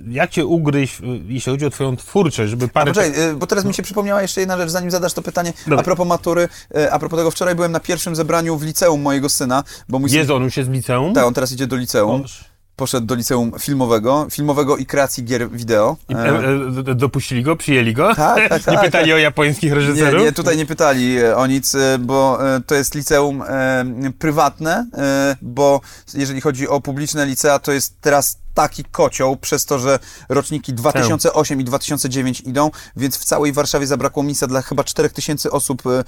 jak 0.10 0.30
cię 0.30 0.46
ugryźć, 0.46 1.02
e, 1.02 1.04
jeśli 1.28 1.52
chodzi 1.52 1.66
o 1.66 1.70
twoją 1.70 1.98
twórczość, 1.98 2.50
żeby 2.50 2.66
A 2.66 2.68
parę... 2.68 2.92
poczekaj, 2.92 3.30
y, 3.30 3.36
bo 3.36 3.48
teraz 3.48 3.66
mi 3.66 3.74
się 3.74 3.84
przypomniała 3.84 4.22
jeszcze 4.22 4.42
jedna 4.42 4.58
rzecz, 4.58 4.70
zanim 4.70 4.92
zadasz 4.92 5.14
to 5.14 5.22
pytanie. 5.22 5.54
Dobra. 5.66 5.80
A 5.80 5.84
propos 5.84 6.08
matury, 6.08 6.48
a 6.92 7.00
propos 7.00 7.18
tego, 7.18 7.32
wczoraj 7.32 7.56
byłem 7.56 7.72
na 7.72 7.80
pierwszym 7.80 8.16
zebraniu 8.16 8.58
w 8.58 8.64
liceum 8.64 9.02
mojego 9.02 9.30
syna, 9.30 9.64
bo 9.90 10.00
mój 10.00 10.10
syn... 10.10 10.20
Jezu, 10.20 10.36
on 10.36 10.44
już 10.44 10.58
jest 10.58 10.70
w 10.70 10.74
liceum? 10.74 11.14
Tak, 11.14 11.26
on 11.26 11.34
teraz 11.34 11.52
idzie 11.52 11.68
do 11.68 11.76
liceum. 11.76 12.24
Poszedł 12.78 13.08
do 13.08 13.16
liceum 13.16 13.52
filmowego, 13.60 14.28
filmowego 14.32 14.78
i 14.78 14.86
kreacji 14.86 15.24
gier 15.24 15.50
wideo. 15.52 15.98
I, 16.10 16.14
E, 16.16 16.18
e, 16.18 16.92
e, 16.92 16.96
dopuścili 16.96 17.44
go? 17.44 17.56
Przyjęli 17.56 17.94
go? 17.94 18.16
Tak, 18.16 18.50
tak, 18.50 18.68
Nie 18.68 18.74
tak, 18.74 18.86
pytali 18.86 19.06
tak. 19.08 19.16
o 19.16 19.18
japońskich 19.18 19.70
Nie, 19.70 19.76
reżyserów? 19.76 20.24
nie, 20.24 20.32
tutaj 20.32 20.58
nie 20.58 20.66
pytali 20.66 21.18
e, 21.18 21.36
o 21.38 21.48
nic, 21.48 21.76
bo 22.00 22.40
to 22.68 22.76
jest 22.76 22.96
liceum 22.96 23.44
prywatne, 24.20 24.88
bo 25.42 25.82
jeżeli 26.14 26.42
chodzi 26.42 26.68
o 26.68 26.82
publiczne 26.82 27.26
licea, 27.26 27.60
to 27.60 27.72
jest 27.72 28.02
teraz 28.02 28.38
taki 28.58 28.84
kocioł 28.84 29.38
przez 29.38 29.66
to, 29.66 29.80
że 29.80 30.00
roczniki 30.30 30.74
2008 30.74 31.62
i 31.62 31.64
2009 31.64 32.42
idą, 32.42 32.72
więc 32.96 33.18
w 33.18 33.26
całej 33.26 33.54
Warszawie 33.54 33.88
zabrakło 33.88 34.24
miejsca 34.24 34.48
dla 34.48 34.62
chyba 34.62 34.84
4000 34.84 35.52
osób 35.52 35.84
e, 35.88 36.04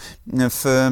w, 0.49 0.89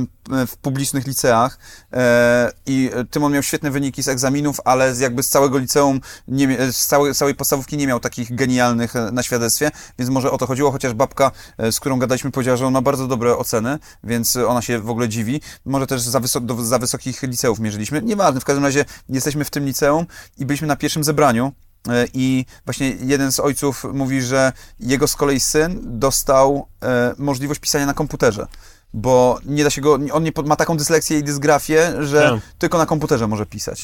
w 0.47 0.57
publicznych 0.57 1.07
liceach 1.07 1.59
e, 1.93 2.51
i 2.65 2.89
Tymon 3.11 3.33
miał 3.33 3.43
świetne 3.43 3.71
wyniki 3.71 4.03
z 4.03 4.07
egzaminów, 4.07 4.59
ale 4.65 4.93
jakby 4.99 5.23
z 5.23 5.29
całego 5.29 5.57
liceum, 5.57 6.01
nie, 6.27 6.71
z 6.71 6.85
całej, 6.85 7.15
całej 7.15 7.35
podstawówki 7.35 7.77
nie 7.77 7.87
miał 7.87 7.99
takich 7.99 8.35
genialnych 8.35 8.95
e, 8.95 9.11
na 9.11 9.23
świadectwie, 9.23 9.71
więc 9.99 10.11
może 10.11 10.31
o 10.31 10.37
to 10.37 10.47
chodziło, 10.47 10.71
chociaż 10.71 10.93
babka, 10.93 11.31
e, 11.57 11.71
z 11.71 11.79
którą 11.79 11.99
gadaliśmy, 11.99 12.31
powiedziała, 12.31 12.57
że 12.57 12.67
on 12.67 12.73
ma 12.73 12.81
bardzo 12.81 13.07
dobre 13.07 13.37
oceny, 13.37 13.79
więc 14.03 14.35
e, 14.35 14.47
ona 14.47 14.61
się 14.61 14.79
w 14.79 14.89
ogóle 14.89 15.09
dziwi. 15.09 15.41
Może 15.65 15.87
też 15.87 16.01
za, 16.01 16.19
wysok, 16.19 16.45
do, 16.45 16.65
za 16.65 16.79
wysokich 16.79 17.23
liceów 17.23 17.59
mierzyliśmy. 17.59 18.01
Nieważne, 18.01 18.41
w 18.41 18.45
każdym 18.45 18.65
razie 18.65 18.85
jesteśmy 19.09 19.45
w 19.45 19.49
tym 19.49 19.65
liceum 19.65 20.05
i 20.37 20.45
byliśmy 20.45 20.67
na 20.67 20.75
pierwszym 20.75 21.03
zebraniu. 21.03 21.46
E, 21.89 22.05
I 22.13 22.45
właśnie 22.65 22.93
jeden 23.01 23.31
z 23.31 23.39
ojców 23.39 23.85
mówi, 23.93 24.21
że 24.21 24.51
jego 24.79 25.07
z 25.07 25.15
kolei 25.15 25.39
syn 25.39 25.79
dostał 25.99 26.67
e, 26.83 27.13
możliwość 27.17 27.59
pisania 27.59 27.85
na 27.85 27.93
komputerze. 27.93 28.47
Bo 28.93 29.39
nie 29.45 29.63
da 29.63 29.69
się 29.69 29.81
go, 29.81 29.99
on 30.11 30.23
nie, 30.23 30.31
ma 30.45 30.55
taką 30.55 30.77
dysleksję 30.77 31.19
i 31.19 31.23
dysgrafię, 31.23 31.93
że 31.99 32.21
Tak. 32.21 32.39
tylko 32.57 32.77
na 32.77 32.85
komputerze 32.85 33.27
może 33.27 33.45
pisać. 33.45 33.81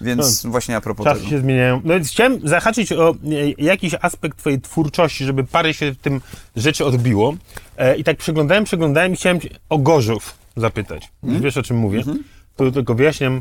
Więc 0.00 0.46
właśnie 0.46 0.76
a 0.76 0.80
propos 0.80 1.04
Czasy 1.04 1.18
tego. 1.18 1.30
się 1.30 1.38
zmieniają. 1.40 1.80
No 1.84 1.94
więc 1.94 2.08
chciałem 2.10 2.48
zahaczyć 2.48 2.92
o 2.92 3.10
e, 3.10 3.14
jakiś 3.58 3.94
aspekt 4.00 4.38
twojej 4.38 4.60
twórczości, 4.60 5.24
żeby 5.24 5.44
parę 5.44 5.74
się 5.74 5.92
w 5.92 5.96
tym 5.96 6.20
rzeczy 6.56 6.84
odbiło. 6.84 7.34
E, 7.76 7.96
I 7.96 8.04
tak 8.04 8.16
przeglądałem, 8.16 8.64
przeglądałem 8.64 9.12
i 9.12 9.16
chciałem 9.16 9.38
o 9.68 9.78
Gorzów 9.78 10.34
zapytać. 10.56 11.10
Mhm. 11.22 11.42
Wiesz 11.42 11.56
o 11.56 11.62
czym 11.62 11.76
mówię? 11.76 12.02
Tu 12.56 12.72
tylko 12.72 12.94
wyjaśniam. 12.94 13.40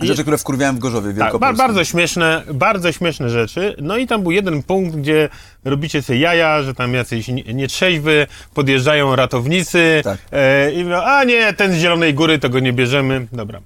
E, 0.00 0.06
Rzeczy, 0.06 0.22
które 0.22 0.38
wkurwiałem 0.38 0.76
w 0.76 0.78
Gorzowie 0.78 1.08
tak, 1.08 1.16
Wielkopolskim. 1.16 1.56
ba- 1.56 1.62
bardzo 1.64 1.84
śmieszne, 1.84 2.42
bardzo 2.54 2.92
śmieszne 2.92 3.30
rzeczy. 3.30 3.74
No 3.82 3.96
i 3.96 4.06
tam 4.06 4.22
był 4.22 4.30
jeden 4.30 4.62
punkt, 4.62 4.96
gdzie 4.96 5.28
robicie 5.64 6.02
sobie 6.02 6.18
jaja, 6.18 6.62
że 6.62 6.74
tam 6.74 6.94
jacyś 6.94 7.28
nie- 7.28 7.42
nietrzeźwy, 7.54 8.26
podjeżdżają 8.54 9.16
ratownicy 9.16 10.00
Tak. 10.04 10.18
e, 10.32 10.72
i 10.72 10.84
mówią, 10.84 10.96
a 11.02 11.24
nie, 11.24 11.52
ten 11.52 11.72
z 11.72 11.76
Zielonej 11.76 12.14
Góry, 12.14 12.38
to 12.38 12.48
go 12.48 12.60
nie 12.60 12.72
bierzemy. 12.72 13.26
Dobra. 13.32 13.60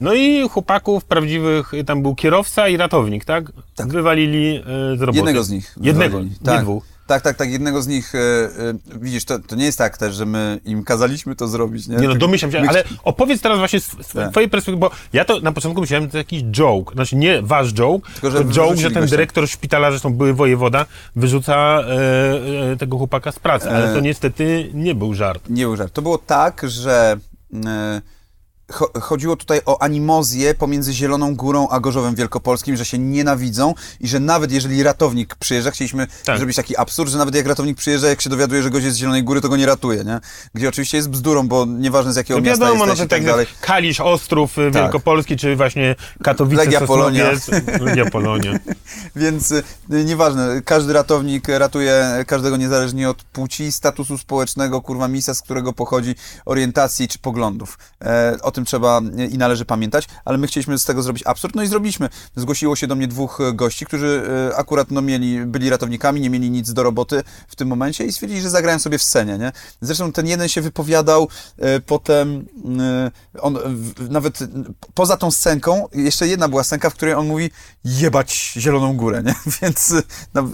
No 0.00 0.14
i 0.14 0.48
chłopaków 0.48 1.04
prawdziwych, 1.04 1.72
tam 1.86 2.02
był 2.02 2.14
kierowca 2.14 2.68
i 2.68 2.76
ratownik, 2.76 3.24
tak? 3.24 3.44
Tak. 3.76 3.88
Wywalili 3.88 4.56
e, 4.56 4.96
z 4.96 5.00
roboty. 5.00 5.16
Jednego 5.18 5.44
z 5.44 5.50
nich. 5.50 5.74
Jednego, 5.80 6.10
wywalili. 6.10 6.36
nie 6.40 6.46
tak. 6.46 6.62
dwóch. 6.62 6.84
Tak, 7.06 7.22
tak, 7.22 7.36
tak, 7.36 7.50
jednego 7.50 7.82
z 7.82 7.86
nich, 7.86 8.14
e, 8.14 8.18
widzisz, 9.00 9.24
to, 9.24 9.38
to 9.38 9.56
nie 9.56 9.64
jest 9.64 9.78
tak 9.78 9.98
też, 9.98 10.14
że 10.14 10.26
my 10.26 10.60
im 10.64 10.84
kazaliśmy 10.84 11.36
to 11.36 11.48
zrobić, 11.48 11.86
nie? 11.86 11.92
Nie 11.96 12.02
no, 12.02 12.08
Tylko 12.08 12.18
domyślam 12.18 12.52
się, 12.52 12.60
my- 12.60 12.68
ale 12.68 12.84
opowiedz 13.02 13.40
teraz 13.42 13.58
właśnie 13.58 13.80
z, 13.80 13.90
Tak. 14.14 14.30
twojej 14.30 14.48
perspektywy, 14.50 14.76
bo 14.80 14.90
ja 15.12 15.24
to 15.24 15.40
na 15.40 15.52
początku 15.52 15.80
myślałem, 15.80 16.04
że 16.04 16.10
to 16.10 16.18
jakiś 16.18 16.42
joke, 16.42 16.94
znaczy 16.94 17.16
nie 17.16 17.42
wasz 17.42 17.72
joke, 17.72 18.10
Tylko, 18.12 18.30
że 18.30 18.38
tylko 18.38 18.52
joke, 18.54 18.76
że 18.76 18.90
ten 18.90 19.06
dyrektor 19.06 19.48
szpitala, 19.48 19.90
zresztą 19.90 20.14
były 20.14 20.34
wojewoda, 20.34 20.86
wyrzuca 21.16 21.54
e, 21.56 22.72
e, 22.72 22.76
tego 22.76 22.98
chłopaka 22.98 23.32
z 23.32 23.38
pracy, 23.38 23.70
ale 23.70 23.92
to 23.92 23.98
E. 23.98 24.02
niestety 24.02 24.70
nie 24.74 24.94
był 24.94 25.14
żart. 25.14 25.42
Nie 25.50 25.64
był 25.64 25.76
żart. 25.76 25.92
To 25.92 26.02
było 26.02 26.18
tak, 26.18 26.62
że 26.68 27.16
e, 27.66 28.02
chodziło 29.00 29.36
tutaj 29.36 29.60
o 29.66 29.82
animozję 29.82 30.54
pomiędzy 30.54 30.92
Zieloną 30.92 31.36
Górą 31.36 31.68
a 31.68 31.80
Gorzowem 31.80 32.14
Wielkopolskim, 32.14 32.76
że 32.76 32.84
się 32.84 32.98
nienawidzą 32.98 33.74
i 34.00 34.08
że 34.08 34.20
nawet 34.20 34.52
jeżeli 34.52 34.82
ratownik 34.82 35.34
przyjeżdża, 35.34 35.70
chcieliśmy 35.70 36.06
Tak. 36.24 36.38
zrobić 36.38 36.56
taki 36.56 36.76
absurd, 36.76 37.10
że 37.10 37.18
nawet 37.18 37.34
jak 37.34 37.46
ratownik 37.46 37.76
przyjeżdża, 37.76 38.08
jak 38.08 38.22
się 38.22 38.30
dowiaduje, 38.30 38.62
że 38.62 38.70
gość 38.70 38.84
jest 38.84 38.96
z 38.96 39.00
Zielonej 39.00 39.24
Góry, 39.24 39.40
to 39.40 39.48
go 39.48 39.56
nie 39.56 39.66
ratuje, 39.66 40.04
nie? 40.04 40.20
Gdzie 40.54 40.68
oczywiście 40.68 40.96
jest 40.96 41.10
bzdurą, 41.10 41.48
bo 41.48 41.66
nieważne 41.66 42.12
z 42.12 42.16
jakiego 42.16 42.40
No 42.40 42.46
miasta 42.46 42.64
wiadomo, 42.64 42.84
no 42.86 42.92
jesteś 42.92 43.06
i 43.06 43.08
tak 43.08 43.18
tak 43.18 43.26
dalej. 43.26 43.46
Kalisz, 43.60 44.00
Ostrów 44.00 44.58
y, 44.58 44.70
Wielkopolski, 44.70 45.36
czy 45.36 45.56
właśnie 45.56 45.96
Katowice, 46.22 46.64
Legia 46.64 46.80
Sosnowiec, 46.80 47.48
Legia 47.80 48.10
Polonia. 48.10 48.58
Więc 49.16 49.50
y, 49.52 49.62
nieważne, 49.88 50.62
każdy 50.64 50.92
ratownik 50.92 51.48
ratuje 51.48 52.24
każdego 52.26 52.56
niezależnie 52.56 53.10
od 53.10 53.22
płci, 53.22 53.72
statusu 53.72 54.18
społecznego, 54.18 54.80
kurwa 54.80 55.08
miejsca, 55.08 55.34
z 55.34 55.42
którego 55.42 55.72
pochodzi, 55.72 56.14
orientacji 56.44 57.08
czy 57.08 57.18
poglądów. 57.18 57.78
E, 58.04 58.36
tym 58.54 58.64
trzeba 58.64 59.00
e, 59.18 59.26
i 59.26 59.38
należy 59.38 59.64
pamiętać, 59.64 60.08
ale 60.24 60.38
my 60.38 60.46
chcieliśmy 60.46 60.78
z 60.78 60.84
tego 60.84 61.02
zrobić 61.02 61.22
absurd, 61.26 61.54
no 61.54 61.62
i 61.62 61.66
zrobiliśmy. 61.66 62.08
Zgłosiło 62.36 62.76
się 62.76 62.86
do 62.86 62.94
mnie 62.94 63.08
dwóch 63.08 63.40
e, 63.40 63.52
gości, 63.52 63.86
którzy 63.86 64.22
e, 64.50 64.56
akurat 64.56 64.90
no, 64.90 65.02
mieli, 65.02 65.46
byli 65.46 65.70
ratownikami, 65.70 66.20
nie 66.20 66.30
mieli 66.30 66.50
nic 66.50 66.72
do 66.72 66.82
roboty 66.82 67.22
w 67.48 67.56
tym 67.56 67.68
momencie 67.68 68.04
i 68.04 68.12
stwierdzili, 68.12 68.42
że 68.42 68.50
zagrają 68.50 68.78
sobie 68.78 68.98
w 68.98 69.02
scenie, 69.02 69.38
nie? 69.38 69.52
Zresztą 69.80 70.12
ten 70.12 70.26
jeden 70.26 70.48
się 70.48 70.60
wypowiadał, 70.60 71.28
potem 71.86 72.46
on 73.40 73.58
nawet 74.10 74.38
poza 74.94 75.16
tą 75.16 75.30
scenką, 75.30 75.88
jeszcze 75.94 76.28
jedna 76.28 76.48
była 76.48 76.64
scenka, 76.64 76.90
w 76.90 76.94
której 76.94 77.14
on 77.14 77.26
mówi 77.26 77.50
jebać 77.84 78.52
Zieloną 78.56 78.96
Górę, 78.96 79.22
nie? 79.22 79.34
Więc 79.62 79.94
na, 80.34 80.44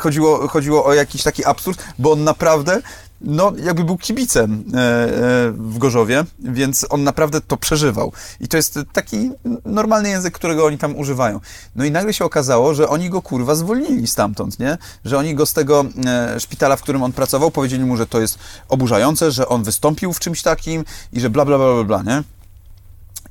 chodziło, 0.00 0.48
chodziło 0.48 0.84
o 0.84 0.94
jakiś 0.94 1.22
taki 1.22 1.44
absurd, 1.44 1.84
bo 1.98 2.12
on 2.12 2.24
naprawdę 2.24 2.82
no, 3.20 3.52
jakby 3.64 3.84
był 3.84 3.98
kibicem 3.98 4.64
e, 4.74 4.78
e, 4.78 5.50
w 5.50 5.78
Gorzowie, 5.78 6.24
więc 6.38 6.86
on 6.90 7.04
naprawdę 7.04 7.40
to 7.40 7.56
przeżywał. 7.56 8.12
I 8.40 8.48
to 8.48 8.56
jest 8.56 8.78
taki 8.92 9.30
normalny 9.64 10.08
język, 10.08 10.34
którego 10.34 10.66
oni 10.66 10.78
tam 10.78 10.96
używają. 10.96 11.40
No 11.76 11.84
i 11.84 11.90
nagle 11.90 12.12
się 12.12 12.24
okazało, 12.24 12.74
że 12.74 12.88
oni 12.88 13.10
go 13.10 13.22
kurwa 13.22 13.54
zwolnili 13.54 14.06
stamtąd, 14.06 14.58
nie? 14.58 14.78
Że 15.04 15.18
oni 15.18 15.34
go 15.34 15.46
z 15.46 15.52
tego 15.52 15.84
e, 16.06 16.40
szpitala, 16.40 16.76
w 16.76 16.82
którym 16.82 17.02
on 17.02 17.12
pracował, 17.12 17.50
powiedzieli 17.50 17.84
mu, 17.84 17.96
że 17.96 18.06
to 18.06 18.20
jest 18.20 18.38
oburzające, 18.68 19.30
że 19.30 19.48
on 19.48 19.62
wystąpił 19.62 20.12
w 20.12 20.20
czymś 20.20 20.42
takim 20.42 20.84
i 21.12 21.20
że 21.20 21.30
bla 21.30 21.44
bla 21.44 21.58
bla 21.58 21.74
bla, 21.74 21.84
bla 21.84 22.14
nie? 22.14 22.39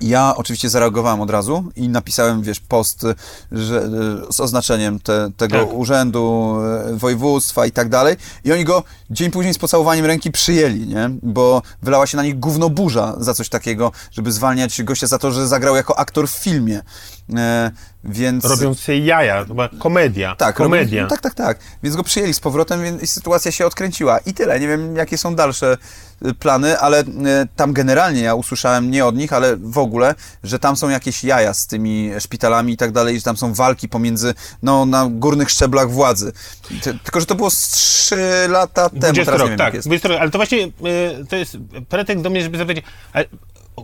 Ja 0.01 0.33
oczywiście 0.35 0.69
zareagowałem 0.69 1.21
od 1.21 1.29
razu 1.29 1.63
i 1.75 1.89
napisałem, 1.89 2.41
wiesz, 2.41 2.59
post 2.59 3.05
że, 3.51 3.89
z 4.31 4.39
oznaczeniem 4.39 4.99
te, 4.99 5.31
tego 5.37 5.57
Tak. 5.57 5.73
urzędu, 5.73 6.55
e, 6.89 6.95
województwa 6.95 7.65
i 7.65 7.71
tak 7.71 7.89
dalej. 7.89 8.15
I 8.45 8.53
oni 8.53 8.65
go 8.65 8.83
dzień 9.09 9.31
później 9.31 9.53
z 9.53 9.57
pocałowaniem 9.57 10.05
ręki 10.05 10.31
przyjęli, 10.31 10.87
nie? 10.87 11.09
Bo 11.23 11.61
wylała 11.81 12.07
się 12.07 12.17
na 12.17 12.23
nich 12.23 12.39
gówno 12.39 12.69
burza 12.69 13.15
za 13.19 13.33
coś 13.33 13.49
takiego, 13.49 13.91
żeby 14.11 14.31
zwalniać 14.31 14.83
gościa 14.83 15.07
za 15.07 15.17
to, 15.17 15.31
że 15.31 15.47
zagrał 15.47 15.75
jako 15.75 15.99
aktor 15.99 16.27
w 16.27 16.31
filmie. 16.31 16.81
E, 17.37 17.71
więc... 18.03 18.45
Robiąc 18.45 18.79
sobie 18.79 18.99
jaja, 18.99 19.45
była 19.45 19.69
komedia. 19.79 20.35
Tak, 20.35 20.55
komedia. 20.55 21.01
Robią, 21.03 21.09
tak, 21.09 21.21
tak, 21.21 21.33
tak. 21.33 21.59
Więc 21.83 21.95
go 21.95 22.03
przyjęli 22.03 22.33
z 22.33 22.39
powrotem 22.39 22.83
więc 22.83 23.03
i 23.03 23.07
sytuacja 23.07 23.51
się 23.51 23.65
odkręciła. 23.65 24.17
I 24.17 24.33
tyle. 24.33 24.59
Nie 24.59 24.67
wiem, 24.67 24.95
jakie 24.95 25.17
są 25.17 25.35
dalsze 25.35 25.77
y, 26.25 26.33
plany, 26.33 26.79
ale 26.79 27.01
y, 27.01 27.05
tam 27.55 27.73
generalnie 27.73 28.21
ja 28.21 28.35
usłyszałem 28.35 28.91
nie 28.91 29.05
od 29.05 29.15
nich, 29.15 29.33
ale 29.33 29.57
w 29.57 29.77
ogóle, 29.77 30.15
że 30.43 30.59
tam 30.59 30.75
są 30.75 30.89
jakieś 30.89 31.23
jaja 31.23 31.53
z 31.53 31.67
tymi 31.67 32.11
szpitalami 32.19 32.73
i 32.73 32.77
tak 32.77 32.91
dalej, 32.91 33.17
że 33.17 33.23
tam 33.23 33.37
są 33.37 33.53
walki 33.53 33.89
pomiędzy, 33.89 34.33
no, 34.63 34.85
na 34.85 35.07
górnych 35.11 35.49
szczeblach 35.49 35.91
władzy. 35.91 36.31
Ty, 36.81 36.99
tylko, 37.03 37.19
że 37.19 37.25
to 37.25 37.35
było 37.35 37.49
z 37.49 37.67
trzy 37.69 38.47
lata 38.49 38.89
temu, 38.89 39.01
20 39.01 39.25
teraz 39.25 39.41
rok, 39.41 39.47
nie 39.47 39.49
wiem, 39.49 39.57
tak, 39.57 39.65
jak 39.65 39.73
jest. 39.73 39.87
20 39.87 40.09
rok, 40.09 40.21
ale 40.21 40.29
to 40.29 40.37
właśnie 40.37 40.57
y, 40.57 40.71
to 41.29 41.35
jest 41.35 41.57
pretekst 41.89 42.23
do 42.23 42.29
mnie, 42.29 42.43
żeby 42.43 42.57
zapytać, 42.57 42.83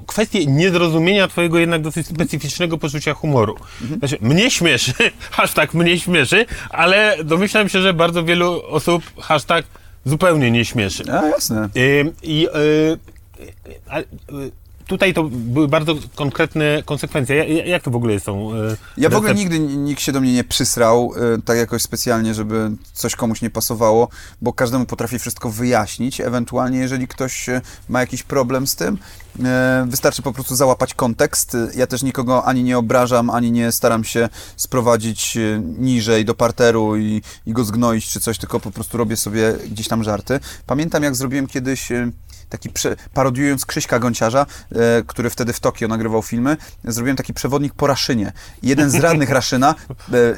kwestię 0.08 0.46
niezrozumienia 0.46 1.28
twojego 1.28 1.60
jednak 1.60 1.82
dosyć 1.82 2.08
specyficznego 2.08 2.78
poczucia 2.78 3.14
humoru. 3.14 3.56
Mhm. 3.82 4.00
Znaczy, 4.00 4.18
mnie 4.22 4.52
śmieszy, 4.52 4.94
hashtag 5.32 5.74
mnie 5.74 6.00
śmieszy, 6.00 6.46
ale 6.70 7.18
domyślam 7.24 7.70
się, 7.70 7.82
że 7.82 7.94
bardzo 7.94 8.24
wielu 8.24 8.62
osób 8.70 9.04
hashtag 9.22 9.66
zupełnie 10.06 10.52
nie 10.52 10.66
śmieszy. 10.66 11.04
A, 11.12 11.26
jasne. 11.26 11.70
Y, 11.78 12.14
I 12.24 12.48
y, 12.48 13.00
ale, 13.88 14.04
y, 14.04 14.06
tutaj 14.88 15.14
to 15.14 15.24
były 15.32 15.68
bardzo 15.68 15.96
konkretne 16.16 16.84
konsekwencje. 16.86 17.36
Ja- 17.36 17.66
Jak 17.66 17.84
to 17.84 17.92
w 17.92 17.96
ogóle 17.96 18.14
jest 18.14 18.26
tą... 18.26 18.54
y, 18.56 18.78
Ja 18.98 19.10
w 19.10 19.16
ogóle 19.16 19.36
nigdy 19.36 19.60
nikt 19.60 20.02
się 20.02 20.12
do 20.12 20.22
mnie 20.22 20.34
nie 20.34 20.44
przysrał, 20.44 21.12
y, 21.38 21.42
tak 21.42 21.58
jakoś 21.58 21.82
specjalnie, 21.82 22.34
żeby 22.34 22.72
coś 22.94 23.16
komuś 23.16 23.42
nie 23.42 23.50
pasowało, 23.50 24.08
bo 24.42 24.54
każdemu 24.54 24.86
potrafi 24.86 25.20
wszystko 25.20 25.50
wyjaśnić. 25.50 26.22
Ewentualnie, 26.22 26.80
jeżeli 26.80 27.08
ktoś 27.08 27.50
y, 27.50 27.62
ma 27.90 28.00
jakiś 28.00 28.24
problem 28.24 28.68
z 28.68 28.76
tym, 28.76 28.98
wystarczy 29.88 30.22
po 30.22 30.34
prostu 30.34 30.56
załapać 30.56 30.94
kontekst. 30.94 31.58
Ja 31.76 31.88
też 31.88 32.04
nikogo 32.04 32.46
ani 32.46 32.64
nie 32.64 32.78
obrażam, 32.78 33.30
ani 33.30 33.52
nie 33.52 33.72
staram 33.72 34.04
się 34.04 34.30
sprowadzić 34.58 35.38
niżej 35.78 36.26
do 36.26 36.36
parteru 36.36 36.98
i, 36.98 37.22
i 37.46 37.52
go 37.54 37.64
zgnoić 37.64 38.08
czy 38.10 38.20
coś, 38.20 38.38
tylko 38.38 38.60
po 38.60 38.72
prostu 38.72 38.98
robię 38.98 39.18
sobie 39.18 39.54
gdzieś 39.72 39.88
tam 39.88 40.04
żarty. 40.04 40.40
Pamiętam, 40.66 41.04
jak 41.04 41.16
zrobiłem 41.16 41.48
kiedyś 41.48 41.90
taki 42.58 42.70
prze, 42.70 42.96
parodiując 43.14 43.66
Krzyśka 43.66 44.00
Gąciarza, 44.00 44.46
e, 44.72 45.04
który 45.08 45.30
wtedy 45.30 45.54
w 45.54 45.60
Tokio 45.60 45.88
nagrywał 45.88 46.22
filmy, 46.22 46.58
zrobiłem 46.84 47.18
taki 47.18 47.34
przewodnik 47.34 47.74
po 47.74 47.88
Raszynie. 47.88 48.32
Jeden 48.64 48.90
z 48.92 48.96
radnych 48.96 49.30
Raszyna 49.30 49.76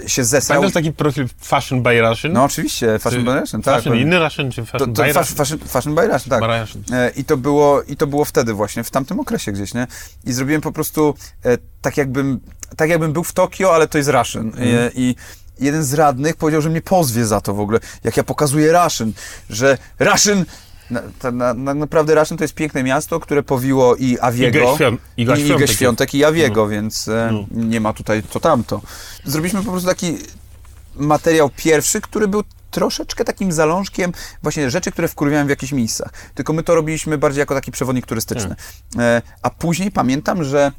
e, 0.04 0.10
się 0.10 0.24
zesrał. 0.24 0.58
Pamiętasz 0.58 0.74
taki 0.74 0.94
profil 0.94 1.28
Fashion 1.42 1.82
by 1.84 2.02
Russian? 2.02 2.34
No 2.34 2.44
oczywiście, 2.44 3.00
Fashion 3.00 3.26
by 3.26 3.40
Russian, 3.40 3.62
tak. 3.62 3.76
Fashion, 3.76 3.98
inny 3.98 4.20
Russian 4.20 4.52
czy 4.52 4.62
To, 4.62 4.68
Fashion 4.68 4.94
to 4.94 5.02
by 5.02 5.14
fashion, 5.14 5.22
Russian? 5.22 5.38
fashion, 5.38 5.60
fashion 5.68 5.96
by 5.96 6.08
Russian, 6.08 6.30
tak. 6.30 6.40
By 6.40 6.60
Russian. 6.60 6.84
E, 6.92 7.10
I 7.10 7.24
to, 7.24 7.38
było, 7.38 7.82
I 7.82 7.98
to 7.98 8.08
było 8.08 8.26
wtedy 8.26 8.54
właśnie, 8.54 8.84
w 8.84 8.92
tamtym 8.92 9.20
okresie 9.20 9.52
gdzieś, 9.52 9.74
nie? 9.74 9.88
I 10.26 10.34
zrobiłem 10.34 10.62
po 10.62 10.72
prostu 10.72 11.16
e, 11.46 11.58
tak, 11.82 11.98
jakbym, 11.98 12.40
tak 12.78 12.90
jakbym 12.90 13.14
był 13.14 13.24
w 13.24 13.34
Tokio, 13.34 13.76
ale 13.76 13.88
to 13.88 13.98
jest 13.98 14.10
Russian. 14.10 14.48
E, 14.48 14.92
I 14.96 15.16
jeden 15.60 15.84
z 15.84 15.94
radnych 15.94 16.36
powiedział, 16.36 16.62
że 16.62 16.70
mnie 16.70 16.82
pozwie 16.82 17.26
za 17.26 17.42
to 17.42 17.54
w 17.54 17.60
ogóle, 17.60 17.80
jak 18.04 18.18
ja 18.18 18.24
pokazuję 18.24 18.72
Russian, 18.84 19.14
że 19.50 19.78
Russian... 20.00 20.46
Na, 20.92 21.02
ta- 21.20 21.32
na, 21.32 21.54
na, 21.54 21.74
naprawdę 21.74 22.16
Russian 22.16 22.38
to 22.38 22.44
jest 22.44 22.54
piękne 22.54 22.84
miasto, 22.84 23.20
które 23.20 23.44
powiło 23.44 23.96
i 23.96 24.20
Awiego, 24.20 24.60
Igę 24.60 24.78
Świąt- 24.78 24.98
i, 25.18 25.22
Igę 25.22 25.38
Świątek 25.38 25.70
Świątek 25.78 26.14
i 26.16 26.26
Awiego, 26.26 26.68
więc 26.68 27.08
e, 27.08 27.46
nie 27.52 27.80
ma 27.82 27.94
tutaj 27.94 28.24
to 28.24 28.40
tamto. 28.40 28.82
Zrobiliśmy 29.26 29.64
po 29.64 29.72
prostu 29.72 29.90
taki 29.90 30.18
materiał 30.96 31.50
pierwszy, 31.58 32.02
który 32.02 32.28
był 32.28 32.44
troszeczkę 32.72 33.24
takim 33.26 33.52
zalążkiem 33.52 34.12
właśnie 34.44 34.70
rzeczy, 34.70 34.92
które 34.92 35.08
wkurwiałem 35.08 35.48
w 35.48 35.50
jakichś 35.50 35.72
miejscach. 35.72 36.10
Tylko 36.36 36.54
my 36.54 36.64
to 36.64 36.76
robiliśmy 36.76 37.18
bardziej 37.18 37.40
jako 37.40 37.56
taki 37.56 37.72
przewodnik 37.72 38.06
turystyczny. 38.06 38.56
E, 39.00 39.22
a 39.42 39.50
później 39.50 39.92
pamiętam, 39.92 40.44
że 40.44 40.72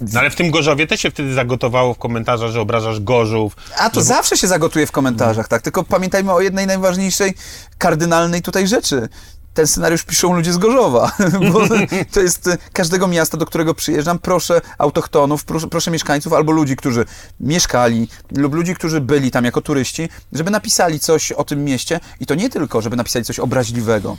No 0.00 0.20
ale 0.20 0.30
w 0.30 0.36
tym 0.36 0.50
Gorzowie 0.50 0.86
też 0.86 1.00
się 1.00 1.10
wtedy 1.10 1.34
zagotowało 1.34 1.94
w 1.94 1.98
komentarzach, 1.98 2.50
że 2.50 2.60
obrażasz 2.60 3.00
Gorzów. 3.00 3.56
A 3.78 3.90
to 3.90 4.02
zawsze 4.02 4.36
się 4.36 4.46
zagotuje 4.46 4.86
w 4.86 4.92
komentarzach, 4.92 5.48
tak? 5.48 5.62
Tylko 5.62 5.84
pamiętajmy 5.84 6.32
o 6.32 6.40
jednej 6.40 6.66
najważniejszej, 6.66 7.34
kardynalnej 7.78 8.42
tutaj 8.42 8.68
rzeczy. 8.68 9.08
Ten 9.54 9.66
scenariusz 9.66 10.04
piszą 10.04 10.34
ludzie 10.34 10.52
z 10.52 10.58
Gorzowa, 10.58 11.12
bo 11.52 11.60
to 12.12 12.20
jest 12.20 12.46
e, 12.46 12.58
każdego 12.72 13.06
miasta, 13.06 13.36
do 13.36 13.46
którego 13.46 13.74
przyjeżdżam. 13.74 14.18
Proszę 14.18 14.60
autochtonów, 14.78 15.44
proszę, 15.44 15.68
proszę 15.68 15.90
mieszkańców 15.90 16.32
albo 16.32 16.52
ludzi, 16.52 16.76
którzy 16.76 17.04
mieszkali 17.40 18.08
lub 18.36 18.54
ludzi, 18.54 18.74
którzy 18.74 19.00
byli 19.00 19.30
tam 19.30 19.44
jako 19.44 19.60
turyści, 19.60 20.08
żeby 20.32 20.50
napisali 20.50 21.00
coś 21.00 21.32
o 21.32 21.44
tym 21.44 21.64
mieście 21.64 22.00
i 22.20 22.26
to 22.26 22.34
nie 22.34 22.50
tylko, 22.50 22.82
żeby 22.82 22.96
napisali 22.96 23.24
coś 23.24 23.38
obraźliwego. 23.38 24.16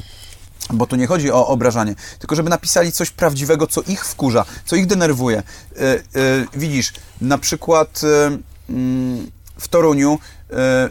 Bo 0.73 0.87
tu 0.87 0.95
nie 0.95 1.07
chodzi 1.07 1.31
o 1.31 1.47
obrażanie, 1.47 1.95
tylko 2.19 2.35
żeby 2.35 2.49
napisali 2.49 2.91
coś 2.91 3.11
prawdziwego, 3.11 3.67
co 3.67 3.81
ich 3.81 4.05
wkurza, 4.05 4.45
co 4.65 4.75
ich 4.75 4.87
denerwuje. 4.87 5.37
E, 5.37 5.81
e, 5.81 5.99
widzisz, 6.53 6.93
na 7.21 7.37
przykład 7.37 8.01
e, 8.03 8.37
mm, 8.69 9.31
w 9.57 9.67
Toruniu 9.67 10.19
e, 10.49 10.89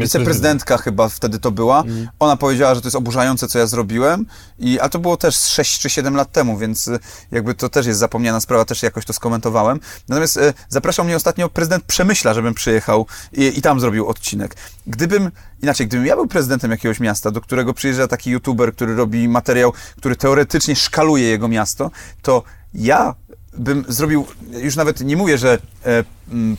jest 0.00 0.12
wiceprezydentka 0.12 0.78
chyba 0.78 1.08
wtedy 1.08 1.38
to 1.38 1.50
była, 1.50 1.84
ona 2.18 2.36
powiedziała, 2.36 2.74
że 2.74 2.80
to 2.80 2.86
jest 2.86 2.96
oburzające, 2.96 3.48
co 3.48 3.58
ja 3.58 3.66
zrobiłem, 3.66 4.26
i, 4.58 4.80
a 4.80 4.88
to 4.88 4.98
było 4.98 5.16
też 5.16 5.36
6 5.36 5.80
czy 5.80 5.90
7 5.90 6.16
lat 6.16 6.32
temu, 6.32 6.58
więc 6.58 6.88
e, 6.88 6.98
jakby 7.30 7.54
to 7.54 7.68
też 7.68 7.86
jest 7.86 8.00
zapomniana 8.00 8.40
sprawa, 8.40 8.64
też 8.64 8.82
jakoś 8.82 9.04
to 9.04 9.12
skomentowałem. 9.12 9.80
Natomiast 10.08 10.36
e, 10.36 10.54
zapraszał 10.68 11.04
mnie 11.04 11.16
ostatnio 11.16 11.48
prezydent 11.48 11.84
Przemyśla, 11.84 12.34
żebym 12.34 12.54
przyjechał 12.54 13.06
i, 13.32 13.58
i 13.58 13.62
tam 13.62 13.80
zrobił 13.80 14.06
odcinek. 14.06 14.56
Gdybym, 14.86 15.30
inaczej, 15.62 15.86
gdybym 15.86 16.06
ja 16.06 16.16
był 16.16 16.26
prezydentem 16.26 16.70
jakiegoś 16.70 17.00
miasta, 17.00 17.30
do 17.30 17.40
którego 17.40 17.74
przyjeżdża 17.74 18.08
taki 18.08 18.30
youtuber, 18.30 18.74
który 18.74 18.96
robi 18.96 19.28
materiał, 19.28 19.72
który 19.96 20.16
teoretycznie 20.16 20.76
szkaluje 20.76 21.28
jego 21.28 21.48
miasto, 21.48 21.90
to 22.22 22.42
ja 22.74 23.14
bym 23.58 23.84
zrobił, 23.88 24.26
już 24.62 24.76
nawet 24.76 25.00
nie 25.00 25.16
mówię, 25.16 25.38
że 25.38 25.58
e, 25.86 26.04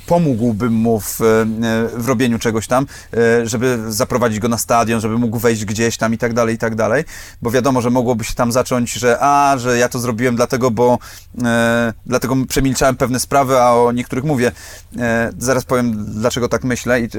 pomógłbym 0.07 0.73
mu 0.73 0.99
w, 0.99 1.21
e, 1.21 1.45
w 1.97 2.07
robieniu 2.07 2.39
czegoś 2.39 2.67
tam, 2.67 2.85
e, 3.13 3.47
żeby 3.47 3.79
zaprowadzić 3.87 4.39
go 4.39 4.47
na 4.47 4.57
stadion, 4.57 5.01
żeby 5.01 5.17
mógł 5.17 5.39
wejść 5.39 5.65
gdzieś 5.65 5.97
tam 5.97 6.13
i 6.13 6.17
tak 6.17 6.33
dalej, 6.33 6.55
i 6.55 6.57
tak 6.57 6.75
dalej, 6.75 7.03
bo 7.41 7.51
wiadomo, 7.51 7.81
że 7.81 7.89
mogłoby 7.89 8.23
się 8.23 8.33
tam 8.33 8.51
zacząć, 8.51 8.93
że 8.93 9.17
a, 9.21 9.57
że 9.57 9.77
ja 9.77 9.89
to 9.89 9.99
zrobiłem 9.99 10.35
dlatego, 10.35 10.71
bo 10.71 10.99
e, 11.43 11.93
dlatego 12.05 12.35
przemilczałem 12.47 12.95
pewne 12.95 13.19
sprawy, 13.19 13.59
a 13.59 13.71
o 13.73 13.91
niektórych 13.91 14.25
mówię. 14.25 14.51
E, 14.97 15.31
zaraz 15.37 15.65
powiem, 15.65 16.05
dlaczego 16.05 16.49
tak 16.49 16.63
myślę 16.63 17.01
i, 17.01 17.09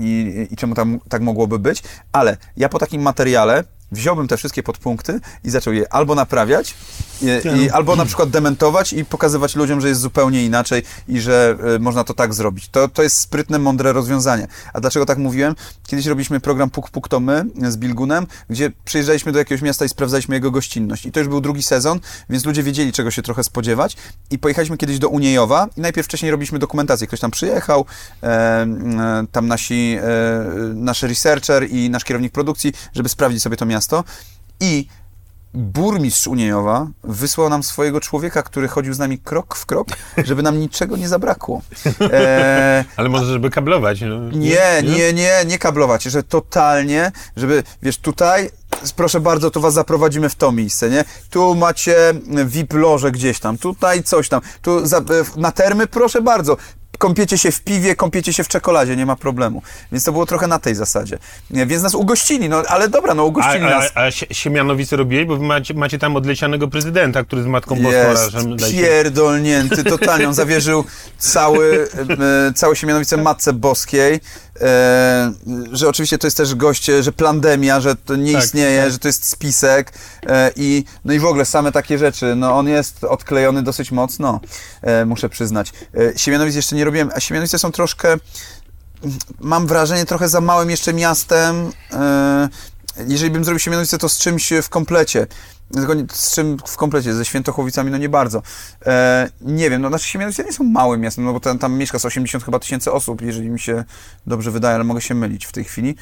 i, 0.00 0.46
i 0.50 0.56
czemu 0.56 0.74
tam 0.74 1.00
tak 1.08 1.22
mogłoby 1.22 1.58
być, 1.58 1.82
ale 2.12 2.36
ja 2.56 2.68
po 2.68 2.78
takim 2.78 3.02
materiale 3.02 3.64
wziąłbym 3.92 4.28
te 4.28 4.36
wszystkie 4.36 4.62
podpunkty 4.62 5.20
i 5.44 5.50
zaczął 5.50 5.72
je 5.72 5.92
albo 5.92 6.14
naprawiać, 6.14 6.74
i, 7.22 7.26
i, 7.62 7.70
albo 7.70 7.96
na 7.96 8.04
przykład 8.04 8.30
dementować 8.30 8.92
i 8.92 9.04
pokazywać 9.04 9.56
ludziom, 9.56 9.80
że 9.80 9.88
jest 9.88 10.00
zupełnie 10.00 10.44
inaczej 10.44 10.82
i 11.08 11.20
że 11.20 11.56
y, 11.76 11.78
można 11.78 12.04
to 12.04 12.14
tak 12.14 12.34
zrobić. 12.34 12.68
To, 12.68 12.88
to 12.88 13.02
jest 13.02 13.18
sprytne, 13.18 13.58
mądre 13.58 13.92
rozwiązanie. 13.92 14.46
A 14.72 14.80
dlaczego 14.80 15.06
tak 15.06 15.18
mówiłem? 15.18 15.54
Kiedyś 15.86 16.06
robiliśmy 16.06 16.40
program 16.40 16.70
Puk 16.70 16.90
Puk 16.90 17.08
to 17.08 17.20
my 17.20 17.44
z 17.68 17.76
Bilgunem, 17.76 18.26
gdzie 18.50 18.72
przyjeżdżaliśmy 18.84 19.32
do 19.32 19.38
jakiegoś 19.38 19.62
miasta 19.62 19.84
i 19.84 19.88
sprawdzaliśmy 19.88 20.34
jego 20.34 20.50
gościnność. 20.50 21.06
I 21.06 21.12
to 21.12 21.20
już 21.20 21.28
był 21.28 21.40
drugi 21.40 21.62
sezon, 21.62 22.00
więc 22.30 22.44
ludzie 22.44 22.62
wiedzieli, 22.62 22.92
czego 22.92 23.10
się 23.10 23.22
trochę 23.22 23.44
spodziewać. 23.44 23.96
I 24.30 24.38
pojechaliśmy 24.38 24.76
kiedyś 24.76 24.98
do 24.98 25.08
Uniejowa 25.08 25.68
i 25.76 25.80
najpierw 25.80 26.06
wcześniej 26.06 26.30
robiliśmy 26.30 26.58
dokumentację. 26.58 27.06
Ktoś 27.06 27.20
tam 27.20 27.30
przyjechał, 27.30 27.84
e, 28.22 28.26
e, 28.26 28.66
tam 29.32 29.48
nasi, 29.48 29.98
e, 30.00 30.04
nasz 30.74 31.02
researcher 31.02 31.70
i 31.70 31.90
nasz 31.90 32.04
kierownik 32.04 32.32
produkcji, 32.32 32.72
żeby 32.92 33.08
sprawdzić 33.08 33.42
sobie 33.42 33.56
to 33.56 33.66
miasto. 33.66 33.75
I 34.60 34.86
burmistrz 35.56 36.26
Uniejowa 36.26 36.86
wysłał 37.04 37.48
nam 37.48 37.62
swojego 37.62 38.00
człowieka, 38.00 38.42
który 38.42 38.68
chodził 38.68 38.94
z 38.94 38.98
nami 38.98 39.18
krok 39.18 39.56
w 39.56 39.66
krok, 39.66 39.88
żeby 40.24 40.42
nam 40.42 40.60
niczego 40.60 40.96
nie 40.96 41.08
zabrakło. 41.08 41.62
E, 42.00 42.84
Ale 42.96 43.08
może, 43.08 43.32
żeby 43.32 43.50
kablować. 43.50 44.00
No, 44.00 44.30
nie, 44.30 44.82
nie, 44.82 45.12
nie, 45.12 45.32
nie 45.46 45.58
kablować, 45.58 46.02
że 46.02 46.22
totalnie, 46.22 47.12
żeby, 47.36 47.62
wiesz, 47.82 47.98
tutaj, 47.98 48.50
proszę 48.96 49.20
bardzo, 49.20 49.50
to 49.50 49.60
was 49.60 49.74
zaprowadzimy 49.74 50.28
w 50.28 50.34
to 50.34 50.52
miejsce, 50.52 50.90
nie? 50.90 51.04
Tu 51.30 51.54
macie 51.54 51.96
VIP 52.46 52.72
loże 52.72 53.12
gdzieś 53.12 53.38
tam, 53.38 53.58
tutaj 53.58 54.02
coś 54.02 54.28
tam, 54.28 54.40
tu 54.62 54.86
za, 54.86 55.00
na 55.36 55.52
termy, 55.52 55.86
proszę 55.86 56.22
bardzo, 56.22 56.56
kąpiecie 56.98 57.38
się 57.38 57.52
w 57.52 57.60
piwie, 57.60 57.94
kąpiecie 57.96 58.32
się 58.32 58.44
w 58.44 58.48
czekoladzie, 58.48 58.96
nie 58.96 59.06
ma 59.06 59.16
problemu. 59.16 59.62
Więc 59.92 60.04
to 60.04 60.12
było 60.12 60.26
trochę 60.26 60.46
na 60.46 60.58
tej 60.58 60.74
zasadzie. 60.74 61.18
Więc 61.50 61.82
nas 61.82 61.94
ugościli, 61.94 62.48
no 62.48 62.62
ale 62.68 62.88
dobra, 62.88 63.14
no 63.14 63.22
A, 63.22 63.26
ugościli 63.26 63.60
nas. 63.64 63.92
a, 63.94 64.00
a 64.04 64.10
Sie- 64.10 64.26
Siemianowice 64.34 64.96
robiłeś, 64.96 65.26
bo 65.26 65.36
wy 65.36 65.44
macie, 65.44 65.74
macie 65.74 65.98
tam 65.98 66.16
odlecianego 66.16 66.68
prezydenta, 66.68 67.24
który 67.24 67.42
z 67.42 67.46
matką 67.46 67.74
Boską 67.76 67.90
Jest 67.90 68.72
pierdolnięty 68.72 69.84
totalnie. 69.84 70.28
On 70.28 70.34
zawierzył 70.44 70.84
cały, 71.18 71.88
e, 72.48 72.52
całe 72.52 72.76
Siemianowice 72.76 73.16
Matce 73.16 73.52
Boskiej, 73.52 74.20
e, 74.60 75.32
że 75.72 75.88
oczywiście 75.88 76.18
to 76.18 76.26
jest 76.26 76.36
też 76.36 76.54
gość, 76.54 76.90
e, 76.90 77.02
że 77.02 77.12
plandemia, 77.12 77.80
że 77.80 77.96
to 77.96 78.16
nie 78.16 78.32
Tak, 78.32 78.44
istnieje, 78.44 78.82
tak. 78.82 78.92
że 78.92 78.98
to 78.98 79.08
jest 79.08 79.28
spisek 79.28 79.92
e, 80.26 80.50
i 80.56 80.84
no 81.04 81.12
i 81.12 81.18
w 81.18 81.24
ogóle 81.24 81.44
same 81.44 81.72
takie 81.72 81.98
rzeczy. 81.98 82.34
No 82.36 82.58
on 82.58 82.68
jest 82.68 83.04
odklejony 83.04 83.62
dosyć 83.62 83.90
mocno, 83.92 84.40
e, 84.82 85.04
muszę 85.04 85.28
przyznać. 85.28 85.72
E, 85.94 86.18
Siemianowic 86.18 86.54
jeszcze 86.54 86.76
nie 86.76 86.84
robiłem, 86.84 87.10
a 87.14 87.20
Siemianowice 87.20 87.58
są 87.58 87.72
troszkę 87.72 88.16
mam 89.40 89.66
wrażenie 89.66 90.04
trochę 90.04 90.28
za 90.28 90.40
małym 90.40 90.70
jeszcze 90.70 90.92
miastem. 90.94 91.72
E, 92.98 93.04
jeżeli 93.08 93.30
bym 93.30 93.44
zrobił 93.44 93.58
Siemianowice, 93.58 93.98
to 93.98 94.08
z 94.08 94.18
czymś 94.18 94.52
w 94.62 94.68
komplecie. 94.68 95.26
Tylko 95.72 95.94
z 96.12 96.34
czym 96.34 96.56
w 96.66 96.76
komplecie, 96.76 97.14
ze 97.14 97.24
Świętochłowicami, 97.24 97.90
no 97.90 97.98
nie 97.98 98.08
bardzo. 98.08 98.42
E, 98.86 99.28
nie 99.40 99.70
wiem, 99.70 99.82
no 99.82 99.88
znaczy 99.88 100.08
Siemianowice 100.08 100.44
nie 100.44 100.52
są 100.52 100.64
małym 100.64 101.00
miastem, 101.00 101.24
no 101.24 101.32
bo 101.32 101.40
tam, 101.40 101.58
tam 101.58 101.74
mieszka 101.74 101.98
z 101.98 102.04
80 102.04 102.44
chyba 102.44 102.58
tysięcy 102.58 102.92
osób, 102.92 103.22
jeżeli 103.22 103.48
mi 103.48 103.60
się 103.60 103.84
dobrze 104.26 104.50
wydaje, 104.50 104.74
ale 104.74 104.84
mogę 104.84 105.00
się 105.00 105.14
mylić 105.14 105.46
w 105.46 105.52
tej 105.52 105.64
chwili. 105.64 105.94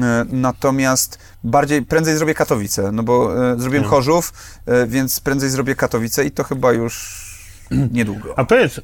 E, 0.00 0.24
natomiast 0.30 1.18
bardziej, 1.44 1.82
prędzej 1.82 2.16
zrobię 2.16 2.34
Katowice, 2.34 2.92
no 2.92 3.02
bo 3.02 3.46
e, 3.52 3.60
zrobiłem 3.60 3.84
Chorzów, 3.84 4.32
e, 4.66 4.86
więc 4.86 5.20
prędzej 5.20 5.50
zrobię 5.50 5.74
Katowice 5.74 6.24
i 6.24 6.30
to 6.30 6.44
chyba 6.44 6.72
już 6.72 7.24
niedługo. 7.92 8.38
A 8.38 8.44
powiedz, 8.44 8.78
y, 8.78 8.82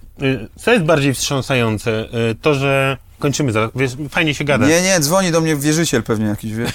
co 0.56 0.72
jest 0.72 0.84
bardziej 0.84 1.14
wstrząsające? 1.14 1.90
Y, 2.30 2.34
To, 2.34 2.54
że 2.54 2.96
kończymy 3.18 3.52
zaraz, 3.52 3.70
wiesz, 3.74 3.92
fajnie 4.10 4.34
się 4.34 4.44
gada. 4.44 4.66
Nie, 4.66 4.82
nie, 4.82 5.00
dzwoni 5.00 5.30
do 5.30 5.40
mnie 5.40 5.56
wierzyciel 5.56 6.02
pewnie 6.02 6.26
jakiś, 6.26 6.52
wie. 6.52 6.66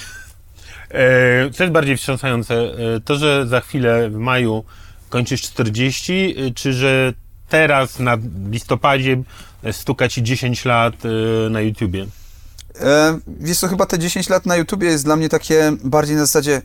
E, 0.92 1.50
Co 1.50 1.62
jest 1.62 1.72
bardziej 1.72 1.96
wstrząsające? 1.96 2.54
E, 2.54 3.00
To, 3.04 3.16
że 3.16 3.46
za 3.46 3.60
chwilę 3.60 4.10
w 4.10 4.16
maju 4.16 4.64
kończysz 5.08 5.42
40, 5.42 6.34
y, 6.38 6.54
czy 6.54 6.72
że 6.72 7.12
teraz 7.48 7.98
na 7.98 8.18
listopadzie 8.50 9.22
e, 9.62 9.72
stuka 9.72 10.08
ci 10.08 10.22
10 10.22 10.64
lat 10.64 10.94
e, 11.04 11.50
na 11.50 11.60
YouTubie? 11.60 12.06
E, 12.80 13.18
wiesz 13.26 13.58
chyba 13.58 13.86
te 13.86 13.98
10 13.98 14.28
lat 14.28 14.46
na 14.46 14.56
YouTubie 14.56 14.86
jest 14.88 15.04
dla 15.04 15.16
mnie 15.16 15.28
takie 15.28 15.72
bardziej 15.84 16.16
na 16.16 16.26
zasadzie 16.26 16.62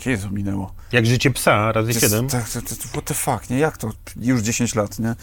kiedy 0.00 0.22
to 0.22 0.30
minęło? 0.30 0.72
Jak 0.92 1.06
życie 1.06 1.30
psa 1.30 1.72
razy 1.72 1.88
jest 1.88 2.00
7? 2.00 2.28
Tak, 2.28 2.48
to, 2.48 2.62
to, 2.62 2.68
to, 2.68 2.88
what 2.88 3.04
the 3.04 3.14
fuck, 3.14 3.50
nie? 3.50 3.58
Jak 3.58 3.76
to? 3.76 3.90
Już 4.16 4.40
10 4.40 4.74
lat, 4.74 4.98
nie? 4.98 5.14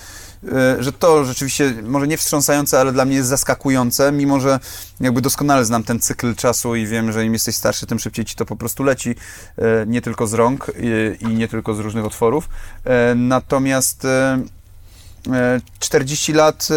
E, 0.51 0.84
że 0.84 0.91
to 0.91 1.25
rzeczywiście, 1.25 1.73
może 1.84 2.07
nie 2.07 2.17
wstrząsające, 2.17 2.80
ale 2.80 2.91
dla 2.91 3.05
mnie 3.05 3.15
jest 3.15 3.30
zaskakujące, 3.30 4.11
mimo 4.11 4.39
że 4.39 4.59
jakby 4.99 5.21
doskonale 5.21 5.65
znam 5.65 5.84
ten 5.84 5.99
cykl 5.99 6.36
czasu 6.36 6.75
i 6.75 6.88
wiem, 6.88 7.11
że 7.11 7.25
im 7.25 7.34
jesteś 7.34 7.55
starszy, 7.55 7.88
tym 7.88 7.99
szybciej 7.99 8.25
ci 8.25 8.36
to 8.36 8.45
po 8.45 8.55
prostu 8.55 8.84
leci, 8.84 9.15
e, 9.57 9.86
nie 9.88 10.01
tylko 10.01 10.28
z 10.28 10.34
rąk 10.34 10.71
i, 10.80 11.23
i 11.23 11.28
nie 11.28 11.47
tylko 11.47 11.73
z 11.73 11.80
różnych 11.80 12.05
otworów. 12.05 12.49
E, 12.84 13.15
natomiast 13.15 14.05
e, 14.05 14.39
e, 15.32 15.61
40 15.80 16.34
lat... 16.34 16.67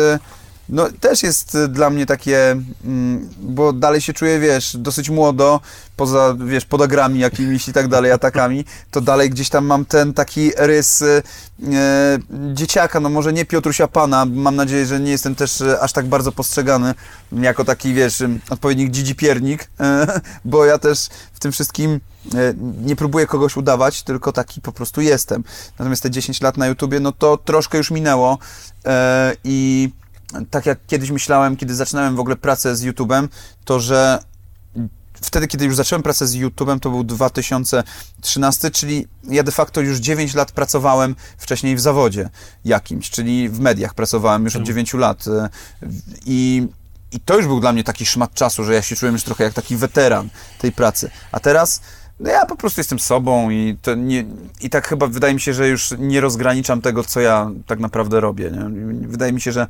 No 0.71 0.89
też 1.01 1.23
jest 1.23 1.55
y, 1.55 1.69
dla 1.69 1.91
mnie 1.91 2.07
takie, 2.07 2.57
mm, 2.85 3.29
bo 3.41 3.73
dalej 3.73 4.01
się 4.01 4.13
czuję, 4.13 4.39
wiesz, 4.39 4.77
dosyć 4.77 5.11
młodo, 5.11 5.61
poza, 5.97 6.37
wiesz, 6.47 6.65
podagrami 6.65 7.21
jakimiś 7.21 7.69
i 7.69 7.73
tak 7.73 7.89
dalej, 7.89 8.13
atakami, 8.13 8.65
to 8.91 9.01
dalej 9.01 9.31
gdzieś 9.31 9.49
tam 9.49 9.67
mam 9.67 9.85
ten 9.85 10.15
taki 10.15 10.53
rys 10.57 11.03
y, 11.03 11.23
e, 11.73 12.19
dzieciaka, 12.55 13.01
no 13.01 13.09
może 13.09 13.33
nie 13.33 13.45
Piotrusia 13.45 13.89
Pana, 13.89 14.25
mam 14.25 14.57
nadzieję, 14.57 14.87
że 14.87 15.01
nie 15.01 15.11
jestem 15.11 15.35
też 15.35 15.61
e, 15.61 15.81
aż 15.81 15.93
tak 15.93 16.07
bardzo 16.07 16.33
postrzegany 16.33 16.95
jako 17.33 17.65
taki, 17.65 17.95
wiesz, 17.95 18.23
odpowiednik 18.51 18.91
dzidzi 18.91 19.15
piernik, 19.15 19.69
e, 19.81 20.21
bo 20.45 20.65
ja 20.65 20.79
też 20.79 21.09
w 21.33 21.41
tym 21.41 21.53
wszystkim 21.53 22.01
e, 22.35 22.55
nie 22.83 22.97
próbuję 22.97 23.27
kogoś 23.27 23.57
udawać, 23.57 24.03
tylko 24.03 24.33
taki 24.33 24.61
po 24.61 24.73
prostu 24.73 25.01
jestem. 25.01 25.45
Natomiast 25.79 26.03
te 26.03 26.11
10 26.11 26.41
lat 26.41 26.57
na 26.57 26.67
YouTubie, 26.67 27.01
no 27.01 27.13
to 27.13 27.37
troszkę 27.37 27.79
już 27.79 27.91
minęło 27.91 28.39
e, 28.85 29.33
i 29.45 29.91
tak 30.51 30.67
jak 30.67 30.87
kiedyś 30.87 31.11
myślałem, 31.11 31.57
kiedy 31.57 31.75
zaczynałem 31.75 32.17
w 32.17 32.21
ogóle 32.21 32.37
pracę 32.37 32.77
z 32.77 32.83
YouTubem, 32.83 33.29
to 33.65 33.81
że 33.81 34.19
wtedy, 35.21 35.47
kiedy 35.47 35.65
już 35.65 35.77
zacząłem 35.77 36.03
pracę 36.03 36.27
z 36.27 36.35
YouTubem, 36.35 36.81
to 36.81 36.91
był 36.91 37.05
2013, 37.05 38.71
czyli 38.71 39.07
ja 39.25 39.43
de 39.43 39.53
facto 39.53 39.81
już 39.81 39.99
9 39.99 40.35
lat 40.35 40.53
pracowałem 40.53 41.17
wcześniej 41.39 41.77
w 41.77 41.81
zawodzie 41.81 42.31
jakimś, 42.65 43.11
czyli 43.11 43.49
w 43.49 43.61
mediach 43.61 43.95
pracowałem 43.95 44.45
już 44.45 44.57
od 44.57 44.63
9 44.63 44.95
lat. 44.95 45.29
e, 45.29 45.49
I, 46.27 46.67
I 47.13 47.21
to 47.21 47.37
już 47.37 47.47
był 47.47 47.61
dla 47.61 47.73
mnie 47.73 47.85
taki 47.85 48.07
szmat 48.07 48.35
czasu, 48.35 48.65
że 48.65 48.75
ja 48.75 48.83
się 48.83 48.97
czułem 48.97 49.15
już 49.15 49.23
trochę 49.23 49.45
jak 49.45 49.55
taki 49.55 49.77
weteran 49.77 50.29
tej 50.59 50.73
pracy. 50.73 51.11
A 51.33 51.41
teraz 51.41 51.81
no 52.21 52.31
ja 52.31 52.47
po 52.47 52.57
prostu 52.57 52.81
jestem 52.81 52.99
sobą 52.99 53.51
i, 53.51 53.77
to 53.83 53.95
nie, 53.95 54.25
i 54.61 54.71
tak 54.71 54.89
chyba 54.89 55.07
wydaje 55.07 55.35
mi 55.35 55.41
się, 55.41 55.55
że 55.55 55.69
już 55.69 55.95
nie 55.99 56.21
rozgraniczam 56.21 56.81
tego, 56.81 57.05
co 57.05 57.21
ja 57.21 57.51
tak 57.67 57.79
naprawdę 57.81 58.21
robię. 58.21 58.51
Nie? 58.51 58.65
Wydaje 59.09 59.33
mi 59.33 59.41
się, 59.41 59.53
że 59.53 59.67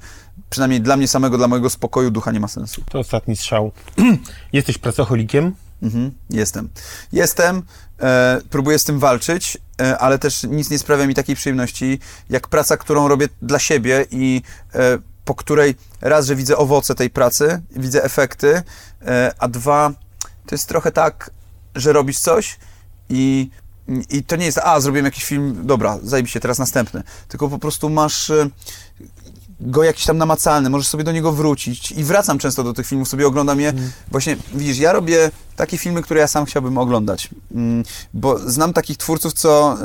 przynajmniej 0.51 0.81
dla 0.81 0.97
mnie 0.97 1.09
samego, 1.09 1.39
dla 1.39 1.49
mojego 1.49 1.71
spokoju 1.71 2.11
ducha 2.11 2.33
nie 2.33 2.41
ma 2.41 2.49
sensu. 2.49 2.83
To 2.91 2.99
ostatni 2.99 3.37
strzał. 3.37 3.73
Jesteś 4.53 4.79
pracocholikiem? 4.79 5.55
Mhm, 5.83 6.11
jestem. 6.31 6.69
Jestem, 7.13 7.63
e, 8.01 8.41
próbuję 8.51 8.79
z 8.79 8.85
tym 8.85 8.99
walczyć, 8.99 9.59
e, 9.81 9.99
ale 9.99 10.19
też 10.19 10.43
nic 10.43 10.71
nie 10.71 10.79
sprawia 10.79 11.07
mi 11.07 11.15
takiej 11.15 11.37
przyjemności, 11.37 11.99
jak 12.31 12.49
praca, 12.49 12.77
którą 12.77 13.09
robię 13.09 13.29
dla 13.43 13.59
siebie 13.59 14.07
i 14.11 14.43
e, 14.75 14.99
po 15.25 15.35
której 15.35 15.75
raz, 16.01 16.27
że 16.27 16.37
widzę 16.37 16.57
owoce 16.57 16.95
tej 16.95 17.11
pracy, 17.11 17.63
widzę 17.71 18.05
efekty, 18.05 18.63
e, 19.03 19.33
a 19.39 19.49
dwa, 19.49 19.93
to 20.47 20.55
jest 20.55 20.69
trochę 20.69 20.93
tak, 20.93 21.31
że 21.75 21.93
robisz 21.93 22.19
coś 22.19 22.59
i, 23.09 23.51
i 24.11 24.25
to 24.25 24.37
nie 24.37 24.47
jest, 24.47 24.59
a 24.59 24.81
zrobiłem 24.81 25.05
jakiś 25.05 25.25
film, 25.25 25.61
dobra, 25.63 25.99
zajebiście, 26.03 26.41
teraz 26.41 26.59
następny, 26.59 27.03
tylko 27.29 27.49
po 27.49 27.59
prostu 27.59 27.91
masz 27.91 28.31
e, 28.31 28.51
go 29.61 29.85
jakiś 29.85 30.05
tam 30.05 30.19
namacalny, 30.19 30.71
możesz 30.71 30.89
sobie 30.89 31.05
do 31.05 31.13
niego 31.13 31.33
wrócić. 31.33 31.93
I 31.93 32.05
wracam 32.05 32.39
często 32.39 32.65
do 32.65 32.73
tych 32.73 32.87
filmów, 32.87 33.09
sobie 33.09 33.27
oglądam 33.27 33.61
je. 33.61 33.73
Właśnie, 34.11 34.37
widzisz, 34.55 34.79
ja 34.79 34.93
robię 34.93 35.31
takie 35.57 35.79
filmy, 35.79 36.03
które 36.03 36.21
ja 36.21 36.29
sam 36.29 36.45
chciałbym 36.45 36.79
oglądać, 36.79 37.29
Mm, 37.55 37.85
bo 38.15 38.39
znam 38.39 38.73
takich 38.73 38.97
twórców, 38.97 39.33
co, 39.33 39.79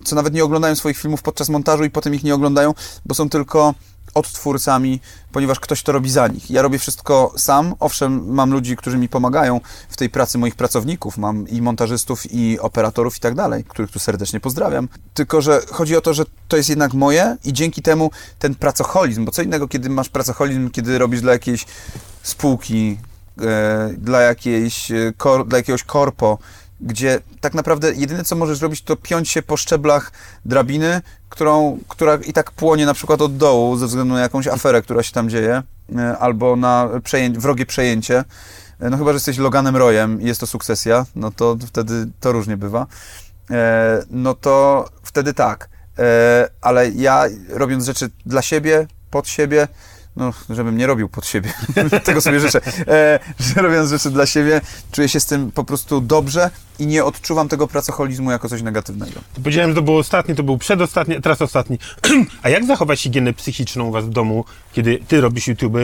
y, 0.00 0.04
co 0.04 0.16
nawet 0.16 0.34
nie 0.34 0.44
oglądają 0.44 0.76
swoich 0.76 0.98
filmów 0.98 1.22
podczas 1.22 1.48
montażu 1.48 1.84
i 1.84 1.90
potem 1.90 2.14
ich 2.14 2.24
nie 2.24 2.34
oglądają, 2.34 2.74
bo 3.04 3.14
są 3.14 3.28
tylko 3.28 3.74
odtwórcami, 4.14 5.00
ponieważ 5.32 5.60
ktoś 5.60 5.82
to 5.82 5.92
robi 5.92 6.10
za 6.10 6.28
nich. 6.28 6.50
Ja 6.50 6.62
robię 6.62 6.78
wszystko 6.78 7.32
sam, 7.36 7.74
owszem, 7.80 8.34
mam 8.34 8.52
ludzi, 8.52 8.76
którzy 8.76 8.98
mi 8.98 9.08
pomagają 9.08 9.60
w 9.88 9.96
tej 9.96 10.10
pracy, 10.10 10.38
moich 10.38 10.54
pracowników, 10.54 11.18
mam 11.18 11.48
i 11.48 11.62
montażystów, 11.62 12.32
i 12.32 12.58
operatorów 12.60 13.16
i 13.16 13.20
tak 13.20 13.34
dalej, 13.34 13.64
których 13.64 13.90
tu 13.90 13.98
serdecznie 13.98 14.40
pozdrawiam. 14.40 14.88
Tylko, 15.14 15.40
że 15.42 15.60
chodzi 15.70 15.96
o 15.96 16.00
to, 16.00 16.14
że 16.14 16.24
to 16.48 16.56
jest 16.56 16.68
jednak 16.68 16.94
moje 16.94 17.36
i 17.44 17.52
dzięki 17.52 17.82
temu 17.82 18.10
ten 18.38 18.54
pracocholizm, 18.54 19.24
bo 19.24 19.32
co 19.32 19.42
innego, 19.42 19.68
kiedy 19.68 19.90
masz 19.90 20.08
pracocholizm, 20.08 20.70
kiedy 20.70 20.98
robisz 20.98 21.20
dla 21.20 21.32
jakiejś 21.32 21.66
spółki, 22.22 22.98
e, 23.40 23.90
dla, 23.98 24.20
jakiejś, 24.20 24.90
e, 24.90 25.12
dla 25.46 25.58
jakiegoś 25.58 25.84
korpo, 25.84 26.38
gdzie 26.82 27.20
tak 27.40 27.54
naprawdę 27.54 27.92
jedyne, 27.94 28.24
co 28.24 28.36
możesz 28.36 28.60
robić, 28.60 28.82
to 28.82 28.96
piąć 28.96 29.30
się 29.30 29.42
po 29.42 29.56
szczeblach 29.56 30.12
drabiny, 30.44 31.00
którą, 31.28 31.78
która 31.88 32.16
i 32.16 32.32
tak 32.32 32.50
płonie 32.50 32.86
na 32.86 32.94
przykład 32.94 33.22
od 33.22 33.36
dołu 33.36 33.76
ze 33.76 33.86
względu 33.86 34.14
na 34.14 34.20
jakąś 34.20 34.46
aferę, 34.46 34.82
która 34.82 35.02
się 35.02 35.12
tam 35.12 35.30
dzieje, 35.30 35.62
e, 35.96 36.18
albo 36.18 36.56
na 36.56 36.88
przejęcie, 37.04 37.40
wrogie 37.40 37.66
przejęcie. 37.66 38.24
E, 38.80 38.90
No 38.90 38.96
chyba, 38.98 39.10
że 39.10 39.16
jesteś 39.16 39.38
Loganem 39.38 39.76
Royem 39.76 40.20
i 40.20 40.26
jest 40.26 40.40
to 40.40 40.46
sukcesja, 40.46 41.06
no 41.16 41.30
to 41.30 41.56
wtedy 41.66 42.06
to 42.20 42.32
różnie 42.32 42.56
bywa. 42.56 42.86
E, 43.50 44.02
no 44.10 44.34
to 44.34 44.88
wtedy 45.02 45.34
tak. 45.34 45.72
Ale 46.60 46.90
ja 46.90 47.24
robiąc 47.48 47.84
rzeczy 47.84 48.10
dla 48.26 48.42
siebie, 48.42 48.86
pod 49.10 49.28
siebie, 49.28 49.68
no, 50.16 50.32
żebym 50.50 50.76
nie 50.76 50.86
robił 50.86 51.08
pod 51.08 51.26
siebie, 51.26 51.52
tego 52.04 52.20
sobie 52.20 52.40
życzę, 52.40 52.60
e, 52.88 53.20
że 53.40 53.62
robiąc 53.62 53.90
rzeczy 53.90 54.10
dla 54.10 54.26
siebie, 54.26 54.60
czuję 54.92 55.08
się 55.08 55.20
z 55.20 55.26
tym 55.26 55.52
po 55.52 55.64
prostu 55.64 56.00
dobrze 56.00 56.50
i 56.78 56.86
nie 56.86 57.04
odczuwam 57.04 57.48
tego 57.48 57.66
pracoholizmu 57.66 58.30
jako 58.30 58.48
coś 58.48 58.62
negatywnego. 58.62 59.20
To 59.34 59.40
powiedziałem, 59.40 59.70
że 59.70 59.74
to 59.74 59.82
był 59.82 59.96
ostatni, 59.96 60.34
to 60.34 60.42
był 60.42 60.58
przedostatni, 60.58 61.22
teraz 61.22 61.42
ostatni. 61.42 61.78
a 62.42 62.48
jak 62.48 62.66
zachować 62.66 63.00
higienę 63.00 63.32
psychiczną 63.32 63.84
u 63.84 63.90
was 63.90 64.04
w 64.04 64.10
domu, 64.10 64.44
kiedy 64.72 64.98
ty 65.08 65.20
robisz 65.20 65.48
YouTube, 65.48 65.76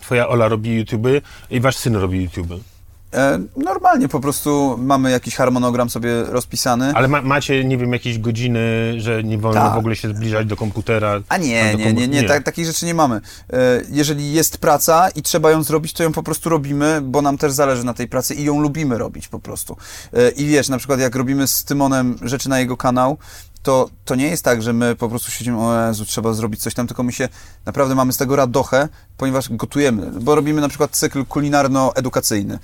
twoja 0.00 0.28
Ola 0.28 0.48
robi 0.48 0.76
YouTube 0.76 1.06
i 1.50 1.60
wasz 1.60 1.76
syn 1.76 1.96
robi 1.96 2.22
YouTube? 2.22 2.71
E, 3.14 3.38
normalnie 3.56 4.08
po 4.08 4.20
prostu 4.20 4.78
mamy 4.78 5.10
jakiś 5.10 5.34
harmonogram 5.36 5.90
sobie 5.90 6.24
rozpisany. 6.24 6.92
Ale 6.94 7.08
ma, 7.08 7.22
macie, 7.22 7.64
nie 7.64 7.78
wiem, 7.78 7.92
jakieś 7.92 8.18
godziny, 8.18 8.94
że 9.00 9.22
nie 9.24 9.38
wolno 9.38 9.60
Tak. 9.60 9.74
w 9.74 9.78
ogóle 9.78 9.96
się 9.96 10.08
zbliżać 10.08 10.46
do 10.46 10.56
komputera? 10.56 11.20
A 11.28 11.36
nie, 11.36 11.46
nie, 11.76 11.76
nie, 11.76 11.84
kompu- 11.94 12.08
nie, 12.08 12.22
tak, 12.24 12.42
takich 12.42 12.66
rzeczy 12.66 12.86
nie 12.86 12.94
mamy. 12.94 13.20
E, 13.52 13.58
Jeżeli 13.90 14.32
jest 14.32 14.58
praca 14.58 15.08
i 15.10 15.22
trzeba 15.22 15.50
ją 15.50 15.62
zrobić, 15.62 15.92
to 15.92 16.02
ją 16.02 16.12
po 16.12 16.22
prostu 16.22 16.48
robimy, 16.48 17.00
bo 17.02 17.22
nam 17.22 17.38
też 17.38 17.52
zależy 17.52 17.84
na 17.84 17.94
tej 17.94 18.08
pracy 18.08 18.34
i 18.34 18.44
ją 18.44 18.60
lubimy 18.60 18.98
robić 18.98 19.28
po 19.28 19.38
prostu. 19.38 19.76
E, 20.12 20.30
I 20.30 20.46
wiesz, 20.46 20.68
na 20.68 20.78
przykład 20.78 21.00
jak 21.00 21.14
robimy 21.14 21.46
z 21.46 21.64
Tymonem 21.64 22.18
rzeczy 22.22 22.48
na 22.48 22.60
jego 22.60 22.76
kanał, 22.76 23.18
to, 23.62 23.90
to 24.04 24.14
nie 24.14 24.28
jest 24.28 24.44
tak, 24.44 24.62
że 24.62 24.72
my 24.72 24.96
po 24.96 25.08
prostu 25.08 25.30
siedzimy, 25.30 25.58
o 25.58 25.86
Jezu, 25.88 26.06
trzeba 26.06 26.32
zrobić 26.32 26.62
coś 26.62 26.74
tam, 26.74 26.86
tylko 26.86 27.02
my 27.02 27.12
się 27.12 27.28
naprawdę 27.66 27.94
mamy 27.94 28.12
z 28.12 28.16
tego 28.16 28.36
radochę, 28.36 28.88
ponieważ 29.16 29.48
gotujemy, 29.50 30.20
bo 30.20 30.34
robimy 30.34 30.60
na 30.60 30.68
przykład 30.68 30.90
cykl 30.90 31.24
kulinarno-edukacyjny, 31.24 32.58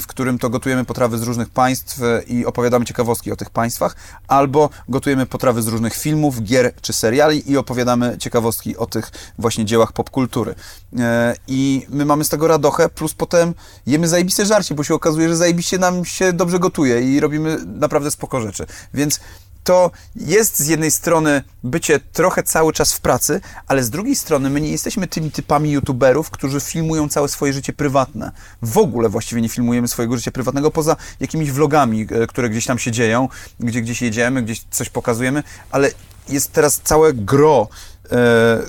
w 0.00 0.06
którym 0.06 0.38
to 0.38 0.50
gotujemy 0.50 0.84
potrawy 0.84 1.18
z 1.18 1.22
różnych 1.22 1.48
państw 1.48 2.02
e, 2.02 2.22
i 2.22 2.46
opowiadamy 2.46 2.84
ciekawostki 2.84 3.32
o 3.32 3.36
tych 3.36 3.50
państwach, 3.50 3.96
albo 4.28 4.70
gotujemy 4.88 5.26
potrawy 5.26 5.62
z 5.62 5.68
różnych 5.68 5.94
filmów, 5.94 6.42
gier 6.42 6.72
czy 6.80 6.92
seriali 6.92 7.50
i 7.50 7.56
opowiadamy 7.56 8.18
ciekawostki 8.18 8.76
o 8.76 8.86
tych 8.86 9.10
właśnie 9.38 9.64
dziełach 9.64 9.92
popkultury. 9.92 10.54
E, 10.98 11.34
I 11.46 11.86
my 11.88 12.04
mamy 12.04 12.24
z 12.24 12.28
tego 12.28 12.48
radochę, 12.48 12.88
plus 12.88 13.14
potem 13.14 13.54
jemy 13.86 14.08
zajebiste 14.08 14.46
żarcie, 14.46 14.74
bo 14.74 14.84
się 14.84 14.94
okazuje, 14.94 15.28
że 15.28 15.36
zajebiście 15.36 15.78
nam 15.78 16.04
się 16.04 16.32
dobrze 16.32 16.58
gotuje 16.58 17.02
i 17.02 17.20
robimy 17.20 17.58
naprawdę 17.66 18.10
spoko 18.10 18.40
rzeczy. 18.40 18.66
Więc 18.94 19.20
to 19.64 19.90
jest 20.16 20.58
z 20.58 20.68
jednej 20.68 20.90
strony 20.90 21.42
bycie 21.64 22.00
trochę 22.00 22.42
cały 22.42 22.72
czas 22.72 22.92
w 22.92 23.00
pracy, 23.00 23.40
ale 23.66 23.82
z 23.84 23.90
drugiej 23.90 24.16
strony 24.16 24.50
my 24.50 24.60
nie 24.60 24.70
jesteśmy 24.70 25.06
tymi 25.06 25.30
typami 25.30 25.70
youtuberów, 25.70 26.30
którzy 26.30 26.60
filmują 26.60 27.08
całe 27.08 27.28
swoje 27.28 27.52
życie 27.52 27.72
prywatne. 27.72 28.32
W 28.62 28.78
ogóle 28.78 29.08
właściwie 29.08 29.42
nie 29.42 29.48
filmujemy 29.48 29.88
swojego 29.88 30.16
życia 30.16 30.30
prywatnego 30.30 30.70
poza 30.70 30.96
jakimiś 31.20 31.52
vlogami, 31.52 32.06
e, 32.10 32.26
które 32.26 32.50
gdzieś 32.50 32.66
tam 32.66 32.78
się 32.78 32.92
dzieją, 32.92 33.28
gdzie 33.60 33.82
gdzieś 33.82 34.02
jedziemy, 34.02 34.42
gdzieś 34.42 34.64
coś 34.70 34.90
pokazujemy, 34.90 35.42
ale 35.70 35.90
jest 36.28 36.52
teraz 36.52 36.80
całe 36.84 37.12
gro 37.12 37.68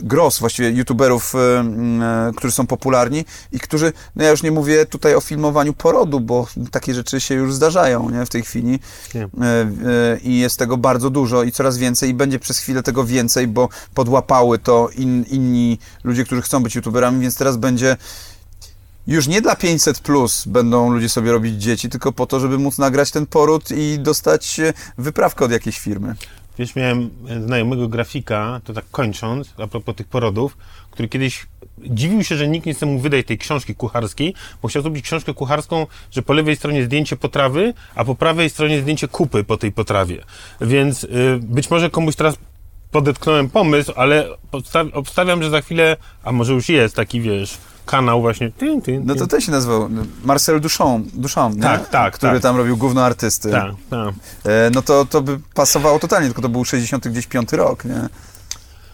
gros 0.01 0.39
właściwie 0.39 0.69
youtuberów, 0.69 1.35
e, 1.35 1.39
e, 1.39 2.31
którzy 2.35 2.53
są 2.53 2.67
popularni 2.67 3.25
i 3.51 3.59
którzy, 3.59 3.93
no 4.15 4.23
ja 4.23 4.29
już 4.29 4.43
nie 4.43 4.51
mówię 4.51 4.85
tutaj 4.85 5.15
o 5.15 5.21
filmowaniu 5.21 5.73
porodu, 5.73 6.19
bo 6.19 6.47
takie 6.71 6.93
rzeczy 6.93 7.21
się 7.21 7.35
już 7.35 7.53
zdarzają 7.53 8.09
nie, 8.09 8.25
w 8.25 8.29
tej 8.29 8.43
chwili 8.43 8.79
Nie. 9.15 9.23
E, 9.23 9.27
e, 9.27 10.19
i 10.23 10.39
jest 10.39 10.59
tego 10.59 10.77
bardzo 10.77 11.09
dużo 11.09 11.43
i 11.43 11.51
coraz 11.51 11.77
więcej 11.77 12.09
i 12.09 12.13
będzie 12.13 12.39
przez 12.39 12.59
chwilę 12.59 12.83
tego 12.83 13.03
więcej, 13.03 13.47
bo 13.47 13.69
podłapały 13.93 14.59
to 14.59 14.89
in, 14.97 15.25
inni 15.31 15.79
ludzie, 16.03 16.25
którzy 16.25 16.41
chcą 16.41 16.63
być 16.63 16.75
youtuberami, 16.75 17.19
więc 17.19 17.35
teraz 17.35 17.57
będzie 17.57 17.97
już 19.07 19.27
nie 19.27 19.41
dla 19.41 19.55
500 19.55 19.99
plus 19.99 20.45
będą 20.47 20.89
ludzie 20.89 21.09
sobie 21.09 21.31
robić 21.31 21.61
dzieci, 21.63 21.89
tylko 21.89 22.11
po 22.11 22.25
to, 22.25 22.39
żeby 22.39 22.57
móc 22.57 22.77
nagrać 22.77 23.11
ten 23.11 23.25
poród 23.25 23.71
i 23.71 23.99
dostać 23.99 24.59
e, 24.59 24.73
wyprawkę 24.97 25.45
od 25.45 25.51
jakiejś 25.51 25.79
firmy. 25.79 26.15
Wiesz, 26.59 26.75
miałem 26.75 27.09
znajomego 27.45 27.87
grafika, 27.87 28.61
to 28.63 28.73
tak 28.73 28.85
kończąc, 28.91 29.53
a 29.57 29.67
propos 29.67 29.95
tych 29.95 30.07
porodów, 30.07 30.57
który 30.91 31.09
kiedyś 31.09 31.47
dziwił 31.77 32.23
się, 32.23 32.35
że 32.35 32.47
nikt 32.47 32.65
nie 32.65 32.73
chce 32.73 32.85
mu 32.85 32.99
wydać 32.99 33.25
tej 33.25 33.37
książki 33.37 33.75
kucharskiej, 33.75 34.33
bo 34.61 34.67
chciał 34.67 34.81
zrobić 34.81 35.05
książkę 35.05 35.33
kucharską, 35.33 35.87
że 36.11 36.21
po 36.21 36.33
lewej 36.33 36.55
stronie 36.55 36.83
zdjęcie 36.83 37.15
potrawy, 37.15 37.73
a 37.95 38.05
po 38.05 38.15
prawej 38.15 38.49
stronie 38.49 38.81
zdjęcie 38.81 39.07
kupy 39.07 39.43
po 39.43 39.57
tej 39.57 39.71
potrawie. 39.71 40.23
Więc 40.61 41.03
y, 41.03 41.39
być 41.41 41.69
może 41.69 41.89
komuś 41.89 42.15
teraz 42.15 42.35
podetknąłem 42.91 43.49
pomysł, 43.49 43.93
ale 43.95 44.29
obsta- 44.51 44.89
obstawiam, 44.93 45.43
że 45.43 45.49
za 45.49 45.61
chwilę, 45.61 45.97
a 46.23 46.31
może 46.31 46.53
już 46.53 46.69
jest 46.69 46.95
taki, 46.95 47.21
wiesz, 47.21 47.57
kanał 47.89 48.21
właśnie. 48.21 48.51
Tyn, 48.51 48.81
tyn, 48.81 49.01
No 49.05 49.15
to 49.15 49.27
też 49.27 49.45
się 49.45 49.51
nazywał 49.51 49.89
Marcel 50.23 50.61
Duchamp, 50.61 51.07
Duchamp 51.13 51.55
nie? 51.55 51.61
Tak, 51.61 51.89
tak, 51.89 52.13
który 52.13 52.33
tak. 52.33 52.41
tam 52.41 52.57
robił 52.57 52.77
gówno 52.77 53.05
artysty. 53.05 53.51
Tak, 53.51 53.71
tak. 53.89 54.13
E, 54.45 54.69
no 54.73 54.81
to, 54.81 55.05
to 55.05 55.21
by 55.21 55.39
pasowało 55.53 55.99
totalnie, 55.99 56.27
tylko 56.27 56.41
to 56.41 56.49
był 56.49 56.65
60 56.65 57.07
gdzieś 57.07 57.27
piąty 57.27 57.57
rok, 57.57 57.85
nie? 57.85 58.09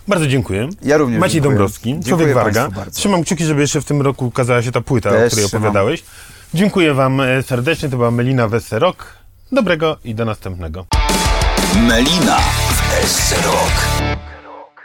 Bardzo 0.07 0.27
dziękuję. 0.27 0.69
Ja 0.81 0.97
również 0.97 1.19
Maciej 1.19 1.33
dziękuję. 1.33 1.51
Dąbrowski, 1.51 1.89
Dziękuję 1.89 2.33
Człowiek 2.33 2.33
Warga. 2.33 2.69
Trzymam 2.91 3.23
kciuki, 3.23 3.45
żeby 3.45 3.61
jeszcze 3.61 3.81
w 3.81 3.85
tym 3.85 4.01
roku 4.01 4.25
ukazała 4.25 4.61
się 4.63 4.71
ta 4.71 4.81
płyta, 4.81 5.09
Też 5.09 5.23
o 5.23 5.27
której 5.27 5.47
trzymam. 5.47 5.63
opowiadałeś. 5.63 6.03
Dziękuję 6.53 6.93
wam 6.93 7.21
e, 7.21 7.43
serdecznie, 7.43 7.89
to 7.89 7.97
była 7.97 8.11
Melina 8.11 8.47
Weserok. 8.47 9.13
Dobrego 9.51 9.97
i 10.03 10.15
do 10.15 10.25
następnego. 10.25 10.85
Melina 11.87 12.37
w 12.37 13.45
Rock. 13.45 14.24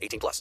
18 0.00 0.18
plus. 0.20 0.38